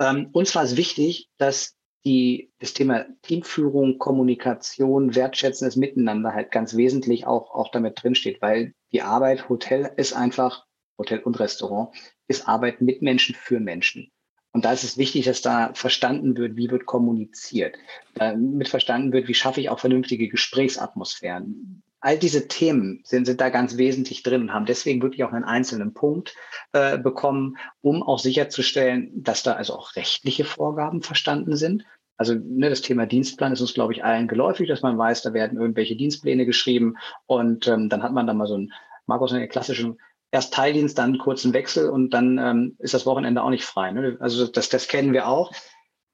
Ähm, 0.00 0.30
uns 0.32 0.54
war 0.54 0.62
es 0.62 0.78
wichtig, 0.78 1.28
dass 1.36 1.76
die, 2.04 2.52
das 2.58 2.72
Thema 2.72 3.06
Teamführung, 3.22 3.98
Kommunikation, 3.98 5.14
wertschätzendes 5.14 5.76
Miteinander 5.76 6.32
halt 6.34 6.50
ganz 6.50 6.76
wesentlich 6.76 7.26
auch, 7.26 7.54
auch 7.54 7.70
damit 7.70 8.02
drinsteht, 8.02 8.42
weil 8.42 8.74
die 8.92 9.02
Arbeit, 9.02 9.48
Hotel 9.48 9.92
ist 9.96 10.12
einfach, 10.12 10.66
Hotel 10.98 11.20
und 11.20 11.38
Restaurant, 11.38 11.94
ist 12.28 12.48
Arbeit 12.48 12.80
mit 12.80 13.02
Menschen 13.02 13.34
für 13.34 13.60
Menschen. 13.60 14.10
Und 14.52 14.64
da 14.64 14.72
ist 14.72 14.84
es 14.84 14.98
wichtig, 14.98 15.24
dass 15.24 15.40
da 15.40 15.72
verstanden 15.74 16.36
wird, 16.36 16.56
wie 16.56 16.70
wird 16.70 16.84
kommuniziert, 16.84 17.76
damit 18.14 18.68
verstanden 18.68 19.12
wird, 19.12 19.28
wie 19.28 19.34
schaffe 19.34 19.60
ich 19.60 19.70
auch 19.70 19.78
vernünftige 19.78 20.28
Gesprächsatmosphären. 20.28 21.82
All 22.02 22.18
diese 22.18 22.48
Themen 22.48 23.00
sind, 23.04 23.26
sind 23.26 23.40
da 23.40 23.48
ganz 23.48 23.76
wesentlich 23.76 24.22
drin 24.22 24.42
und 24.42 24.52
haben 24.52 24.66
deswegen 24.66 25.00
wirklich 25.00 25.24
auch 25.24 25.32
einen 25.32 25.44
einzelnen 25.44 25.94
Punkt 25.94 26.34
äh, 26.72 26.98
bekommen, 26.98 27.56
um 27.80 28.02
auch 28.02 28.18
sicherzustellen, 28.18 29.10
dass 29.14 29.42
da 29.42 29.52
also 29.52 29.74
auch 29.74 29.96
rechtliche 29.96 30.44
Vorgaben 30.44 31.02
verstanden 31.02 31.56
sind. 31.56 31.84
Also 32.16 32.34
ne, 32.34 32.68
das 32.68 32.82
Thema 32.82 33.06
Dienstplan 33.06 33.52
ist 33.52 33.60
uns, 33.60 33.72
glaube 33.72 33.92
ich, 33.92 34.04
allen 34.04 34.28
geläufig, 34.28 34.68
dass 34.68 34.82
man 34.82 34.98
weiß, 34.98 35.22
da 35.22 35.32
werden 35.32 35.58
irgendwelche 35.58 35.96
Dienstpläne 35.96 36.44
geschrieben 36.44 36.96
und 37.26 37.66
ähm, 37.68 37.88
dann 37.88 38.02
hat 38.02 38.12
man 38.12 38.26
da 38.26 38.34
mal 38.34 38.46
so 38.46 38.58
ein, 38.58 38.72
Markus, 39.06 39.32
einen 39.32 39.48
klassischen 39.48 39.98
erst 40.32 40.54
Teildienst, 40.54 40.98
dann 40.98 41.18
kurzen 41.18 41.52
Wechsel 41.52 41.88
und 41.88 42.10
dann 42.10 42.38
ähm, 42.38 42.76
ist 42.78 42.94
das 42.94 43.06
Wochenende 43.06 43.42
auch 43.42 43.50
nicht 43.50 43.64
frei. 43.64 43.92
Ne? 43.92 44.16
Also 44.18 44.46
das, 44.46 44.68
das 44.68 44.88
kennen 44.88 45.12
wir 45.12 45.28
auch. 45.28 45.52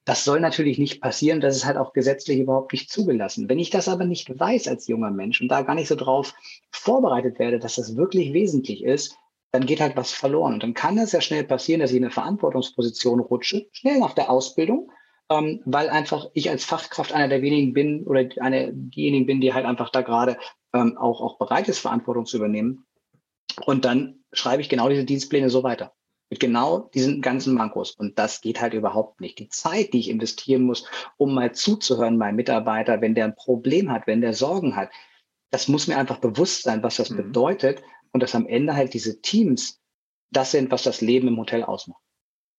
Das 0.09 0.25
soll 0.25 0.41
natürlich 0.41 0.79
nicht 0.79 1.03
passieren. 1.03 1.43
Das 1.43 1.55
ist 1.55 1.67
halt 1.67 1.77
auch 1.77 1.93
gesetzlich 1.93 2.39
überhaupt 2.39 2.73
nicht 2.73 2.91
zugelassen. 2.91 3.51
Wenn 3.51 3.59
ich 3.59 3.69
das 3.69 3.89
aber 3.89 4.07
nicht 4.07 4.41
weiß 4.41 4.67
als 4.67 4.89
junger 4.89 5.11
Mensch 5.11 5.43
und 5.43 5.49
da 5.49 5.61
gar 5.61 5.75
nicht 5.75 5.89
so 5.89 5.97
drauf 5.97 6.33
vorbereitet 6.71 7.39
werde, 7.39 7.59
dass 7.59 7.75
das 7.75 7.95
wirklich 7.95 8.33
wesentlich 8.33 8.83
ist, 8.83 9.19
dann 9.53 9.67
geht 9.67 9.83
halt 9.83 9.99
was 9.99 10.11
verloren. 10.11 10.55
Und 10.55 10.63
dann 10.63 10.73
kann 10.73 10.97
es 10.97 11.13
ja 11.13 11.21
schnell 11.21 11.45
passieren, 11.45 11.83
dass 11.83 11.91
ich 11.91 11.99
in 11.99 12.05
eine 12.05 12.11
Verantwortungsposition 12.11 13.21
rutsche, 13.21 13.69
schnell 13.73 13.99
nach 13.99 14.15
der 14.15 14.31
Ausbildung, 14.31 14.91
ähm, 15.29 15.61
weil 15.67 15.91
einfach 15.91 16.31
ich 16.33 16.49
als 16.49 16.65
Fachkraft 16.65 17.13
einer 17.13 17.29
der 17.29 17.43
wenigen 17.43 17.75
bin 17.75 18.07
oder 18.07 18.27
eine 18.41 18.73
diejenigen 18.73 19.27
bin, 19.27 19.43
die 19.43 19.53
halt 19.53 19.67
einfach 19.67 19.91
da 19.91 20.01
gerade 20.01 20.39
ähm, 20.73 20.97
auch, 20.97 21.21
auch 21.21 21.37
bereit 21.37 21.69
ist, 21.69 21.81
Verantwortung 21.81 22.25
zu 22.25 22.39
übernehmen. 22.39 22.87
Und 23.67 23.85
dann 23.85 24.21
schreibe 24.33 24.63
ich 24.63 24.71
genau 24.71 24.89
diese 24.89 25.05
Dienstpläne 25.05 25.51
so 25.51 25.63
weiter. 25.63 25.93
Mit 26.31 26.41
genau 26.41 26.91
diesen 26.93 27.23
ganzen 27.23 27.55
Mankos. 27.55 27.93
Und 27.93 28.19
das 28.19 28.41
geht 28.41 28.61
halt 28.61 28.75
überhaupt 28.75 29.21
nicht. 29.21 29.39
Die 29.39 29.49
Zeit, 29.49 29.93
die 29.93 30.01
ich 30.01 30.11
investieren 30.11 30.63
muss, 30.63 30.87
um 31.17 31.35
mal 31.35 31.53
zuzuhören, 31.53 32.19
meinem 32.19 32.37
Mitarbeiter, 32.37 33.01
wenn 33.01 33.15
der 33.15 33.25
ein 33.25 33.35
Problem 33.35 33.91
hat, 33.91 34.07
wenn 34.07 34.21
der 34.21 34.35
Sorgen 34.35 34.77
hat, 34.77 34.91
das 35.51 35.69
muss 35.69 35.87
mir 35.87 35.97
einfach 35.97 36.19
bewusst 36.19 36.63
sein, 36.63 36.83
was 36.83 36.97
das 36.97 37.11
mhm. 37.11 37.17
bedeutet. 37.17 37.83
Und 38.13 38.23
dass 38.23 38.35
am 38.35 38.47
Ende 38.47 38.75
halt 38.75 38.95
diese 38.95 39.21
Teams 39.21 39.81
das 40.31 40.51
sind, 40.51 40.71
was 40.71 40.83
das 40.83 41.01
Leben 41.01 41.29
im 41.29 41.39
Hotel 41.39 41.63
ausmacht. 41.63 42.03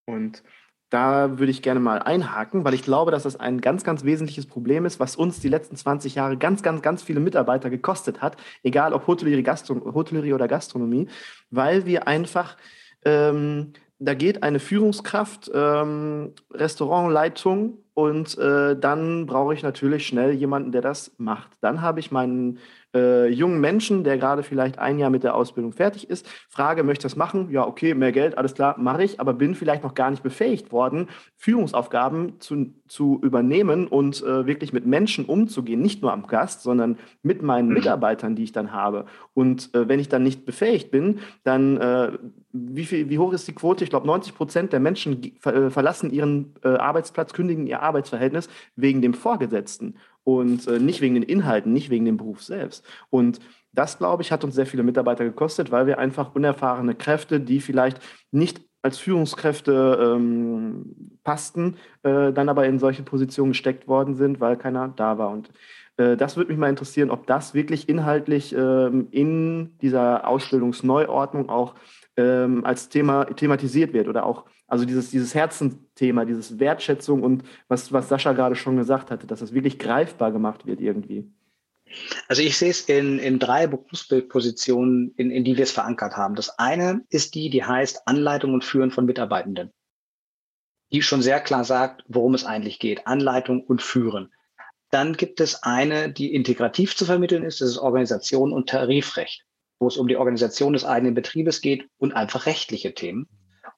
Und 0.06 0.44
da 0.90 1.38
würde 1.38 1.52
ich 1.52 1.62
gerne 1.62 1.80
mal 1.80 2.00
einhaken, 2.00 2.64
weil 2.64 2.74
ich 2.74 2.82
glaube, 2.82 3.12
dass 3.12 3.24
das 3.24 3.36
ein 3.36 3.62
ganz, 3.62 3.84
ganz 3.84 4.04
wesentliches 4.04 4.48
Problem 4.48 4.86
ist, 4.86 5.00
was 5.00 5.16
uns 5.16 5.40
die 5.40 5.50
letzten 5.50 5.76
20 5.76 6.16
Jahre 6.16 6.36
ganz, 6.36 6.64
ganz, 6.64 6.82
ganz 6.82 7.04
viele 7.04 7.20
Mitarbeiter 7.20 7.70
gekostet 7.70 8.22
hat, 8.22 8.38
egal 8.64 8.94
ob 8.94 9.06
Hotellerie, 9.06 9.44
Gastro 9.44 9.94
Hotellerie 9.94 10.34
oder 10.34 10.48
Gastronomie, 10.48 11.08
weil 11.52 11.86
wir 11.86 12.08
einfach 12.08 12.58
ähm, 13.06 13.74
da 14.00 14.14
geht 14.14 14.44
eine 14.44 14.60
Führungskraft, 14.60 15.52
ähm, 15.54 16.34
Restaurantleitung 16.52 17.80
und 17.94 18.38
äh, 18.38 18.78
dann 18.80 19.26
brauche 19.26 19.54
ich 19.54 19.62
natürlich 19.62 20.08
schnell 20.08 20.32
jemanden, 20.32 20.72
der 20.72 20.82
das 20.82 21.12
macht. 21.18 21.52
Dann 21.60 21.82
habe 21.82 22.00
ich 22.00 22.12
meinen 22.12 22.60
äh, 22.96 23.28
jungen 23.28 23.60
Menschen, 23.60 24.04
der 24.04 24.18
gerade 24.18 24.44
vielleicht 24.44 24.80
ein 24.80 25.00
Jahr 25.00 25.10
mit 25.10 25.24
der 25.24 25.36
Ausbildung 25.36 25.74
fertig 25.74 26.10
ist, 26.10 26.28
frage, 26.50 26.84
möchte 26.84 27.04
das 27.04 27.16
machen? 27.16 27.50
Ja, 27.52 27.68
okay, 27.68 27.94
mehr 27.94 28.12
Geld, 28.12 28.38
alles 28.38 28.54
klar, 28.54 28.78
mache 28.80 29.04
ich, 29.04 29.20
aber 29.20 29.34
bin 29.34 29.56
vielleicht 29.56 29.84
noch 29.84 29.94
gar 29.94 30.10
nicht 30.10 30.24
befähigt 30.24 30.72
worden, 30.72 31.08
Führungsaufgaben 31.36 32.40
zu, 32.40 32.74
zu 32.88 33.20
übernehmen 33.22 33.88
und 33.88 34.24
äh, 34.24 34.46
wirklich 34.46 34.74
mit 34.74 34.86
Menschen 34.86 35.26
umzugehen, 35.26 35.82
nicht 35.82 36.02
nur 36.02 36.12
am 36.12 36.28
Gast, 36.28 36.64
sondern 36.64 36.98
mit 37.22 37.42
meinen 37.42 37.70
mhm. 37.70 37.76
Mitarbeitern, 37.76 38.36
die 38.36 38.44
ich 38.44 38.52
dann 38.52 38.72
habe. 38.72 39.06
Und 39.34 39.74
äh, 39.76 39.88
wenn 39.88 40.00
ich 40.00 40.10
dann 40.10 40.24
nicht 40.24 40.46
befähigt 40.46 40.92
bin, 40.92 41.20
dann 41.44 41.78
äh, 41.78 42.12
wie, 42.52 42.86
viel, 42.86 43.10
wie 43.10 43.20
hoch 43.20 43.34
ist 43.34 43.48
die 43.48 43.54
Quote? 43.54 43.84
Ich 43.84 43.90
glaube, 43.90 44.08
90 44.08 44.34
Prozent 44.34 44.74
der 44.74 44.80
Menschen 44.80 45.22
äh, 45.44 45.70
verlassen 45.70 46.12
ihren 46.12 46.56
äh, 46.64 46.70
Arbeitsplatz, 46.70 47.34
kündigen 47.34 47.68
ihr 47.68 47.82
Arbeitsverhältnis 47.82 48.50
wegen 48.76 49.02
dem 49.02 49.14
Vorgesetzten 49.14 49.96
und 50.38 50.68
äh, 50.68 50.80
nicht 50.80 51.02
wegen 51.02 51.16
den 51.16 51.24
Inhalten, 51.24 51.74
nicht 51.74 51.90
wegen 51.90 52.06
dem 52.06 52.18
Beruf 52.18 52.44
selbst. 52.44 52.86
Und 53.10 53.40
das, 53.74 53.98
glaube 53.98 54.24
ich, 54.24 54.32
hat 54.32 54.44
uns 54.44 54.56
sehr 54.56 54.66
viele 54.66 54.84
Mitarbeiter 54.84 55.24
gekostet, 55.24 55.72
weil 55.72 55.88
wir 55.88 56.00
einfach 56.00 56.36
unerfahrene 56.36 56.96
Kräfte, 56.96 57.40
die 57.40 57.62
vielleicht 57.62 58.00
nicht 58.32 58.62
als 58.82 58.98
Führungskräfte 58.98 60.16
ähm, 60.16 61.20
passten, 61.24 61.76
äh, 62.04 62.32
dann 62.32 62.50
aber 62.50 62.66
in 62.66 62.80
solche 62.80 63.04
Positionen 63.04 63.52
gesteckt 63.52 63.88
worden 63.88 64.16
sind, 64.16 64.40
weil 64.40 64.56
keiner 64.56 64.88
da 64.96 65.18
war. 65.18 65.32
Und 65.32 65.50
äh, 65.98 66.16
das 66.16 66.38
würde 66.38 66.50
mich 66.50 66.60
mal 66.60 66.70
interessieren, 66.70 67.12
ob 67.12 67.28
das 67.28 67.54
wirklich 67.54 67.90
inhaltlich 67.90 68.56
ähm, 68.56 69.08
in 69.12 69.78
dieser 69.82 70.28
Ausbildungsneuordnung 70.28 71.50
auch 71.50 71.76
ähm, 72.18 72.66
als 72.66 72.90
Thema 72.90 73.26
thematisiert 73.26 73.94
wird 73.94 74.08
oder 74.08 74.26
auch 74.26 74.46
also 74.68 74.86
dieses, 74.86 75.10
dieses 75.10 75.34
Herzensthema, 75.34 76.26
dieses 76.26 76.60
Wertschätzung 76.60 77.24
und 77.24 77.44
was, 77.68 77.92
was 77.92 78.08
Sascha 78.08 78.34
gerade 78.34 78.56
schon 78.56 78.78
gesagt 78.78 79.10
hatte, 79.10 79.26
dass 79.26 79.42
es 79.42 79.54
wirklich 79.54 79.80
greifbar 79.80 80.32
gemacht 80.32 80.66
wird 80.66 80.80
irgendwie. 80.80 81.32
Also 82.28 82.44
ich 82.44 82.58
sehe 82.58 82.70
es 82.70 82.82
in, 82.82 83.18
in 83.18 83.40
drei 83.40 83.66
Berufsbildpositionen, 83.66 85.14
in, 85.18 85.32
in 85.32 85.44
die 85.44 85.58
wir 85.58 85.64
es 85.64 85.72
verankert 85.72 86.16
haben. 86.16 86.36
Das 86.36 86.60
eine 86.60 87.04
ist 87.10 87.34
die, 87.34 87.50
die 87.50 87.64
heißt 87.64 88.08
Anleitung 88.08 88.54
und 88.54 88.64
Führen 88.64 88.92
von 88.92 89.06
Mitarbeitenden. 89.06 89.72
Die 90.92 91.02
schon 91.02 91.24
sehr 91.24 91.40
klar 91.40 91.64
sagt, 91.64 92.04
worum 92.08 92.36
es 92.36 92.46
eigentlich 92.46 92.80
geht. 92.80 93.08
Anleitung 93.08 93.64
und 93.64 93.82
Führen. 93.82 94.32
Dann 94.92 95.14
gibt 95.14 95.40
es 95.40 95.64
eine, 95.64 96.12
die 96.12 96.34
integrativ 96.34 96.96
zu 96.96 97.06
vermitteln 97.06 97.44
ist, 97.44 97.62
das 97.62 97.70
ist 97.70 97.78
Organisation 97.78 98.52
und 98.52 98.70
Tarifrecht, 98.70 99.46
wo 99.80 99.88
es 99.88 99.98
um 99.98 100.08
die 100.08 100.18
Organisation 100.18 100.74
des 100.74 100.86
eigenen 100.86 101.14
Betriebes 101.14 101.62
geht 101.62 101.88
und 101.98 102.14
einfach 102.14 102.46
rechtliche 102.46 102.94
Themen. 102.94 103.28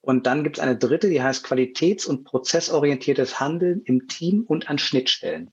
Und 0.02 0.26
dann 0.26 0.44
gibt 0.44 0.58
es 0.58 0.64
eine 0.64 0.78
dritte, 0.78 1.10
die 1.10 1.22
heißt 1.22 1.46
qualitäts- 1.46 2.08
und 2.08 2.24
prozessorientiertes 2.24 3.40
Handeln 3.40 3.82
im 3.86 4.08
Team 4.08 4.44
und 4.48 4.70
an 4.70 4.80
Schnittstellen. 4.80 5.52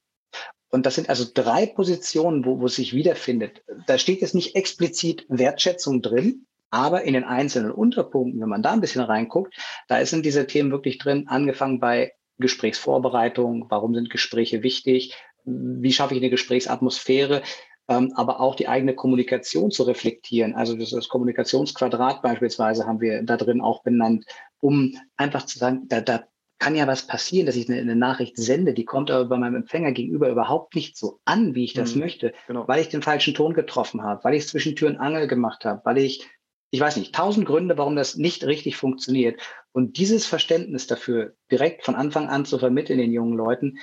Und 0.70 0.86
das 0.86 0.94
sind 0.94 1.09
also 1.09 1.24
drei 1.32 1.66
Positionen, 1.66 2.44
wo, 2.44 2.61
wo 2.61 2.66
es 2.66 2.76
sich 2.76 2.92
wiederfindet. 2.92 3.62
Da 3.86 3.99
steht 3.99 4.20
jetzt 4.20 4.34
nicht 4.34 4.55
explizit 4.55 5.26
Wertschätzung 5.28 6.03
drin, 6.03 6.46
aber 6.70 7.03
in 7.03 7.14
den 7.14 7.24
einzelnen 7.24 7.70
Unterpunkten, 7.70 8.40
wenn 8.40 8.49
man 8.49 8.62
da 8.62 8.72
ein 8.72 8.80
bisschen 8.80 9.03
reinguckt, 9.03 9.55
da 9.88 10.05
sind 10.05 10.26
diese 10.26 10.46
Themen 10.46 10.70
wirklich 10.70 10.99
drin, 10.99 11.26
angefangen 11.28 11.80
bei 11.80 12.12
Gesprächsvorbereitung, 12.38 13.66
warum 13.68 13.94
sind 13.94 14.11
Gespräche 14.11 14.62
wichtig, 14.62 15.14
wie 15.44 15.92
schaffe 15.92 16.14
ich 16.14 16.20
eine 16.20 16.30
Gesprächsatmosphäre, 16.30 17.42
aber 17.89 18.41
auch 18.41 18.55
die 18.55 18.68
eigene 18.68 18.95
Kommunikation 18.95 19.70
zu 19.70 19.82
reflektieren. 19.84 20.55
Also 20.55 20.76
das, 20.76 20.91
das 20.91 21.09
Kommunikationsquadrat 21.09 22.20
beispielsweise 22.22 22.86
haben 22.86 23.01
wir 23.01 23.22
da 23.22 23.36
drin 23.36 23.62
auch 23.62 23.82
benannt, 23.82 24.26
um 24.61 24.95
einfach 25.16 25.47
zu 25.47 25.59
sagen, 25.59 25.86
da, 25.89 26.03
da 26.03 26.24
kann 26.59 26.74
ja 26.74 26.86
was 26.86 27.07
passieren, 27.07 27.47
dass 27.47 27.57
ich 27.57 27.68
eine, 27.68 27.80
eine, 27.80 27.97
Nachricht 27.97 28.36
sende, 28.36 28.74
die 28.74 28.84
kommt 28.84 29.11
aber 29.11 29.24
bei 29.26 29.39
meinem 29.39 29.55
Empfänger 29.55 29.93
gegenüber 29.93 30.28
überhaupt 30.28 30.74
nicht 30.74 30.97
so 30.97 31.20
an, 31.24 31.55
wie 31.55 31.64
ich 31.64 31.72
das 31.72 31.95
mhm, 31.95 32.01
möchte, 32.01 32.34
genau. 32.47 32.66
weil 32.66 32.80
ich 32.80 32.89
den 32.89 33.03
falschen 33.03 33.34
Ton 33.34 33.55
getroffen 33.55 34.03
habe, 34.03 34.22
weil 34.24 34.34
ich 34.34 34.45
es 34.45 34.51
zwischen 34.51 34.76
Tür 34.76 34.89
und 34.89 34.99
Angel 34.99 35.28
gemacht 35.28 35.64
habe, 35.64 35.80
weil 35.84 35.99
ich, 35.99 36.26
ich 36.70 36.80
weiß 36.80 36.97
nicht, 36.97 37.14
tausend 37.14 37.47
Gründe, 37.47 37.78
warum 37.78 37.97
das 37.97 38.16
nicht 38.16 38.45
richtig 38.45 38.76
funktioniert. 38.76 39.41
Und 39.72 39.99
dieses 39.99 40.26
Verständnis 40.26 40.86
dafür 40.86 41.34
direkt 41.51 41.84
von 41.84 41.95
Anfang 41.95 42.28
an 42.28 42.45
zu 42.45 42.59
vermitteln 42.59 42.99
den 42.99 43.12
jungen 43.12 43.36
Leuten, 43.36 43.78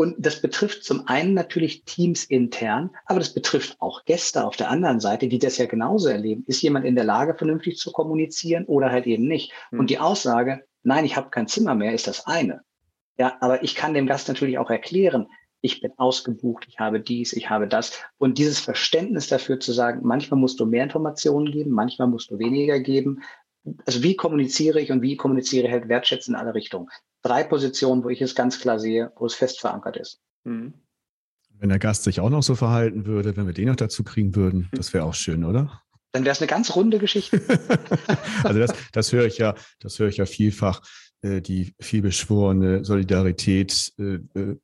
und 0.00 0.14
das 0.16 0.40
betrifft 0.40 0.82
zum 0.82 1.06
einen 1.08 1.34
natürlich 1.34 1.84
Teams 1.84 2.24
intern, 2.24 2.88
aber 3.04 3.18
das 3.18 3.34
betrifft 3.34 3.76
auch 3.80 4.06
Gäste 4.06 4.46
auf 4.46 4.56
der 4.56 4.70
anderen 4.70 4.98
Seite, 4.98 5.28
die 5.28 5.38
das 5.38 5.58
ja 5.58 5.66
genauso 5.66 6.08
erleben. 6.08 6.42
Ist 6.46 6.62
jemand 6.62 6.86
in 6.86 6.94
der 6.94 7.04
Lage, 7.04 7.34
vernünftig 7.34 7.76
zu 7.76 7.92
kommunizieren 7.92 8.64
oder 8.64 8.90
halt 8.90 9.06
eben 9.06 9.28
nicht? 9.28 9.52
Hm. 9.68 9.80
Und 9.80 9.90
die 9.90 9.98
Aussage, 9.98 10.64
nein, 10.82 11.04
ich 11.04 11.18
habe 11.18 11.28
kein 11.28 11.48
Zimmer 11.48 11.74
mehr, 11.74 11.92
ist 11.92 12.06
das 12.06 12.26
eine. 12.26 12.62
Ja, 13.18 13.36
aber 13.40 13.62
ich 13.62 13.74
kann 13.74 13.92
dem 13.92 14.06
Gast 14.06 14.28
natürlich 14.28 14.56
auch 14.56 14.70
erklären, 14.70 15.26
ich 15.60 15.82
bin 15.82 15.92
ausgebucht, 15.98 16.64
ich 16.66 16.78
habe 16.78 17.00
dies, 17.00 17.34
ich 17.34 17.50
habe 17.50 17.68
das. 17.68 18.02
Und 18.16 18.38
dieses 18.38 18.58
Verständnis 18.58 19.28
dafür 19.28 19.60
zu 19.60 19.72
sagen, 19.72 20.00
manchmal 20.02 20.40
musst 20.40 20.60
du 20.60 20.64
mehr 20.64 20.84
Informationen 20.84 21.52
geben, 21.52 21.72
manchmal 21.72 22.08
musst 22.08 22.30
du 22.30 22.38
weniger 22.38 22.80
geben. 22.80 23.22
Also 23.84 24.02
wie 24.02 24.16
kommuniziere 24.16 24.80
ich 24.80 24.92
und 24.92 25.02
wie 25.02 25.18
kommuniziere 25.18 25.66
ich 25.66 25.72
halt 25.74 25.90
wertschätzend 25.90 26.38
in 26.38 26.40
alle 26.40 26.54
Richtungen 26.54 26.88
drei 27.22 27.44
Positionen, 27.44 28.04
wo 28.04 28.08
ich 28.08 28.22
es 28.22 28.34
ganz 28.34 28.60
klar 28.60 28.78
sehe, 28.78 29.12
wo 29.16 29.26
es 29.26 29.34
fest 29.34 29.60
verankert 29.60 29.96
ist. 29.96 30.20
Mhm. 30.44 30.74
Wenn 31.58 31.68
der 31.68 31.78
Gast 31.78 32.04
sich 32.04 32.20
auch 32.20 32.30
noch 32.30 32.42
so 32.42 32.54
verhalten 32.54 33.04
würde, 33.04 33.36
wenn 33.36 33.46
wir 33.46 33.52
den 33.52 33.68
noch 33.68 33.76
dazu 33.76 34.02
kriegen 34.02 34.34
würden, 34.34 34.68
das 34.72 34.94
wäre 34.94 35.04
auch 35.04 35.14
schön, 35.14 35.44
oder? 35.44 35.82
Dann 36.12 36.24
wäre 36.24 36.32
es 36.32 36.40
eine 36.40 36.48
ganz 36.48 36.74
runde 36.74 36.98
Geschichte. 36.98 37.40
also 38.44 38.58
das, 38.58 38.72
das 38.92 39.12
höre 39.12 39.26
ich 39.26 39.38
ja, 39.38 39.54
das 39.78 39.98
höre 39.98 40.08
ich 40.08 40.16
ja 40.16 40.26
vielfach, 40.26 40.80
äh, 41.22 41.42
die 41.42 41.74
vielbeschworene 41.78 42.84
Solidarität 42.84 43.92
äh, 43.98 44.20
äh, 44.38 44.56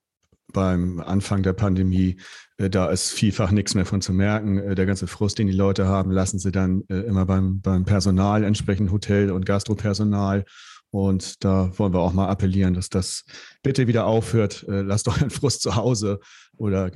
beim 0.53 1.01
Anfang 1.01 1.43
der 1.43 1.53
Pandemie, 1.53 2.17
äh, 2.57 2.71
da 2.71 2.89
ist 2.89 3.13
vielfach 3.13 3.51
nichts 3.51 3.75
mehr 3.75 3.85
von 3.85 4.01
zu 4.01 4.13
merken. 4.13 4.59
Äh, 4.59 4.75
der 4.75 4.87
ganze 4.87 5.07
Frust, 5.07 5.39
den 5.39 5.47
die 5.49 5.53
Leute 5.53 5.87
haben, 5.87 6.11
lassen 6.11 6.39
sie 6.39 6.51
dann 6.51 6.83
äh, 6.89 7.01
immer 7.01 7.27
beim, 7.27 7.61
beim 7.61 7.85
Personal, 7.85 8.43
entsprechend 8.43 8.91
Hotel- 8.91 9.31
und 9.31 9.45
Gastropersonal 9.45 10.45
und 10.91 11.45
da 11.45 11.71
wollen 11.79 11.93
wir 11.93 12.01
auch 12.01 12.13
mal 12.13 12.29
appellieren, 12.29 12.75
dass 12.75 12.89
das 12.89 13.25
bitte 13.63 13.87
wieder 13.87 14.07
aufhört. 14.07 14.65
Äh, 14.69 14.83
lasst 14.83 15.09
euren 15.09 15.31
Frust 15.31 15.63
zu 15.63 15.77
Hause 15.77 16.21
oder 16.57 16.91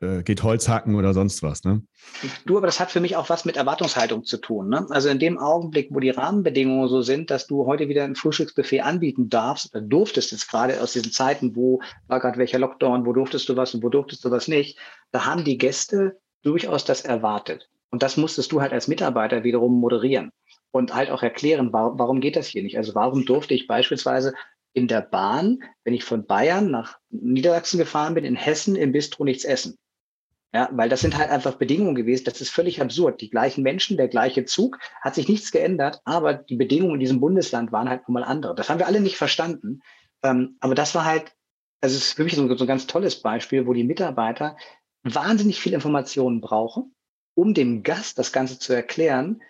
äh, 0.00 0.22
geht 0.22 0.42
Holz 0.42 0.68
hacken 0.68 0.94
oder 0.94 1.14
sonst 1.14 1.42
was. 1.42 1.64
Ne? 1.64 1.82
Du, 2.46 2.56
aber 2.56 2.66
das 2.66 2.78
hat 2.78 2.90
für 2.90 3.00
mich 3.00 3.16
auch 3.16 3.28
was 3.28 3.44
mit 3.44 3.56
Erwartungshaltung 3.56 4.24
zu 4.24 4.38
tun. 4.38 4.68
Ne? 4.68 4.86
Also 4.90 5.08
in 5.08 5.18
dem 5.18 5.38
Augenblick, 5.38 5.88
wo 5.90 6.00
die 6.00 6.10
Rahmenbedingungen 6.10 6.88
so 6.88 7.02
sind, 7.02 7.30
dass 7.30 7.46
du 7.46 7.66
heute 7.66 7.88
wieder 7.88 8.04
ein 8.04 8.14
Frühstücksbuffet 8.14 8.80
anbieten 8.80 9.28
darfst, 9.28 9.74
oder 9.74 9.82
durftest 9.82 10.32
jetzt 10.32 10.48
gerade 10.48 10.80
aus 10.80 10.92
diesen 10.92 11.12
Zeiten, 11.12 11.56
wo 11.56 11.80
war 12.06 12.20
gerade 12.20 12.38
welcher 12.38 12.58
Lockdown, 12.58 13.06
wo 13.06 13.12
durftest 13.12 13.48
du 13.48 13.56
was 13.56 13.74
und 13.74 13.82
wo 13.82 13.88
durftest 13.88 14.24
du 14.24 14.30
was 14.30 14.48
nicht, 14.48 14.78
da 15.10 15.26
haben 15.26 15.44
die 15.44 15.58
Gäste 15.58 16.18
durchaus 16.42 16.84
das 16.84 17.00
erwartet. 17.00 17.68
Und 17.90 18.02
das 18.02 18.16
musstest 18.16 18.52
du 18.52 18.60
halt 18.60 18.72
als 18.72 18.86
Mitarbeiter 18.86 19.44
wiederum 19.44 19.80
moderieren 19.80 20.30
und 20.70 20.94
halt 20.94 21.10
auch 21.10 21.22
erklären, 21.22 21.72
warum, 21.72 21.98
warum 21.98 22.20
geht 22.20 22.36
das 22.36 22.46
hier 22.46 22.62
nicht? 22.62 22.76
Also 22.76 22.94
warum 22.94 23.24
durfte 23.24 23.54
ich 23.54 23.66
beispielsweise 23.66 24.34
in 24.72 24.88
der 24.88 25.00
Bahn, 25.00 25.60
wenn 25.84 25.94
ich 25.94 26.04
von 26.04 26.26
Bayern 26.26 26.70
nach 26.70 26.98
Niedersachsen 27.10 27.78
gefahren 27.78 28.14
bin, 28.14 28.24
in 28.24 28.36
Hessen 28.36 28.76
im 28.76 28.92
Bistro 28.92 29.24
nichts 29.24 29.44
essen? 29.44 29.78
Ja, 30.54 30.70
weil 30.72 30.88
das 30.88 31.00
sind 31.00 31.18
halt 31.18 31.30
einfach 31.30 31.56
Bedingungen 31.56 31.94
gewesen. 31.94 32.24
Das 32.24 32.40
ist 32.40 32.48
völlig 32.50 32.80
absurd. 32.80 33.20
Die 33.20 33.28
gleichen 33.28 33.62
Menschen, 33.62 33.98
der 33.98 34.08
gleiche 34.08 34.46
Zug, 34.46 34.78
hat 35.02 35.14
sich 35.14 35.28
nichts 35.28 35.52
geändert, 35.52 36.00
aber 36.04 36.32
die 36.32 36.56
Bedingungen 36.56 36.94
in 36.94 37.00
diesem 37.00 37.20
Bundesland 37.20 37.70
waren 37.70 37.88
halt 37.88 38.08
nun 38.08 38.14
mal 38.14 38.24
andere. 38.24 38.54
Das 38.54 38.70
haben 38.70 38.78
wir 38.78 38.86
alle 38.86 39.00
nicht 39.00 39.18
verstanden. 39.18 39.82
Ähm, 40.22 40.56
aber 40.60 40.74
das 40.74 40.94
war 40.94 41.04
halt, 41.04 41.34
also 41.82 41.96
es 41.96 42.06
ist 42.06 42.12
für 42.14 42.24
mich 42.24 42.34
so, 42.34 42.54
so 42.56 42.64
ein 42.64 42.68
ganz 42.68 42.86
tolles 42.86 43.20
Beispiel, 43.20 43.66
wo 43.66 43.74
die 43.74 43.84
Mitarbeiter 43.84 44.56
wahnsinnig 45.02 45.60
viel 45.60 45.74
Informationen 45.74 46.40
brauchen, 46.40 46.94
um 47.34 47.52
dem 47.52 47.82
Gast 47.82 48.18
das 48.18 48.32
Ganze 48.32 48.58
zu 48.58 48.72
erklären, 48.72 49.42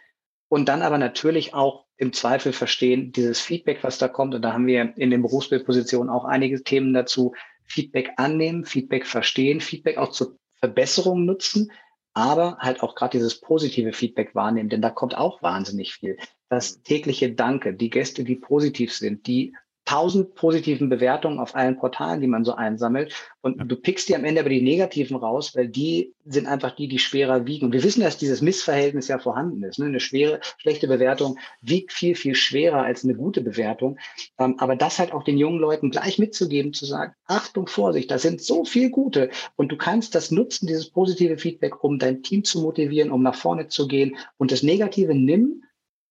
und 0.49 0.69
dann 0.69 0.83
aber 0.83 0.99
natürlich 0.99 1.55
auch 1.55 1.87
im 1.97 2.13
Zweifel 2.13 2.53
verstehen, 2.53 3.13
dieses 3.13 3.41
Feedback, 3.41 3.83
was 3.83 3.99
da 3.99 4.09
kommt. 4.09 4.35
Und 4.35 4.43
da 4.43 4.53
haben 4.53 4.67
wir 4.67 4.95
in 4.97 5.11
den 5.11 5.23
Berufsbildpositionen 5.23 6.11
auch 6.11 6.25
einige 6.25 6.63
Themen 6.63 6.95
dazu. 6.95 7.35
Feedback 7.65 8.13
annehmen, 8.17 8.65
Feedback 8.65 9.07
verstehen, 9.07 9.61
Feedback 9.61 9.99
auch 9.99 10.11
zur 10.11 10.39
Verbesserung 10.55 11.25
nutzen, 11.25 11.71
aber 12.15 12.57
halt 12.59 12.83
auch 12.83 12.95
gerade 12.95 13.19
dieses 13.19 13.41
positive 13.41 13.93
Feedback 13.93 14.35
wahrnehmen, 14.35 14.71
denn 14.71 14.83
da 14.83 14.91
kommt 14.91 15.17
auch 15.17 15.43
wahnsinnig 15.43 15.93
viel. 15.93 16.17
Das 16.49 16.83
tägliche 16.83 17.33
Danke, 17.33 17.75
die 17.75 17.91
Gäste, 17.91 18.25
die 18.25 18.37
positiv 18.37 18.93
sind, 18.93 19.27
die 19.27 19.55
tausend 19.89 20.35
positiven 20.35 20.91
Bewertungen 20.91 21.39
auf 21.39 21.55
allen 21.55 21.79
Portalen, 21.79 22.21
die 22.21 22.27
man 22.27 22.45
so 22.45 22.53
einsammelt. 22.55 23.15
Und 23.41 23.57
ja. 23.57 23.65
du 23.65 23.75
pickst 23.75 24.07
die 24.07 24.15
am 24.15 24.27
Ende 24.27 24.43
aber 24.43 24.51
die 24.51 24.61
negativen 24.61 25.17
raus, 25.17 25.57
weil 25.57 25.67
die 25.67 26.15
sind 26.27 26.47
einfach 26.47 26.77
die, 26.77 26.89
die 26.89 26.99
schwerer 26.99 27.47
wiegen. 27.47 27.65
Und 27.65 27.73
wir 27.73 27.83
wissen, 27.83 28.03
dass 28.03 28.19
dieses 28.19 28.43
Missverhältnis 28.43 29.09
ja 29.09 29.19
vorhanden 29.19 29.63
ist. 29.63 29.79
Ne? 29.79 29.87
Eine 29.87 30.01
schwere, 30.01 30.41
schlechte 30.59 30.89
Bewertung 30.89 31.39
wiegt 31.63 31.95
viel, 31.95 32.17
viel 32.17 32.35
schwerer 32.35 32.83
als 32.83 33.03
eine 33.03 33.15
gute 33.15 33.41
Bewertung. 33.41 33.99
Ähm, 34.39 34.57
aber 34.59 34.77
das 34.77 34.99
halt 34.99 35.13
auch 35.15 35.25
den 35.25 35.39
jungen 35.39 35.59
Leuten 35.59 35.91
gleich 35.91 36.19
mitzugeben, 36.19 36.75
zu 36.75 36.85
sagen, 36.85 37.15
Achtung, 37.25 37.67
Vorsicht, 37.67 38.11
da 38.11 38.19
sind 38.19 38.43
so 38.43 38.67
viel 38.67 38.91
gute. 38.91 39.31
Und 39.57 39.73
du 39.73 39.79
kannst 39.79 40.15
das 40.15 40.31
nutzen, 40.31 40.67
dieses 40.67 40.91
positive 40.91 41.39
Feedback, 41.39 41.83
um 41.83 41.99
dein 41.99 42.23
Team 42.23 42.45
zu 42.45 42.61
motivieren, 42.61 43.11
um 43.11 43.23
nach 43.23 43.37
vorne 43.37 43.69
zu 43.69 43.89
gehen. 43.89 44.19
Und 44.37 44.53
das 44.53 44.63
Negative 44.63 45.15
nimm 45.15 45.63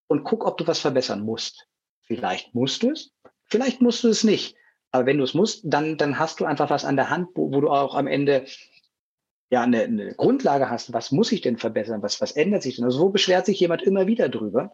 und 0.08 0.24
guck, 0.24 0.44
ob 0.44 0.58
du 0.58 0.66
was 0.66 0.80
verbessern 0.80 1.24
musst. 1.24 1.68
Vielleicht 2.08 2.54
musst 2.54 2.82
du 2.82 2.90
es, 2.90 3.12
Vielleicht 3.48 3.80
musst 3.80 4.04
du 4.04 4.08
es 4.08 4.24
nicht. 4.24 4.56
Aber 4.90 5.06
wenn 5.06 5.18
du 5.18 5.24
es 5.24 5.34
musst, 5.34 5.62
dann, 5.64 5.96
dann 5.96 6.18
hast 6.18 6.40
du 6.40 6.44
einfach 6.44 6.70
was 6.70 6.84
an 6.84 6.96
der 6.96 7.10
Hand, 7.10 7.28
wo, 7.34 7.52
wo 7.52 7.60
du 7.60 7.68
auch 7.68 7.94
am 7.94 8.06
Ende 8.06 8.44
ja 9.50 9.62
eine, 9.62 9.82
eine 9.82 10.14
Grundlage 10.14 10.70
hast. 10.70 10.92
Was 10.92 11.12
muss 11.12 11.32
ich 11.32 11.40
denn 11.40 11.58
verbessern? 11.58 12.02
Was, 12.02 12.20
was 12.20 12.32
ändert 12.32 12.62
sich 12.62 12.76
denn? 12.76 12.84
Also 12.84 13.00
wo 13.00 13.10
beschwert 13.10 13.46
sich 13.46 13.60
jemand 13.60 13.82
immer 13.82 14.06
wieder 14.06 14.28
drüber? 14.28 14.72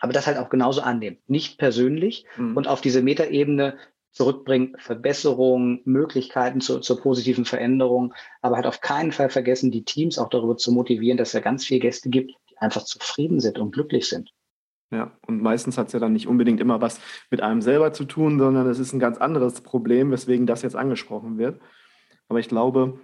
Aber 0.00 0.12
das 0.12 0.26
halt 0.26 0.38
auch 0.38 0.48
genauso 0.48 0.80
annehmen. 0.80 1.18
Nicht 1.26 1.58
persönlich 1.58 2.24
mhm. 2.36 2.56
und 2.56 2.68
auf 2.68 2.80
diese 2.80 3.02
Metaebene 3.02 3.78
zurückbringen, 4.10 4.74
Verbesserungen, 4.78 5.82
Möglichkeiten 5.84 6.60
zur, 6.60 6.80
zur 6.80 7.00
positiven 7.00 7.44
Veränderung, 7.44 8.14
aber 8.40 8.56
halt 8.56 8.66
auf 8.66 8.80
keinen 8.80 9.12
Fall 9.12 9.28
vergessen, 9.28 9.70
die 9.70 9.84
Teams 9.84 10.18
auch 10.18 10.30
darüber 10.30 10.56
zu 10.56 10.72
motivieren, 10.72 11.18
dass 11.18 11.28
es 11.28 11.34
ja 11.34 11.40
ganz 11.40 11.66
viele 11.66 11.80
Gäste 11.80 12.08
gibt, 12.08 12.32
die 12.50 12.56
einfach 12.56 12.82
zufrieden 12.84 13.40
sind 13.40 13.58
und 13.58 13.72
glücklich 13.72 14.08
sind. 14.08 14.32
Ja, 14.96 15.12
und 15.26 15.42
meistens 15.42 15.76
hat 15.76 15.88
es 15.88 15.92
ja 15.92 16.00
dann 16.00 16.14
nicht 16.14 16.26
unbedingt 16.26 16.58
immer 16.58 16.80
was 16.80 17.00
mit 17.30 17.42
einem 17.42 17.60
selber 17.60 17.92
zu 17.92 18.06
tun, 18.06 18.38
sondern 18.38 18.66
es 18.66 18.78
ist 18.78 18.94
ein 18.94 18.98
ganz 18.98 19.18
anderes 19.18 19.60
Problem, 19.60 20.10
weswegen 20.10 20.46
das 20.46 20.62
jetzt 20.62 20.74
angesprochen 20.74 21.36
wird. 21.36 21.60
Aber 22.28 22.38
ich 22.38 22.48
glaube, 22.48 22.98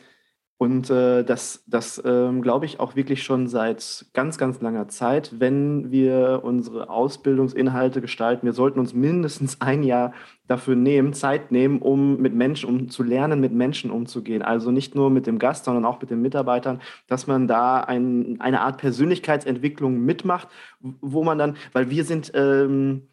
und 0.63 0.91
äh, 0.91 1.25
das, 1.25 1.65
das 1.67 2.01
ähm, 2.05 2.41
glaube 2.41 2.67
ich 2.67 2.79
auch 2.79 2.95
wirklich 2.95 3.25
schon 3.25 3.49
seit 3.49 4.07
ganz, 4.15 4.39
ganz 4.39 4.61
langer 4.61 4.87
Zeit, 4.87 5.41
wenn 5.41 5.91
wir 5.91 6.43
unsere 6.45 6.89
Ausbildungsinhalte 6.89 8.01
gestalten. 8.01 8.47
Wir 8.47 8.53
sollten 8.53 8.79
uns 8.79 8.95
mindestens 8.95 9.61
ein 9.61 9.83
Jahr 9.83 10.13
dafür 10.47 10.77
nehmen, 10.77 11.15
Zeit 11.15 11.51
nehmen, 11.51 11.83
um 11.83 12.19
mit 12.19 12.33
Menschen, 12.33 12.69
um 12.69 12.89
zu 12.89 13.03
lernen, 13.03 13.41
mit 13.41 13.53
Menschen 13.53 13.91
umzugehen. 13.91 14.43
Also 14.43 14.71
nicht 14.71 14.95
nur 14.95 15.11
mit 15.11 15.27
dem 15.27 15.41
Gast, 15.41 15.65
sondern 15.65 15.85
auch 15.85 16.01
mit 16.01 16.11
den 16.11 16.23
Mitarbeitern, 16.23 16.81
dass 17.09 17.27
man 17.27 17.49
da 17.49 17.81
ein, 17.81 18.37
eine 18.41 18.61
Art 18.61 18.79
Persönlichkeitsentwicklung 18.79 19.99
mitmacht, 19.99 20.47
wo 20.79 21.25
man 21.25 21.39
dann, 21.39 21.57
weil 21.73 21.91
wir 21.91 22.05
sind 22.05 22.31
ähm, 22.37 23.09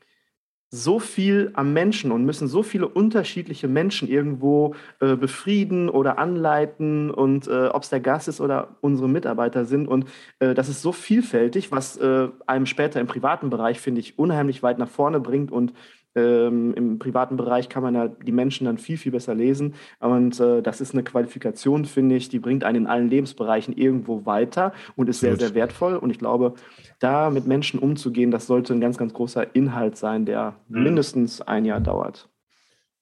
so 0.72 1.00
viel 1.00 1.50
am 1.54 1.74
Menschen 1.74 2.12
und 2.12 2.26
müssen 2.26 2.48
so 2.48 2.62
viele 2.62 2.88
unterschiedliche 2.88 3.68
Menschen 3.68 4.08
irgendwo 4.08 4.76
äh, 5.00 5.16
befrieden 5.16 5.90
oder 5.90 6.20
anleiten 6.20 7.10
und 7.10 7.48
äh, 7.48 7.68
ob 7.68 7.84
es 7.84 7.90
der 7.90 8.00
Gast 8.00 8.28
ist 8.28 8.40
oder 8.40 8.76
unsere 8.82 9.10
Mitarbeiter 9.10 9.66
sind. 9.66 9.88
Und 9.88 10.06
äh, 10.40 10.54
das 10.54 10.70
ist 10.70 10.84
so 10.84 10.92
vielfältig, 10.92 11.72
was 11.72 11.98
äh, 11.98 12.28
einem 12.46 12.68
später 12.68 13.00
im 13.00 13.08
privaten 13.08 13.50
Bereich, 13.50 13.80
finde 13.80 14.02
ich, 14.02 14.20
unheimlich 14.20 14.62
weit 14.62 14.78
nach 14.78 14.90
vorne 14.90 15.20
bringt 15.20 15.52
und 15.52 15.74
ähm, 16.16 16.74
Im 16.74 17.00
privaten 17.00 17.38
Bereich 17.38 17.70
kann 17.70 17.84
man 17.84 17.96
ja 17.96 18.08
die 18.08 18.32
Menschen 18.32 18.66
dann 18.66 18.78
viel, 18.78 18.98
viel 18.98 19.12
besser 19.12 19.36
lesen. 19.36 19.76
Und 20.00 20.40
äh, 20.40 20.62
das 20.62 20.82
ist 20.82 20.94
eine 20.94 21.04
Qualifikation, 21.04 21.86
finde 21.86 22.16
ich, 22.16 22.30
die 22.30 22.40
bringt 22.40 22.64
einen 22.64 22.80
in 22.80 22.88
allen 22.88 23.10
Lebensbereichen 23.10 23.76
irgendwo 23.76 24.26
weiter 24.26 24.74
und 24.96 25.10
ist 25.10 25.20
sehr, 25.20 25.38
sehr 25.38 25.54
wertvoll. 25.54 25.96
Und 25.96 26.10
ich 26.10 26.20
glaube, 26.20 26.56
da 27.00 27.30
mit 27.30 27.46
Menschen 27.46 27.80
umzugehen, 27.80 28.32
das 28.32 28.48
sollte 28.48 28.74
ein 28.74 28.82
ganz, 28.82 28.98
ganz 28.98 29.14
großer 29.14 29.56
Inhalt 29.56 29.98
sein, 29.98 30.26
der 30.26 30.56
mhm. 30.68 30.84
mindestens 30.84 31.42
ein 31.42 31.66
Jahr 31.66 31.80
dauert. 31.80 32.30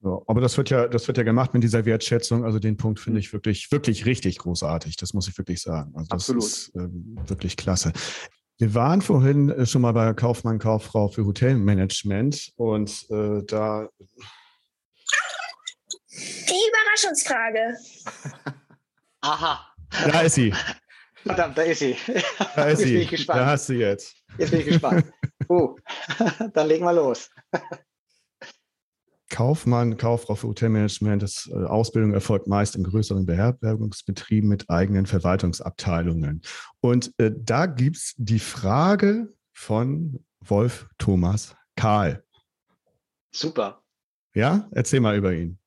Ja, 0.04 0.20
aber 0.28 0.42
das 0.42 0.58
wird 0.58 0.70
ja, 0.70 0.88
das 0.88 1.08
wird 1.08 1.18
ja 1.18 1.24
gemacht 1.24 1.54
mit 1.54 1.64
dieser 1.64 1.86
Wertschätzung. 1.86 2.46
Also 2.46 2.60
den 2.60 2.78
Punkt 2.78 3.00
finde 3.00 3.18
mhm. 3.18 3.22
ich 3.22 3.34
wirklich, 3.34 3.72
wirklich 3.72 4.06
richtig 4.06 4.38
großartig. 4.38 4.96
Das 4.98 5.14
muss 5.14 5.28
ich 5.28 5.38
wirklich 5.38 5.62
sagen. 5.62 5.94
Also 5.96 6.08
das 6.10 6.30
Absolut. 6.30 6.44
ist 6.44 6.76
äh, 6.76 6.88
wirklich 7.30 7.58
klasse. 7.58 7.94
Wir 8.60 8.74
waren 8.74 9.04
vorhin 9.04 9.50
äh, 9.50 9.68
schon 9.68 9.84
mal 9.84 9.92
bei 9.92 10.12
Kaufmann, 10.14 10.58
Kauffrau 10.58 11.10
für 11.10 11.26
Hotelmanagement 11.26 12.54
und 12.56 13.06
äh, 13.12 13.44
da. 13.46 13.88
Die 16.10 16.56
Überraschungsfrage. 16.70 17.78
Aha. 19.22 19.68
Da 19.92 20.22
ist 20.22 20.36
sie. 20.36 20.54
Verdammt, 21.24 21.58
da 21.58 21.62
ist 21.62 21.80
sie. 21.80 21.96
Da 22.56 22.66
ist 22.66 22.80
sie. 22.80 22.94
Bin 22.94 23.02
ich 23.02 23.10
gespannt. 23.10 23.40
Da 23.40 23.46
hast 23.46 23.70
du 23.70 23.74
jetzt. 23.74 24.16
Jetzt 24.40 24.52
bin 24.52 24.60
ich 24.62 24.68
gespannt. 24.68 25.06
Uh, 25.50 25.78
dann 26.54 26.68
legen 26.68 26.84
wir 26.84 26.92
los. 26.92 27.30
Kaufmann, 29.30 29.98
Kauffrau 29.98 30.36
für 30.36 30.48
Hotelmanagement, 30.48 31.22
das 31.22 31.50
äh, 31.52 31.56
Ausbildung 31.56 32.14
erfolgt 32.14 32.48
meist 32.48 32.76
in 32.76 32.84
größeren 32.84 33.26
Beherbergungsbetrieben 33.26 34.50
mit 34.50 34.70
eigenen 34.70 35.06
Verwaltungsabteilungen. 35.06 36.42
Und 36.80 37.14
äh, 37.18 37.32
da 37.36 37.66
gibt 37.66 37.98
es 37.98 38.14
die 38.18 38.40
Frage 38.40 39.34
von 39.54 40.24
Wolf 40.40 40.88
Thomas 40.98 41.56
Karl. 41.76 42.24
Super. 43.32 43.82
Ja, 44.34 44.68
erzähl 44.72 45.00
mal 45.00 45.18
über 45.18 45.34
ihn. 45.34 45.60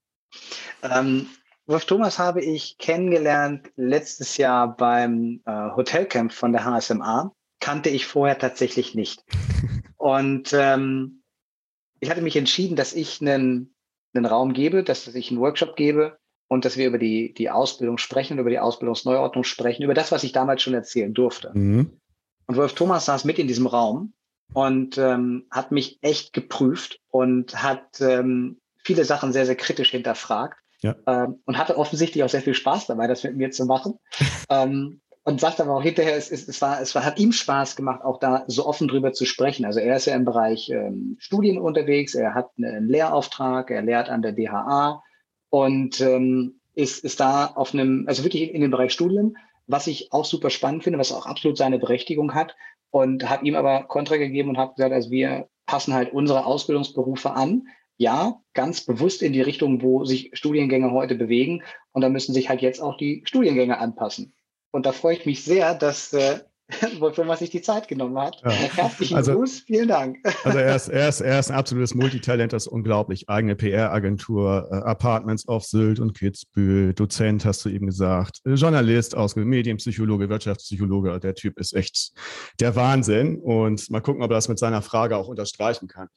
Ähm, 0.82 1.26
Wolf 1.66 1.84
Thomas 1.84 2.18
habe 2.18 2.42
ich 2.42 2.78
kennengelernt 2.78 3.70
letztes 3.76 4.36
Jahr 4.36 4.76
beim 4.76 5.40
äh, 5.44 5.70
Hotelcamp 5.76 6.32
von 6.32 6.52
der 6.52 6.64
HSMA. 6.64 7.32
Kannte 7.60 7.90
ich 7.90 8.06
vorher 8.06 8.38
tatsächlich 8.38 8.94
nicht. 8.94 9.24
Und 9.96 10.52
ähm, 10.52 11.19
ich 12.00 12.10
hatte 12.10 12.22
mich 12.22 12.36
entschieden, 12.36 12.76
dass 12.76 12.92
ich 12.92 13.20
einen, 13.20 13.74
einen 14.14 14.26
Raum 14.26 14.52
gebe, 14.52 14.82
dass 14.82 15.06
ich 15.06 15.30
einen 15.30 15.40
Workshop 15.40 15.76
gebe 15.76 16.18
und 16.48 16.64
dass 16.64 16.76
wir 16.76 16.86
über 16.86 16.98
die, 16.98 17.32
die 17.34 17.50
Ausbildung 17.50 17.98
sprechen, 17.98 18.38
über 18.38 18.50
die 18.50 18.58
Ausbildungsneuordnung 18.58 19.44
sprechen, 19.44 19.82
über 19.82 19.94
das, 19.94 20.10
was 20.10 20.24
ich 20.24 20.32
damals 20.32 20.62
schon 20.62 20.74
erzählen 20.74 21.14
durfte. 21.14 21.52
Mhm. 21.54 22.00
Und 22.46 22.56
Wolf 22.56 22.74
Thomas 22.74 23.04
saß 23.04 23.24
mit 23.24 23.38
in 23.38 23.46
diesem 23.46 23.66
Raum 23.66 24.14
und 24.52 24.98
ähm, 24.98 25.46
hat 25.50 25.70
mich 25.70 25.98
echt 26.02 26.32
geprüft 26.32 26.98
und 27.08 27.62
hat 27.62 28.00
ähm, 28.00 28.60
viele 28.82 29.04
Sachen 29.04 29.32
sehr, 29.32 29.46
sehr 29.46 29.56
kritisch 29.56 29.92
hinterfragt. 29.92 30.58
Ja. 30.82 30.96
Ähm, 31.06 31.40
und 31.44 31.58
hatte 31.58 31.76
offensichtlich 31.76 32.24
auch 32.24 32.30
sehr 32.30 32.40
viel 32.40 32.54
Spaß 32.54 32.86
dabei, 32.86 33.06
das 33.06 33.22
mit 33.22 33.36
mir 33.36 33.50
zu 33.50 33.66
machen. 33.66 33.98
ähm, 34.48 35.02
und 35.24 35.40
sagt 35.40 35.60
aber 35.60 35.74
auch 35.74 35.82
hinterher, 35.82 36.16
es, 36.16 36.30
es, 36.30 36.48
es, 36.48 36.62
war, 36.62 36.80
es 36.80 36.94
war, 36.94 37.04
hat 37.04 37.18
ihm 37.18 37.32
Spaß 37.32 37.76
gemacht, 37.76 38.02
auch 38.02 38.18
da 38.18 38.44
so 38.46 38.66
offen 38.66 38.88
drüber 38.88 39.12
zu 39.12 39.26
sprechen. 39.26 39.64
Also 39.64 39.80
er 39.80 39.96
ist 39.96 40.06
ja 40.06 40.14
im 40.14 40.24
Bereich 40.24 40.70
ähm, 40.70 41.16
Studien 41.18 41.58
unterwegs, 41.58 42.14
er 42.14 42.34
hat 42.34 42.50
einen 42.56 42.88
Lehrauftrag, 42.88 43.70
er 43.70 43.82
lehrt 43.82 44.08
an 44.08 44.22
der 44.22 44.32
DHA 44.32 45.02
und 45.50 46.00
ähm, 46.00 46.60
ist, 46.74 47.04
ist 47.04 47.20
da 47.20 47.46
auf 47.46 47.74
einem, 47.74 48.04
also 48.08 48.24
wirklich 48.24 48.54
in 48.54 48.62
dem 48.62 48.70
Bereich 48.70 48.92
Studien, 48.92 49.36
was 49.66 49.86
ich 49.86 50.12
auch 50.12 50.24
super 50.24 50.50
spannend 50.50 50.84
finde, 50.84 50.98
was 50.98 51.12
auch 51.12 51.26
absolut 51.26 51.58
seine 51.58 51.78
Berechtigung 51.78 52.34
hat 52.34 52.56
und 52.90 53.28
habe 53.28 53.46
ihm 53.46 53.54
aber 53.54 53.84
Kontra 53.84 54.16
gegeben 54.16 54.50
und 54.50 54.58
habe 54.58 54.74
gesagt, 54.74 54.92
also 54.92 55.10
wir 55.10 55.48
passen 55.66 55.94
halt 55.94 56.12
unsere 56.12 56.46
Ausbildungsberufe 56.46 57.30
an. 57.32 57.68
Ja, 57.96 58.40
ganz 58.54 58.80
bewusst 58.80 59.22
in 59.22 59.34
die 59.34 59.42
Richtung, 59.42 59.82
wo 59.82 60.04
sich 60.06 60.30
Studiengänge 60.32 60.90
heute 60.90 61.14
bewegen. 61.14 61.62
Und 61.92 62.00
da 62.00 62.08
müssen 62.08 62.32
sich 62.32 62.48
halt 62.48 62.62
jetzt 62.62 62.80
auch 62.80 62.96
die 62.96 63.22
Studiengänge 63.26 63.78
anpassen. 63.78 64.32
Und 64.70 64.86
da 64.86 64.92
freue 64.92 65.16
ich 65.16 65.26
mich 65.26 65.44
sehr, 65.44 65.74
dass 65.74 66.12
äh, 66.12 66.40
wofür 66.98 67.24
man 67.24 67.36
sich 67.36 67.50
die 67.50 67.62
Zeit 67.62 67.88
genommen 67.88 68.18
hat. 68.18 68.40
Ja. 68.44 68.50
Herzlichen 68.50 69.16
also, 69.16 69.34
Gruß, 69.34 69.60
vielen 69.60 69.88
Dank. 69.88 70.18
Also 70.44 70.58
er 70.58 70.76
ist, 70.76 70.88
er 70.88 71.08
ist, 71.08 71.20
er 71.20 71.38
ist 71.38 71.50
ein 71.50 71.56
absolutes 71.56 71.94
Multitalent, 71.94 72.52
das 72.52 72.66
ist 72.66 72.72
unglaublich. 72.72 73.28
Eigene 73.28 73.56
PR-Agentur, 73.56 74.68
äh, 74.70 74.74
Apartments 74.76 75.48
auf 75.48 75.64
Sylt 75.64 76.00
und 76.00 76.16
Kitzbühel, 76.16 76.94
Dozent, 76.94 77.44
hast 77.44 77.64
du 77.64 77.68
eben 77.68 77.86
gesagt, 77.86 78.40
Journalist, 78.44 79.16
ausgebildet, 79.16 79.50
Medienpsychologe, 79.50 80.28
Wirtschaftspsychologe. 80.28 81.18
Der 81.20 81.34
Typ 81.34 81.58
ist 81.58 81.74
echt 81.74 82.12
der 82.60 82.76
Wahnsinn. 82.76 83.38
Und 83.38 83.90
mal 83.90 84.00
gucken, 84.00 84.22
ob 84.22 84.30
er 84.30 84.34
das 84.34 84.48
mit 84.48 84.58
seiner 84.58 84.82
Frage 84.82 85.16
auch 85.16 85.28
unterstreichen 85.28 85.88
kann. 85.88 86.08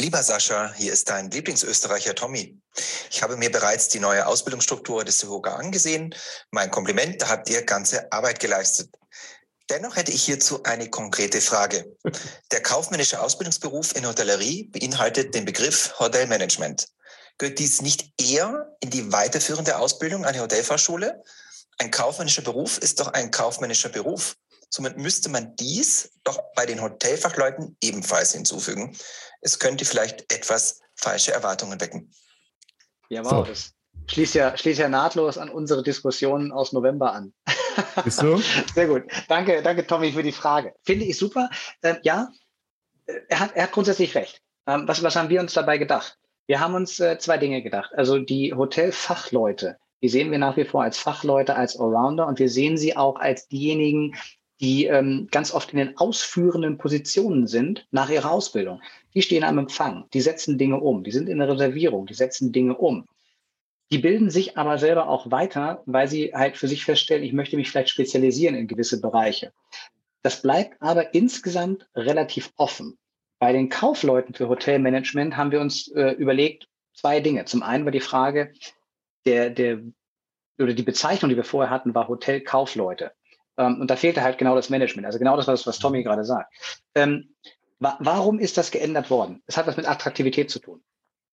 Lieber 0.00 0.22
Sascha, 0.22 0.72
hier 0.74 0.92
ist 0.92 1.08
dein 1.08 1.28
Lieblingsösterreicher 1.28 2.14
Tommy. 2.14 2.56
Ich 3.10 3.20
habe 3.20 3.36
mir 3.36 3.50
bereits 3.50 3.88
die 3.88 3.98
neue 3.98 4.28
Ausbildungsstruktur 4.28 5.04
des 5.04 5.18
SEHOGA 5.18 5.56
angesehen. 5.56 6.14
Mein 6.52 6.70
Kompliment, 6.70 7.20
da 7.20 7.30
habt 7.30 7.50
ihr 7.50 7.62
ganze 7.62 8.10
Arbeit 8.12 8.38
geleistet. 8.38 8.94
Dennoch 9.68 9.96
hätte 9.96 10.12
ich 10.12 10.22
hierzu 10.22 10.62
eine 10.62 10.88
konkrete 10.88 11.40
Frage. 11.40 11.96
Der 12.52 12.62
kaufmännische 12.62 13.20
Ausbildungsberuf 13.20 13.96
in 13.96 14.06
Hotellerie 14.06 14.68
beinhaltet 14.70 15.34
den 15.34 15.44
Begriff 15.44 15.92
Hotelmanagement. 15.98 16.86
Gehört 17.36 17.58
dies 17.58 17.82
nicht 17.82 18.12
eher 18.20 18.76
in 18.78 18.90
die 18.90 19.10
weiterführende 19.10 19.78
Ausbildung 19.78 20.24
an 20.24 20.32
die 20.32 20.40
Hotelfachschule? 20.40 21.24
Ein 21.78 21.90
kaufmännischer 21.90 22.42
Beruf 22.42 22.78
ist 22.78 23.00
doch 23.00 23.08
ein 23.08 23.32
kaufmännischer 23.32 23.88
Beruf. 23.88 24.36
Somit 24.70 24.98
müsste 24.98 25.28
man 25.30 25.56
dies 25.56 26.12
doch 26.24 26.40
bei 26.54 26.66
den 26.66 26.82
Hotelfachleuten 26.82 27.76
ebenfalls 27.82 28.32
hinzufügen. 28.32 28.96
Es 29.40 29.58
könnte 29.58 29.84
vielleicht 29.84 30.32
etwas 30.32 30.80
falsche 30.94 31.32
Erwartungen 31.32 31.80
wecken. 31.80 32.12
Ja, 33.08 33.24
wow, 33.24 33.30
so. 33.30 33.44
das 33.44 33.72
schließt 34.08 34.34
ja, 34.34 34.56
schließt 34.56 34.80
ja 34.80 34.88
nahtlos 34.88 35.38
an 35.38 35.48
unsere 35.48 35.82
Diskussionen 35.82 36.52
aus 36.52 36.72
November 36.72 37.12
an. 37.12 37.32
Bist 38.04 38.22
du? 38.22 38.36
Sehr 38.74 38.88
gut. 38.88 39.04
Danke, 39.28 39.62
danke, 39.62 39.86
Tommy, 39.86 40.12
für 40.12 40.22
die 40.22 40.32
Frage. 40.32 40.74
Finde 40.84 41.06
ich 41.06 41.18
super. 41.18 41.48
Ähm, 41.82 41.98
ja, 42.02 42.28
er 43.28 43.40
hat, 43.40 43.56
er 43.56 43.64
hat 43.64 43.72
grundsätzlich 43.72 44.14
recht. 44.14 44.42
Ähm, 44.66 44.86
was, 44.86 45.02
was 45.02 45.16
haben 45.16 45.30
wir 45.30 45.40
uns 45.40 45.54
dabei 45.54 45.78
gedacht? 45.78 46.18
Wir 46.46 46.60
haben 46.60 46.74
uns 46.74 47.00
äh, 47.00 47.18
zwei 47.18 47.38
Dinge 47.38 47.62
gedacht. 47.62 47.92
Also 47.94 48.18
die 48.18 48.54
Hotelfachleute, 48.54 49.78
die 50.02 50.08
sehen 50.08 50.30
wir 50.30 50.38
nach 50.38 50.56
wie 50.56 50.64
vor 50.64 50.82
als 50.82 50.98
Fachleute, 50.98 51.54
als 51.56 51.78
Allrounder 51.78 52.26
und 52.26 52.38
wir 52.38 52.48
sehen 52.48 52.76
sie 52.76 52.96
auch 52.96 53.16
als 53.16 53.48
diejenigen, 53.48 54.14
die 54.60 54.86
ähm, 54.86 55.28
ganz 55.30 55.52
oft 55.52 55.72
in 55.72 55.78
den 55.78 55.96
ausführenden 55.96 56.78
Positionen 56.78 57.46
sind 57.46 57.86
nach 57.90 58.10
ihrer 58.10 58.30
Ausbildung. 58.30 58.82
Die 59.14 59.22
stehen 59.22 59.44
am 59.44 59.58
Empfang, 59.58 60.04
die 60.12 60.20
setzen 60.20 60.58
Dinge 60.58 60.80
um, 60.80 61.04
die 61.04 61.12
sind 61.12 61.28
in 61.28 61.38
der 61.38 61.48
Reservierung, 61.48 62.06
die 62.06 62.14
setzen 62.14 62.52
Dinge 62.52 62.76
um. 62.76 63.06
Die 63.90 63.98
bilden 63.98 64.30
sich 64.30 64.58
aber 64.58 64.78
selber 64.78 65.08
auch 65.08 65.30
weiter, 65.30 65.82
weil 65.86 66.08
sie 66.08 66.32
halt 66.34 66.56
für 66.56 66.68
sich 66.68 66.84
feststellen, 66.84 67.24
ich 67.24 67.32
möchte 67.32 67.56
mich 67.56 67.70
vielleicht 67.70 67.88
spezialisieren 67.88 68.54
in 68.54 68.66
gewisse 68.66 69.00
Bereiche. 69.00 69.52
Das 70.22 70.42
bleibt 70.42 70.80
aber 70.82 71.14
insgesamt 71.14 71.88
relativ 71.94 72.52
offen. 72.56 72.98
Bei 73.38 73.52
den 73.52 73.68
Kaufleuten 73.68 74.34
für 74.34 74.48
Hotelmanagement 74.48 75.36
haben 75.36 75.52
wir 75.52 75.60
uns 75.60 75.88
äh, 75.92 76.10
überlegt, 76.12 76.68
zwei 76.92 77.20
Dinge. 77.20 77.44
Zum 77.44 77.62
einen 77.62 77.84
war 77.84 77.92
die 77.92 78.00
Frage, 78.00 78.52
der, 79.24 79.50
der, 79.50 79.80
oder 80.58 80.74
die 80.74 80.82
Bezeichnung, 80.82 81.30
die 81.30 81.36
wir 81.36 81.44
vorher 81.44 81.70
hatten, 81.70 81.94
war 81.94 82.08
Hotelkaufleute. 82.08 83.12
Ähm, 83.58 83.80
und 83.80 83.90
da 83.90 83.96
fehlte 83.96 84.22
halt 84.22 84.38
genau 84.38 84.54
das 84.54 84.70
Management. 84.70 85.06
Also 85.06 85.18
genau 85.18 85.36
das, 85.36 85.48
was, 85.48 85.66
was 85.66 85.78
Tommy 85.78 86.02
gerade 86.02 86.24
sagt. 86.24 86.54
Ähm, 86.94 87.34
wa 87.78 87.98
warum 88.00 88.38
ist 88.38 88.56
das 88.56 88.70
geändert 88.70 89.10
worden? 89.10 89.42
Es 89.46 89.56
hat 89.56 89.66
was 89.66 89.76
mit 89.76 89.88
Attraktivität 89.88 90.50
zu 90.50 90.60
tun. 90.60 90.82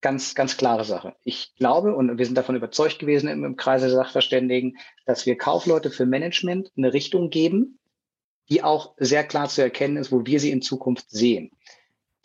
Ganz, 0.02 0.34
ganz 0.34 0.56
klare 0.56 0.84
Sache. 0.84 1.14
Ich 1.22 1.54
glaube, 1.56 1.96
und 1.96 2.18
wir 2.18 2.26
sind 2.26 2.36
davon 2.36 2.56
überzeugt 2.56 2.98
gewesen 2.98 3.28
im, 3.28 3.44
im 3.44 3.56
Kreise 3.56 3.86
der 3.86 3.96
Sachverständigen, 3.96 4.76
dass 5.06 5.24
wir 5.24 5.38
Kaufleute 5.38 5.90
für 5.90 6.04
Management 6.04 6.70
eine 6.76 6.92
Richtung 6.92 7.30
geben, 7.30 7.78
die 8.50 8.62
auch 8.62 8.94
sehr 8.98 9.24
klar 9.24 9.48
zu 9.48 9.62
erkennen 9.62 9.96
ist, 9.96 10.12
wo 10.12 10.26
wir 10.26 10.38
sie 10.38 10.50
in 10.50 10.62
Zukunft 10.62 11.10
sehen. 11.10 11.50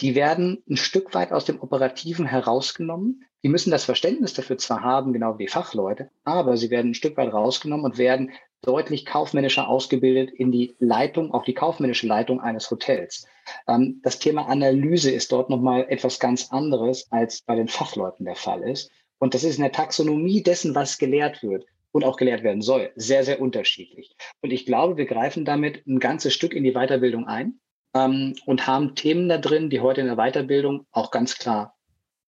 Die 0.01 0.15
werden 0.15 0.63
ein 0.69 0.77
Stück 0.77 1.13
weit 1.13 1.31
aus 1.31 1.45
dem 1.45 1.61
Operativen 1.61 2.25
herausgenommen. 2.25 3.23
Die 3.43 3.49
müssen 3.49 3.71
das 3.71 3.85
Verständnis 3.85 4.33
dafür 4.33 4.57
zwar 4.57 4.81
haben, 4.81 5.13
genau 5.13 5.37
wie 5.37 5.45
die 5.45 5.51
Fachleute, 5.51 6.09
aber 6.23 6.57
sie 6.57 6.69
werden 6.69 6.91
ein 6.91 6.95
Stück 6.95 7.17
weit 7.17 7.31
rausgenommen 7.31 7.85
und 7.85 7.97
werden 7.97 8.31
deutlich 8.61 9.05
kaufmännischer 9.05 9.67
ausgebildet 9.67 10.29
in 10.31 10.51
die 10.51 10.75
Leitung, 10.79 11.33
auch 11.33 11.43
die 11.43 11.53
kaufmännische 11.53 12.07
Leitung 12.07 12.39
eines 12.39 12.69
Hotels. 12.69 13.25
Ähm, 13.67 13.99
das 14.03 14.19
Thema 14.19 14.47
Analyse 14.47 15.11
ist 15.11 15.31
dort 15.31 15.49
nochmal 15.49 15.85
etwas 15.89 16.19
ganz 16.19 16.51
anderes, 16.51 17.11
als 17.11 17.41
bei 17.41 17.55
den 17.55 17.67
Fachleuten 17.67 18.25
der 18.25 18.35
Fall 18.35 18.63
ist. 18.63 18.91
Und 19.19 19.33
das 19.33 19.43
ist 19.43 19.57
in 19.57 19.63
der 19.63 19.71
Taxonomie 19.71 20.43
dessen, 20.43 20.75
was 20.75 20.97
gelehrt 20.97 21.43
wird 21.43 21.65
und 21.91 22.03
auch 22.03 22.17
gelehrt 22.17 22.43
werden 22.43 22.61
soll, 22.61 22.91
sehr, 22.95 23.23
sehr 23.23 23.41
unterschiedlich. 23.41 24.15
Und 24.41 24.51
ich 24.51 24.65
glaube, 24.65 24.97
wir 24.97 25.05
greifen 25.05 25.45
damit 25.45 25.85
ein 25.87 25.99
ganzes 25.99 26.33
Stück 26.33 26.53
in 26.53 26.63
die 26.63 26.73
Weiterbildung 26.73 27.27
ein 27.27 27.59
ähm, 27.93 28.35
und 28.45 28.67
haben 28.67 28.95
Themen 28.95 29.27
da 29.27 29.37
drin, 29.37 29.69
die 29.69 29.81
heute 29.81 30.01
in 30.01 30.07
der 30.07 30.15
Weiterbildung 30.15 30.85
auch 30.91 31.11
ganz 31.11 31.37
klar 31.37 31.75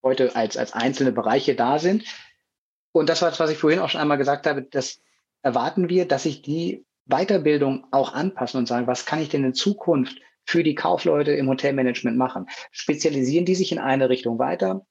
heute 0.02 0.36
als, 0.36 0.56
als 0.56 0.72
einzelne 0.72 1.12
Bereiche 1.12 1.54
da 1.54 1.78
sind. 1.78 2.04
Und 2.92 3.08
das 3.08 3.22
war 3.22 3.30
das, 3.30 3.40
was 3.40 3.50
ich 3.50 3.58
vorhin 3.58 3.80
auch 3.80 3.88
schon 3.88 4.00
einmal 4.00 4.18
gesagt 4.18 4.46
habe, 4.46 4.62
das 4.62 5.00
erwarten 5.44 5.88
wir, 5.88 6.08
dass 6.08 6.24
sich 6.24 6.42
die 6.42 6.84
Weiterbildung 7.06 7.86
auch 7.90 8.14
anpassen 8.14 8.58
und 8.58 8.66
sagen, 8.66 8.86
was 8.86 9.04
kann 9.04 9.20
ich 9.20 9.28
denn 9.28 9.44
in 9.44 9.54
Zukunft 9.54 10.18
für 10.46 10.62
die 10.62 10.74
Kaufleute 10.74 11.32
im 11.32 11.48
Hotelmanagement 11.48 12.16
machen? 12.16 12.46
Spezialisieren 12.70 13.44
die 13.44 13.54
sich 13.54 13.70
in 13.70 13.78
eine 13.78 14.08
Richtung 14.08 14.38
weiter? 14.38 14.86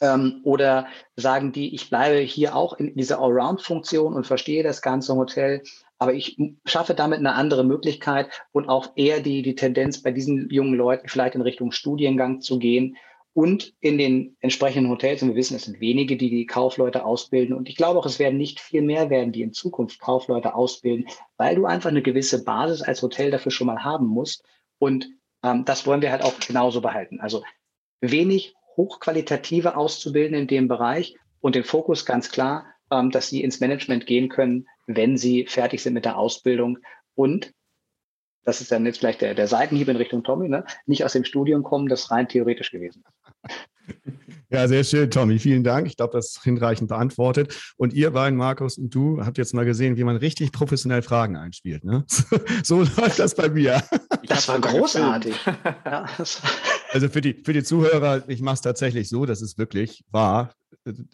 Ähm, 0.00 0.40
oder 0.44 0.86
sagen 1.16 1.52
die, 1.52 1.74
ich 1.74 1.90
bleibe 1.90 2.20
hier 2.20 2.54
auch 2.54 2.74
in 2.74 2.94
dieser 2.94 3.18
Allround-Funktion 3.20 4.14
und 4.14 4.26
verstehe 4.26 4.62
das 4.62 4.82
ganze 4.82 5.16
Hotel, 5.16 5.62
aber 5.98 6.14
ich 6.14 6.38
schaffe 6.64 6.94
damit 6.94 7.18
eine 7.18 7.34
andere 7.34 7.64
Möglichkeit 7.64 8.28
und 8.52 8.68
auch 8.68 8.92
eher 8.96 9.20
die, 9.20 9.42
die 9.42 9.56
Tendenz 9.56 10.02
bei 10.02 10.12
diesen 10.12 10.48
jungen 10.50 10.74
Leuten 10.74 11.08
vielleicht 11.08 11.34
in 11.34 11.42
Richtung 11.42 11.72
Studiengang 11.72 12.40
zu 12.40 12.58
gehen 12.58 12.96
und 13.34 13.74
in 13.80 13.98
den 13.98 14.36
entsprechenden 14.40 14.90
Hotels. 14.90 15.22
Und 15.22 15.28
wir 15.28 15.36
wissen, 15.36 15.56
es 15.56 15.64
sind 15.64 15.80
wenige, 15.80 16.16
die 16.16 16.30
die 16.30 16.46
Kaufleute 16.46 17.04
ausbilden. 17.04 17.56
Und 17.56 17.68
ich 17.68 17.76
glaube 17.76 17.98
auch, 17.98 18.06
es 18.06 18.18
werden 18.18 18.36
nicht 18.36 18.60
viel 18.60 18.82
mehr 18.82 19.10
werden, 19.10 19.32
die 19.32 19.42
in 19.42 19.52
Zukunft 19.52 20.00
Kaufleute 20.00 20.54
ausbilden, 20.54 21.08
weil 21.36 21.56
du 21.56 21.66
einfach 21.66 21.90
eine 21.90 22.02
gewisse 22.02 22.44
Basis 22.44 22.82
als 22.82 23.02
Hotel 23.02 23.30
dafür 23.30 23.50
schon 23.52 23.66
mal 23.66 23.84
haben 23.84 24.06
musst. 24.06 24.44
Und 24.78 25.08
ähm, 25.42 25.64
das 25.64 25.86
wollen 25.86 26.02
wir 26.02 26.12
halt 26.12 26.22
auch 26.22 26.38
genauso 26.40 26.80
behalten. 26.80 27.20
Also 27.20 27.42
wenig 28.00 28.54
hochqualitative 28.76 29.76
Auszubilden 29.76 30.36
in 30.36 30.46
dem 30.46 30.68
Bereich 30.68 31.16
und 31.40 31.54
den 31.54 31.64
Fokus 31.64 32.04
ganz 32.04 32.30
klar, 32.30 32.66
ähm, 32.90 33.10
dass 33.10 33.28
sie 33.28 33.42
ins 33.42 33.60
Management 33.60 34.06
gehen 34.06 34.28
können, 34.28 34.66
wenn 34.86 35.16
sie 35.16 35.46
fertig 35.46 35.82
sind 35.82 35.94
mit 35.94 36.04
der 36.04 36.18
Ausbildung 36.18 36.78
und 37.14 37.52
das 38.44 38.60
ist 38.60 38.72
dann 38.72 38.86
jetzt 38.86 38.98
vielleicht 38.98 39.20
der, 39.20 39.34
der 39.34 39.48
Seitenhieb 39.48 39.88
in 39.88 39.96
Richtung 39.96 40.22
Tommy, 40.22 40.48
ne? 40.48 40.64
nicht 40.86 41.04
aus 41.04 41.12
dem 41.12 41.24
Studium 41.24 41.62
kommen, 41.62 41.88
das 41.88 42.10
rein 42.10 42.28
theoretisch 42.28 42.70
gewesen 42.70 43.04
Ja, 44.50 44.68
sehr 44.68 44.84
schön, 44.84 45.10
Tommy. 45.10 45.38
Vielen 45.38 45.64
Dank. 45.64 45.86
Ich 45.86 45.96
glaube, 45.96 46.12
das 46.12 46.36
ist 46.36 46.42
hinreichend 46.42 46.88
beantwortet. 46.88 47.72
Und 47.78 47.94
ihr 47.94 48.10
beiden, 48.10 48.36
Markus 48.36 48.76
und 48.76 48.94
du, 48.94 49.24
habt 49.24 49.38
jetzt 49.38 49.54
mal 49.54 49.64
gesehen, 49.64 49.96
wie 49.96 50.04
man 50.04 50.16
richtig 50.16 50.52
professionell 50.52 51.02
Fragen 51.02 51.36
einspielt. 51.36 51.84
Ne? 51.84 52.04
So 52.62 52.82
läuft 52.82 53.18
das 53.18 53.34
bei 53.34 53.48
mir. 53.48 53.82
Das 54.26 54.48
war 54.48 54.60
großartig. 54.60 55.34
Ja, 55.84 56.06
also 56.92 57.08
für 57.08 57.20
die, 57.20 57.42
für 57.44 57.52
die 57.52 57.62
Zuhörer, 57.62 58.28
ich 58.28 58.42
mache 58.42 58.54
es 58.54 58.60
tatsächlich 58.60 59.08
so, 59.08 59.24
das 59.24 59.40
ist 59.40 59.58
wirklich 59.58 60.04
wahr. 60.10 60.52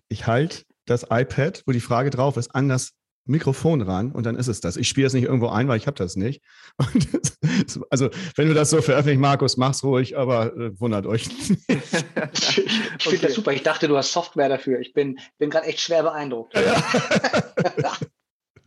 Ich 0.08 0.26
halte 0.26 0.62
das 0.84 1.04
iPad, 1.08 1.62
wo 1.66 1.72
die 1.72 1.80
Frage 1.80 2.10
drauf 2.10 2.36
ist, 2.36 2.54
an 2.54 2.68
das 2.68 2.92
Mikrofon 3.28 3.82
ran 3.82 4.12
und 4.12 4.24
dann 4.26 4.36
ist 4.36 4.48
es 4.48 4.60
das. 4.60 4.76
Ich 4.76 4.88
spiele 4.88 5.06
es 5.06 5.12
nicht 5.12 5.24
irgendwo 5.24 5.48
ein, 5.48 5.68
weil 5.68 5.76
ich 5.76 5.86
habe 5.86 5.96
das 5.96 6.16
nicht. 6.16 6.42
Das, 7.66 7.80
also 7.90 8.10
wenn 8.36 8.48
du 8.48 8.54
das 8.54 8.70
so 8.70 8.80
veröffentlicht, 8.82 9.20
Markus, 9.20 9.56
mach's 9.56 9.82
ruhig, 9.82 10.16
aber 10.16 10.56
äh, 10.56 10.80
wundert 10.80 11.06
euch 11.06 11.28
nicht. 11.28 11.50
ich 11.68 11.76
finde 11.76 12.16
okay. 13.04 13.18
das 13.20 13.34
super. 13.34 13.52
Ich 13.52 13.62
dachte, 13.62 13.88
du 13.88 13.96
hast 13.96 14.12
Software 14.12 14.48
dafür. 14.48 14.80
Ich 14.80 14.92
bin, 14.92 15.18
bin 15.38 15.50
gerade 15.50 15.66
echt 15.66 15.80
schwer 15.80 16.02
beeindruckt. 16.02 16.54
Ja. 16.54 16.82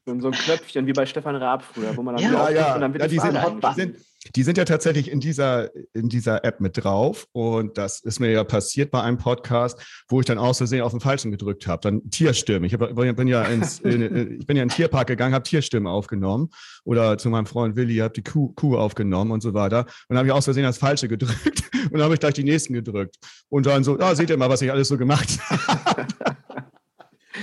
so 0.20 0.28
ein 0.28 0.34
Knöpfchen 0.34 0.88
wie 0.88 0.94
bei 0.94 1.06
Stefan 1.06 1.36
Raab 1.36 1.64
früher, 1.64 1.96
wo 1.96 2.02
man 2.02 2.16
dann 2.16 2.24
ja, 2.24 2.50
ja. 2.50 2.76
und 2.76 2.82
dann 2.82 2.94
wird 2.94 3.04
ja, 3.04 3.08
die, 3.08 3.20
sind, 3.20 3.34
die, 3.34 3.74
sind, 3.74 3.96
die 4.36 4.44
sind 4.44 4.58
ja 4.58 4.66
tatsächlich 4.66 5.10
in 5.10 5.20
dieser, 5.20 5.72
in 5.94 6.08
dieser 6.08 6.46
App 6.46 6.62
mit 6.62 6.84
drauf. 6.84 7.28
Und 7.32 7.78
das 7.78 8.02
ist 8.02 8.20
mir 8.20 8.32
ja 8.32 8.44
passiert 8.44 8.92
bei 8.92 9.02
einem 9.02 9.18
Podcast, 9.18 9.80
wo 10.08 10.20
ich 10.20 10.28
dann 10.28 10.38
aus 10.38 10.60
Versehen 10.60 10.82
auf 10.82 10.92
den 10.92 11.00
Falschen 11.00 11.32
gedrückt 11.32 11.66
habe. 11.66 11.82
Dann 11.82 12.10
Tierstimmen. 12.12 12.64
Ich 12.66 12.74
hab, 12.74 12.96
bin, 12.96 13.28
ja 13.28 13.44
ins, 13.44 13.80
in, 13.80 14.40
ich 14.40 14.46
bin 14.46 14.58
ja 14.58 14.64
in 14.64 14.70
den 14.70 14.76
Tierpark 14.76 15.08
gegangen, 15.08 15.34
habe 15.34 15.44
Tierstimmen 15.44 15.88
aufgenommen. 15.88 16.50
Oder 16.84 17.18
zu 17.18 17.30
meinem 17.30 17.48
Freund 17.48 17.76
Willi, 17.76 17.98
habe 17.98 18.14
die 18.14 18.24
Kuh, 18.24 18.54
Kuh 18.54 18.78
aufgenommen 18.78 19.32
und 19.32 19.42
so 19.42 19.56
weiter. 19.56 19.80
Und 19.80 20.10
dann 20.10 20.20
habe 20.20 20.28
ich 20.28 20.34
aus 20.34 20.46
Versehen 20.46 20.64
das 20.64 20.78
Falsche 20.78 21.08
gedrückt. 21.08 21.64
Und 21.86 21.94
dann 21.94 22.04
habe 22.04 22.14
ich 22.14 22.20
gleich 22.20 22.36
die 22.36 22.44
nächsten 22.44 22.74
gedrückt. 22.74 23.18
Und 23.50 23.66
dann 23.66 23.84
so, 23.84 23.98
ah, 24.00 24.16
seht 24.16 24.30
ihr 24.30 24.38
mal, 24.38 24.50
was 24.50 24.62
ich 24.62 24.72
alles 24.72 24.88
so 24.88 24.98
gemacht 24.98 25.40
habe. 25.50 26.08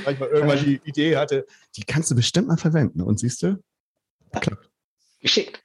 Weil 0.05 0.15
ich 0.15 0.21
mal 0.21 0.29
irgendwann 0.29 0.65
die 0.65 0.81
Idee 0.85 1.17
hatte, 1.17 1.45
die 1.77 1.83
kannst 1.83 2.11
du 2.11 2.15
bestimmt 2.15 2.47
mal 2.49 2.57
verwenden. 2.57 3.03
Und 3.03 3.19
siehst 3.19 3.43
du, 3.43 3.61
klappt. 4.41 4.71
Geschickt. 5.21 5.61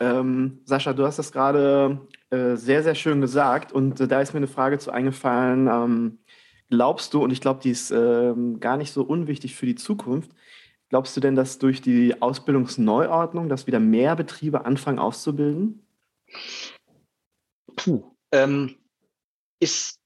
Ähm, 0.00 0.60
Sascha, 0.64 0.92
du 0.92 1.04
hast 1.04 1.18
das 1.18 1.32
gerade 1.32 2.00
äh, 2.30 2.54
sehr, 2.56 2.82
sehr 2.82 2.94
schön 2.94 3.20
gesagt 3.20 3.72
und 3.72 4.00
äh, 4.00 4.08
da 4.08 4.20
ist 4.20 4.32
mir 4.32 4.38
eine 4.38 4.48
Frage 4.48 4.78
zu 4.78 4.90
eingefallen. 4.90 5.66
Ähm, 5.66 6.18
glaubst 6.70 7.14
du, 7.14 7.22
und 7.22 7.30
ich 7.30 7.40
glaube, 7.40 7.60
die 7.62 7.70
ist 7.70 7.90
äh, 7.90 8.34
gar 8.60 8.76
nicht 8.76 8.92
so 8.92 9.02
unwichtig 9.02 9.56
für 9.56 9.66
die 9.66 9.74
Zukunft, 9.74 10.30
glaubst 10.88 11.16
du 11.16 11.20
denn, 11.20 11.34
dass 11.34 11.58
durch 11.58 11.82
die 11.82 12.20
Ausbildungsneuordnung, 12.22 13.48
dass 13.48 13.66
wieder 13.66 13.80
mehr 13.80 14.14
Betriebe 14.14 14.64
anfangen 14.64 15.00
auszubilden? 15.00 15.84
Puh, 17.74 18.04
ähm, 18.32 18.76
ist, 19.60 19.98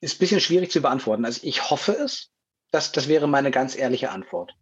ist 0.00 0.16
ein 0.16 0.18
bisschen 0.18 0.40
schwierig 0.40 0.70
zu 0.70 0.82
beantworten. 0.82 1.24
Also 1.24 1.40
ich 1.44 1.70
hoffe 1.70 1.92
es. 1.92 2.28
Das, 2.70 2.90
das 2.90 3.06
wäre 3.06 3.28
meine 3.28 3.50
ganz 3.50 3.76
ehrliche 3.76 4.10
Antwort 4.10 4.56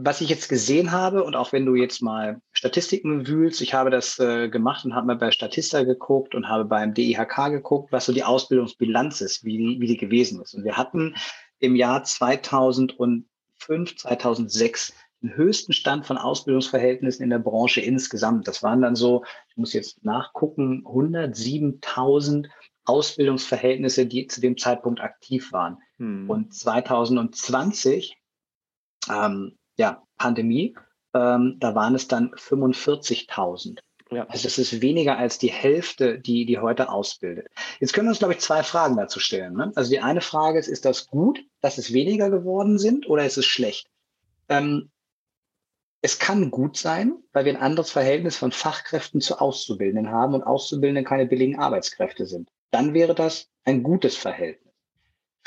was 0.00 0.20
ich 0.20 0.28
jetzt 0.28 0.48
gesehen 0.48 0.92
habe, 0.92 1.24
und 1.24 1.34
auch 1.34 1.52
wenn 1.52 1.66
du 1.66 1.74
jetzt 1.74 2.02
mal 2.02 2.40
Statistiken 2.52 3.26
wühlst, 3.26 3.60
ich 3.60 3.74
habe 3.74 3.90
das 3.90 4.20
äh, 4.20 4.48
gemacht 4.48 4.84
und 4.84 4.94
habe 4.94 5.08
mal 5.08 5.16
bei 5.16 5.32
Statista 5.32 5.82
geguckt 5.82 6.36
und 6.36 6.48
habe 6.48 6.64
beim 6.64 6.94
DIHK 6.94 7.50
geguckt, 7.50 7.90
was 7.90 8.06
so 8.06 8.12
die 8.12 8.22
Ausbildungsbilanz 8.22 9.20
ist, 9.20 9.44
wie 9.44 9.58
die, 9.58 9.80
wie 9.80 9.88
die 9.88 9.96
gewesen 9.96 10.40
ist. 10.40 10.54
Und 10.54 10.62
wir 10.62 10.76
hatten 10.76 11.16
im 11.58 11.74
Jahr 11.74 12.04
2005, 12.04 13.26
2006 13.96 14.92
den 15.20 15.34
höchsten 15.34 15.72
Stand 15.72 16.06
von 16.06 16.16
Ausbildungsverhältnissen 16.16 17.24
in 17.24 17.30
der 17.30 17.40
Branche 17.40 17.80
insgesamt. 17.80 18.46
Das 18.46 18.62
waren 18.62 18.82
dann 18.82 18.94
so, 18.94 19.24
ich 19.48 19.56
muss 19.56 19.72
jetzt 19.72 20.04
nachgucken, 20.04 20.84
107.000 20.86 22.46
Ausbildungsverhältnisse, 22.84 24.06
die 24.06 24.28
zu 24.28 24.40
dem 24.40 24.56
Zeitpunkt 24.56 25.00
aktiv 25.00 25.52
waren. 25.52 25.78
Hm. 25.96 26.30
Und 26.30 26.54
2020 26.54 28.16
ähm, 29.10 29.57
ja, 29.78 30.02
Pandemie, 30.18 30.76
ähm, 31.14 31.56
da 31.58 31.74
waren 31.74 31.94
es 31.94 32.08
dann 32.08 32.30
45.000. 32.32 33.78
Ja. 34.10 34.26
Also 34.28 34.44
das 34.44 34.58
ist 34.58 34.80
weniger 34.80 35.18
als 35.18 35.38
die 35.38 35.50
Hälfte, 35.50 36.18
die 36.18 36.46
die 36.46 36.58
heute 36.58 36.90
ausbildet. 36.90 37.48
Jetzt 37.78 37.92
können 37.92 38.06
wir 38.06 38.10
uns, 38.10 38.18
glaube 38.18 38.34
ich, 38.34 38.40
zwei 38.40 38.62
Fragen 38.62 38.96
dazu 38.96 39.20
stellen. 39.20 39.54
Ne? 39.54 39.72
Also 39.74 39.90
die 39.90 40.00
eine 40.00 40.22
Frage 40.22 40.58
ist, 40.58 40.68
ist 40.68 40.84
das 40.84 41.06
gut, 41.06 41.44
dass 41.60 41.78
es 41.78 41.92
weniger 41.92 42.30
geworden 42.30 42.78
sind 42.78 43.08
oder 43.08 43.26
ist 43.26 43.36
es 43.36 43.46
schlecht? 43.46 43.90
Ähm, 44.48 44.90
es 46.00 46.18
kann 46.18 46.50
gut 46.50 46.76
sein, 46.76 47.16
weil 47.32 47.44
wir 47.44 47.52
ein 47.52 47.60
anderes 47.60 47.90
Verhältnis 47.90 48.36
von 48.36 48.52
Fachkräften 48.52 49.20
zu 49.20 49.40
Auszubildenden 49.40 50.12
haben 50.12 50.34
und 50.34 50.42
Auszubildende 50.42 51.04
keine 51.04 51.26
billigen 51.26 51.58
Arbeitskräfte 51.58 52.26
sind. 52.26 52.50
dann 52.70 52.92
wäre 52.92 53.14
das 53.14 53.48
ein 53.64 53.82
gutes 53.82 54.14
Verhältnis. 54.16 54.67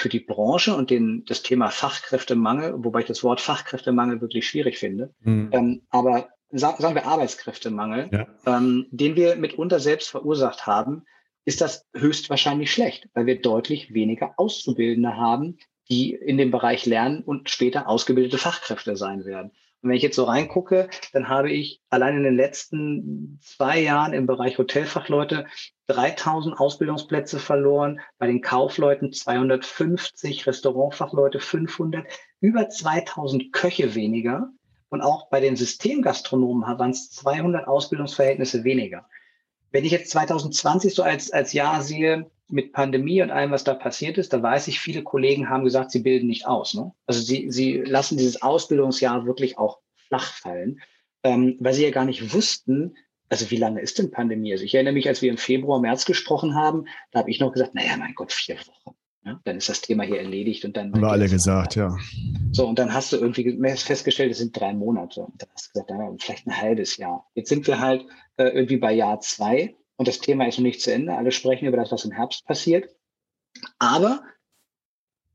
Für 0.01 0.09
die 0.09 0.19
Branche 0.19 0.75
und 0.75 0.89
den, 0.89 1.25
das 1.25 1.43
Thema 1.43 1.69
Fachkräftemangel, 1.69 2.73
wobei 2.83 3.01
ich 3.01 3.05
das 3.05 3.23
Wort 3.23 3.39
Fachkräftemangel 3.39 4.19
wirklich 4.19 4.47
schwierig 4.47 4.79
finde, 4.79 5.13
mhm. 5.19 5.49
ähm, 5.51 5.81
aber 5.91 6.29
sagen 6.49 6.95
wir 6.95 7.05
Arbeitskräftemangel, 7.05 8.09
ja. 8.11 8.27
ähm, 8.47 8.87
den 8.89 9.15
wir 9.15 9.35
mitunter 9.35 9.79
selbst 9.79 10.09
verursacht 10.09 10.65
haben, 10.65 11.03
ist 11.45 11.61
das 11.61 11.85
höchstwahrscheinlich 11.95 12.71
schlecht, 12.71 13.09
weil 13.13 13.27
wir 13.27 13.41
deutlich 13.41 13.93
weniger 13.93 14.33
Auszubildende 14.37 15.17
haben, 15.17 15.59
die 15.87 16.15
in 16.15 16.39
dem 16.39 16.49
Bereich 16.49 16.87
lernen 16.87 17.21
und 17.21 17.51
später 17.51 17.87
ausgebildete 17.87 18.39
Fachkräfte 18.39 18.97
sein 18.97 19.23
werden. 19.25 19.51
Und 19.81 19.89
wenn 19.89 19.97
ich 19.97 20.03
jetzt 20.03 20.15
so 20.15 20.25
reingucke, 20.25 20.89
dann 21.11 21.27
habe 21.27 21.51
ich 21.51 21.81
allein 21.89 22.17
in 22.17 22.23
den 22.23 22.35
letzten 22.35 23.39
zwei 23.41 23.79
Jahren 23.79 24.13
im 24.13 24.27
Bereich 24.27 24.59
Hotelfachleute 24.59 25.47
3000 25.87 26.59
Ausbildungsplätze 26.59 27.39
verloren, 27.39 27.99
bei 28.19 28.27
den 28.27 28.41
Kaufleuten 28.41 29.11
250, 29.11 30.45
Restaurantfachleute 30.45 31.39
500, 31.39 32.05
über 32.41 32.69
2000 32.69 33.51
Köche 33.51 33.95
weniger. 33.95 34.49
Und 34.89 35.01
auch 35.01 35.29
bei 35.29 35.39
den 35.39 35.55
Systemgastronomen 35.55 36.77
waren 36.77 36.91
es 36.91 37.09
200 37.11 37.67
Ausbildungsverhältnisse 37.67 38.63
weniger. 38.63 39.07
Wenn 39.71 39.85
ich 39.85 39.91
jetzt 39.91 40.11
2020 40.11 40.93
so 40.93 41.03
als, 41.03 41.31
als 41.31 41.53
Jahr 41.53 41.81
sehe, 41.81 42.29
mit 42.51 42.73
Pandemie 42.73 43.21
und 43.21 43.31
allem, 43.31 43.51
was 43.51 43.63
da 43.63 43.73
passiert 43.73 44.17
ist, 44.17 44.33
da 44.33 44.43
weiß 44.43 44.67
ich, 44.67 44.79
viele 44.79 45.03
Kollegen 45.03 45.49
haben 45.49 45.63
gesagt, 45.63 45.91
sie 45.91 45.99
bilden 45.99 46.27
nicht 46.27 46.45
aus. 46.45 46.73
Ne? 46.73 46.93
Also 47.05 47.21
sie, 47.21 47.49
sie 47.49 47.77
lassen 47.77 48.17
dieses 48.17 48.41
Ausbildungsjahr 48.41 49.25
wirklich 49.25 49.57
auch 49.57 49.79
flach 50.07 50.33
fallen, 50.33 50.81
ähm, 51.23 51.57
weil 51.59 51.73
sie 51.73 51.85
ja 51.85 51.91
gar 51.91 52.05
nicht 52.05 52.33
wussten, 52.33 52.95
also 53.29 53.49
wie 53.49 53.57
lange 53.57 53.79
ist 53.79 53.97
denn 53.97 54.11
Pandemie? 54.11 54.51
Also 54.51 54.65
ich 54.65 54.75
erinnere 54.75 54.93
mich, 54.93 55.07
als 55.07 55.21
wir 55.21 55.29
im 55.29 55.37
Februar, 55.37 55.79
März 55.79 56.05
gesprochen 56.05 56.55
haben, 56.55 56.85
da 57.11 57.19
habe 57.19 57.31
ich 57.31 57.39
noch 57.39 57.53
gesagt, 57.53 57.73
naja, 57.73 57.95
mein 57.97 58.13
Gott, 58.13 58.33
vier 58.33 58.57
Wochen. 58.57 58.97
Ja, 59.23 59.39
dann 59.43 59.57
ist 59.57 59.69
das 59.69 59.81
Thema 59.81 60.03
hier 60.03 60.17
erledigt 60.17 60.65
und 60.65 60.75
dann. 60.75 60.91
Haben 60.93 61.01
wir 61.01 61.11
alle 61.11 61.29
gesagt, 61.29 61.75
ja. 61.75 61.95
So, 62.51 62.67
und 62.67 62.79
dann 62.79 62.93
hast 62.93 63.13
du 63.13 63.17
irgendwie 63.17 63.57
festgestellt, 63.77 64.31
es 64.31 64.39
sind 64.39 64.59
drei 64.59 64.73
Monate. 64.73 65.21
Und 65.21 65.41
dann 65.41 65.49
hast 65.53 65.67
du 65.67 65.73
gesagt, 65.73 65.89
ja, 65.91 66.15
vielleicht 66.17 66.47
ein 66.47 66.57
halbes 66.57 66.97
Jahr. 66.97 67.29
Jetzt 67.35 67.49
sind 67.49 67.67
wir 67.67 67.79
halt 67.79 68.05
äh, 68.37 68.45
irgendwie 68.45 68.77
bei 68.77 68.93
Jahr 68.93 69.19
zwei 69.19 69.75
und 69.95 70.07
das 70.07 70.19
Thema 70.19 70.47
ist 70.47 70.57
noch 70.57 70.63
nicht 70.63 70.81
zu 70.81 70.91
Ende. 70.91 71.15
Alle 71.15 71.31
sprechen 71.31 71.67
über 71.67 71.77
das, 71.77 71.91
was 71.91 72.05
im 72.05 72.11
Herbst 72.11 72.45
passiert. 72.45 72.89
Aber 73.77 74.23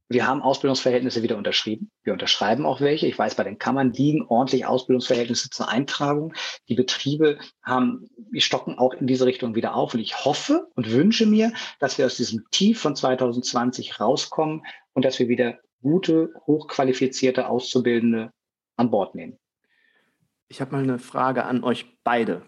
wir 0.09 0.27
haben 0.27 0.41
Ausbildungsverhältnisse 0.41 1.23
wieder 1.23 1.37
unterschrieben. 1.37 1.91
Wir 2.05 2.13
unterschreiben 2.13 2.65
auch 2.65 2.81
welche. 2.81 3.07
Ich 3.07 3.19
weiß, 3.19 3.35
bei 3.35 3.43
den 3.43 3.59
Kammern 3.59 3.93
liegen 3.93 4.25
ordentlich 4.27 4.65
Ausbildungsverhältnisse 4.65 5.51
zur 5.51 5.69
Eintragung. 5.69 6.33
Die 6.69 6.77
Betriebe 6.77 7.39
haben, 7.63 8.09
die 8.33 8.41
stocken 8.41 8.79
auch 8.79 8.95
in 8.95 9.09
diese 9.09 9.27
Richtung 9.27 9.57
wieder 9.57 9.75
auf. 9.75 9.95
Und 9.95 10.01
ich 10.01 10.25
hoffe 10.25 10.69
und 10.77 10.93
wünsche 10.93 11.27
mir, 11.27 11.53
dass 11.81 11.99
wir 11.99 12.07
aus 12.07 12.17
diesem 12.17 12.45
Tief 12.51 12.81
von 12.81 12.95
2020 12.95 14.01
rauskommen 14.01 14.65
und 14.93 15.05
dass 15.05 15.19
wir 15.19 15.29
wieder 15.29 15.59
gute, 15.83 16.33
hochqualifizierte 16.47 17.49
Auszubildende 17.49 18.31
an 18.77 18.91
Bord 18.91 19.17
nehmen. 19.17 19.39
Ich 20.49 20.61
habe 20.61 20.73
mal 20.73 20.83
eine 20.85 21.01
Frage 21.01 21.45
an 21.45 21.65
euch 21.65 21.99
beide. 22.05 22.43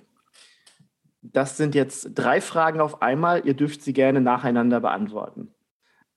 Das 1.22 1.56
sind 1.56 1.74
jetzt 1.74 2.12
drei 2.14 2.40
Fragen 2.40 2.80
auf 2.80 3.02
einmal. 3.02 3.44
Ihr 3.44 3.54
dürft 3.54 3.82
sie 3.82 3.92
gerne 3.92 4.20
nacheinander 4.20 4.80
beantworten. 4.80 5.52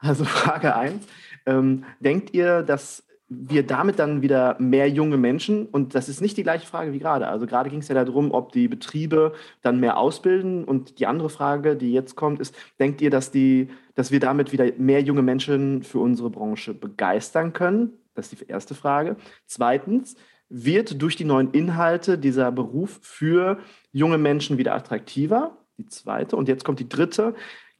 Also 0.01 0.25
Frage 0.25 0.75
1. 0.75 1.05
Ähm, 1.45 1.85
denkt 1.99 2.33
ihr, 2.33 2.63
dass 2.63 3.03
wir 3.33 3.65
damit 3.65 3.97
dann 3.97 4.21
wieder 4.21 4.57
mehr 4.59 4.89
junge 4.89 5.15
Menschen, 5.15 5.65
und 5.67 5.95
das 5.95 6.09
ist 6.09 6.19
nicht 6.19 6.35
die 6.35 6.43
gleiche 6.43 6.67
Frage 6.67 6.91
wie 6.91 6.99
gerade, 6.99 7.27
also 7.27 7.45
gerade 7.45 7.69
ging 7.69 7.79
es 7.79 7.87
ja 7.87 7.95
darum, 7.95 8.31
ob 8.31 8.51
die 8.51 8.67
Betriebe 8.67 9.33
dann 9.61 9.79
mehr 9.79 9.97
ausbilden 9.97 10.65
und 10.65 10.99
die 10.99 11.07
andere 11.07 11.29
Frage, 11.29 11.77
die 11.77 11.93
jetzt 11.93 12.17
kommt, 12.17 12.41
ist, 12.41 12.53
denkt 12.77 12.99
ihr, 12.99 13.09
dass, 13.09 13.31
die, 13.31 13.69
dass 13.95 14.11
wir 14.11 14.19
damit 14.19 14.51
wieder 14.51 14.73
mehr 14.77 15.01
junge 15.01 15.21
Menschen 15.21 15.81
für 15.83 15.99
unsere 15.99 16.29
Branche 16.29 16.73
begeistern 16.73 17.53
können? 17.53 17.93
Das 18.15 18.33
ist 18.33 18.41
die 18.41 18.47
erste 18.51 18.75
Frage. 18.75 19.15
Zweitens, 19.45 20.15
wird 20.49 21.01
durch 21.01 21.15
die 21.15 21.23
neuen 21.23 21.51
Inhalte 21.51 22.17
dieser 22.17 22.51
Beruf 22.51 22.99
für 23.01 23.59
junge 23.93 24.17
Menschen 24.17 24.57
wieder 24.57 24.75
attraktiver? 24.75 25.57
Die 25.77 25.85
zweite. 25.85 26.35
Und 26.35 26.49
jetzt 26.49 26.65
kommt 26.65 26.81
die 26.81 26.89
dritte. 26.89 27.33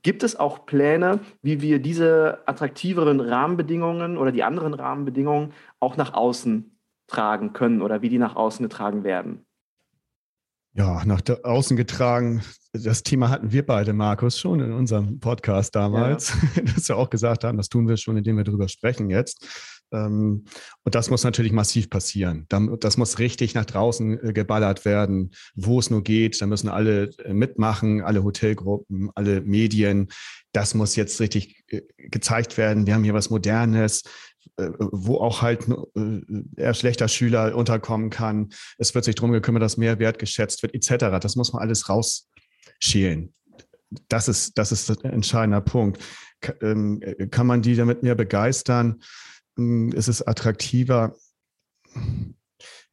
Gibt 0.04 0.24
es 0.24 0.36
auch 0.36 0.66
Pläne, 0.66 1.20
wie 1.42 1.62
wir 1.62 1.80
diese 1.80 2.40
attraktiveren 2.48 3.20
Rahmenbedingungen 3.20 4.18
oder 4.18 4.32
die 4.32 4.44
anderen 4.44 4.74
Rahmenbedingungen 4.74 5.54
auch 5.80 5.96
nach 5.96 6.14
außen 6.14 6.76
tragen 7.08 7.54
können 7.54 7.82
oder 7.82 8.02
wie 8.02 8.10
die 8.10 8.18
nach 8.18 8.36
außen 8.36 8.64
getragen 8.64 9.04
werden? 9.04 9.46
Ja, 10.74 11.04
nach 11.06 11.22
außen 11.44 11.76
getragen. 11.76 12.42
Das 12.74 13.04
Thema 13.04 13.30
hatten 13.30 13.52
wir 13.52 13.66
beide, 13.66 13.92
Markus, 13.92 14.40
schon 14.40 14.62
in 14.62 14.72
unserem 14.72 15.20
Podcast 15.20 15.76
damals, 15.76 16.34
ja. 16.56 16.62
dass 16.76 16.88
wir 16.88 16.96
auch 16.96 17.10
gesagt 17.10 17.44
haben, 17.44 17.58
das 17.58 17.68
tun 17.68 17.88
wir 17.88 17.98
schon, 17.98 18.16
indem 18.16 18.38
wir 18.38 18.46
darüber 18.46 18.70
sprechen 18.70 19.10
jetzt. 19.10 19.81
Ähm, 19.92 20.46
und 20.84 20.96
das 20.96 21.10
muss 21.10 21.24
natürlich 21.24 21.52
massiv 21.52 21.90
passieren. 21.90 22.46
Das 22.80 22.98
muss 22.98 23.20
richtig 23.20 23.54
nach 23.54 23.66
draußen 23.66 24.30
äh, 24.30 24.34
geballert 24.34 24.86
werden, 24.86 25.32
wo 25.56 25.80
es 25.80 25.90
nur 25.90 26.04
geht. 26.04 26.42
Da 26.42 26.48
müssen 26.48 26.70
alle 26.70 27.10
äh, 27.24 27.34
mitmachen, 27.34 28.02
alle 28.02 28.24
Hotelgruppen, 28.24 29.10
alle 29.16 29.42
Medien. 29.42 30.10
Das 30.54 30.74
muss 30.74 30.96
jetzt 30.96 31.20
richtig 31.20 31.64
äh, 31.68 31.82
gezeigt 31.98 32.58
werden. 32.58 32.88
Wir 32.88 32.94
haben 32.94 33.04
hier 33.04 33.14
was 33.14 33.30
Modernes, 33.30 34.04
wo 34.58 35.18
auch 35.18 35.42
halt 35.42 35.68
eher 36.58 36.74
schlechter 36.74 37.08
Schüler 37.08 37.56
unterkommen 37.56 38.10
kann. 38.10 38.50
Es 38.78 38.94
wird 38.94 39.06
sich 39.06 39.16
darum 39.16 39.32
gekümmert, 39.32 39.64
dass 39.64 39.78
mehr 39.78 39.98
Wert 40.00 40.20
geschätzt 40.20 40.62
wird, 40.62 40.74
etc. 40.74 41.20
Das 41.22 41.36
muss 41.36 41.54
man 41.54 41.62
alles 41.62 41.90
rausschälen. 41.90 43.34
Das 44.10 44.28
ist, 44.28 44.58
das 44.58 44.72
ist 44.72 44.90
ein 44.90 45.14
entscheidender 45.14 45.62
Punkt. 45.62 46.02
Ähm, 46.62 47.02
kann 47.30 47.48
man 47.48 47.62
die 47.62 47.76
damit 47.76 48.04
mehr 48.04 48.16
begeistern? 48.16 49.02
Hm, 49.58 49.92
ist 49.92 50.08
es 50.08 50.26
attraktiver. 50.26 51.16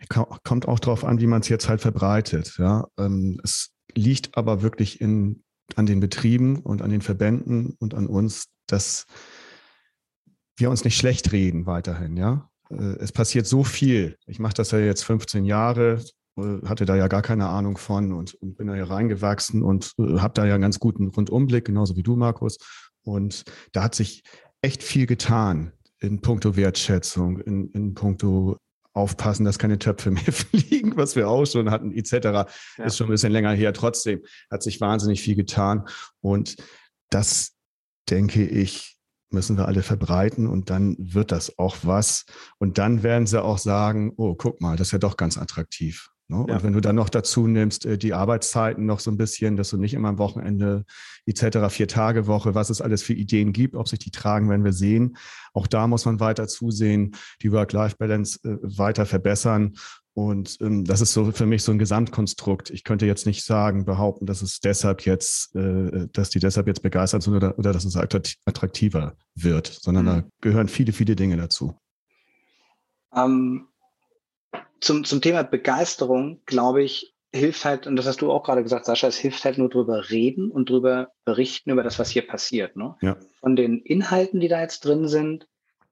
Kommt 0.08 0.66
auch 0.66 0.78
darauf 0.78 1.04
an, 1.04 1.20
wie 1.20 1.26
man 1.26 1.40
es 1.40 1.48
jetzt 1.48 1.68
halt 1.68 1.80
verbreitet. 1.80 2.56
Ja? 2.58 2.86
Ähm, 2.98 3.40
es 3.42 3.70
liegt 3.94 4.36
aber 4.36 4.62
wirklich 4.62 5.00
in, 5.00 5.42
an 5.76 5.86
den 5.86 6.00
Betrieben 6.00 6.60
und 6.60 6.82
an 6.82 6.90
den 6.90 7.02
Verbänden 7.02 7.76
und 7.78 7.94
an 7.94 8.06
uns, 8.06 8.46
dass 8.66 9.06
wir 10.56 10.70
uns 10.70 10.84
nicht 10.84 10.96
schlecht 10.96 11.32
reden 11.32 11.66
weiterhin. 11.66 12.16
Ja? 12.16 12.50
Äh, 12.70 12.96
es 13.00 13.12
passiert 13.12 13.46
so 13.46 13.64
viel. 13.64 14.16
Ich 14.26 14.38
mache 14.38 14.54
das 14.54 14.70
ja 14.70 14.78
jetzt 14.78 15.04
15 15.04 15.44
Jahre, 15.44 16.02
äh, 16.36 16.66
hatte 16.66 16.86
da 16.86 16.96
ja 16.96 17.08
gar 17.08 17.22
keine 17.22 17.48
Ahnung 17.48 17.76
von 17.76 18.12
und, 18.12 18.34
und 18.34 18.56
bin 18.56 18.68
da 18.68 18.74
ja 18.74 18.84
reingewachsen 18.84 19.62
und 19.62 19.92
äh, 19.98 20.18
habe 20.18 20.34
da 20.34 20.46
ja 20.46 20.54
einen 20.54 20.62
ganz 20.62 20.78
guten 20.78 21.08
Rundumblick, 21.08 21.66
genauso 21.66 21.96
wie 21.96 22.02
du, 22.02 22.16
Markus. 22.16 22.58
Und 23.02 23.44
da 23.72 23.82
hat 23.84 23.94
sich 23.94 24.22
echt 24.62 24.82
viel 24.82 25.06
getan 25.06 25.72
in 26.00 26.20
puncto 26.20 26.56
Wertschätzung, 26.56 27.40
in, 27.40 27.70
in 27.70 27.94
puncto 27.94 28.56
aufpassen, 28.92 29.44
dass 29.44 29.58
keine 29.58 29.78
Töpfe 29.78 30.10
mehr 30.12 30.32
fliegen, 30.32 30.96
was 30.96 31.16
wir 31.16 31.28
auch 31.28 31.46
schon 31.46 31.70
hatten, 31.70 31.92
etc. 31.92 32.12
Ja. 32.12 32.84
Ist 32.84 32.96
schon 32.96 33.06
ein 33.06 33.10
bisschen 33.12 33.32
länger 33.32 33.52
her. 33.52 33.72
Trotzdem 33.72 34.22
hat 34.50 34.62
sich 34.62 34.80
wahnsinnig 34.80 35.22
viel 35.22 35.36
getan. 35.36 35.88
Und 36.20 36.56
das, 37.10 37.54
denke 38.10 38.44
ich, 38.44 38.96
müssen 39.30 39.56
wir 39.56 39.66
alle 39.66 39.82
verbreiten 39.82 40.46
und 40.46 40.70
dann 40.70 40.96
wird 40.98 41.32
das 41.32 41.58
auch 41.58 41.76
was. 41.82 42.24
Und 42.58 42.78
dann 42.78 43.02
werden 43.02 43.26
sie 43.26 43.42
auch 43.42 43.58
sagen, 43.58 44.12
oh, 44.16 44.34
guck 44.34 44.60
mal, 44.60 44.76
das 44.76 44.88
ist 44.88 44.92
ja 44.92 44.98
doch 44.98 45.16
ganz 45.16 45.36
attraktiv. 45.36 46.10
Ne? 46.28 46.44
Ja. 46.48 46.56
Und 46.56 46.62
wenn 46.62 46.72
du 46.74 46.80
dann 46.80 46.96
noch 46.96 47.08
dazu 47.08 47.46
nimmst, 47.46 47.86
äh, 47.86 47.96
die 47.96 48.12
Arbeitszeiten 48.12 48.84
noch 48.84 49.00
so 49.00 49.10
ein 49.10 49.16
bisschen, 49.16 49.56
dass 49.56 49.70
du 49.70 49.78
nicht 49.78 49.94
immer 49.94 50.08
am 50.08 50.18
Wochenende 50.18 50.84
etc., 51.26 51.58
vier 51.70 51.88
Tage 51.88 52.26
Woche, 52.26 52.54
was 52.54 52.70
es 52.70 52.80
alles 52.80 53.02
für 53.02 53.14
Ideen 53.14 53.52
gibt, 53.52 53.74
ob 53.74 53.88
sich 53.88 53.98
die 53.98 54.10
tragen, 54.10 54.48
werden 54.50 54.64
wir 54.64 54.72
sehen. 54.72 55.16
Auch 55.54 55.66
da 55.66 55.86
muss 55.86 56.04
man 56.04 56.20
weiter 56.20 56.46
zusehen, 56.46 57.16
die 57.42 57.50
Work-Life-Balance 57.52 58.40
äh, 58.44 58.58
weiter 58.62 59.06
verbessern. 59.06 59.74
Und 60.12 60.58
ähm, 60.60 60.84
das 60.84 61.00
ist 61.00 61.12
so 61.12 61.30
für 61.30 61.46
mich 61.46 61.62
so 61.62 61.72
ein 61.72 61.78
Gesamtkonstrukt. 61.78 62.70
Ich 62.70 62.84
könnte 62.84 63.06
jetzt 63.06 63.24
nicht 63.24 63.44
sagen, 63.44 63.84
behaupten, 63.84 64.26
dass 64.26 64.42
es 64.42 64.60
deshalb 64.60 65.06
jetzt, 65.06 65.54
äh, 65.54 66.08
dass 66.12 66.28
die 66.28 66.40
deshalb 66.40 66.66
jetzt 66.66 66.82
begeistert 66.82 67.22
sind 67.22 67.34
oder, 67.36 67.58
oder 67.58 67.72
dass 67.72 67.84
es 67.84 67.96
attraktiver 67.96 69.16
wird, 69.34 69.66
sondern 69.66 70.04
mhm. 70.04 70.08
da 70.08 70.24
gehören 70.40 70.68
viele, 70.68 70.92
viele 70.92 71.16
Dinge 71.16 71.36
dazu. 71.36 71.78
Ähm, 73.14 73.68
zum, 74.80 75.04
zum 75.04 75.20
Thema 75.20 75.42
Begeisterung, 75.42 76.40
glaube 76.46 76.82
ich, 76.82 77.14
hilft 77.32 77.64
halt, 77.64 77.86
und 77.86 77.96
das 77.96 78.06
hast 78.06 78.22
du 78.22 78.32
auch 78.32 78.42
gerade 78.42 78.62
gesagt, 78.62 78.86
Sascha, 78.86 79.06
es 79.06 79.18
hilft 79.18 79.44
halt 79.44 79.58
nur 79.58 79.68
drüber 79.68 80.10
reden 80.10 80.50
und 80.50 80.70
drüber 80.70 81.12
berichten 81.24 81.70
über 81.70 81.82
das, 81.82 81.98
was 81.98 82.10
hier 82.10 82.26
passiert. 82.26 82.76
Ne? 82.76 82.96
Ja. 83.02 83.16
Von 83.40 83.56
den 83.56 83.80
Inhalten, 83.80 84.40
die 84.40 84.48
da 84.48 84.60
jetzt 84.60 84.84
drin 84.84 85.08
sind, 85.08 85.46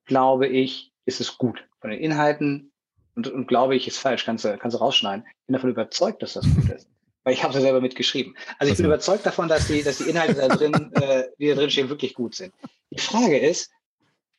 glaube 0.06 0.46
ich, 0.46 0.92
ist 1.04 1.20
es 1.20 1.36
gut. 1.36 1.66
Von 1.80 1.90
den 1.90 2.00
Inhalten, 2.00 2.72
und, 3.14 3.28
und 3.28 3.48
glaube 3.48 3.74
ich, 3.74 3.86
ist 3.88 3.98
falsch, 3.98 4.24
kannst 4.24 4.44
du, 4.44 4.56
kannst 4.58 4.74
du 4.74 4.78
rausschneiden. 4.78 5.24
Ich 5.26 5.46
bin 5.46 5.54
davon 5.54 5.70
überzeugt, 5.70 6.22
dass 6.22 6.34
das 6.34 6.44
gut 6.54 6.68
ist. 6.68 6.88
Weil 7.24 7.32
ich 7.32 7.42
habe 7.42 7.50
es 7.50 7.56
ja 7.56 7.62
selber 7.62 7.80
mitgeschrieben. 7.80 8.36
Also 8.58 8.66
ich 8.66 8.72
also. 8.72 8.82
bin 8.82 8.92
überzeugt 8.92 9.26
davon, 9.26 9.48
dass 9.48 9.66
die, 9.66 9.82
dass 9.82 9.98
die 9.98 10.08
Inhalte 10.08 10.34
da 10.34 10.48
drin, 10.48 10.72
äh, 10.92 11.24
die 11.38 11.48
da 11.48 11.54
drin 11.54 11.70
stehen, 11.70 11.88
wirklich 11.88 12.14
gut 12.14 12.34
sind. 12.34 12.54
Die 12.90 13.00
Frage 13.00 13.38
ist, 13.38 13.70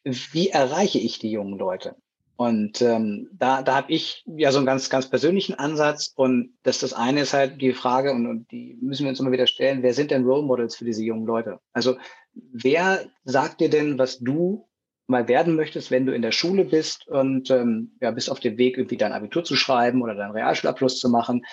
wie 0.03 0.49
erreiche 0.49 0.99
ich 0.99 1.19
die 1.19 1.31
jungen 1.31 1.57
Leute? 1.57 1.95
Und 2.37 2.83
ähm, 2.83 3.29
da, 3.33 3.63
da 3.63 3.75
habe 3.75 3.91
ich 3.91 4.23
ja 4.27 4.51
so 4.51 4.59
einen 4.59 4.67
ganz, 4.67 4.91
ganz 4.91 5.09
persönlichen 5.09 5.55
Ansatz. 5.55 6.13
Und 6.15 6.53
das, 6.61 6.77
das 6.77 6.93
eine 6.93 7.21
ist 7.21 7.33
halt 7.33 7.59
die 7.59 7.73
Frage, 7.73 8.11
und, 8.11 8.27
und 8.27 8.51
die 8.51 8.77
müssen 8.79 9.03
wir 9.03 9.09
uns 9.09 9.19
immer 9.19 9.31
wieder 9.31 9.47
stellen, 9.47 9.81
wer 9.81 9.95
sind 9.95 10.11
denn 10.11 10.23
Role 10.23 10.43
Models 10.43 10.75
für 10.75 10.85
diese 10.85 11.03
jungen 11.03 11.25
Leute? 11.25 11.59
Also 11.73 11.97
wer 12.33 13.05
sagt 13.25 13.59
dir 13.59 13.71
denn, 13.71 13.97
was 13.97 14.19
du 14.19 14.67
mal 15.07 15.27
werden 15.27 15.55
möchtest, 15.55 15.89
wenn 15.89 16.05
du 16.05 16.13
in 16.13 16.21
der 16.21 16.31
Schule 16.31 16.63
bist 16.63 17.07
und 17.07 17.49
ähm, 17.49 17.93
ja, 18.01 18.11
bist 18.11 18.29
auf 18.29 18.39
dem 18.39 18.57
Weg, 18.59 18.77
irgendwie 18.77 18.97
dein 18.97 19.13
Abitur 19.13 19.43
zu 19.43 19.55
schreiben 19.55 20.03
oder 20.03 20.13
deinen 20.13 20.31
Realschulabschluss 20.31 20.99
zu 20.99 21.09
machen? 21.09 21.43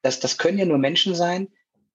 Das, 0.00 0.18
das 0.18 0.38
können 0.38 0.58
ja 0.58 0.64
nur 0.64 0.78
Menschen 0.78 1.14
sein, 1.14 1.48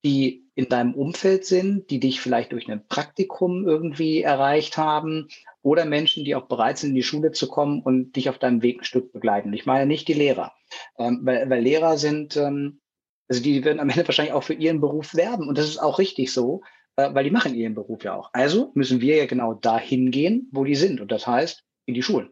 die 0.05 0.46
in 0.57 0.69
deinem 0.69 0.95
Umfeld 0.95 1.45
sind, 1.45 1.91
die 1.91 1.99
dich 1.99 2.19
vielleicht 2.19 2.51
durch 2.51 2.67
ein 2.67 2.87
Praktikum 2.87 3.67
irgendwie 3.67 4.23
erreicht 4.23 4.75
haben 4.75 5.27
oder 5.61 5.85
Menschen, 5.85 6.25
die 6.25 6.33
auch 6.33 6.47
bereit 6.47 6.79
sind, 6.79 6.89
in 6.89 6.95
die 6.95 7.03
Schule 7.03 7.31
zu 7.31 7.47
kommen 7.47 7.83
und 7.83 8.15
dich 8.15 8.27
auf 8.27 8.39
deinem 8.39 8.63
Weg 8.63 8.81
ein 8.81 8.83
Stück 8.83 9.13
begleiten. 9.13 9.53
Ich 9.53 9.67
meine 9.67 9.85
nicht 9.85 10.07
die 10.07 10.13
Lehrer, 10.13 10.53
ähm, 10.97 11.19
weil, 11.21 11.47
weil 11.47 11.61
Lehrer 11.61 11.99
sind, 11.99 12.37
ähm, 12.37 12.79
also 13.27 13.43
die 13.43 13.63
werden 13.63 13.79
am 13.79 13.89
Ende 13.89 14.07
wahrscheinlich 14.07 14.33
auch 14.33 14.41
für 14.41 14.55
ihren 14.55 14.81
Beruf 14.81 15.13
werben 15.13 15.47
und 15.47 15.59
das 15.59 15.67
ist 15.67 15.77
auch 15.77 15.99
richtig 15.99 16.33
so, 16.33 16.63
äh, 16.95 17.13
weil 17.13 17.23
die 17.23 17.29
machen 17.29 17.53
ihren 17.53 17.75
Beruf 17.75 18.03
ja 18.03 18.15
auch. 18.15 18.31
Also 18.33 18.71
müssen 18.73 18.99
wir 18.99 19.15
ja 19.15 19.27
genau 19.27 19.53
dahin 19.53 20.09
gehen, 20.09 20.49
wo 20.51 20.63
die 20.63 20.75
sind 20.75 21.01
und 21.01 21.11
das 21.11 21.27
heißt 21.27 21.65
in 21.85 21.93
die 21.93 22.01
Schulen. 22.01 22.31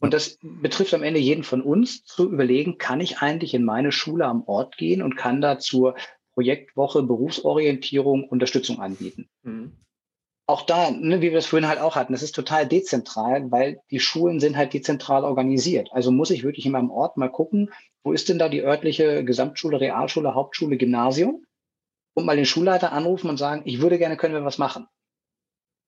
Und 0.00 0.14
das 0.14 0.38
betrifft 0.40 0.94
am 0.94 1.02
Ende 1.02 1.20
jeden 1.20 1.42
von 1.42 1.60
uns 1.60 2.02
zu 2.04 2.32
überlegen, 2.32 2.78
kann 2.78 3.02
ich 3.02 3.18
eigentlich 3.18 3.52
in 3.52 3.64
meine 3.64 3.92
Schule 3.92 4.24
am 4.24 4.44
Ort 4.44 4.78
gehen 4.78 5.02
und 5.02 5.16
kann 5.16 5.42
da 5.42 5.58
zur 5.58 5.96
Projektwoche 6.38 7.02
Berufsorientierung 7.02 8.22
Unterstützung 8.28 8.78
anbieten. 8.78 9.28
Mhm. 9.42 9.72
Auch 10.46 10.62
da, 10.62 10.92
ne, 10.92 11.16
wie 11.16 11.30
wir 11.30 11.32
das 11.32 11.46
vorhin 11.46 11.68
halt 11.68 11.80
auch 11.80 11.96
hatten, 11.96 12.12
das 12.12 12.22
ist 12.22 12.36
total 12.36 12.64
dezentral, 12.64 13.50
weil 13.50 13.80
die 13.90 13.98
Schulen 13.98 14.38
sind 14.38 14.56
halt 14.56 14.72
dezentral 14.72 15.24
organisiert. 15.24 15.88
Also 15.90 16.12
muss 16.12 16.30
ich 16.30 16.44
wirklich 16.44 16.64
in 16.64 16.70
meinem 16.70 16.92
Ort 16.92 17.16
mal 17.16 17.28
gucken, 17.28 17.72
wo 18.04 18.12
ist 18.12 18.28
denn 18.28 18.38
da 18.38 18.48
die 18.48 18.62
örtliche 18.62 19.24
Gesamtschule, 19.24 19.80
Realschule, 19.80 20.36
Hauptschule, 20.36 20.76
Gymnasium? 20.76 21.44
Und 22.14 22.24
mal 22.24 22.36
den 22.36 22.46
Schulleiter 22.46 22.92
anrufen 22.92 23.28
und 23.28 23.36
sagen, 23.36 23.62
ich 23.64 23.80
würde 23.80 23.98
gerne, 23.98 24.16
können 24.16 24.34
wir 24.34 24.44
was 24.44 24.58
machen. 24.58 24.86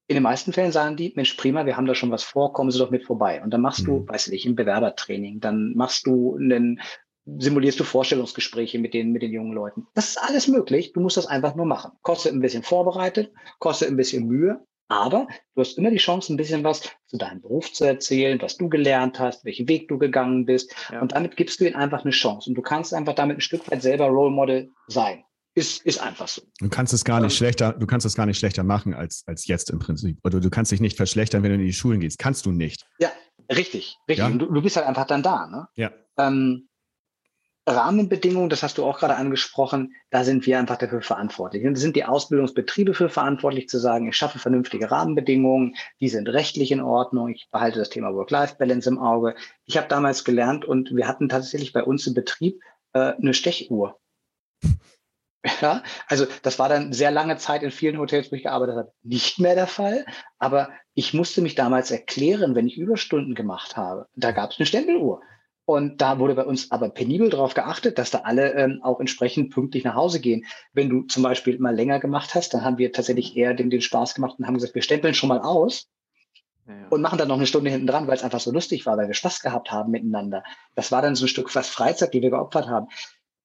In 0.08 0.14
den 0.14 0.24
meisten 0.24 0.52
Fällen 0.52 0.72
sagen 0.72 0.96
die, 0.96 1.12
Mensch, 1.14 1.34
prima, 1.34 1.64
wir 1.64 1.76
haben 1.76 1.86
da 1.86 1.94
schon 1.94 2.10
was 2.10 2.24
vor, 2.24 2.52
kommen 2.52 2.72
Sie 2.72 2.78
doch 2.80 2.90
mit 2.90 3.04
vorbei. 3.04 3.40
Und 3.40 3.50
dann 3.50 3.60
machst 3.60 3.82
mhm. 3.82 3.86
du, 3.86 4.08
weiß 4.08 4.28
ich, 4.28 4.46
ein 4.46 4.56
Bewerbertraining, 4.56 5.38
dann 5.38 5.74
machst 5.76 6.08
du 6.08 6.34
einen 6.34 6.80
simulierst 7.26 7.78
du 7.78 7.84
Vorstellungsgespräche 7.84 8.78
mit 8.78 8.94
den, 8.94 9.12
mit 9.12 9.22
den 9.22 9.32
jungen 9.32 9.52
Leuten. 9.52 9.86
Das 9.94 10.10
ist 10.10 10.18
alles 10.18 10.48
möglich. 10.48 10.92
Du 10.92 11.00
musst 11.00 11.16
das 11.16 11.26
einfach 11.26 11.54
nur 11.54 11.66
machen. 11.66 11.92
Kostet 12.02 12.32
ein 12.32 12.40
bisschen 12.40 12.62
vorbereitet, 12.62 13.32
kostet 13.58 13.88
ein 13.88 13.96
bisschen 13.96 14.26
Mühe, 14.26 14.64
aber 14.90 15.28
du 15.54 15.60
hast 15.60 15.78
immer 15.78 15.90
die 15.90 15.98
Chance, 15.98 16.32
ein 16.32 16.36
bisschen 16.36 16.64
was 16.64 16.82
zu 17.06 17.16
deinem 17.16 17.40
Beruf 17.40 17.72
zu 17.72 17.84
erzählen, 17.84 18.42
was 18.42 18.56
du 18.56 18.68
gelernt 18.68 19.20
hast, 19.20 19.44
welchen 19.44 19.68
Weg 19.68 19.86
du 19.86 19.98
gegangen 19.98 20.46
bist. 20.46 20.74
Ja. 20.90 21.00
Und 21.00 21.12
damit 21.12 21.36
gibst 21.36 21.60
du 21.60 21.64
ihnen 21.64 21.76
einfach 21.76 22.02
eine 22.02 22.10
Chance. 22.10 22.50
Und 22.50 22.56
du 22.56 22.62
kannst 22.62 22.92
einfach 22.92 23.14
damit 23.14 23.38
ein 23.38 23.40
Stück 23.40 23.70
weit 23.70 23.82
selber 23.82 24.06
Role 24.06 24.32
Model 24.32 24.70
sein. 24.88 25.22
Ist, 25.54 25.84
ist 25.86 26.00
einfach 26.00 26.26
so. 26.26 26.42
Du 26.58 26.68
kannst 26.68 26.92
es 26.92 27.04
gar 27.04 27.20
nicht 27.20 27.36
schlechter, 27.36 27.72
du 27.72 27.86
kannst 27.86 28.04
es 28.04 28.16
gar 28.16 28.26
nicht 28.26 28.38
schlechter 28.38 28.64
machen 28.64 28.92
als, 28.92 29.22
als 29.26 29.46
jetzt 29.46 29.70
im 29.70 29.78
Prinzip. 29.78 30.18
Oder 30.24 30.40
du 30.40 30.50
kannst 30.50 30.72
dich 30.72 30.80
nicht 30.80 30.96
verschlechtern, 30.96 31.44
wenn 31.44 31.50
du 31.50 31.56
in 31.56 31.66
die 31.66 31.72
Schulen 31.72 32.00
gehst. 32.00 32.18
Kannst 32.18 32.46
du 32.46 32.50
nicht. 32.50 32.84
Ja, 32.98 33.10
richtig, 33.48 33.96
richtig. 34.08 34.18
Ja? 34.18 34.30
Du, 34.30 34.46
du, 34.46 34.62
bist 34.62 34.76
halt 34.76 34.86
einfach 34.86 35.06
dann 35.06 35.22
da. 35.22 35.46
Ne? 35.46 35.68
Ja. 35.76 35.92
Ähm, 36.18 36.68
Rahmenbedingungen, 37.66 38.48
das 38.48 38.62
hast 38.62 38.78
du 38.78 38.84
auch 38.84 38.98
gerade 38.98 39.16
angesprochen, 39.16 39.94
da 40.10 40.24
sind 40.24 40.46
wir 40.46 40.58
einfach 40.58 40.76
dafür 40.76 41.02
verantwortlich. 41.02 41.64
Und 41.64 41.76
sind 41.76 41.94
die 41.94 42.04
Ausbildungsbetriebe 42.04 42.94
für 42.94 43.08
verantwortlich 43.08 43.68
zu 43.68 43.78
sagen, 43.78 44.08
ich 44.08 44.16
schaffe 44.16 44.38
vernünftige 44.38 44.90
Rahmenbedingungen, 44.90 45.76
die 46.00 46.08
sind 46.08 46.28
rechtlich 46.28 46.72
in 46.72 46.80
Ordnung, 46.80 47.28
ich 47.28 47.48
behalte 47.50 47.78
das 47.78 47.90
Thema 47.90 48.14
Work-Life-Balance 48.14 48.88
im 48.88 48.98
Auge. 48.98 49.34
Ich 49.66 49.76
habe 49.76 49.88
damals 49.88 50.24
gelernt 50.24 50.64
und 50.64 50.94
wir 50.94 51.06
hatten 51.06 51.28
tatsächlich 51.28 51.72
bei 51.72 51.84
uns 51.84 52.06
im 52.06 52.14
Betrieb 52.14 52.60
äh, 52.92 53.12
eine 53.14 53.34
Stechuhr. 53.34 53.98
Ja, 55.62 55.82
also 56.06 56.26
das 56.42 56.58
war 56.58 56.68
dann 56.68 56.92
sehr 56.92 57.10
lange 57.10 57.38
Zeit 57.38 57.62
in 57.62 57.70
vielen 57.70 57.98
Hotels, 57.98 58.30
wo 58.30 58.36
ich 58.36 58.42
gearbeitet 58.42 58.76
habe, 58.76 58.92
nicht 59.02 59.38
mehr 59.38 59.54
der 59.54 59.66
Fall. 59.66 60.04
Aber 60.38 60.68
ich 60.92 61.14
musste 61.14 61.40
mich 61.40 61.54
damals 61.54 61.90
erklären, 61.90 62.54
wenn 62.54 62.66
ich 62.66 62.76
Überstunden 62.76 63.34
gemacht 63.34 63.74
habe. 63.74 64.06
Da 64.14 64.32
gab 64.32 64.50
es 64.50 64.58
eine 64.58 64.66
Stempeluhr. 64.66 65.22
Und 65.70 66.00
da 66.00 66.18
wurde 66.18 66.34
bei 66.34 66.44
uns 66.44 66.72
aber 66.72 66.88
penibel 66.88 67.30
darauf 67.30 67.54
geachtet, 67.54 67.96
dass 67.96 68.10
da 68.10 68.22
alle 68.24 68.54
ähm, 68.54 68.80
auch 68.82 68.98
entsprechend 68.98 69.54
pünktlich 69.54 69.84
nach 69.84 69.94
Hause 69.94 70.18
gehen. 70.18 70.44
Wenn 70.72 70.88
du 70.88 71.02
zum 71.02 71.22
Beispiel 71.22 71.60
mal 71.60 71.76
länger 71.76 72.00
gemacht 72.00 72.34
hast, 72.34 72.52
dann 72.52 72.64
haben 72.64 72.78
wir 72.78 72.90
tatsächlich 72.90 73.36
eher 73.36 73.54
den, 73.54 73.70
den 73.70 73.80
Spaß 73.80 74.16
gemacht 74.16 74.34
und 74.36 74.48
haben 74.48 74.54
gesagt, 74.54 74.74
wir 74.74 74.82
stempeln 74.82 75.14
schon 75.14 75.28
mal 75.28 75.38
aus 75.38 75.88
ja. 76.66 76.88
und 76.90 77.02
machen 77.02 77.18
dann 77.18 77.28
noch 77.28 77.36
eine 77.36 77.46
Stunde 77.46 77.70
hinten 77.70 77.86
dran, 77.86 78.08
weil 78.08 78.16
es 78.16 78.24
einfach 78.24 78.40
so 78.40 78.50
lustig 78.50 78.84
war, 78.84 78.96
weil 78.96 79.06
wir 79.06 79.14
Spaß 79.14 79.42
gehabt 79.42 79.70
haben 79.70 79.92
miteinander. 79.92 80.42
Das 80.74 80.90
war 80.90 81.02
dann 81.02 81.14
so 81.14 81.26
ein 81.26 81.28
Stück 81.28 81.50
fast 81.50 81.70
Freizeit, 81.70 82.14
die 82.14 82.20
wir 82.22 82.30
geopfert 82.30 82.66
haben. 82.66 82.88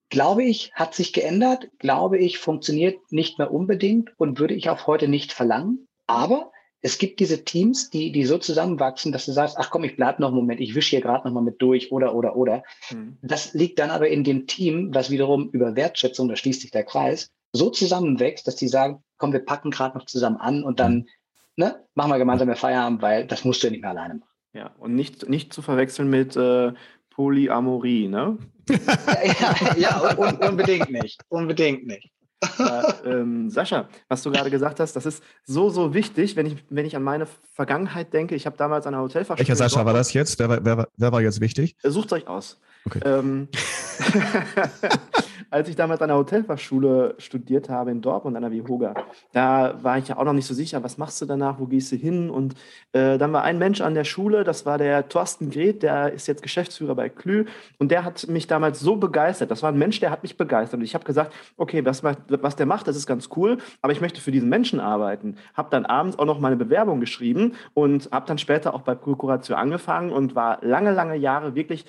Glaube 0.09 0.43
ich, 0.43 0.71
hat 0.73 0.95
sich 0.95 1.13
geändert. 1.13 1.67
Glaube 1.77 2.17
ich, 2.17 2.39
funktioniert 2.39 3.11
nicht 3.11 3.37
mehr 3.37 3.53
unbedingt 3.53 4.13
und 4.17 4.39
würde 4.39 4.55
ich 4.55 4.71
auch 4.71 4.87
heute 4.87 5.07
nicht 5.07 5.31
verlangen. 5.31 5.87
Aber 6.07 6.51
es 6.85 6.99
gibt 6.99 7.19
diese 7.19 7.43
Teams, 7.43 7.89
die, 7.89 8.11
die 8.11 8.25
so 8.25 8.37
zusammenwachsen, 8.37 9.11
dass 9.11 9.25
du 9.25 9.31
sagst, 9.31 9.57
ach 9.57 9.71
komm, 9.71 9.85
ich 9.85 9.95
bleib 9.95 10.19
noch 10.19 10.27
einen 10.27 10.35
Moment, 10.35 10.61
ich 10.61 10.75
wische 10.75 10.91
hier 10.91 11.01
gerade 11.01 11.27
noch 11.27 11.33
mal 11.33 11.41
mit 11.41 11.59
durch 11.59 11.91
oder, 11.91 12.13
oder, 12.13 12.35
oder. 12.35 12.61
Mhm. 12.91 13.17
Das 13.23 13.55
liegt 13.55 13.79
dann 13.79 13.89
aber 13.89 14.07
in 14.07 14.23
dem 14.23 14.45
Team, 14.45 14.93
was 14.93 15.09
wiederum 15.09 15.49
über 15.49 15.75
Wertschätzung, 15.75 16.29
da 16.29 16.35
schließt 16.35 16.61
sich 16.61 16.69
der 16.69 16.83
Kreis, 16.83 17.31
so 17.53 17.71
zusammenwächst, 17.71 18.45
dass 18.45 18.55
die 18.55 18.67
sagen, 18.67 19.03
komm, 19.17 19.33
wir 19.33 19.39
packen 19.39 19.71
gerade 19.71 19.97
noch 19.97 20.05
zusammen 20.05 20.37
an 20.37 20.63
und 20.63 20.79
dann 20.79 21.07
ne, 21.55 21.83
machen 21.95 22.11
wir 22.11 22.19
gemeinsam 22.19 22.49
mehr 22.49 22.55
Feierabend, 22.55 23.01
weil 23.01 23.25
das 23.25 23.45
musst 23.45 23.63
du 23.63 23.67
ja 23.67 23.71
nicht 23.71 23.81
mehr 23.81 23.89
alleine 23.89 24.15
machen. 24.15 24.29
Ja, 24.53 24.71
und 24.77 24.93
nicht, 24.93 25.27
nicht 25.27 25.53
zu 25.53 25.63
verwechseln 25.63 26.07
mit 26.11 26.35
äh, 26.35 26.71
Polyamorie, 27.09 28.09
ne? 28.09 28.37
ja, 28.69 29.55
ja, 29.59 29.75
ja 29.75 30.17
un 30.19 30.35
unbedingt 30.35 30.91
nicht. 30.91 31.19
Unbedingt 31.29 31.87
nicht. 31.87 32.11
Äh, 32.59 33.09
ähm, 33.09 33.49
Sascha, 33.49 33.87
was 34.07 34.23
du 34.23 34.31
gerade 34.31 34.49
gesagt 34.49 34.79
hast, 34.79 34.95
das 34.95 35.05
ist 35.05 35.23
so, 35.43 35.69
so 35.69 35.93
wichtig, 35.93 36.35
wenn 36.35 36.45
ich, 36.45 36.63
wenn 36.69 36.85
ich 36.85 36.95
an 36.95 37.03
meine 37.03 37.27
Vergangenheit 37.53 38.13
denke. 38.13 38.35
Ich 38.35 38.45
habe 38.45 38.57
damals 38.57 38.87
an 38.87 38.93
einer 38.93 39.03
Hotelfachschule. 39.03 39.47
Welcher 39.47 39.55
Sascha 39.55 39.85
war 39.85 39.93
das 39.93 40.13
jetzt? 40.13 40.39
Wer, 40.39 40.63
wer, 40.63 40.87
wer 40.95 41.11
war 41.11 41.21
jetzt 41.21 41.41
wichtig? 41.41 41.75
Sucht 41.83 42.13
euch 42.13 42.27
aus. 42.27 42.59
Ähm, 43.03 43.47
als 45.49 45.69
ich 45.69 45.75
damals 45.75 46.01
an 46.01 46.09
der 46.09 46.17
Hotelfachschule 46.17 47.15
studiert 47.17 47.69
habe 47.69 47.91
in 47.91 48.01
Dortmund 48.01 48.35
an 48.35 48.43
der 48.43 48.51
Vihoga, 48.51 48.93
da 49.31 49.79
war 49.81 49.97
ich 49.97 50.07
ja 50.07 50.17
auch 50.17 50.23
noch 50.23 50.33
nicht 50.33 50.45
so 50.45 50.53
sicher, 50.53 50.83
was 50.83 50.97
machst 50.97 51.21
du 51.21 51.25
danach, 51.25 51.59
wo 51.59 51.65
gehst 51.65 51.91
du 51.91 51.95
hin? 51.95 52.29
Und 52.29 52.55
äh, 52.93 53.17
dann 53.17 53.33
war 53.33 53.43
ein 53.43 53.57
Mensch 53.57 53.81
an 53.81 53.95
der 53.95 54.03
Schule, 54.03 54.43
das 54.43 54.65
war 54.65 54.77
der 54.77 55.07
Thorsten 55.07 55.49
Gret, 55.49 55.83
der 55.83 56.13
ist 56.13 56.27
jetzt 56.27 56.43
Geschäftsführer 56.43 56.95
bei 56.95 57.09
Klü 57.09 57.45
und 57.79 57.89
der 57.89 58.03
hat 58.03 58.27
mich 58.27 58.47
damals 58.47 58.79
so 58.79 58.97
begeistert. 58.97 59.49
Das 59.49 59.63
war 59.63 59.71
ein 59.71 59.77
Mensch, 59.77 59.99
der 59.99 60.11
hat 60.11 60.23
mich 60.23 60.37
begeistert. 60.37 60.79
Und 60.79 60.85
ich 60.85 60.93
habe 60.93 61.05
gesagt, 61.05 61.33
okay, 61.57 61.85
was, 61.85 62.03
was 62.03 62.55
der 62.55 62.65
macht, 62.65 62.87
das 62.87 62.95
ist 62.95 63.07
ganz 63.07 63.29
cool, 63.35 63.57
aber 63.81 63.93
ich 63.93 64.01
möchte 64.01 64.21
für 64.21 64.31
diesen 64.31 64.49
Menschen 64.49 64.79
arbeiten. 64.79 65.37
Habe 65.53 65.69
dann 65.71 65.85
abends 65.85 66.19
auch 66.19 66.25
noch 66.25 66.39
meine 66.39 66.55
Bewerbung 66.55 66.99
geschrieben 66.99 67.53
und 67.73 68.09
habe 68.11 68.27
dann 68.27 68.37
später 68.37 68.73
auch 68.73 68.81
bei 68.81 68.95
Prokuration 68.95 69.57
angefangen 69.57 70.11
und 70.11 70.35
war 70.35 70.59
lange, 70.61 70.91
lange 70.91 71.15
Jahre 71.15 71.55
wirklich 71.55 71.85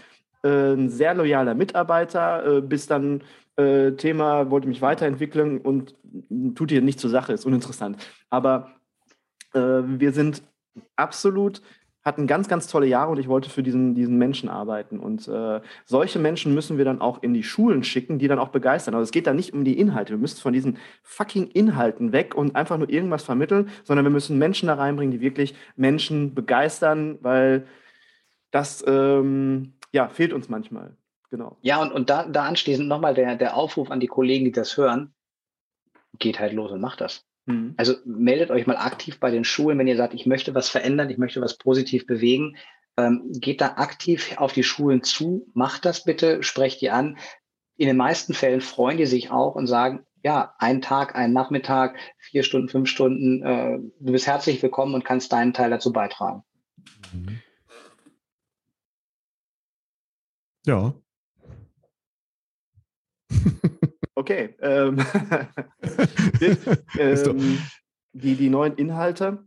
ein 0.47 0.89
sehr 0.91 1.15
loyaler 1.15 1.55
Mitarbeiter, 1.55 2.59
äh, 2.59 2.61
bis 2.61 2.87
dann 2.87 3.23
äh, 3.57 3.93
Thema, 3.93 4.51
wollte 4.51 4.69
mich 4.69 4.83
weiterentwickeln 4.83 5.59
und 5.59 5.95
tut 6.55 6.71
hier 6.71 6.83
nicht 6.83 7.01
zur 7.01 7.11
Sache, 7.11 7.33
ist 7.33 7.47
uninteressant. 7.47 7.97
Aber 8.31 8.73
wir 9.53 10.13
sind 10.13 10.43
absolut 10.97 11.63
hatten 12.07 12.29
ganz, 12.29 12.47
ganz 12.47 12.69
tolle 12.69 12.87
Jahre 12.87 13.11
und 13.11 13.19
ich 13.19 13.27
wollte 13.27 13.51
für 13.51 13.65
diesen, 13.65 13.97
diesen 13.97 14.17
Menschen 14.17 14.49
arbeiten. 14.49 15.01
Und 15.01 15.27
äh, 15.27 15.61
solche 15.85 16.21
Menschen 16.21 16.55
müssen 16.55 16.79
wir 16.79 16.85
dann 16.85 17.01
auch 17.01 17.21
in 17.21 17.35
die 17.35 17.43
Schulen 17.43 17.83
schicken, 17.83 18.21
die 18.21 18.29
dann 18.29 18.39
auch 18.39 18.51
begeistern. 18.51 18.95
Also 18.95 19.03
es 19.03 19.11
geht 19.11 19.27
da 19.27 19.35
nicht 19.35 19.53
um 19.53 19.65
die 19.65 19.77
Inhalte. 19.77 20.13
Wir 20.13 20.19
müssen 20.19 20.41
von 20.41 20.53
diesen 20.53 20.79
fucking 21.03 21.49
Inhalten 21.49 22.13
weg 22.13 22.37
und 22.37 22.55
einfach 22.55 22.79
nur 22.79 22.89
irgendwas 22.89 23.25
vermitteln, 23.25 23.71
sondern 23.83 24.07
wir 24.07 24.11
müssen 24.11 24.39
Menschen 24.39 24.69
da 24.69 24.75
reinbringen, 24.75 25.11
die 25.11 25.21
wirklich 25.21 25.57
Menschen 25.75 26.33
begeistern, 26.33 27.19
weil 27.23 27.67
das 28.53 28.85
ähm, 28.87 29.73
ja, 29.97 30.11
fehlt 30.11 30.35
uns 30.35 30.51
manchmal. 30.51 30.95
Genau. 31.31 31.57
Ja, 31.63 31.81
und, 31.81 31.91
und 31.91 32.11
da, 32.11 32.27
da 32.27 32.45
anschließend 32.45 32.87
nochmal 32.87 33.15
der, 33.15 33.35
der 33.37 33.57
Aufruf 33.57 33.91
an 33.91 33.99
die 33.99 34.07
Kollegen, 34.07 34.45
die 34.45 34.53
das 34.53 34.77
hören, 34.77 35.15
geht 36.19 36.39
halt 36.39 36.53
los 36.53 36.71
und 36.71 36.83
macht 36.83 37.01
das. 37.01 37.25
Mhm. 37.47 37.73
Also 37.79 37.95
meldet 38.05 38.51
euch 38.51 38.67
mal 38.67 38.77
aktiv 38.77 39.19
bei 39.19 39.31
den 39.31 39.45
Schulen, 39.45 39.79
wenn 39.79 39.87
ihr 39.87 39.97
sagt, 39.97 40.13
ich 40.13 40.27
möchte 40.27 40.55
was 40.55 40.69
verändern, 40.69 41.09
ich 41.09 41.17
möchte 41.17 41.41
was 41.41 41.57
positiv 41.57 42.07
bewegen. 42.07 42.59
Ähm, 42.99 43.31
geht 43.33 43.63
da 43.63 43.77
aktiv 43.77 44.35
auf 44.37 44.53
die 44.53 44.65
Schulen 44.65 45.03
zu, 45.03 45.47
macht 45.55 45.87
das 45.87 46.05
bitte, 46.05 46.43
sprecht 46.43 46.83
die 46.83 46.91
an. 46.91 47.17
In 47.79 47.87
den 47.87 47.97
meisten 47.97 48.35
Fällen 48.35 48.61
freuen 48.61 48.99
die 48.99 49.07
sich 49.07 49.31
auch 49.31 49.55
und 49.55 49.67
sagen, 49.67 50.05
ja, 50.23 50.55
ein 50.59 50.83
Tag, 50.83 51.17
ein 51.17 51.33
Nachmittag, 51.33 51.99
vier 52.19 52.43
Stunden, 52.43 52.69
fünf 52.69 52.91
Stunden, 52.91 53.43
äh, 53.43 53.79
du 53.99 54.13
bist 54.13 54.27
herzlich 54.27 54.63
willkommen 54.63 54.95
und 54.95 55.07
kannst 55.07 55.33
deinen 55.33 55.55
Teil 55.55 55.71
dazu 55.71 55.91
beitragen. 55.91 56.43
Mhm. 57.15 57.41
Ja. 60.67 60.93
okay. 64.17 64.57
Ähm, 64.61 64.99
ähm, 66.99 67.59
die, 68.13 68.35
die 68.35 68.51
neuen 68.51 68.75
Inhalte 68.75 69.47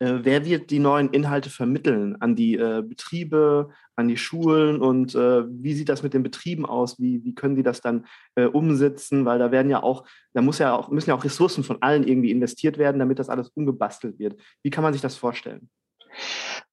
Äh, 0.00 0.24
wer 0.24 0.44
wird 0.44 0.70
die 0.70 0.80
neuen 0.80 1.10
Inhalte 1.10 1.50
vermitteln 1.50 2.16
an 2.20 2.34
die 2.34 2.56
äh, 2.56 2.82
Betriebe, 2.82 3.70
an 3.96 4.08
die 4.08 4.16
Schulen 4.16 4.80
und 4.80 5.14
äh, 5.14 5.44
wie 5.48 5.74
sieht 5.74 5.88
das 5.88 6.02
mit 6.02 6.14
den 6.14 6.24
Betrieben 6.24 6.66
aus? 6.66 6.98
Wie, 6.98 7.22
wie 7.24 7.34
können 7.34 7.54
die 7.54 7.62
das 7.62 7.80
dann 7.80 8.06
äh, 8.34 8.46
umsetzen? 8.46 9.24
Weil 9.24 9.38
da 9.38 9.52
werden 9.52 9.70
ja 9.70 9.82
auch, 9.82 10.04
da 10.32 10.42
muss 10.42 10.58
ja 10.58 10.74
auch, 10.74 10.90
müssen 10.90 11.10
ja 11.10 11.16
auch 11.16 11.24
Ressourcen 11.24 11.62
von 11.62 11.80
allen 11.80 12.08
irgendwie 12.08 12.32
investiert 12.32 12.76
werden, 12.76 12.98
damit 12.98 13.18
das 13.18 13.28
alles 13.28 13.50
umgebastelt 13.50 14.18
wird. 14.18 14.40
Wie 14.64 14.70
kann 14.70 14.82
man 14.82 14.92
sich 14.92 15.02
das 15.02 15.16
vorstellen? 15.16 15.70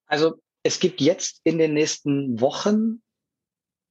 Also 0.08 0.42
es 0.64 0.80
gibt 0.80 1.00
jetzt 1.00 1.42
in 1.44 1.60
den 1.60 1.74
nächsten 1.74 2.42
Wochen 2.42 3.02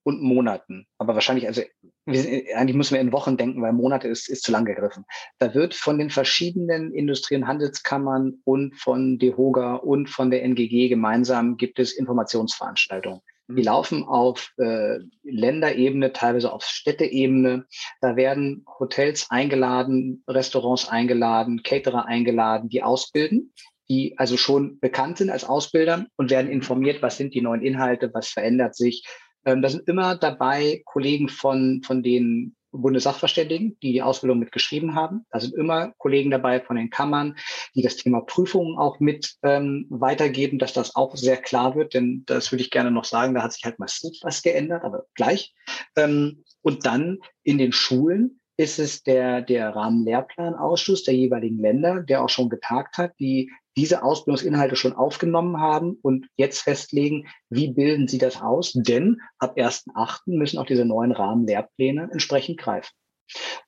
und 0.03 0.23
Monaten, 0.23 0.87
aber 0.99 1.15
wahrscheinlich, 1.15 1.47
also 1.47 1.63
wir, 2.07 2.57
eigentlich 2.57 2.77
müssen 2.77 2.95
wir 2.95 3.01
in 3.01 3.13
Wochen 3.13 3.37
denken, 3.37 3.63
weil 3.63 3.73
Monate 3.73 4.09
ist, 4.09 4.29
ist 4.29 4.43
zu 4.43 4.53
lang 4.53 4.65
gegriffen. 4.65 5.05
Da 5.39 5.55
wird 5.55 5.75
von 5.75 5.99
den 5.99 6.11
verschiedenen 6.11 6.93
Industrie- 6.93 7.37
und 7.37 7.47
Handelskammern 7.47 8.41
und 8.45 8.77
von 8.77 9.19
DEHOGA 9.19 9.77
und 9.77 10.09
von 10.09 10.31
der 10.31 10.43
NGG 10.43 10.89
gemeinsam 10.89 11.57
gibt 11.57 11.79
es 11.79 11.93
Informationsveranstaltungen. 11.93 13.21
Die 13.57 13.63
laufen 13.63 14.05
auf 14.05 14.53
äh, 14.59 14.99
Länderebene, 15.25 16.13
teilweise 16.13 16.53
auf 16.53 16.63
Städteebene. 16.63 17.67
Da 18.01 18.15
werden 18.15 18.65
Hotels 18.79 19.27
eingeladen, 19.29 20.23
Restaurants 20.29 20.89
eingeladen, 20.89 21.63
Caterer 21.65 22.07
eingeladen, 22.07 22.69
die 22.69 22.85
ausbilden, 22.85 23.53
die 23.89 24.17
also 24.19 24.37
schon 24.37 24.79
bekannt 24.79 25.19
sind 25.19 25.31
als 25.31 25.45
Ausbilder 25.45 26.07
und 26.17 26.31
werden 26.31 26.49
informiert, 26.49 27.03
was 27.03 27.17
sind 27.17 27.35
die 27.35 27.41
neuen 27.41 27.63
Inhalte, 27.63 28.15
was 28.15 28.29
verändert 28.29 28.77
sich, 28.77 29.05
ähm, 29.45 29.63
da 29.63 29.69
sind 29.69 29.89
immer 29.89 30.17
dabei 30.17 30.83
Kollegen 30.85 31.29
von, 31.29 31.83
von 31.85 32.03
den 32.03 32.57
Bundessachverständigen, 32.73 33.77
die 33.83 33.93
die 33.93 34.03
Ausbildung 34.03 34.39
mitgeschrieben 34.39 34.95
haben. 34.95 35.27
Da 35.31 35.41
sind 35.41 35.55
immer 35.55 35.93
Kollegen 35.99 36.31
dabei 36.31 36.61
von 36.61 36.77
den 36.77 36.91
Kammern, 36.91 37.37
die 37.75 37.83
das 37.83 37.97
Thema 37.97 38.21
Prüfungen 38.21 38.79
auch 38.79 39.01
mit 39.01 39.35
ähm, 39.43 39.87
weitergeben, 39.91 40.59
dass 40.59 40.73
das 40.73 40.95
auch 40.95 41.17
sehr 41.17 41.37
klar 41.37 41.75
wird. 41.75 41.95
Denn 41.95 42.23
das 42.27 42.53
würde 42.53 42.63
ich 42.63 42.71
gerne 42.71 42.91
noch 42.91 43.05
sagen, 43.05 43.35
da 43.35 43.43
hat 43.43 43.53
sich 43.53 43.65
halt 43.65 43.79
massiv 43.79 44.17
was 44.23 44.43
geändert, 44.43 44.85
aber 44.85 45.05
gleich. 45.15 45.53
Ähm, 45.97 46.45
und 46.63 46.87
dann 46.87 47.19
in 47.43 47.59
den 47.59 47.73
Schulen 47.73 48.41
ist 48.57 48.79
es 48.79 49.03
der, 49.03 49.41
der 49.41 49.75
Rahmenlehrplanausschuss 49.75 51.05
der 51.05 51.15
jeweiligen 51.15 51.59
Länder, 51.59 52.03
der 52.03 52.23
auch 52.23 52.29
schon 52.29 52.51
getagt 52.51 52.99
hat, 52.99 53.19
die 53.19 53.51
diese 53.77 54.03
Ausbildungsinhalte 54.03 54.77
schon 54.77 54.93
aufgenommen 54.93 55.61
haben 55.61 55.99
und 56.03 56.27
jetzt 56.37 56.63
festlegen, 56.63 57.29
wie 57.49 57.73
bilden 57.73 58.09
sie 58.09 58.19
das 58.19 58.41
aus? 58.41 58.73
Denn 58.75 59.21
ab 59.39 59.57
1.8. 59.57 60.21
müssen 60.27 60.59
auch 60.59 60.67
diese 60.67 60.85
neuen 60.85 61.13
Rahmenlehrpläne 61.13 62.09
entsprechend 62.13 62.59
greifen. 62.59 62.91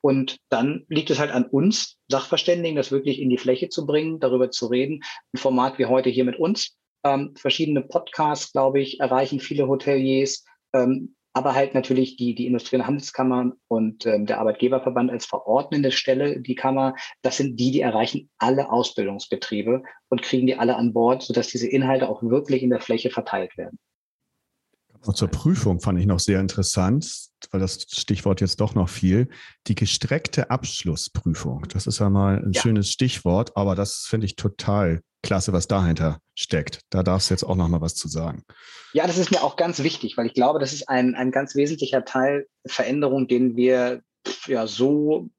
Und 0.01 0.39
dann 0.49 0.85
liegt 0.89 1.11
es 1.11 1.19
halt 1.19 1.31
an 1.31 1.45
uns, 1.45 1.99
Sachverständigen, 2.09 2.77
das 2.77 2.91
wirklich 2.91 3.21
in 3.21 3.31
die 3.31 3.39
Fläche 3.39 3.69
zu 3.69 3.87
bringen, 3.87 4.19
darüber 4.19 4.51
zu 4.51 4.67
reden. 4.67 5.03
Ein 5.33 5.39
Format 5.39 5.79
wie 5.79 5.87
heute 5.87 6.11
hier 6.11 6.25
mit 6.25 6.39
uns. 6.39 6.77
Ähm, 7.05 7.35
verschiedene 7.37 7.83
Podcasts, 7.83 8.53
glaube 8.53 8.81
ich, 8.81 9.01
erreichen 9.01 9.41
viele 9.41 9.69
Hoteliers. 9.69 10.45
Ähm, 10.73 11.15
aber 11.33 11.55
halt 11.55 11.75
natürlich 11.75 12.17
die, 12.17 12.35
die 12.35 12.47
Industrie- 12.47 12.77
und 12.77 12.87
Handelskammern 12.87 13.55
und 13.69 14.07
ähm, 14.07 14.27
der 14.27 14.39
Arbeitgeberverband 14.39 15.11
als 15.11 15.27
verordnende 15.27 15.91
Stelle, 15.91 16.41
die 16.41 16.55
Kammer, 16.55 16.95
das 17.23 17.39
sind 17.39 17.59
die, 17.59 17.71
die 17.71 17.81
erreichen 17.81 18.31
alle 18.39 18.71
Ausbildungsbetriebe 18.71 19.83
und 20.09 20.23
kriegen 20.23 20.47
die 20.47 20.57
alle 20.57 20.77
an 20.77 20.93
Bord, 20.93 21.23
sodass 21.23 21.49
diese 21.49 21.69
Inhalte 21.69 22.09
auch 22.09 22.23
wirklich 22.23 22.63
in 22.63 22.71
der 22.71 22.81
Fläche 22.81 23.11
verteilt 23.11 23.57
werden. 23.57 23.79
Und 25.05 25.17
zur 25.17 25.29
Prüfung 25.29 25.81
fand 25.81 25.99
ich 25.99 26.07
noch 26.07 26.21
sehr 26.21 26.41
interessant, 26.41 27.29
weil 27.51 27.61
das 27.61 27.87
Stichwort 27.91 28.41
jetzt 28.41 28.61
doch 28.61 28.75
noch 28.75 28.89
viel. 28.89 29.29
Die 29.67 29.75
gestreckte 29.75 30.51
Abschlussprüfung. 30.51 31.67
Das 31.73 31.87
ist 31.87 31.99
ja 31.99 32.09
mal 32.09 32.39
ein 32.39 32.53
ja. 32.53 32.61
schönes 32.61 32.91
Stichwort, 32.91 33.57
aber 33.57 33.75
das 33.75 34.07
finde 34.09 34.27
ich 34.27 34.37
total 34.37 35.03
klasse, 35.23 35.53
was 35.53 35.69
dahinter 35.69 36.19
steckt. 36.35 36.81
Da 36.91 37.03
darfst 37.03 37.31
du 37.31 37.35
jetzt 37.35 37.45
auch 37.45 37.57
noch 37.57 37.69
mal 37.69 37.81
was 37.81 37.95
zu 37.95 38.09
sagen. 38.09 38.45
Ja, 38.93 39.07
das 39.07 39.19
ist 39.19 39.31
mir 39.31 39.43
auch 39.43 39.57
ganz 39.57 39.83
wichtig, 39.83 40.17
weil 40.17 40.27
ich 40.27 40.35
glaube, 40.35 40.59
das 40.59 40.73
ist 40.73 40.89
ein, 40.89 41.15
ein 41.15 41.31
ganz 41.31 41.55
wesentlicher 41.55 42.05
Teil 42.05 42.47
Veränderung, 42.67 43.29
den 43.29 43.57
wir 43.57 44.03
ja 44.47 44.67
so 44.67 45.31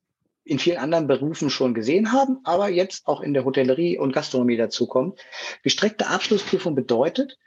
in 0.45 0.59
vielen 0.59 0.78
anderen 0.78 1.07
Berufen 1.07 1.49
schon 1.49 1.74
gesehen 1.74 2.11
haben, 2.11 2.39
aber 2.43 2.70
jetzt 2.70 3.07
auch 3.07 3.22
in 3.22 3.34
der 3.34 3.45
Hotellerie 3.45 3.97
und 3.97 4.11
Gastronomie 4.11 4.57
dazukommt. 4.57 5.20
Gestreckte 5.64 6.07
Abschlussprüfung 6.07 6.76
bedeutet, 6.76 7.38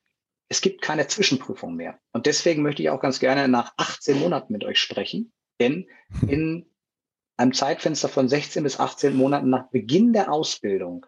es 0.49 0.61
gibt 0.61 0.83
keine 0.83 1.07
Zwischenprüfung 1.09 1.75
mehr. 1.75 1.99
Und 2.13 2.27
deswegen 2.27 2.63
möchte 2.63 2.83
ich 2.83 2.91
auch 2.91 3.01
ganz 3.01 3.19
gerne 3.19 3.49
nach 3.49 3.73
18 3.77 4.19
Monaten 4.19 4.53
mit 4.53 4.65
euch 4.65 4.79
sprechen, 4.79 5.33
denn 5.61 5.89
in 6.29 6.67
einem 7.37 7.53
Zeitfenster 7.53 8.09
von 8.09 8.29
16 8.29 8.63
bis 8.63 8.79
18 8.79 9.15
Monaten 9.15 9.51
nach 9.51 9.69
Beginn 9.71 10.13
der 10.13 10.33
Ausbildung 10.33 11.07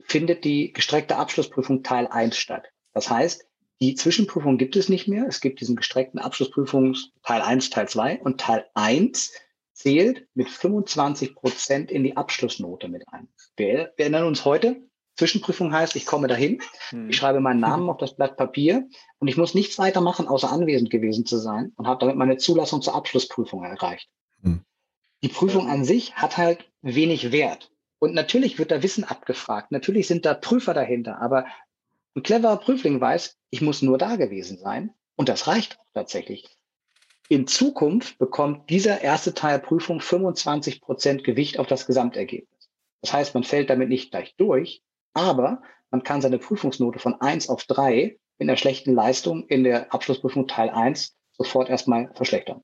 findet 0.00 0.44
die 0.44 0.72
gestreckte 0.72 1.16
Abschlussprüfung 1.16 1.82
Teil 1.82 2.06
1 2.08 2.36
statt. 2.36 2.66
Das 2.92 3.08
heißt, 3.08 3.46
die 3.80 3.94
Zwischenprüfung 3.94 4.58
gibt 4.58 4.76
es 4.76 4.88
nicht 4.88 5.08
mehr. 5.08 5.26
Es 5.26 5.40
gibt 5.40 5.60
diesen 5.60 5.76
gestreckten 5.76 6.20
Abschlussprüfungs 6.20 7.12
Teil 7.22 7.40
1, 7.40 7.70
Teil 7.70 7.88
2 7.88 8.20
und 8.20 8.40
Teil 8.40 8.66
1 8.74 9.32
zählt 9.72 10.26
mit 10.34 10.50
25 10.50 11.34
Prozent 11.34 11.90
in 11.90 12.04
die 12.04 12.16
Abschlussnote 12.16 12.88
mit 12.88 13.08
ein. 13.08 13.28
Wir, 13.56 13.92
wir 13.96 14.04
erinnern 14.04 14.26
uns 14.26 14.44
heute, 14.44 14.82
Zwischenprüfung 15.20 15.70
heißt, 15.70 15.96
ich 15.96 16.06
komme 16.06 16.28
dahin, 16.28 16.62
hm. 16.88 17.10
ich 17.10 17.16
schreibe 17.16 17.40
meinen 17.40 17.60
Namen 17.68 17.90
auf 17.90 17.98
das 17.98 18.16
Blatt 18.16 18.38
Papier 18.38 18.88
und 19.18 19.28
ich 19.28 19.36
muss 19.36 19.52
nichts 19.52 19.78
weiter 19.78 20.00
machen, 20.00 20.26
außer 20.26 20.50
anwesend 20.50 20.88
gewesen 20.88 21.26
zu 21.26 21.36
sein 21.36 21.72
und 21.76 21.86
habe 21.86 22.00
damit 22.00 22.16
meine 22.16 22.38
Zulassung 22.38 22.80
zur 22.80 22.94
Abschlussprüfung 22.94 23.62
erreicht. 23.62 24.08
Hm. 24.42 24.64
Die 25.22 25.28
Prüfung 25.28 25.68
an 25.68 25.84
sich 25.84 26.14
hat 26.14 26.38
halt 26.38 26.70
wenig 26.80 27.32
Wert. 27.32 27.70
Und 27.98 28.14
natürlich 28.14 28.58
wird 28.58 28.70
da 28.70 28.82
Wissen 28.82 29.04
abgefragt. 29.04 29.72
Natürlich 29.72 30.06
sind 30.06 30.24
da 30.24 30.32
Prüfer 30.32 30.72
dahinter. 30.72 31.20
Aber 31.20 31.44
ein 32.16 32.22
cleverer 32.22 32.56
Prüfling 32.56 32.98
weiß, 32.98 33.36
ich 33.50 33.60
muss 33.60 33.82
nur 33.82 33.98
da 33.98 34.16
gewesen 34.16 34.56
sein. 34.56 34.94
Und 35.16 35.28
das 35.28 35.46
reicht 35.46 35.78
auch 35.78 35.92
tatsächlich. 35.92 36.48
In 37.28 37.46
Zukunft 37.46 38.16
bekommt 38.16 38.70
dieser 38.70 39.02
erste 39.02 39.34
Teil 39.34 39.58
Prüfung 39.58 40.00
25 40.00 40.80
Prozent 40.80 41.24
Gewicht 41.24 41.58
auf 41.58 41.66
das 41.66 41.86
Gesamtergebnis. 41.86 42.70
Das 43.02 43.12
heißt, 43.12 43.34
man 43.34 43.44
fällt 43.44 43.68
damit 43.68 43.90
nicht 43.90 44.10
gleich 44.10 44.34
durch, 44.36 44.82
aber 45.14 45.62
man 45.90 46.02
kann 46.02 46.20
seine 46.20 46.38
Prüfungsnote 46.38 46.98
von 46.98 47.20
eins 47.20 47.48
auf 47.48 47.64
drei 47.64 48.18
mit 48.38 48.48
einer 48.48 48.56
schlechten 48.56 48.94
Leistung 48.94 49.46
in 49.48 49.64
der 49.64 49.92
Abschlussprüfung 49.92 50.46
Teil 50.46 50.70
1 50.70 51.16
sofort 51.32 51.68
erstmal 51.68 52.10
verschlechtern. 52.14 52.62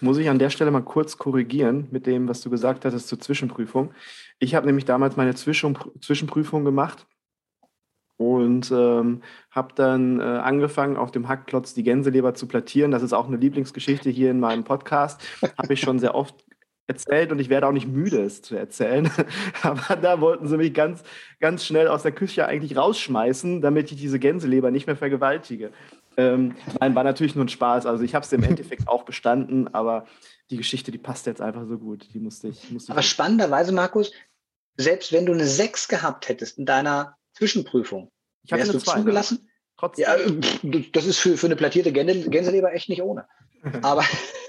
Muss 0.00 0.18
ich 0.18 0.28
an 0.28 0.38
der 0.38 0.50
Stelle 0.50 0.70
mal 0.70 0.82
kurz 0.82 1.18
korrigieren 1.18 1.88
mit 1.90 2.06
dem, 2.06 2.28
was 2.28 2.40
du 2.40 2.50
gesagt 2.50 2.84
hattest 2.84 3.08
zur 3.08 3.20
Zwischenprüfung. 3.20 3.92
Ich 4.38 4.54
habe 4.54 4.66
nämlich 4.66 4.84
damals 4.84 5.16
meine 5.16 5.34
Zwischen 5.34 5.76
Zwischenprüfung 6.00 6.64
gemacht 6.64 7.06
und 8.16 8.70
ähm, 8.70 9.22
habe 9.50 9.74
dann 9.74 10.20
äh, 10.20 10.22
angefangen, 10.22 10.96
auf 10.96 11.10
dem 11.10 11.28
Hackklotz 11.28 11.74
die 11.74 11.82
Gänseleber 11.82 12.34
zu 12.34 12.46
plattieren. 12.46 12.90
Das 12.90 13.02
ist 13.02 13.12
auch 13.12 13.26
eine 13.26 13.36
Lieblingsgeschichte 13.36 14.10
hier 14.10 14.30
in 14.30 14.40
meinem 14.40 14.64
Podcast. 14.64 15.22
Habe 15.58 15.72
ich 15.72 15.80
schon 15.80 15.98
sehr 15.98 16.14
oft 16.14 16.44
erzählt 16.90 17.32
und 17.32 17.38
ich 17.38 17.48
werde 17.48 17.66
auch 17.66 17.72
nicht 17.72 17.88
müde, 17.88 18.22
es 18.22 18.42
zu 18.42 18.56
erzählen. 18.56 19.10
Aber 19.62 19.96
da 19.96 20.20
wollten 20.20 20.48
sie 20.48 20.56
mich 20.56 20.74
ganz, 20.74 21.02
ganz 21.38 21.64
schnell 21.64 21.88
aus 21.88 22.02
der 22.02 22.12
Küche 22.12 22.46
eigentlich 22.46 22.76
rausschmeißen, 22.76 23.60
damit 23.60 23.90
ich 23.92 23.98
diese 23.98 24.18
Gänseleber 24.18 24.70
nicht 24.70 24.86
mehr 24.86 24.96
vergewaltige. 24.96 25.70
Ähm, 26.16 26.56
nein, 26.80 26.94
war 26.94 27.04
natürlich 27.04 27.34
nur 27.34 27.44
ein 27.44 27.48
Spaß. 27.48 27.86
Also 27.86 28.02
ich 28.02 28.14
habe 28.14 28.24
es 28.24 28.32
im 28.32 28.42
Endeffekt 28.42 28.88
auch 28.88 29.04
bestanden, 29.04 29.72
aber 29.72 30.06
die 30.50 30.56
Geschichte, 30.56 30.90
die 30.90 30.98
passt 30.98 31.26
jetzt 31.26 31.40
einfach 31.40 31.66
so 31.66 31.78
gut. 31.78 32.08
Die 32.12 32.18
musste 32.18 32.48
ich. 32.48 32.70
Musste 32.70 32.92
aber 32.92 33.02
spannenderweise, 33.02 33.72
Markus, 33.72 34.12
selbst 34.76 35.12
wenn 35.12 35.26
du 35.26 35.32
eine 35.32 35.46
6 35.46 35.88
gehabt 35.88 36.28
hättest 36.28 36.58
in 36.58 36.66
deiner 36.66 37.16
Zwischenprüfung, 37.34 38.10
ich 38.42 38.50
wärst 38.50 38.74
du 38.74 38.78
zwei, 38.78 38.98
zugelassen? 38.98 39.38
Ne? 39.42 39.50
Trotzdem. 39.76 40.04
Ja, 40.62 40.82
das 40.92 41.06
ist 41.06 41.18
für, 41.18 41.36
für 41.36 41.46
eine 41.46 41.56
plattierte 41.56 41.92
Gänseleber 41.92 42.72
echt 42.72 42.88
nicht 42.88 43.02
ohne. 43.02 43.26
Aber, 43.82 44.04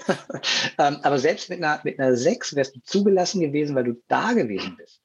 ähm, 0.78 0.98
aber 1.02 1.18
selbst 1.18 1.50
mit 1.50 1.62
einer, 1.62 1.80
mit 1.84 1.98
einer 1.98 2.16
6 2.16 2.54
wärst 2.54 2.76
du 2.76 2.80
zugelassen 2.82 3.40
gewesen, 3.40 3.74
weil 3.74 3.84
du 3.84 4.02
da 4.08 4.32
gewesen 4.32 4.76
bist. 4.76 5.00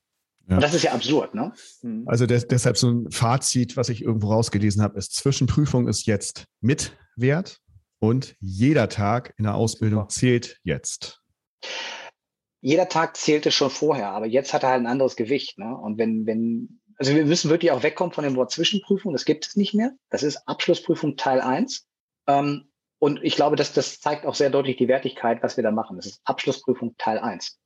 Ja. 0.48 0.56
Und 0.56 0.64
das 0.64 0.74
ist 0.74 0.84
ja 0.84 0.94
absurd, 0.94 1.36
ne? 1.36 1.52
Mhm. 1.82 2.08
Also 2.08 2.26
des, 2.26 2.48
deshalb 2.48 2.78
so 2.78 2.90
ein 2.90 3.12
Fazit, 3.12 3.76
was 3.76 3.90
ich 3.90 4.02
irgendwo 4.02 4.32
rausgelesen 4.32 4.82
habe, 4.82 4.98
ist, 4.98 5.16
Zwischenprüfung 5.16 5.88
ist 5.88 6.06
jetzt 6.06 6.46
mit 6.62 6.98
Wert 7.16 7.60
und 8.00 8.36
jeder 8.40 8.88
Tag 8.90 9.34
in 9.38 9.44
der 9.44 9.56
Ausbildung 9.56 10.08
zählt 10.10 10.60
jetzt. 10.64 11.22
Jeder 12.62 12.88
Tag 12.88 13.18
zählte 13.18 13.52
schon 13.52 13.70
vorher, 13.70 14.10
aber 14.10 14.26
jetzt 14.26 14.54
hat 14.54 14.64
er 14.64 14.70
halt 14.70 14.82
ein 14.82 14.88
anderes 14.88 15.16
Gewicht. 15.16 15.58
Ne? 15.58 15.76
Und 15.76 15.98
wenn, 15.98 16.26
wenn, 16.26 16.80
also 16.98 17.14
wir 17.14 17.26
müssen 17.26 17.50
wirklich 17.50 17.72
auch 17.72 17.84
wegkommen 17.84 18.14
von 18.14 18.24
dem 18.24 18.36
Wort 18.36 18.52
Zwischenprüfung, 18.52 19.14
das 19.14 19.26
gibt 19.26 19.48
es 19.48 19.56
nicht 19.56 19.74
mehr. 19.74 19.92
Das 20.10 20.24
ist 20.24 20.48
Abschlussprüfung 20.48 21.18
Teil 21.18 21.42
1. 21.42 21.86
Ähm, 22.28 22.67
und 23.00 23.24
ich 23.24 23.36
glaube, 23.36 23.56
dass 23.56 23.74
das 23.74 24.00
zeigt 24.00 24.26
auch 24.26 24.36
sehr 24.36 24.50
deutlich 24.50 24.78
die 24.78 24.88
Wertigkeit, 24.88 25.44
was 25.44 25.58
wir 25.58 25.64
da 25.64 25.72
machen. 25.72 25.98
Das 25.98 26.06
ist 26.06 26.22
Abschlussprüfung 26.26 26.96
Teil 26.98 27.20
1. 27.20 27.58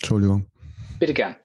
Entschuldigung. 0.00 0.46
Bitte 0.98 1.14
gern. 1.14 1.36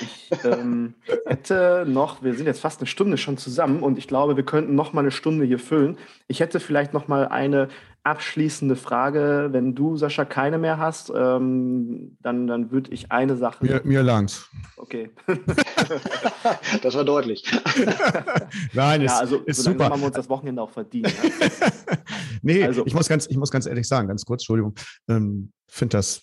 Ich 0.00 0.44
ähm, 0.44 0.94
hätte 1.26 1.84
noch, 1.86 2.22
wir 2.22 2.34
sind 2.34 2.46
jetzt 2.46 2.60
fast 2.60 2.80
eine 2.80 2.86
Stunde 2.86 3.18
schon 3.18 3.36
zusammen 3.36 3.82
und 3.82 3.98
ich 3.98 4.08
glaube, 4.08 4.36
wir 4.36 4.44
könnten 4.44 4.74
noch 4.74 4.92
mal 4.92 5.00
eine 5.00 5.10
Stunde 5.10 5.44
hier 5.44 5.58
füllen. 5.58 5.98
Ich 6.28 6.40
hätte 6.40 6.60
vielleicht 6.60 6.92
noch 6.92 7.08
mal 7.08 7.28
eine 7.28 7.68
abschließende 8.04 8.76
Frage. 8.76 9.48
Wenn 9.52 9.74
du, 9.74 9.96
Sascha, 9.96 10.24
keine 10.24 10.58
mehr 10.58 10.78
hast, 10.78 11.12
ähm, 11.14 12.16
dann, 12.20 12.46
dann 12.46 12.70
würde 12.70 12.90
ich 12.92 13.12
eine 13.12 13.36
Sache. 13.36 13.64
Mir, 13.64 13.80
mir 13.84 14.02
langt. 14.02 14.48
Okay. 14.76 14.92
Okay. 14.92 15.10
das 16.82 16.94
war 16.94 17.04
deutlich. 17.04 17.44
Nein, 18.72 19.02
ja, 19.02 19.18
also 19.18 19.38
ist 19.38 19.62
so 19.62 19.72
super. 19.72 19.90
haben 19.90 20.00
wir 20.00 20.06
uns 20.06 20.16
das 20.16 20.28
Wochenende 20.28 20.60
auch 20.62 20.70
verdient. 20.70 21.12
nee, 22.42 22.64
Also- 22.64 22.84
ich, 22.86 22.94
muss 22.94 23.08
ganz, 23.08 23.26
ich 23.26 23.36
muss 23.36 23.50
ganz 23.50 23.66
ehrlich 23.66 23.88
sagen, 23.88 24.08
ganz 24.08 24.24
kurz, 24.24 24.42
Entschuldigung, 24.42 24.74
ähm, 25.08 25.52
finde 25.68 25.96
das 25.98 26.22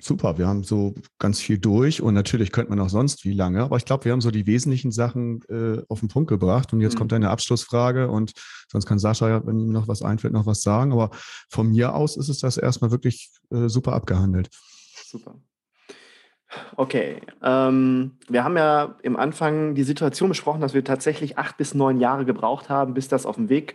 super. 0.00 0.38
Wir 0.38 0.46
haben 0.46 0.64
so 0.64 0.94
ganz 1.18 1.40
viel 1.40 1.58
durch 1.58 2.02
und 2.02 2.14
natürlich 2.14 2.52
könnte 2.52 2.70
man 2.70 2.80
auch 2.80 2.88
sonst 2.88 3.24
wie 3.24 3.32
lange, 3.32 3.62
aber 3.62 3.76
ich 3.76 3.84
glaube, 3.84 4.04
wir 4.04 4.12
haben 4.12 4.20
so 4.20 4.30
die 4.30 4.46
wesentlichen 4.46 4.92
Sachen 4.92 5.42
äh, 5.48 5.82
auf 5.88 6.00
den 6.00 6.08
Punkt 6.08 6.28
gebracht 6.28 6.72
und 6.72 6.80
jetzt 6.80 6.94
Mhm. 6.94 6.98
kommt 6.98 7.12
eine 7.12 7.30
Abschlussfrage 7.30 8.08
und 8.08 8.32
sonst 8.70 8.86
kann 8.86 8.98
Sascha, 8.98 9.28
ja, 9.28 9.46
wenn 9.46 9.58
ihm 9.58 9.72
noch 9.72 9.88
was 9.88 10.02
einfällt, 10.02 10.32
noch 10.32 10.46
was 10.46 10.62
sagen, 10.62 10.92
aber 10.92 11.10
von 11.48 11.68
mir 11.70 11.94
aus 11.94 12.16
ist 12.16 12.28
es 12.28 12.38
das 12.40 12.56
erstmal 12.56 12.90
wirklich 12.90 13.30
äh, 13.50 13.68
super 13.68 13.92
abgehandelt. 13.92 14.48
Super. 15.04 15.36
Okay, 16.76 17.20
ähm, 17.42 18.18
wir 18.28 18.44
haben 18.44 18.56
ja 18.56 18.96
im 19.02 19.16
Anfang 19.16 19.74
die 19.74 19.82
Situation 19.82 20.28
besprochen, 20.28 20.60
dass 20.60 20.74
wir 20.74 20.84
tatsächlich 20.84 21.38
acht 21.38 21.56
bis 21.56 21.74
neun 21.74 22.00
Jahre 22.00 22.24
gebraucht 22.24 22.68
haben, 22.68 22.94
bis 22.94 23.08
das 23.08 23.26
auf 23.26 23.36
den 23.36 23.48
Weg 23.48 23.74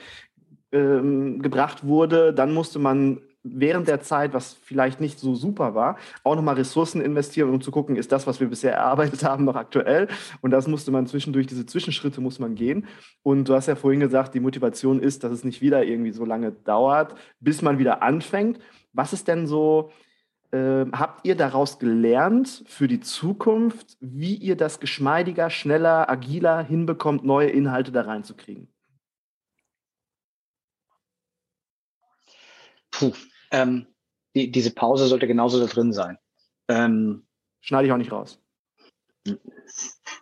ähm, 0.72 1.42
gebracht 1.42 1.86
wurde. 1.86 2.34
Dann 2.34 2.54
musste 2.54 2.80
man 2.80 3.22
während 3.44 3.88
der 3.88 4.02
Zeit, 4.02 4.34
was 4.34 4.54
vielleicht 4.54 5.02
nicht 5.02 5.20
so 5.20 5.36
super 5.36 5.74
war, 5.74 5.98
auch 6.24 6.36
nochmal 6.36 6.56
Ressourcen 6.56 7.02
investieren, 7.02 7.50
um 7.50 7.62
zu 7.62 7.72
gucken, 7.72 7.96
ist 7.96 8.12
das, 8.12 8.28
was 8.28 8.40
wir 8.40 8.48
bisher 8.48 8.74
erarbeitet 8.76 9.24
haben, 9.24 9.46
noch 9.46 9.56
aktuell? 9.56 10.08
Und 10.42 10.52
das 10.52 10.68
musste 10.68 10.92
man 10.92 11.08
zwischendurch, 11.08 11.48
diese 11.48 11.66
Zwischenschritte 11.66 12.22
muss 12.22 12.40
man 12.40 12.56
gehen. 12.56 12.88
Und 13.24 13.50
du 13.50 13.54
hast 13.54 13.68
ja 13.68 13.76
vorhin 13.76 14.00
gesagt, 14.00 14.34
die 14.34 14.40
Motivation 14.40 15.00
ist, 15.00 15.24
dass 15.24 15.32
es 15.32 15.44
nicht 15.44 15.62
wieder 15.62 15.84
irgendwie 15.84 16.12
so 16.12 16.26
lange 16.26 16.52
dauert, 16.52 17.16
bis 17.40 17.62
man 17.62 17.80
wieder 17.80 18.04
anfängt. 18.04 18.60
Was 18.94 19.14
ist 19.14 19.28
denn 19.28 19.48
so, 19.48 19.92
ähm, 20.52 20.92
habt 20.94 21.26
ihr 21.26 21.36
daraus 21.36 21.80
gelernt 21.80 22.64
für 22.68 22.88
die 22.88 23.00
Zukunft, 23.00 23.98
wie 24.02 24.36
ihr 24.36 24.58
das 24.58 24.80
geschmeidiger, 24.80 25.50
schneller, 25.50 26.10
agiler 26.10 26.62
hinbekommt, 26.64 27.24
neue 27.24 27.50
Inhalte 27.50 27.92
da 27.92 28.02
reinzukriegen? 28.02 28.68
Puh, 32.92 33.14
ähm, 33.52 33.88
die, 34.36 34.52
diese 34.52 34.72
Pause 34.72 35.08
sollte 35.08 35.28
genauso 35.28 35.60
da 35.60 35.66
drin 35.66 35.94
sein. 35.94 36.18
Ähm, 36.68 37.26
Schneide 37.62 37.88
ich 37.88 37.94
auch 37.94 37.98
nicht 37.98 38.12
raus. 38.12 38.40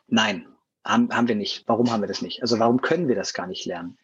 Nein, 0.07 0.47
haben, 0.86 1.09
haben 1.11 1.28
wir 1.28 1.36
nicht. 1.36 1.63
Warum 1.67 1.91
haben 1.91 2.01
wir 2.01 2.07
das 2.07 2.22
nicht? 2.22 2.41
Also 2.41 2.59
warum 2.59 2.82
können 2.82 3.07
wir 3.07 3.15
das 3.15 3.34
gar 3.34 3.47
nicht 3.47 3.65
lernen? 3.65 3.97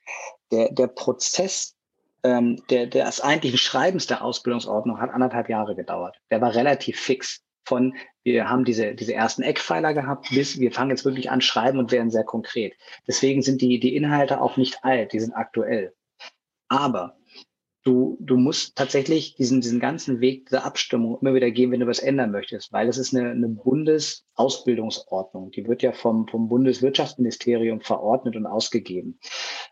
Der, 0.52 0.72
der 0.72 0.88
Prozess 0.88 1.76
ähm, 2.24 2.64
der, 2.70 2.88
des 2.88 3.22
eigentlichen 3.22 3.60
Schreibens 3.60 4.08
der 4.08 4.24
Ausbildungsordnung 4.24 5.00
hat 5.00 5.12
anderthalb 5.12 5.50
Jahre 5.50 5.76
gedauert. 5.76 6.20
Der 6.32 6.42
war 6.42 6.56
relativ 6.56 7.00
fix. 7.00 7.42
Von 7.68 7.96
wir 8.24 8.48
haben 8.48 8.64
diese, 8.64 8.94
diese 8.94 9.16
ersten 9.16 9.42
Eckpfeiler 9.42 9.96
gehabt, 9.96 10.30
bis 10.30 10.60
wir 10.60 10.72
fangen 10.72 10.92
jetzt 10.92 11.04
wirklich 11.04 11.32
an 11.32 11.42
schreiben 11.42 11.80
und 11.80 11.92
werden 11.92 12.12
sehr 12.12 12.24
konkret. 12.24 12.76
Deswegen 13.08 13.42
sind 13.42 13.60
die, 13.60 13.80
die 13.80 13.96
Inhalte 13.96 14.40
auch 14.40 14.56
nicht 14.56 14.84
alt, 14.84 15.14
die 15.14 15.20
sind 15.20 15.34
aktuell. 15.34 15.94
Aber 16.68 17.18
du, 17.86 18.18
du 18.20 18.36
musst 18.36 18.76
tatsächlich 18.76 19.36
diesen, 19.36 19.62
diesen 19.62 19.80
ganzen 19.80 20.20
Weg 20.20 20.50
der 20.50 20.66
Abstimmung 20.66 21.18
immer 21.22 21.34
wieder 21.34 21.52
gehen, 21.52 21.72
wenn 21.72 21.80
du 21.80 21.88
was 21.88 22.00
ändern 22.00 22.32
möchtest, 22.32 22.74
weil 22.74 22.90
es 22.90 22.98
ist 22.98 23.16
eine, 23.16 23.30
eine 23.30 23.48
Bundesausbildungsordnung. 23.48 25.52
Die 25.52 25.68
wird 25.68 25.84
ja 25.84 25.94
vom, 25.94 26.28
vom 26.28 26.50
Bundeswirtschaftsministerium 26.50 27.82
verordnet 27.82 28.36
und 28.36 28.48
ausgegeben. 28.48 29.20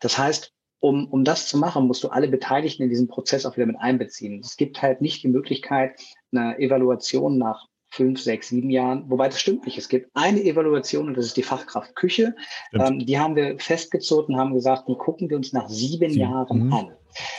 Das 0.00 0.16
heißt, 0.16 0.52
um, 0.80 1.08
um 1.08 1.24
das 1.24 1.48
zu 1.48 1.58
machen, 1.58 1.86
musst 1.86 2.04
du 2.04 2.08
alle 2.08 2.28
Beteiligten 2.28 2.84
in 2.84 2.90
diesen 2.90 3.08
Prozess 3.08 3.46
auch 3.46 3.56
wieder 3.56 3.66
mit 3.66 3.80
einbeziehen. 3.80 4.40
Es 4.40 4.56
gibt 4.56 4.80
halt 4.80 5.00
nicht 5.00 5.22
die 5.22 5.28
Möglichkeit, 5.28 5.98
eine 6.30 6.58
Evaluation 6.58 7.38
nach 7.38 7.66
fünf, 7.88 8.20
sechs, 8.20 8.48
sieben 8.48 8.70
Jahren, 8.70 9.08
wobei 9.08 9.28
das 9.28 9.40
stimmt 9.40 9.66
nicht. 9.66 9.78
Es 9.78 9.88
gibt 9.88 10.10
eine 10.14 10.42
Evaluation 10.42 11.08
und 11.08 11.16
das 11.16 11.26
ist 11.26 11.36
die 11.36 11.42
Fachkraft 11.42 11.94
Küche. 11.94 12.34
Ähm, 12.72 12.98
die 12.98 13.18
haben 13.18 13.36
wir 13.36 13.58
festgezogen 13.58 14.34
und 14.34 14.40
haben 14.40 14.52
gesagt, 14.52 14.88
die 14.88 14.96
gucken 14.96 15.30
wir 15.30 15.36
uns 15.36 15.52
nach 15.52 15.68
sieben 15.68 16.10
Sieben. 16.10 16.20
Jahren 16.20 16.66
Mhm. 16.66 16.72
an. 16.72 16.96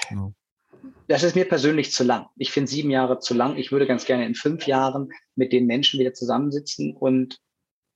Genau. 0.10 0.34
Das 1.08 1.24
ist 1.24 1.36
mir 1.36 1.48
persönlich 1.48 1.92
zu 1.92 2.04
lang. 2.04 2.28
Ich 2.36 2.52
finde 2.52 2.70
sieben 2.70 2.90
Jahre 2.90 3.20
zu 3.20 3.34
lang. 3.34 3.58
Ich 3.58 3.72
würde 3.72 3.86
ganz 3.86 4.06
gerne 4.06 4.26
in 4.26 4.36
fünf 4.36 4.66
Jahren 4.66 5.10
mit 5.36 5.54
den 5.54 5.68
Menschen 5.68 6.00
wieder 6.00 6.14
zusammensitzen 6.14 6.96
und 6.96 7.40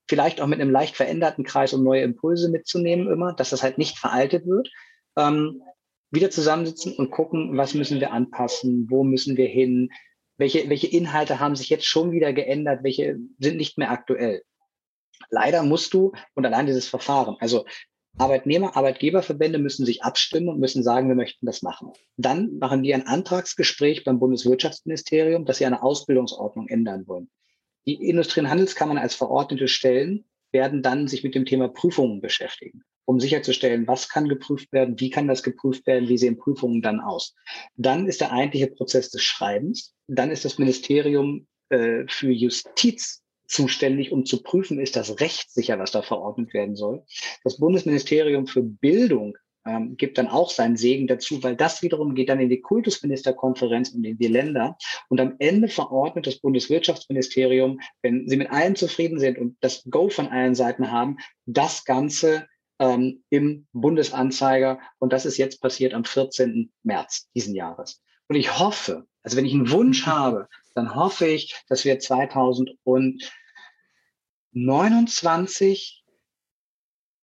vielleicht 0.08 0.42
auch 0.42 0.48
mit 0.48 0.62
einem 0.62 0.72
leicht 0.72 0.96
veränderten 0.96 1.44
Kreis, 1.44 1.74
um 1.74 1.84
neue 1.84 2.02
Impulse 2.02 2.50
mitzunehmen 2.50 3.12
immer, 3.12 3.34
dass 3.34 3.50
das 3.50 3.64
halt 3.64 3.78
nicht 3.78 3.98
veraltet 3.98 4.46
wird. 4.46 4.70
Ähm, 5.18 5.62
wieder 6.12 6.30
zusammensitzen 6.30 6.96
und 6.96 7.12
gucken, 7.12 7.56
was 7.58 7.74
müssen 7.74 8.00
wir 8.00 8.12
anpassen, 8.12 8.88
wo 8.90 9.04
müssen 9.04 9.38
wir 9.38 9.48
hin, 9.48 9.90
welche, 10.38 10.70
welche 10.70 10.88
Inhalte 10.88 11.40
haben 11.40 11.56
sich 11.56 11.70
jetzt 11.70 11.86
schon 11.86 12.12
wieder 12.12 12.34
geändert, 12.34 12.84
welche 12.84 13.18
sind 13.40 13.58
nicht 13.58 13.78
mehr 13.78 13.92
aktuell. 13.92 14.44
Leider 15.30 15.64
musst 15.64 15.94
du, 15.94 16.14
und 16.34 16.46
allein 16.46 16.66
dieses 16.66 16.88
Verfahren, 16.88 17.36
also 17.40 17.66
Arbeitnehmer, 18.18 18.76
Arbeitgeberverbände 18.76 19.60
müssen 19.60 19.86
sich 19.86 20.04
abstimmen 20.04 20.50
und 20.50 20.60
müssen 20.60 20.84
sagen, 20.84 21.08
wir 21.08 21.16
möchten 21.16 21.46
das 21.46 21.62
machen. 21.62 21.92
Dann 22.18 22.58
machen 22.58 22.84
die 22.84 22.94
ein 22.94 23.08
Antragsgespräch 23.08 24.04
beim 24.04 24.20
Bundeswirtschaftsministerium, 24.20 25.46
dass 25.46 25.60
sie 25.60 25.66
eine 25.66 25.84
Ausbildungsordnung 25.84 26.68
ändern 26.68 27.08
wollen. 27.08 27.30
Die 27.88 27.94
Industrie- 27.94 28.42
und 28.42 28.50
Handelskammern 28.50 28.98
als 28.98 29.16
verordnete 29.16 29.68
Stellen 29.68 30.26
werden 30.52 30.82
dann 30.82 31.08
sich 31.08 31.24
mit 31.24 31.36
dem 31.36 31.46
Thema 31.46 31.70
Prüfungen 31.70 32.22
beschäftigen, 32.22 32.82
um 33.06 33.20
sicherzustellen, 33.20 33.88
was 33.88 34.10
kann 34.10 34.28
geprüft 34.28 34.72
werden, 34.74 35.00
wie 35.00 35.10
kann 35.10 35.28
das 35.28 35.44
geprüft 35.44 35.88
werden, 35.88 36.10
wie 36.10 36.18
sehen 36.18 36.38
Prüfungen 36.38 36.82
dann 36.82 37.00
aus. 37.00 37.36
Dann 37.78 38.08
ist 38.08 38.22
der 38.22 38.32
eigentliche 38.32 38.68
Prozess 38.68 39.12
des 39.12 39.24
Schreibens. 39.24 39.94
Dann 40.08 40.32
ist 40.32 40.46
das 40.46 40.58
Ministerium 40.58 41.48
äh, 41.70 42.04
für 42.08 42.32
Justiz 42.32 43.22
zuständig, 43.50 44.12
um 44.12 44.26
zu 44.26 44.44
prüfen, 44.44 44.80
ist 44.80 44.96
das 44.96 45.20
rechtssicher, 45.20 45.80
was 45.80 45.92
da 45.92 46.02
verordnet 46.02 46.54
werden 46.54 46.76
soll. 46.76 47.04
Das 47.44 47.58
Bundesministerium 47.58 48.48
für 48.48 48.62
Bildung 48.62 49.36
ähm, 49.66 49.98
gibt 49.98 50.18
dann 50.18 50.28
auch 50.28 50.50
seinen 50.52 50.78
Segen 50.78 51.08
dazu, 51.08 51.44
weil 51.44 51.56
das 51.56 51.82
wiederum 51.82 52.16
geht 52.16 52.30
dann 52.30 52.40
in 52.40 52.50
die 52.50 52.62
Kultusministerkonferenz 52.62 53.90
und 53.90 54.04
in 54.06 54.18
die 54.18 54.28
Länder. 54.28 54.78
Und 55.10 55.20
am 55.20 55.36
Ende 55.40 55.68
verordnet 55.68 56.28
das 56.28 56.40
Bundeswirtschaftsministerium, 56.40 57.80
wenn 58.02 58.28
sie 58.28 58.38
mit 58.38 58.52
allen 58.52 58.76
zufrieden 58.76 59.20
sind 59.20 59.38
und 59.38 59.58
das 59.62 59.84
Go 59.90 60.10
von 60.10 60.28
allen 60.28 60.56
Seiten 60.56 60.92
haben, 60.92 61.18
das 61.46 61.84
Ganze 61.84 62.48
ähm, 62.80 63.24
im 63.30 63.68
Bundesanzeiger. 63.74 64.80
Und 65.00 65.12
das 65.12 65.26
ist 65.26 65.38
jetzt 65.38 65.60
passiert 65.62 65.94
am 65.94 66.06
14. 66.06 66.72
März 66.84 67.30
diesen 67.36 67.56
Jahres. 67.56 68.02
Und 68.28 68.36
ich 68.36 68.60
hoffe, 68.60 69.06
also 69.24 69.38
wenn 69.38 69.46
ich 69.46 69.54
einen 69.54 69.72
Wunsch 69.72 70.06
habe, 70.06 70.48
dann 70.76 70.96
hoffe 70.96 71.28
ich, 71.28 71.56
dass 71.68 71.84
wir 71.84 72.00
2029 74.54 76.04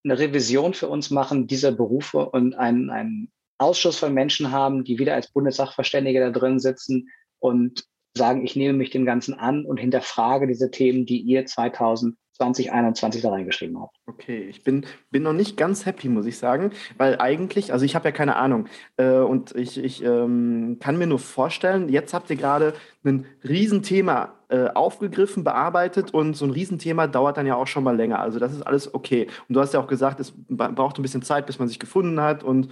eine 0.05 0.19
Revision 0.19 0.75
für 0.75 0.89
uns 0.89 1.11
machen 1.11 1.47
dieser 1.47 1.73
Berufe 1.73 2.31
und 2.31 2.55
einen, 2.55 2.91
einen 2.91 3.33
Ausschuss 3.59 3.99
von 3.99 4.15
Menschen 4.15 4.53
haben, 4.53 4.85
die 4.85 4.99
wieder 4.99 5.15
als 5.15 5.33
Bundessachverständige 5.33 6.21
da 6.21 6.31
drin 6.31 6.61
sitzen 6.61 7.09
und 7.39 7.85
sagen, 8.17 8.45
ich 8.45 8.57
nehme 8.57 8.79
mich 8.79 8.91
dem 8.91 9.05
Ganzen 9.05 9.35
an 9.35 9.65
und 9.65 9.79
hinterfrage 9.79 10.47
diese 10.47 10.71
Themen, 10.71 11.07
die 11.07 11.21
ihr 11.21 11.45
2021 11.47 13.23
da 13.23 13.31
reingeschrieben 13.31 13.81
habt. 13.81 13.97
Okay, 14.07 14.47
ich 14.49 14.63
bin, 14.65 14.87
bin 15.11 15.23
noch 15.23 15.33
nicht 15.33 15.57
ganz 15.57 15.87
happy, 15.87 16.09
muss 16.09 16.27
ich 16.27 16.39
sagen, 16.39 16.71
weil 16.97 17.21
eigentlich, 17.21 17.73
also 17.73 17.85
ich 17.85 17.95
habe 17.95 18.09
ja 18.09 18.13
keine 18.13 18.37
Ahnung 18.37 18.69
äh, 18.97 19.19
und 19.19 19.55
ich, 19.55 19.77
ich 19.79 20.03
ähm, 20.03 20.79
kann 20.81 20.99
mir 20.99 21.07
nur 21.07 21.19
vorstellen, 21.19 21.89
jetzt 21.89 22.15
habt 22.15 22.31
ihr 22.31 22.37
gerade 22.37 22.75
ein 23.05 23.27
Riesenthema 23.47 24.36
äh, 24.49 24.69
aufgegriffen, 24.75 25.45
bearbeitet 25.45 26.15
und 26.15 26.37
so 26.37 26.45
ein 26.45 26.51
Riesenthema 26.51 27.07
dauert 27.07 27.37
dann 27.37 27.47
ja 27.47 27.57
auch 27.57 27.67
schon 27.67 27.85
mal 27.85 27.97
länger. 27.97 28.21
Also 28.21 28.39
das 28.39 28.53
ist 28.53 28.63
alles 28.63 28.95
okay. 28.95 29.29
Und 29.49 29.55
du 29.55 29.61
hast 29.61 29.75
ja 29.75 29.81
auch 29.81 29.89
gesagt, 29.89 30.21
es 30.21 30.33
braucht 30.49 30.99
ein 30.99 31.03
bisschen 31.03 31.23
Zeit, 31.23 31.47
bis 31.47 31.59
man 31.59 31.69
sich 31.69 31.79
gefunden 31.79 32.21
hat 32.21 32.43
und 32.45 32.69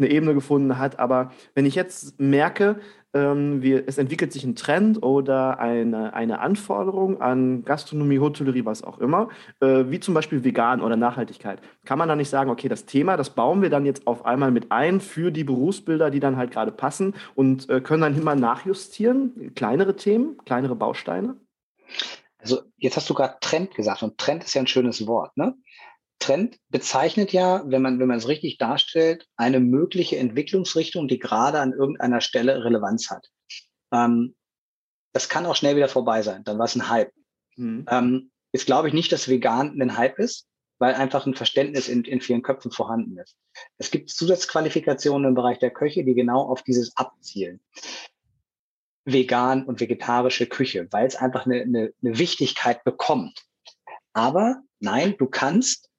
eine 0.00 0.10
Ebene 0.10 0.34
gefunden 0.34 0.78
hat. 0.78 0.98
Aber 0.98 1.30
wenn 1.54 1.66
ich 1.66 1.74
jetzt 1.74 2.18
merke, 2.18 2.80
ähm, 3.12 3.62
wir, 3.62 3.84
es 3.88 3.98
entwickelt 3.98 4.32
sich 4.32 4.44
ein 4.44 4.54
Trend 4.54 5.02
oder 5.02 5.58
eine, 5.58 6.14
eine 6.14 6.40
Anforderung 6.40 7.20
an 7.20 7.64
Gastronomie, 7.64 8.20
Hotellerie, 8.20 8.64
was 8.64 8.84
auch 8.84 8.98
immer, 8.98 9.28
äh, 9.60 9.84
wie 9.88 10.00
zum 10.00 10.14
Beispiel 10.14 10.44
vegan 10.44 10.80
oder 10.80 10.96
Nachhaltigkeit, 10.96 11.60
kann 11.84 11.98
man 11.98 12.08
dann 12.08 12.18
nicht 12.18 12.30
sagen, 12.30 12.50
okay, 12.50 12.68
das 12.68 12.86
Thema, 12.86 13.16
das 13.16 13.30
bauen 13.30 13.62
wir 13.62 13.70
dann 13.70 13.84
jetzt 13.84 14.06
auf 14.06 14.24
einmal 14.24 14.50
mit 14.50 14.70
ein 14.70 15.00
für 15.00 15.30
die 15.30 15.44
Berufsbilder, 15.44 16.10
die 16.10 16.20
dann 16.20 16.36
halt 16.36 16.52
gerade 16.52 16.72
passen 16.72 17.14
und 17.34 17.68
äh, 17.68 17.80
können 17.80 18.02
dann 18.02 18.16
immer 18.16 18.36
nachjustieren, 18.36 19.52
kleinere 19.54 19.96
Themen, 19.96 20.38
kleinere 20.44 20.76
Bausteine? 20.76 21.36
Also 22.38 22.60
jetzt 22.78 22.96
hast 22.96 23.10
du 23.10 23.14
gerade 23.14 23.36
Trend 23.40 23.74
gesagt 23.74 24.02
und 24.02 24.18
Trend 24.18 24.44
ist 24.44 24.54
ja 24.54 24.62
ein 24.62 24.66
schönes 24.66 25.06
Wort. 25.06 25.36
Ne? 25.36 25.54
Trend 26.20 26.58
bezeichnet 26.68 27.32
ja, 27.32 27.64
wenn 27.66 27.82
man, 27.82 27.98
wenn 27.98 28.06
man 28.06 28.18
es 28.18 28.28
richtig 28.28 28.58
darstellt, 28.58 29.26
eine 29.36 29.58
mögliche 29.58 30.18
Entwicklungsrichtung, 30.18 31.08
die 31.08 31.18
gerade 31.18 31.58
an 31.58 31.72
irgendeiner 31.72 32.20
Stelle 32.20 32.64
Relevanz 32.64 33.10
hat. 33.10 33.26
Ähm, 33.92 34.36
das 35.12 35.28
kann 35.28 35.46
auch 35.46 35.56
schnell 35.56 35.74
wieder 35.74 35.88
vorbei 35.88 36.22
sein. 36.22 36.44
Dann 36.44 36.58
war 36.58 36.66
es 36.66 36.76
ein 36.76 36.88
Hype. 36.88 37.12
Hm. 37.56 37.86
Ähm, 37.90 38.30
jetzt 38.52 38.66
glaube 38.66 38.88
ich 38.88 38.94
nicht, 38.94 39.10
dass 39.10 39.28
vegan 39.28 39.80
ein 39.80 39.96
Hype 39.96 40.18
ist, 40.18 40.46
weil 40.78 40.94
einfach 40.94 41.26
ein 41.26 41.34
Verständnis 41.34 41.88
in, 41.88 42.04
in 42.04 42.20
vielen 42.20 42.42
Köpfen 42.42 42.70
vorhanden 42.70 43.18
ist. 43.18 43.36
Es 43.78 43.90
gibt 43.90 44.10
Zusatzqualifikationen 44.10 45.28
im 45.28 45.34
Bereich 45.34 45.58
der 45.58 45.70
Köche, 45.70 46.04
die 46.04 46.14
genau 46.14 46.42
auf 46.42 46.62
dieses 46.62 46.96
abzielen. 46.96 47.60
Vegan 49.04 49.64
und 49.64 49.80
vegetarische 49.80 50.46
Küche, 50.46 50.86
weil 50.90 51.06
es 51.06 51.16
einfach 51.16 51.46
eine, 51.46 51.62
eine, 51.62 51.92
eine 52.02 52.18
Wichtigkeit 52.18 52.84
bekommt. 52.84 53.42
Aber 54.12 54.62
nein, 54.78 55.16
du 55.18 55.26
kannst 55.26 55.89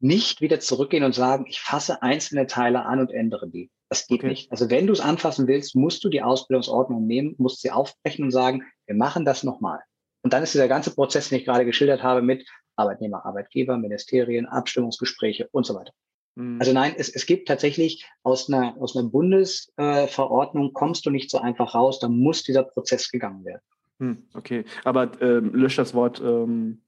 nicht 0.00 0.40
wieder 0.40 0.60
zurückgehen 0.60 1.04
und 1.04 1.14
sagen, 1.14 1.46
ich 1.48 1.60
fasse 1.60 2.02
einzelne 2.02 2.46
Teile 2.46 2.84
an 2.84 3.00
und 3.00 3.10
ändere 3.10 3.48
die. 3.48 3.70
Das 3.88 4.06
geht 4.06 4.20
okay. 4.20 4.28
nicht. 4.28 4.50
Also 4.50 4.70
wenn 4.70 4.86
du 4.86 4.92
es 4.92 5.00
anfassen 5.00 5.46
willst, 5.46 5.74
musst 5.74 6.04
du 6.04 6.08
die 6.08 6.22
Ausbildungsordnung 6.22 7.06
nehmen, 7.06 7.34
musst 7.38 7.62
sie 7.62 7.70
aufbrechen 7.70 8.24
und 8.24 8.30
sagen, 8.30 8.64
wir 8.86 8.94
machen 8.94 9.24
das 9.24 9.42
nochmal. 9.42 9.80
Und 10.22 10.32
dann 10.32 10.42
ist 10.42 10.54
dieser 10.54 10.68
ganze 10.68 10.94
Prozess, 10.94 11.28
den 11.28 11.38
ich 11.38 11.44
gerade 11.44 11.64
geschildert 11.64 12.02
habe, 12.02 12.22
mit 12.22 12.46
Arbeitnehmer, 12.76 13.24
Arbeitgeber, 13.24 13.76
Ministerien, 13.76 14.46
Abstimmungsgespräche 14.46 15.48
und 15.52 15.64
so 15.64 15.74
weiter. 15.74 15.92
Mhm. 16.34 16.58
Also 16.60 16.72
nein, 16.72 16.94
es, 16.96 17.08
es 17.08 17.26
gibt 17.26 17.48
tatsächlich 17.48 18.06
aus 18.22 18.48
einer, 18.48 18.76
aus 18.80 18.96
einer 18.96 19.08
Bundesverordnung 19.08 20.72
kommst 20.72 21.06
du 21.06 21.10
nicht 21.10 21.30
so 21.30 21.38
einfach 21.38 21.74
raus, 21.74 21.98
da 21.98 22.08
muss 22.08 22.44
dieser 22.44 22.62
Prozess 22.62 23.10
gegangen 23.10 23.44
werden. 23.44 23.62
Hm, 24.00 24.28
okay, 24.34 24.64
aber 24.84 25.10
ähm, 25.20 25.52
löscht 25.54 25.78
das 25.78 25.92
Wort 25.92 26.20
ähm, 26.20 26.82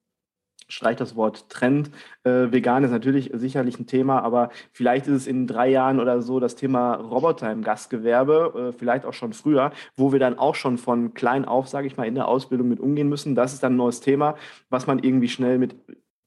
streicht 0.68 1.00
das 1.00 1.16
Wort 1.16 1.48
Trend. 1.48 1.90
Äh, 2.24 2.52
vegan 2.52 2.84
ist 2.84 2.90
natürlich 2.90 3.30
sicherlich 3.34 3.78
ein 3.78 3.86
Thema, 3.86 4.22
aber 4.22 4.50
vielleicht 4.72 5.06
ist 5.06 5.14
es 5.14 5.26
in 5.26 5.46
drei 5.46 5.68
Jahren 5.68 6.00
oder 6.00 6.22
so 6.22 6.40
das 6.40 6.56
Thema 6.56 6.94
Roboter 6.94 7.50
im 7.52 7.62
Gastgewerbe, 7.62 8.70
äh, 8.70 8.78
vielleicht 8.78 9.04
auch 9.04 9.12
schon 9.12 9.32
früher, 9.32 9.72
wo 9.96 10.12
wir 10.12 10.18
dann 10.18 10.38
auch 10.38 10.54
schon 10.54 10.78
von 10.78 11.14
klein 11.14 11.44
auf, 11.44 11.68
sage 11.68 11.86
ich 11.86 11.96
mal, 11.96 12.06
in 12.06 12.14
der 12.14 12.28
Ausbildung 12.28 12.68
mit 12.68 12.80
umgehen 12.80 13.08
müssen. 13.08 13.34
Das 13.34 13.52
ist 13.52 13.62
dann 13.62 13.74
ein 13.74 13.76
neues 13.76 14.00
Thema, 14.00 14.36
was 14.68 14.86
man 14.86 14.98
irgendwie 14.98 15.28
schnell 15.28 15.58
mit 15.58 15.74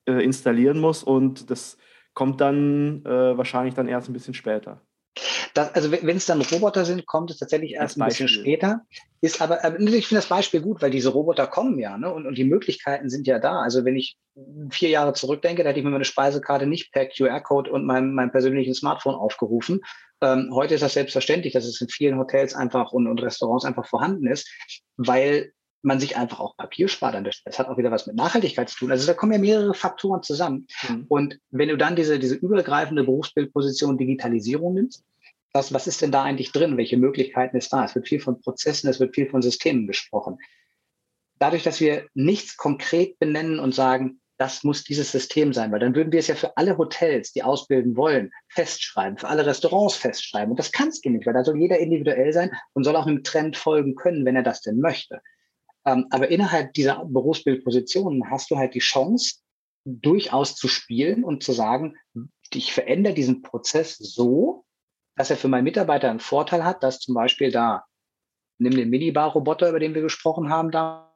äh, 0.05 0.23
installieren 0.23 0.79
muss 0.79 1.03
und 1.03 1.49
das 1.49 1.77
kommt 2.13 2.41
dann 2.41 3.03
äh, 3.05 3.37
wahrscheinlich 3.37 3.73
dann 3.73 3.87
erst 3.87 4.09
ein 4.09 4.13
bisschen 4.13 4.33
später. 4.33 4.81
Das, 5.53 5.73
also 5.75 5.91
wenn 5.91 6.17
es 6.17 6.25
dann 6.25 6.41
Roboter 6.41 6.85
sind, 6.85 7.05
kommt 7.05 7.29
es 7.29 7.37
tatsächlich 7.37 7.73
erst 7.73 7.99
ein 7.99 8.07
bisschen 8.07 8.27
später. 8.27 8.81
Ist 9.21 9.41
aber, 9.41 9.63
aber 9.63 9.79
ich 9.79 10.07
finde 10.07 10.21
das 10.21 10.29
Beispiel 10.29 10.61
gut, 10.61 10.81
weil 10.81 10.91
diese 10.91 11.09
Roboter 11.09 11.47
kommen 11.47 11.77
ja, 11.79 11.97
ne? 11.97 12.11
Und, 12.11 12.25
und 12.25 12.37
die 12.37 12.43
Möglichkeiten 12.43 13.09
sind 13.09 13.27
ja 13.27 13.39
da. 13.39 13.61
Also 13.61 13.85
wenn 13.85 13.95
ich 13.95 14.17
vier 14.71 14.89
Jahre 14.89 15.13
zurückdenke, 15.13 15.63
da 15.63 15.69
hätte 15.69 15.79
ich 15.79 15.85
mir 15.85 15.91
meine 15.91 16.05
Speisekarte 16.05 16.65
nicht 16.65 16.91
per 16.91 17.05
QR-Code 17.05 17.71
und 17.71 17.85
meinem, 17.85 18.13
meinem 18.15 18.31
persönlichen 18.31 18.73
Smartphone 18.73 19.15
aufgerufen. 19.15 19.81
Ähm, 20.21 20.49
heute 20.53 20.73
ist 20.73 20.81
das 20.81 20.93
selbstverständlich, 20.93 21.53
dass 21.53 21.65
es 21.65 21.79
in 21.79 21.89
vielen 21.89 22.17
Hotels 22.17 22.55
einfach 22.55 22.91
und, 22.91 23.07
und 23.07 23.21
Restaurants 23.21 23.65
einfach 23.65 23.85
vorhanden 23.87 24.27
ist, 24.27 24.49
weil 24.97 25.53
man 25.83 25.99
sich 25.99 26.17
einfach 26.17 26.39
auch 26.39 26.55
Papier 26.57 26.87
spart 26.87 27.15
an 27.15 27.23
der 27.23 27.31
Stelle. 27.31 27.51
Das 27.51 27.59
hat 27.59 27.67
auch 27.67 27.77
wieder 27.77 27.91
was 27.91 28.07
mit 28.07 28.15
Nachhaltigkeit 28.15 28.69
zu 28.69 28.77
tun. 28.77 28.91
Also 28.91 29.05
da 29.05 29.13
kommen 29.13 29.33
ja 29.33 29.37
mehrere 29.37 29.73
Faktoren 29.73 30.23
zusammen. 30.23 30.67
Mhm. 30.87 31.05
Und 31.09 31.39
wenn 31.51 31.69
du 31.69 31.77
dann 31.77 31.95
diese, 31.95 32.19
diese 32.19 32.35
übergreifende 32.35 33.03
Berufsbildposition 33.03 33.97
Digitalisierung 33.97 34.73
nimmst, 34.73 35.03
was, 35.51 35.73
was 35.73 35.85
ist 35.85 36.01
denn 36.01 36.11
da 36.11 36.23
eigentlich 36.23 36.51
drin? 36.51 36.77
Welche 36.77 36.97
Möglichkeiten 36.97 37.57
ist 37.57 37.71
da? 37.71 37.85
Es 37.85 37.95
wird 37.95 38.07
viel 38.07 38.19
von 38.19 38.41
Prozessen, 38.41 38.89
es 38.89 38.99
wird 38.99 39.13
viel 39.13 39.29
von 39.29 39.41
Systemen 39.41 39.85
gesprochen. 39.85 40.37
Dadurch, 41.37 41.63
dass 41.63 41.79
wir 41.79 42.07
nichts 42.13 42.57
konkret 42.57 43.19
benennen 43.19 43.59
und 43.59 43.75
sagen, 43.75 44.21
das 44.37 44.63
muss 44.63 44.83
dieses 44.83 45.11
System 45.11 45.53
sein, 45.53 45.71
weil 45.71 45.79
dann 45.79 45.95
würden 45.95 46.11
wir 46.11 46.19
es 46.19 46.27
ja 46.27 46.35
für 46.35 46.57
alle 46.57 46.77
Hotels, 46.77 47.33
die 47.33 47.43
ausbilden 47.43 47.95
wollen, 47.95 48.31
festschreiben, 48.49 49.17
für 49.17 49.27
alle 49.27 49.45
Restaurants 49.45 49.95
festschreiben. 49.95 50.51
Und 50.51 50.59
das 50.59 50.71
kannst 50.71 51.05
du 51.05 51.09
nicht, 51.09 51.25
weil 51.25 51.33
da 51.33 51.43
soll 51.43 51.59
jeder 51.59 51.77
individuell 51.77 52.33
sein 52.33 52.51
und 52.73 52.83
soll 52.83 52.95
auch 52.95 53.05
einem 53.05 53.23
Trend 53.23 53.57
folgen 53.57 53.95
können, 53.95 54.25
wenn 54.25 54.35
er 54.35 54.43
das 54.43 54.61
denn 54.61 54.79
möchte. 54.79 55.21
Ähm, 55.85 56.07
aber 56.11 56.29
innerhalb 56.29 56.73
dieser 56.73 57.03
Berufsbildpositionen 57.05 58.29
hast 58.29 58.51
du 58.51 58.57
halt 58.57 58.73
die 58.73 58.79
Chance, 58.79 59.43
durchaus 59.85 60.55
zu 60.55 60.67
spielen 60.67 61.23
und 61.23 61.43
zu 61.43 61.51
sagen, 61.51 61.97
ich 62.53 62.73
verändere 62.73 63.13
diesen 63.13 63.41
Prozess 63.41 63.97
so, 63.97 64.65
dass 65.15 65.29
er 65.29 65.37
für 65.37 65.47
meinen 65.47 65.65
Mitarbeiter 65.65 66.09
einen 66.09 66.19
Vorteil 66.19 66.63
hat, 66.63 66.83
dass 66.83 66.99
zum 66.99 67.15
Beispiel 67.15 67.51
da, 67.51 67.85
nimm 68.59 68.73
den 68.73 68.89
Minibar-Roboter, 68.89 69.69
über 69.69 69.79
den 69.79 69.93
wir 69.93 70.01
gesprochen 70.01 70.49
haben, 70.49 70.71
da 70.71 71.13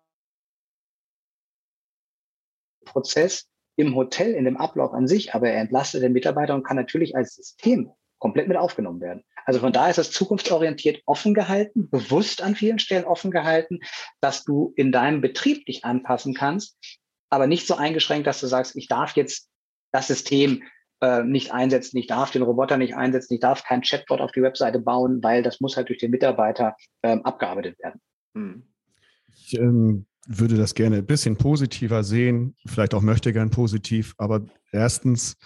Prozess 2.86 3.50
im 3.78 3.96
Hotel, 3.96 4.34
in 4.34 4.46
dem 4.46 4.58
Ablauf 4.58 4.94
an 4.94 5.08
sich, 5.08 5.36
aber 5.36 5.50
er 5.50 5.62
entlastet 5.62 6.02
den 6.02 6.14
Mitarbeiter 6.14 6.56
und 6.56 6.64
kann 6.64 6.78
natürlich 6.78 7.16
als 7.16 7.36
System 7.36 7.92
komplett 8.20 8.48
mit 8.48 8.58
aufgenommen 8.58 9.02
werden. 9.02 9.24
Also 9.48 9.62
von 9.62 9.72
daher 9.72 9.90
ist 9.90 9.98
das 9.98 10.12
zukunftsorientiert 10.12 11.02
offen 11.06 11.34
gehalten, 11.34 11.90
bewusst 11.90 12.44
an 12.44 12.54
vielen 12.54 12.80
Stellen 12.80 13.06
offen 13.06 13.32
gehalten, 13.32 13.80
dass 14.20 14.44
du 14.44 14.74
in 14.76 14.92
deinem 14.92 15.22
Betrieb 15.22 15.66
dich 15.66 15.86
anpassen 15.86 16.34
kannst, 16.34 16.78
aber 17.30 17.48
nicht 17.48 17.66
so 17.66 17.76
eingeschränkt, 17.76 18.28
dass 18.28 18.42
du 18.42 18.48
sagst, 18.48 18.76
ich 18.76 18.90
darf 18.90 19.16
jetzt 19.16 19.50
das 19.94 20.08
System 20.08 20.64
äh, 21.00 21.24
nicht 21.24 21.54
einsetzen, 21.54 21.98
ich 21.98 22.08
darf 22.08 22.32
den 22.32 22.42
Roboter 22.42 22.76
nicht 22.76 22.96
einsetzen, 22.98 23.36
ich 23.36 23.40
darf 23.40 23.64
kein 23.64 23.82
Chatbot 23.82 24.20
auf 24.20 24.34
die 24.34 24.42
Webseite 24.42 24.80
bauen, 24.80 25.24
weil 25.24 25.44
das 25.44 25.62
muss 25.62 25.78
halt 25.78 25.88
durch 25.88 26.00
den 26.00 26.12
Mitarbeiter 26.12 26.76
ähm, 27.04 27.22
abgearbeitet 27.24 27.80
werden. 27.80 28.02
Hm. 28.36 28.68
Ich 29.34 29.58
ähm, 29.58 30.08
würde 30.28 30.58
das 30.58 30.76
gerne 30.76 30.98
ein 30.98 31.06
bisschen 31.06 31.38
positiver 31.38 32.04
sehen, 32.04 32.58
vielleicht 32.66 32.94
auch 32.94 33.02
möchte 33.02 33.32
gern 33.32 33.50
positiv, 33.50 34.14
aber 34.18 34.42
erstens 34.74 35.38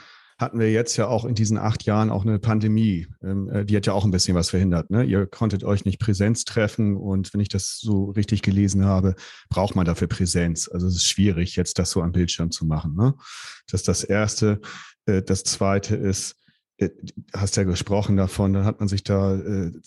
hatten 0.42 0.60
wir 0.60 0.72
jetzt 0.72 0.98
ja 0.98 1.08
auch 1.08 1.24
in 1.24 1.36
diesen 1.36 1.58
acht 1.58 1.84
Jahren 1.84 2.10
auch 2.10 2.26
eine 2.26 2.40
Pandemie. 2.40 3.08
Ähm, 3.24 3.48
äh, 3.50 3.64
die 3.64 3.78
hat 3.78 3.86
ja 3.86 3.94
auch 3.94 4.04
ein 4.04 4.12
bisschen 4.12 4.36
was 4.36 4.50
verhindert. 4.50 4.90
Ne? 4.90 5.04
Ihr 5.04 5.28
konntet 5.28 5.64
euch 5.64 5.86
nicht 5.86 6.00
Präsenz 6.00 6.44
treffen 6.44 6.98
und 6.98 7.34
wenn 7.34 7.40
ich 7.40 7.48
das 7.48 7.78
so 7.80 8.06
richtig 8.06 8.42
gelesen 8.42 8.84
habe, 8.84 9.16
braucht 9.50 9.76
man 9.76 9.86
dafür 9.86 10.08
Präsenz. 10.08 10.68
Also 10.68 10.88
es 10.88 10.96
ist 10.96 11.08
schwierig, 11.08 11.56
jetzt 11.56 11.78
das 11.78 11.92
so 11.92 12.02
am 12.02 12.12
Bildschirm 12.12 12.50
zu 12.50 12.66
machen. 12.66 12.96
Ne? 12.96 13.14
Das 13.68 13.82
ist 13.82 13.88
das 13.88 14.04
Erste. 14.04 14.60
Äh, 15.06 15.22
das 15.22 15.44
Zweite 15.44 15.96
ist, 15.96 16.36
äh, 16.78 16.90
hast 17.34 17.56
ja 17.56 17.64
gesprochen 17.64 18.18
davon, 18.18 18.54
dann 18.54 18.66
hat 18.66 18.80
man 18.80 18.90
sich 18.90 19.04
da 19.04 19.40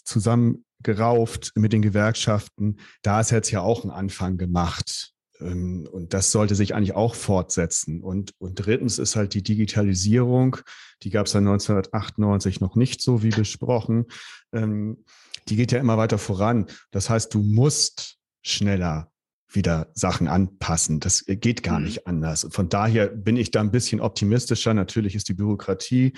zusammengerauft 0.05 1.51
mit 1.56 1.72
den 1.72 1.82
Gewerkschaften. 1.82 2.78
Da 3.02 3.20
ist 3.20 3.32
jetzt 3.32 3.51
ja 3.51 3.60
auch 3.60 3.85
ein 3.85 3.90
Anfang 3.90 4.36
gemacht. 4.36 5.14
Ähm, 5.45 5.87
und 5.91 6.15
das 6.15 6.33
sollte 6.33 6.55
sich 6.55 6.75
eigentlich 6.75 6.95
auch 6.95 7.15
fortsetzen. 7.15 8.01
Und, 8.01 8.33
und 8.39 8.55
drittens 8.55 8.99
ist 8.99 9.16
halt 9.16 9.35
die 9.35 9.43
Digitalisierung, 9.43 10.57
die 11.03 11.11
gab 11.11 11.27
es 11.27 11.35
ja 11.35 11.39
1998 11.39 12.61
noch 12.61 12.77
nicht 12.77 13.03
so 13.03 13.23
wie 13.23 13.31
besprochen. 13.31 14.07
Ähm, 14.53 15.05
die 15.49 15.57
geht 15.57 15.73
ja 15.73 15.79
immer 15.79 15.99
weiter 15.99 16.19
voran. 16.19 16.66
Das 16.91 17.11
heißt, 17.11 17.35
du 17.35 17.41
musst 17.41 18.16
schneller 18.43 19.11
wieder 19.49 19.91
Sachen 19.95 20.27
anpassen. 20.27 21.01
Das 21.01 21.25
geht 21.27 21.62
gar 21.62 21.79
mhm. 21.79 21.85
nicht 21.85 22.07
anders. 22.07 22.47
Von 22.51 22.69
daher 22.69 23.09
bin 23.09 23.37
ich 23.37 23.51
da 23.51 23.61
ein 23.61 23.71
bisschen 23.71 24.01
optimistischer. 24.01 24.75
Natürlich 24.75 25.15
ist 25.15 25.29
die 25.29 25.35
Bürokratie 25.35 26.15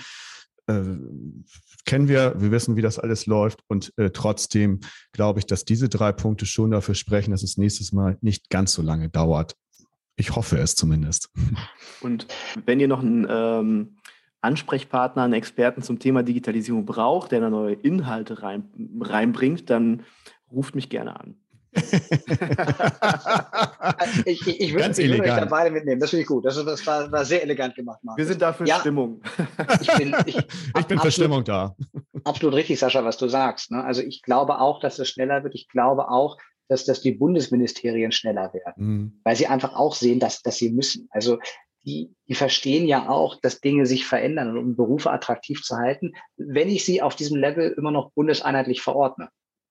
äh, 0.67 0.83
kennen 1.85 2.07
wir, 2.07 2.35
wir 2.37 2.51
wissen, 2.51 2.75
wie 2.75 2.81
das 2.81 2.99
alles 2.99 3.25
läuft 3.25 3.61
und 3.67 3.93
äh, 3.97 4.09
trotzdem 4.11 4.81
glaube 5.11 5.39
ich, 5.39 5.45
dass 5.45 5.65
diese 5.65 5.89
drei 5.89 6.11
Punkte 6.11 6.45
schon 6.45 6.71
dafür 6.71 6.95
sprechen, 6.95 7.31
dass 7.31 7.43
es 7.43 7.57
nächstes 7.57 7.91
Mal 7.91 8.17
nicht 8.21 8.49
ganz 8.49 8.73
so 8.73 8.81
lange 8.81 9.09
dauert. 9.09 9.55
Ich 10.15 10.35
hoffe 10.35 10.57
es 10.57 10.75
zumindest. 10.75 11.29
Und 12.01 12.27
wenn 12.65 12.79
ihr 12.79 12.87
noch 12.87 13.01
einen 13.01 13.27
ähm, 13.29 13.97
Ansprechpartner, 14.41 15.23
einen 15.23 15.33
Experten 15.33 15.81
zum 15.81 15.99
Thema 15.99 16.23
Digitalisierung 16.23 16.85
braucht, 16.85 17.31
der 17.31 17.39
da 17.39 17.49
neue 17.49 17.73
Inhalte 17.73 18.41
rein, 18.41 18.69
reinbringt, 18.99 19.69
dann 19.69 20.03
ruft 20.51 20.75
mich 20.75 20.89
gerne 20.89 21.19
an. 21.19 21.35
ich, 24.25 24.47
ich, 24.47 24.59
ich 24.59 24.73
würde 24.73 24.89
euch 24.89 25.27
da 25.27 25.45
beide 25.45 25.69
mitnehmen. 25.71 25.99
Das 25.99 26.09
finde 26.09 26.21
ich 26.21 26.27
gut. 26.27 26.45
Das, 26.45 26.55
das 26.63 26.87
war, 26.87 27.11
war, 27.11 27.25
sehr 27.25 27.43
elegant 27.43 27.75
gemacht, 27.75 27.99
Marc. 28.03 28.17
Wir 28.17 28.25
sind 28.25 28.41
da 28.41 28.53
für 28.53 28.65
ja, 28.65 28.79
Stimmung. 28.79 29.21
ich 29.81 29.93
bin, 29.93 30.15
ich, 30.25 30.37
ich 30.37 30.87
bin 30.87 30.99
für 30.99 31.11
Stimmung 31.11 31.43
da. 31.43 31.75
Absolut 32.23 32.55
richtig, 32.55 32.79
Sascha, 32.79 33.05
was 33.05 33.17
du 33.17 33.27
sagst. 33.27 33.71
Ne? 33.71 33.83
Also 33.83 34.01
ich 34.01 34.21
glaube 34.21 34.59
auch, 34.59 34.79
dass 34.79 34.99
es 34.99 35.09
schneller 35.09 35.43
wird. 35.43 35.55
Ich 35.55 35.67
glaube 35.69 36.09
auch, 36.09 36.37
dass, 36.67 36.85
dass 36.85 37.01
die 37.01 37.13
Bundesministerien 37.13 38.11
schneller 38.11 38.53
werden, 38.53 38.85
mhm. 38.85 39.19
weil 39.23 39.35
sie 39.35 39.47
einfach 39.47 39.75
auch 39.75 39.95
sehen, 39.95 40.19
dass, 40.19 40.41
dass 40.41 40.57
sie 40.57 40.71
müssen. 40.71 41.07
Also 41.11 41.39
die, 41.85 42.13
die 42.27 42.35
verstehen 42.35 42.85
ja 42.85 43.07
auch, 43.07 43.39
dass 43.39 43.61
Dinge 43.61 43.85
sich 43.85 44.05
verändern, 44.05 44.57
um 44.57 44.75
Berufe 44.75 45.09
attraktiv 45.09 45.63
zu 45.63 45.77
halten, 45.77 46.11
wenn 46.35 46.67
ich 46.67 46.83
sie 46.83 47.01
auf 47.01 47.15
diesem 47.15 47.37
Level 47.37 47.73
immer 47.77 47.91
noch 47.91 48.11
bundeseinheitlich 48.11 48.81
verordne. 48.81 49.29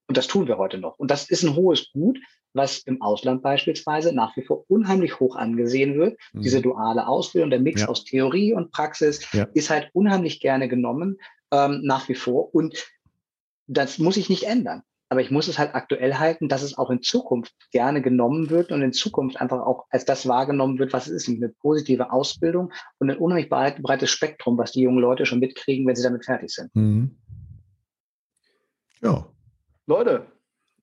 Und 0.09 0.17
das 0.17 0.27
tun 0.27 0.47
wir 0.47 0.59
heute 0.59 0.79
noch. 0.79 0.99
Und 0.99 1.11
das 1.11 1.29
ist 1.29 1.43
ein 1.43 1.57
hohes 1.57 1.91
Gut, 1.93 2.19
was 2.53 2.79
im 2.79 3.03
Ausland 3.03 3.43
beispielsweise 3.43 4.15
nach 4.15 4.37
wie 4.37 4.43
vor 4.43 4.65
unheimlich 4.69 5.21
hoch 5.21 5.37
angesehen 5.37 5.99
wird. 5.99 6.19
Mhm. 6.33 6.41
Diese 6.43 6.63
duale 6.63 7.07
Ausbildung, 7.07 7.51
der 7.51 7.61
Mix 7.61 7.83
ja. 7.83 7.89
aus 7.89 8.05
Theorie 8.05 8.55
und 8.55 8.73
Praxis 8.73 9.31
ja. 9.33 9.47
ist 9.55 9.71
halt 9.71 9.91
unheimlich 9.93 10.41
gerne 10.41 10.69
genommen, 10.69 11.19
ähm, 11.53 11.81
nach 11.83 12.09
wie 12.09 12.15
vor. 12.15 12.55
Und 12.55 12.87
das 13.67 13.99
muss 13.99 14.17
ich 14.17 14.29
nicht 14.29 14.45
ändern. 14.45 14.83
Aber 15.09 15.21
ich 15.21 15.31
muss 15.31 15.47
es 15.47 15.57
halt 15.57 15.75
aktuell 15.77 16.15
halten, 16.15 16.49
dass 16.49 16.63
es 16.63 16.77
auch 16.77 16.91
in 16.91 17.01
Zukunft 17.01 17.55
gerne 17.71 18.03
genommen 18.03 18.51
wird 18.51 18.73
und 18.73 18.83
in 18.83 18.93
Zukunft 18.93 19.41
einfach 19.41 19.61
auch 19.61 19.87
als 19.91 20.05
das 20.05 20.27
wahrgenommen 20.27 20.81
wird, 20.81 20.93
was 20.93 21.07
es 21.07 21.29
ist, 21.29 21.29
eine 21.29 21.49
positive 21.49 22.11
Ausbildung 22.11 22.73
und 22.99 23.11
ein 23.11 23.19
unheimlich 23.19 23.49
breites 23.49 24.11
Spektrum, 24.11 24.59
was 24.59 24.73
die 24.73 24.81
jungen 24.81 24.99
Leute 24.99 25.25
schon 25.25 25.39
mitkriegen, 25.39 25.87
wenn 25.87 25.95
sie 25.95 26.03
damit 26.03 26.25
fertig 26.25 26.51
sind. 26.51 26.75
Mhm. 26.75 27.19
Ja, 29.01 29.29
Leute, 29.89 30.27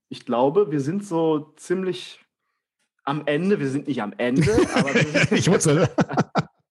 ich 0.07 0.25
glaube, 0.25 0.71
wir 0.71 0.79
sind 0.79 1.05
so 1.05 1.51
ziemlich 1.57 2.23
am 3.03 3.23
Ende. 3.25 3.59
Wir 3.59 3.67
sind 3.67 3.87
nicht 3.87 4.01
am 4.01 4.13
Ende, 4.17 4.53
aber 4.75 4.93
wir 4.93 5.01
sind, 5.01 5.31
ich 5.39 5.51
wusste, 5.51 5.89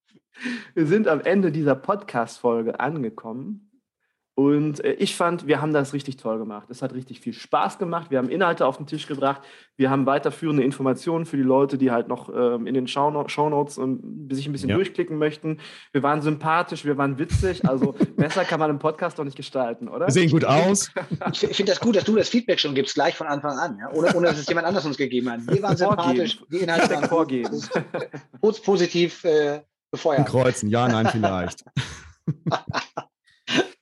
wir 0.74 0.86
sind 0.86 1.08
am 1.08 1.20
Ende 1.20 1.52
dieser 1.52 1.74
Podcast-Folge 1.74 2.80
angekommen. 2.80 3.71
Und 4.34 4.82
äh, 4.82 4.94
ich 4.94 5.14
fand, 5.14 5.46
wir 5.46 5.60
haben 5.60 5.74
das 5.74 5.92
richtig 5.92 6.16
toll 6.16 6.38
gemacht. 6.38 6.70
Es 6.70 6.80
hat 6.80 6.94
richtig 6.94 7.20
viel 7.20 7.34
Spaß 7.34 7.78
gemacht. 7.78 8.10
Wir 8.10 8.16
haben 8.16 8.30
Inhalte 8.30 8.64
auf 8.64 8.78
den 8.78 8.86
Tisch 8.86 9.06
gebracht. 9.06 9.42
Wir 9.76 9.90
haben 9.90 10.06
weiterführende 10.06 10.62
Informationen 10.62 11.26
für 11.26 11.36
die 11.36 11.42
Leute, 11.42 11.76
die 11.76 11.90
halt 11.90 12.08
noch 12.08 12.30
ähm, 12.34 12.66
in 12.66 12.72
den 12.72 12.88
Shownotes 12.88 13.76
und 13.76 14.28
sich 14.32 14.46
ein 14.46 14.52
bisschen 14.52 14.70
ja. 14.70 14.76
durchklicken 14.76 15.18
möchten. 15.18 15.58
Wir 15.92 16.02
waren 16.02 16.22
sympathisch, 16.22 16.86
wir 16.86 16.96
waren 16.96 17.18
witzig. 17.18 17.68
Also 17.68 17.92
besser 18.16 18.44
kann 18.44 18.58
man 18.58 18.70
einen 18.70 18.78
Podcast 18.78 19.18
doch 19.18 19.24
nicht 19.24 19.36
gestalten, 19.36 19.88
oder? 19.88 20.06
Wir 20.06 20.12
sehen 20.12 20.30
gut 20.30 20.44
aus. 20.44 20.90
Ich 21.32 21.56
finde 21.56 21.72
das 21.72 21.80
gut, 21.80 21.96
dass 21.96 22.04
du 22.04 22.16
das 22.16 22.28
Feedback 22.28 22.58
schon 22.58 22.74
gibst, 22.74 22.94
gleich 22.94 23.14
von 23.14 23.26
Anfang 23.26 23.58
an, 23.58 23.78
ja? 23.78 23.90
ohne, 23.92 24.14
ohne 24.14 24.28
dass 24.28 24.38
es 24.38 24.46
jemand 24.46 24.66
anders 24.66 24.84
uns 24.84 24.96
gegeben 24.96 25.30
hat. 25.30 25.40
Wir 25.46 25.62
waren 25.62 25.76
sympathisch, 25.76 26.42
die 26.50 26.58
Inhalte 26.58 26.94
waren 26.94 27.08
vorgehen. 27.08 27.50
positiv 28.40 29.24
äh, 29.24 29.60
befeuert. 29.90 30.26
Kreuzen, 30.26 30.68
ja, 30.68 30.88
nein, 30.88 31.08
vielleicht. 31.10 31.64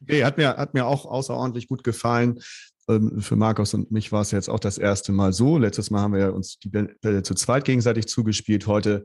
Nee, 0.01 0.25
hat 0.25 0.39
mir, 0.39 0.57
hat 0.57 0.75
mir 0.75 0.87
auch 0.87 1.07
außerordentlich 1.07 1.69
gut 1.69 1.85
gefallen. 1.85 2.41
Ähm, 2.89 3.21
für 3.21 3.37
Markus 3.37 3.75
und 3.75 3.91
mich 3.91 4.13
war 4.13 4.23
es 4.23 4.31
jetzt 4.31 4.49
auch 4.49 4.61
das 4.61 4.79
erste 4.79 5.13
Mal 5.13 5.33
so. 5.33 5.59
Letztes 5.59 5.91
Mal 5.91 6.01
haben 6.01 6.15
wir 6.15 6.35
uns 6.35 6.59
die 6.59 6.69
Bälle 6.69 7.23
zu 7.23 7.35
zweit 7.35 7.65
gegenseitig 7.65 8.07
zugespielt. 8.09 8.67
Heute 8.67 9.05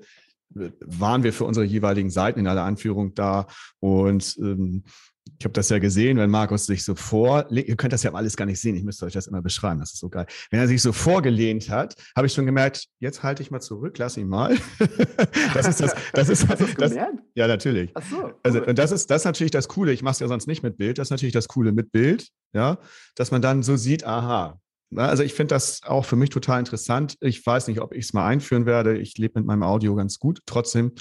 äh, 0.56 0.72
waren 0.80 1.24
wir 1.24 1.34
für 1.34 1.46
unsere 1.46 1.66
jeweiligen 1.66 2.10
Seiten 2.10 2.40
in 2.40 2.48
aller 2.48 2.64
Anführung 2.64 3.14
da 3.14 3.48
und 3.80 4.38
ähm, 4.40 4.84
ich 5.38 5.46
habe 5.46 5.54
das 5.54 5.70
ja 5.70 5.80
gesehen, 5.80 6.18
wenn 6.18 6.30
Markus 6.30 6.66
sich 6.66 6.84
so 6.84 6.96
vor, 6.96 7.50
ihr 7.52 7.76
könnt 7.76 7.94
das 7.94 8.04
ja 8.04 8.14
alles 8.14 8.38
gar 8.38 8.46
nicht 8.46 8.60
sehen, 8.60 8.76
ich 8.76 8.84
müsste 8.84 9.06
euch 9.06 9.14
das 9.14 9.28
immer 9.28 9.42
beschreiben, 9.42 9.80
das 9.80 9.94
ist 9.94 10.00
so 10.00 10.10
geil. 10.10 10.28
Wenn 10.50 10.60
er 10.60 10.68
sich 10.68 10.82
so 10.82 10.94
vorgelehnt 10.94 11.70
hat, 11.70 11.96
habe 12.16 12.28
ich 12.28 12.34
schon 12.34 12.46
gemerkt, 12.46 12.88
jetzt 13.00 13.24
halte 13.24 13.42
ich 13.42 13.52
mal 13.52 13.60
zurück, 13.60 13.98
lass 13.98 14.18
ihn 14.18 14.28
mal. 14.28 14.56
das 15.54 15.68
ist 15.68 15.82
das, 15.82 15.96
das 16.14 16.30
ist 16.30 16.50
das, 16.50 16.60
das, 16.60 16.76
das 16.76 16.94
Ja, 17.34 17.48
natürlich. 17.48 17.92
Ach 17.96 18.04
so, 18.10 18.18
cool. 18.18 18.36
Also, 18.44 18.64
und 18.64 18.78
das 18.78 18.92
ist 18.92 19.10
das 19.10 19.22
ist 19.22 19.26
natürlich 19.26 19.52
das 19.52 19.68
Coole, 19.68 19.92
ich 19.92 20.04
mache 20.04 20.14
es 20.14 20.20
ja 20.20 20.28
sonst 20.28 20.48
nicht 20.48 20.64
mit 20.64 20.78
Bild, 20.78 21.00
das 21.00 21.08
ist 21.08 21.12
natürlich 21.12 21.34
das 21.34 21.48
Coole 21.48 21.72
mit 21.72 21.92
Bild, 21.92 22.30
ja, 22.54 22.78
dass 23.16 23.32
man 23.32 23.42
dann 23.42 23.64
so 23.64 23.76
sieht, 23.76 24.06
aha, 24.06 24.60
also 24.96 25.24
ich 25.24 25.34
finde 25.34 25.56
das 25.56 25.82
auch 25.84 26.06
für 26.06 26.16
mich 26.16 26.30
total 26.30 26.60
interessant. 26.60 27.18
Ich 27.20 27.46
weiß 27.46 27.68
nicht, 27.68 27.82
ob 27.82 27.94
ich 27.94 28.06
es 28.06 28.14
mal 28.14 28.28
einführen 28.28 28.66
werde. 28.66 28.98
Ich 28.98 29.18
lebe 29.18 29.40
mit 29.40 29.48
meinem 29.48 29.64
Audio 29.64 29.96
ganz 29.96 30.20
gut. 30.20 30.40
Trotzdem, 30.46 30.94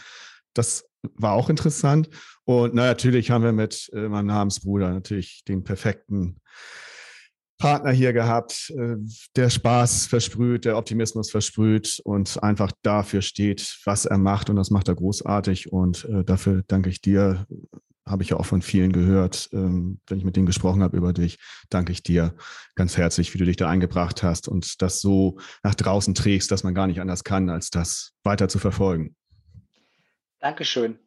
das 0.55 0.86
war 1.14 1.32
auch 1.32 1.51
interessant. 1.51 2.09
Und 2.44 2.74
na, 2.74 2.86
natürlich 2.86 3.31
haben 3.31 3.44
wir 3.44 3.52
mit 3.52 3.90
äh, 3.94 4.09
meinem 4.09 4.26
Namensbruder 4.26 4.90
natürlich 4.90 5.44
den 5.44 5.64
perfekten 5.64 6.40
Partner 7.59 7.93
hier 7.93 8.12
gehabt, 8.12 8.72
äh, 8.76 8.97
der 9.36 9.48
Spaß 9.48 10.06
versprüht, 10.06 10.64
der 10.64 10.76
Optimismus 10.76 11.31
versprüht 11.31 12.01
und 12.05 12.43
einfach 12.43 12.72
dafür 12.82 13.22
steht, 13.22 13.78
was 13.85 14.05
er 14.05 14.18
macht. 14.18 14.51
Und 14.51 14.56
das 14.56 14.70
macht 14.70 14.89
er 14.89 14.94
großartig. 14.94 15.72
Und 15.72 16.05
äh, 16.05 16.24
dafür 16.24 16.62
danke 16.66 16.90
ich 16.90 17.01
dir. 17.01 17.47
Habe 18.06 18.22
ich 18.22 18.28
ja 18.28 18.36
auch 18.36 18.44
von 18.44 18.60
vielen 18.60 18.93
gehört, 18.93 19.48
ähm, 19.55 19.98
wenn 20.09 20.18
ich 20.18 20.24
mit 20.24 20.36
denen 20.36 20.44
gesprochen 20.44 20.82
habe 20.82 20.94
über 20.94 21.14
dich, 21.14 21.39
danke 21.70 21.90
ich 21.90 22.02
dir 22.02 22.35
ganz 22.74 22.98
herzlich, 22.98 23.32
wie 23.32 23.39
du 23.39 23.47
dich 23.47 23.56
da 23.56 23.70
eingebracht 23.70 24.22
hast 24.22 24.47
und 24.47 24.82
das 24.82 25.01
so 25.01 25.39
nach 25.62 25.74
draußen 25.74 26.14
trägst, 26.14 26.51
dass 26.51 26.64
man 26.64 26.74
gar 26.74 26.86
nicht 26.86 27.01
anders 27.01 27.24
kann, 27.24 27.48
als 27.48 27.70
das 27.70 28.12
weiter 28.22 28.48
zu 28.48 28.59
verfolgen. 28.59 29.16
Dankeschön. 30.44 30.98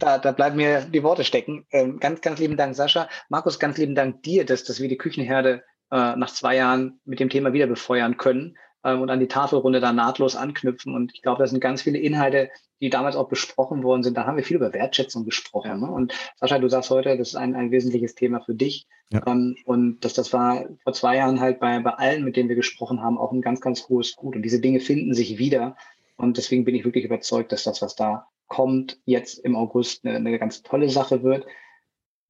Da, 0.00 0.18
da 0.18 0.32
bleiben 0.32 0.56
mir 0.56 0.80
die 0.80 1.04
Worte 1.04 1.22
stecken. 1.22 1.64
Ähm, 1.70 2.00
ganz, 2.00 2.20
ganz 2.20 2.40
lieben 2.40 2.56
Dank, 2.56 2.74
Sascha. 2.74 3.08
Markus, 3.28 3.60
ganz 3.60 3.78
lieben 3.78 3.94
Dank 3.94 4.24
dir, 4.24 4.44
dass, 4.44 4.64
dass 4.64 4.80
wir 4.80 4.88
die 4.88 4.98
Küchenherde 4.98 5.62
äh, 5.92 6.16
nach 6.16 6.32
zwei 6.32 6.56
Jahren 6.56 7.00
mit 7.04 7.20
dem 7.20 7.30
Thema 7.30 7.52
wieder 7.52 7.68
befeuern 7.68 8.16
können 8.16 8.58
ähm, 8.82 9.00
und 9.00 9.10
an 9.10 9.20
die 9.20 9.28
Tafelrunde 9.28 9.78
da 9.78 9.92
nahtlos 9.92 10.34
anknüpfen. 10.34 10.92
Und 10.92 11.12
ich 11.14 11.22
glaube, 11.22 11.40
das 11.40 11.50
sind 11.50 11.60
ganz 11.60 11.82
viele 11.82 11.98
Inhalte, 11.98 12.50
die 12.80 12.90
damals 12.90 13.14
auch 13.14 13.28
besprochen 13.28 13.84
worden 13.84 14.02
sind. 14.02 14.16
Da 14.16 14.26
haben 14.26 14.36
wir 14.36 14.42
viel 14.42 14.56
über 14.56 14.72
Wertschätzung 14.72 15.24
gesprochen. 15.24 15.70
Ja. 15.70 15.76
Ne? 15.76 15.88
Und 15.92 16.12
Sascha, 16.34 16.58
du 16.58 16.68
sagst 16.68 16.90
heute, 16.90 17.16
das 17.16 17.28
ist 17.28 17.36
ein, 17.36 17.54
ein 17.54 17.70
wesentliches 17.70 18.16
Thema 18.16 18.40
für 18.40 18.54
dich. 18.54 18.88
Ja. 19.10 19.24
Ähm, 19.24 19.54
und 19.66 20.00
das, 20.00 20.14
das 20.14 20.32
war 20.32 20.64
vor 20.82 20.94
zwei 20.94 21.18
Jahren 21.18 21.38
halt 21.38 21.60
bei, 21.60 21.78
bei 21.78 21.92
allen, 21.92 22.24
mit 22.24 22.34
denen 22.34 22.48
wir 22.48 22.56
gesprochen 22.56 23.02
haben, 23.02 23.18
auch 23.18 23.30
ein 23.30 23.40
ganz, 23.40 23.60
ganz 23.60 23.88
hohes 23.88 24.16
Gut. 24.16 24.34
Und 24.34 24.42
diese 24.42 24.60
Dinge 24.60 24.80
finden 24.80 25.14
sich 25.14 25.38
wieder. 25.38 25.76
Und 26.16 26.38
deswegen 26.38 26.64
bin 26.64 26.74
ich 26.74 26.84
wirklich 26.84 27.04
überzeugt, 27.04 27.52
dass 27.52 27.62
das, 27.62 27.80
was 27.82 27.94
da 27.94 28.26
kommt, 28.48 28.98
jetzt 29.04 29.38
im 29.38 29.56
August 29.56 30.04
eine, 30.04 30.16
eine 30.16 30.38
ganz 30.38 30.62
tolle 30.62 30.88
Sache 30.88 31.22
wird. 31.22 31.46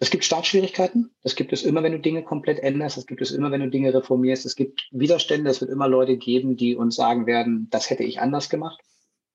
Es 0.01 0.11
gibt 0.11 0.25
Startschwierigkeiten. 0.25 1.11
Das 1.23 1.35
gibt 1.35 1.53
es 1.53 1.65
immer, 1.65 1.83
wenn 1.83 1.93
du 1.93 1.99
Dinge 1.99 2.23
komplett 2.23 2.61
änderst. 2.61 2.97
Das 2.97 3.07
gibt 3.07 3.21
es 3.21 3.33
immer, 3.33 3.51
wenn 3.51 3.61
du 3.61 3.71
Dinge 3.71 3.93
reformierst. 3.93 4.47
Es 4.47 4.55
gibt 4.55 4.89
Widerstände. 4.93 5.51
Es 5.51 5.61
wird 5.61 5.71
immer 5.71 5.89
Leute 5.89 6.17
geben, 6.17 6.57
die 6.57 6.77
uns 6.77 6.95
sagen 6.95 7.27
werden, 7.27 7.69
das 7.71 7.91
hätte 7.91 8.05
ich 8.05 8.21
anders 8.21 8.49
gemacht. 8.49 8.81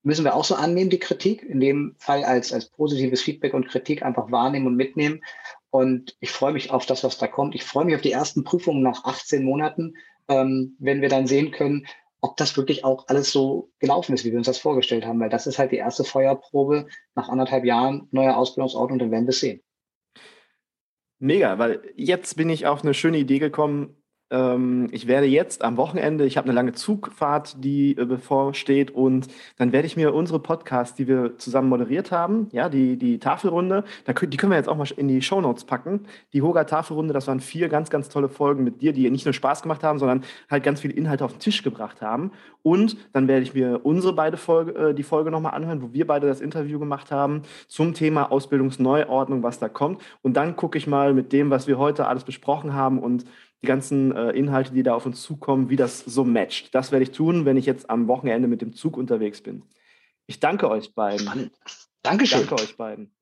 Müssen 0.04 0.26
wir 0.26 0.36
auch 0.36 0.44
so 0.44 0.56
annehmen, 0.56 0.90
die 0.90 1.00
Kritik, 1.00 1.44
in 1.44 1.60
dem 1.60 1.96
Fall 1.98 2.24
als, 2.24 2.52
als 2.52 2.70
positives 2.70 3.22
Feedback 3.22 3.54
und 3.54 3.68
Kritik 3.68 4.04
einfach 4.04 4.32
wahrnehmen 4.32 4.68
und 4.68 4.76
mitnehmen. 4.76 5.22
Und 5.70 6.16
ich 6.20 6.30
freue 6.30 6.54
mich 6.54 6.72
auf 6.72 6.86
das, 6.86 7.04
was 7.04 7.18
da 7.18 7.28
kommt. 7.28 7.56
Ich 7.56 7.64
freue 7.64 7.86
mich 7.86 7.96
auf 7.96 8.02
die 8.02 8.12
ersten 8.12 8.44
Prüfungen 8.44 8.84
nach 8.84 9.06
18 9.06 9.44
Monaten, 9.44 9.96
ähm, 10.28 10.76
wenn 10.80 11.02
wir 11.02 11.10
dann 11.10 11.28
sehen 11.28 11.52
können, 11.52 11.88
ob 12.24 12.38
das 12.38 12.56
wirklich 12.56 12.86
auch 12.86 13.08
alles 13.10 13.32
so 13.34 13.70
gelaufen 13.80 14.14
ist, 14.14 14.24
wie 14.24 14.32
wir 14.32 14.38
uns 14.38 14.48
das 14.48 14.58
vorgestellt 14.58 15.06
haben, 15.06 15.20
weil 15.20 15.30
das 15.30 15.46
ist 15.46 15.60
halt 15.60 15.74
die 15.74 15.78
erste 15.78 16.06
Feuerprobe 16.06 16.88
nach 17.16 17.28
anderthalb 17.28 17.66
Jahren 17.66 18.08
neuer 18.12 18.38
Ausbildungsort 18.38 18.92
und 18.92 19.00
dann 19.00 19.12
werden 19.12 19.26
wir 19.26 19.32
es 19.32 19.42
sehen. 19.42 19.62
Mega, 21.20 21.60
weil 21.60 21.82
jetzt 21.96 22.38
bin 22.38 22.50
ich 22.50 22.66
auf 22.66 22.82
eine 22.84 22.94
schöne 22.94 23.18
Idee 23.18 23.40
gekommen, 23.40 24.03
ich 24.92 25.08
werde 25.08 25.28
jetzt 25.28 25.64
am 25.64 25.78
Wochenende, 25.78 26.26
ich 26.26 26.38
habe 26.38 26.46
eine 26.46 26.56
lange 26.56 26.74
Zugfahrt, 26.74 27.64
die 27.64 27.96
äh, 27.98 28.06
bevorsteht 28.06 28.90
und 28.90 29.28
dann 29.58 29.72
werde 29.72 29.86
ich 29.86 29.96
mir 29.96 30.14
unsere 30.14 30.40
Podcasts, 30.40 30.96
die 30.96 31.08
wir 31.08 31.38
zusammen 31.38 31.70
moderiert 31.70 32.12
haben, 32.12 32.48
ja, 32.52 32.68
die, 32.68 32.98
die 32.98 33.20
Tafelrunde, 33.20 33.84
da, 34.06 34.14
die 34.14 34.38
können 34.38 34.52
wir 34.52 34.58
jetzt 34.58 34.70
auch 34.70 34.78
mal 34.78 34.88
in 34.98 35.08
die 35.08 35.22
Shownotes 35.22 35.66
packen. 35.66 36.08
Die 36.34 36.42
Hoga 36.42 36.64
Tafelrunde, 36.64 37.14
das 37.14 37.28
waren 37.28 37.42
vier 37.42 37.70
ganz, 37.70 37.92
ganz 37.92 38.10
tolle 38.10 38.28
Folgen 38.28 38.64
mit 38.64 38.82
dir, 38.82 38.92
die 38.92 39.10
nicht 39.12 39.26
nur 39.26 39.34
Spaß 39.34 39.62
gemacht 39.62 39.84
haben, 39.84 40.00
sondern 40.00 40.24
halt 40.50 40.64
ganz 40.64 40.82
viele 40.82 40.96
Inhalte 40.96 41.26
auf 41.26 41.34
den 41.34 41.40
Tisch 41.40 41.62
gebracht 41.62 42.02
haben. 42.02 42.32
Und 42.64 42.98
dann 43.12 43.28
werde 43.28 43.44
ich 43.44 43.54
mir 43.54 43.82
unsere 43.84 44.14
beide 44.14 44.38
Folge, 44.38 44.72
äh, 44.72 44.94
die 44.96 45.04
Folge 45.04 45.30
nochmal 45.30 45.54
anhören, 45.54 45.82
wo 45.82 45.94
wir 45.94 46.08
beide 46.08 46.28
das 46.28 46.42
Interview 46.42 46.80
gemacht 46.80 47.12
haben 47.12 47.44
zum 47.68 47.94
Thema 47.94 48.32
Ausbildungsneuordnung, 48.32 49.44
was 49.44 49.60
da 49.60 49.70
kommt. 49.70 50.02
Und 50.22 50.38
dann 50.38 50.56
gucke 50.56 50.78
ich 50.78 50.88
mal 50.88 51.14
mit 51.14 51.34
dem, 51.34 51.50
was 51.50 51.68
wir 51.68 51.78
heute 51.78 52.08
alles 52.08 52.24
besprochen 52.24 52.74
haben 52.74 53.00
und 53.00 53.26
die 53.64 53.68
ganzen 53.68 54.16
äh, 54.16 54.32
Inhalte, 54.32 54.74
die 54.74 54.84
da 54.84 54.94
auf 54.94 55.06
uns 55.06 55.22
zukommen, 55.22 55.70
wie 55.70 55.78
das 55.78 56.00
so 56.00 56.26
matcht. 56.26 56.76
Das 56.76 56.92
werde 56.92 57.04
ich 57.04 57.12
tun, 57.12 57.46
wenn 57.46 57.58
ich 57.58 57.66
jetzt 57.66 57.90
am 57.90 58.08
Wochenende 58.08 58.48
mit 58.48 58.62
dem 58.62 58.74
Zug 58.74 58.98
unterwegs 58.98 59.42
bin. 59.42 59.64
Ich 60.28 60.40
danke 60.40 60.70
euch 60.70 60.94
beiden. 60.94 61.26
Spannend. 61.26 61.52
Dankeschön. 62.02 62.42
Ich 62.42 62.48
danke 62.48 62.62
euch 62.62 62.78
beiden. 62.78 63.16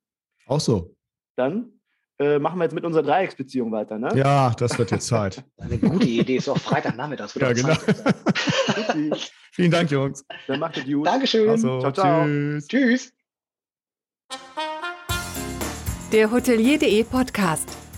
Auch 0.48 0.60
so. 0.60 0.96
Dann 1.36 1.80
äh, 2.20 2.40
machen 2.40 2.60
wir 2.60 2.64
jetzt 2.64 2.74
mit 2.74 2.84
unserer 2.84 3.04
Dreiecksbeziehung 3.04 3.72
weiter, 3.72 4.00
ne? 4.00 4.10
Ja, 4.16 4.52
das 4.58 4.78
wird 4.78 4.92
jetzt 4.92 5.08
Zeit. 5.08 5.44
Eine 5.58 5.78
gute 5.78 6.08
Idee, 6.08 6.38
ist 6.38 6.50
auch 6.50 6.58
Freitagnachmittag. 6.58 7.36
Ja, 7.36 7.54
genau. 7.54 7.76
Vielen 9.52 9.72
Dank, 9.72 9.92
Jungs. 9.92 10.26
Dann 10.48 10.60
macht 10.60 10.78
es 10.78 10.86
gut. 10.86 11.06
Dankeschön. 11.06 11.50
Also, 11.50 11.80
ciao, 11.80 11.92
ciao. 11.92 12.26
Tschüss. 12.26 12.68
Tschüss. 12.68 13.14
Der 16.12 16.32
Hotelier.de 16.32 17.04
Podcast. 17.04 17.91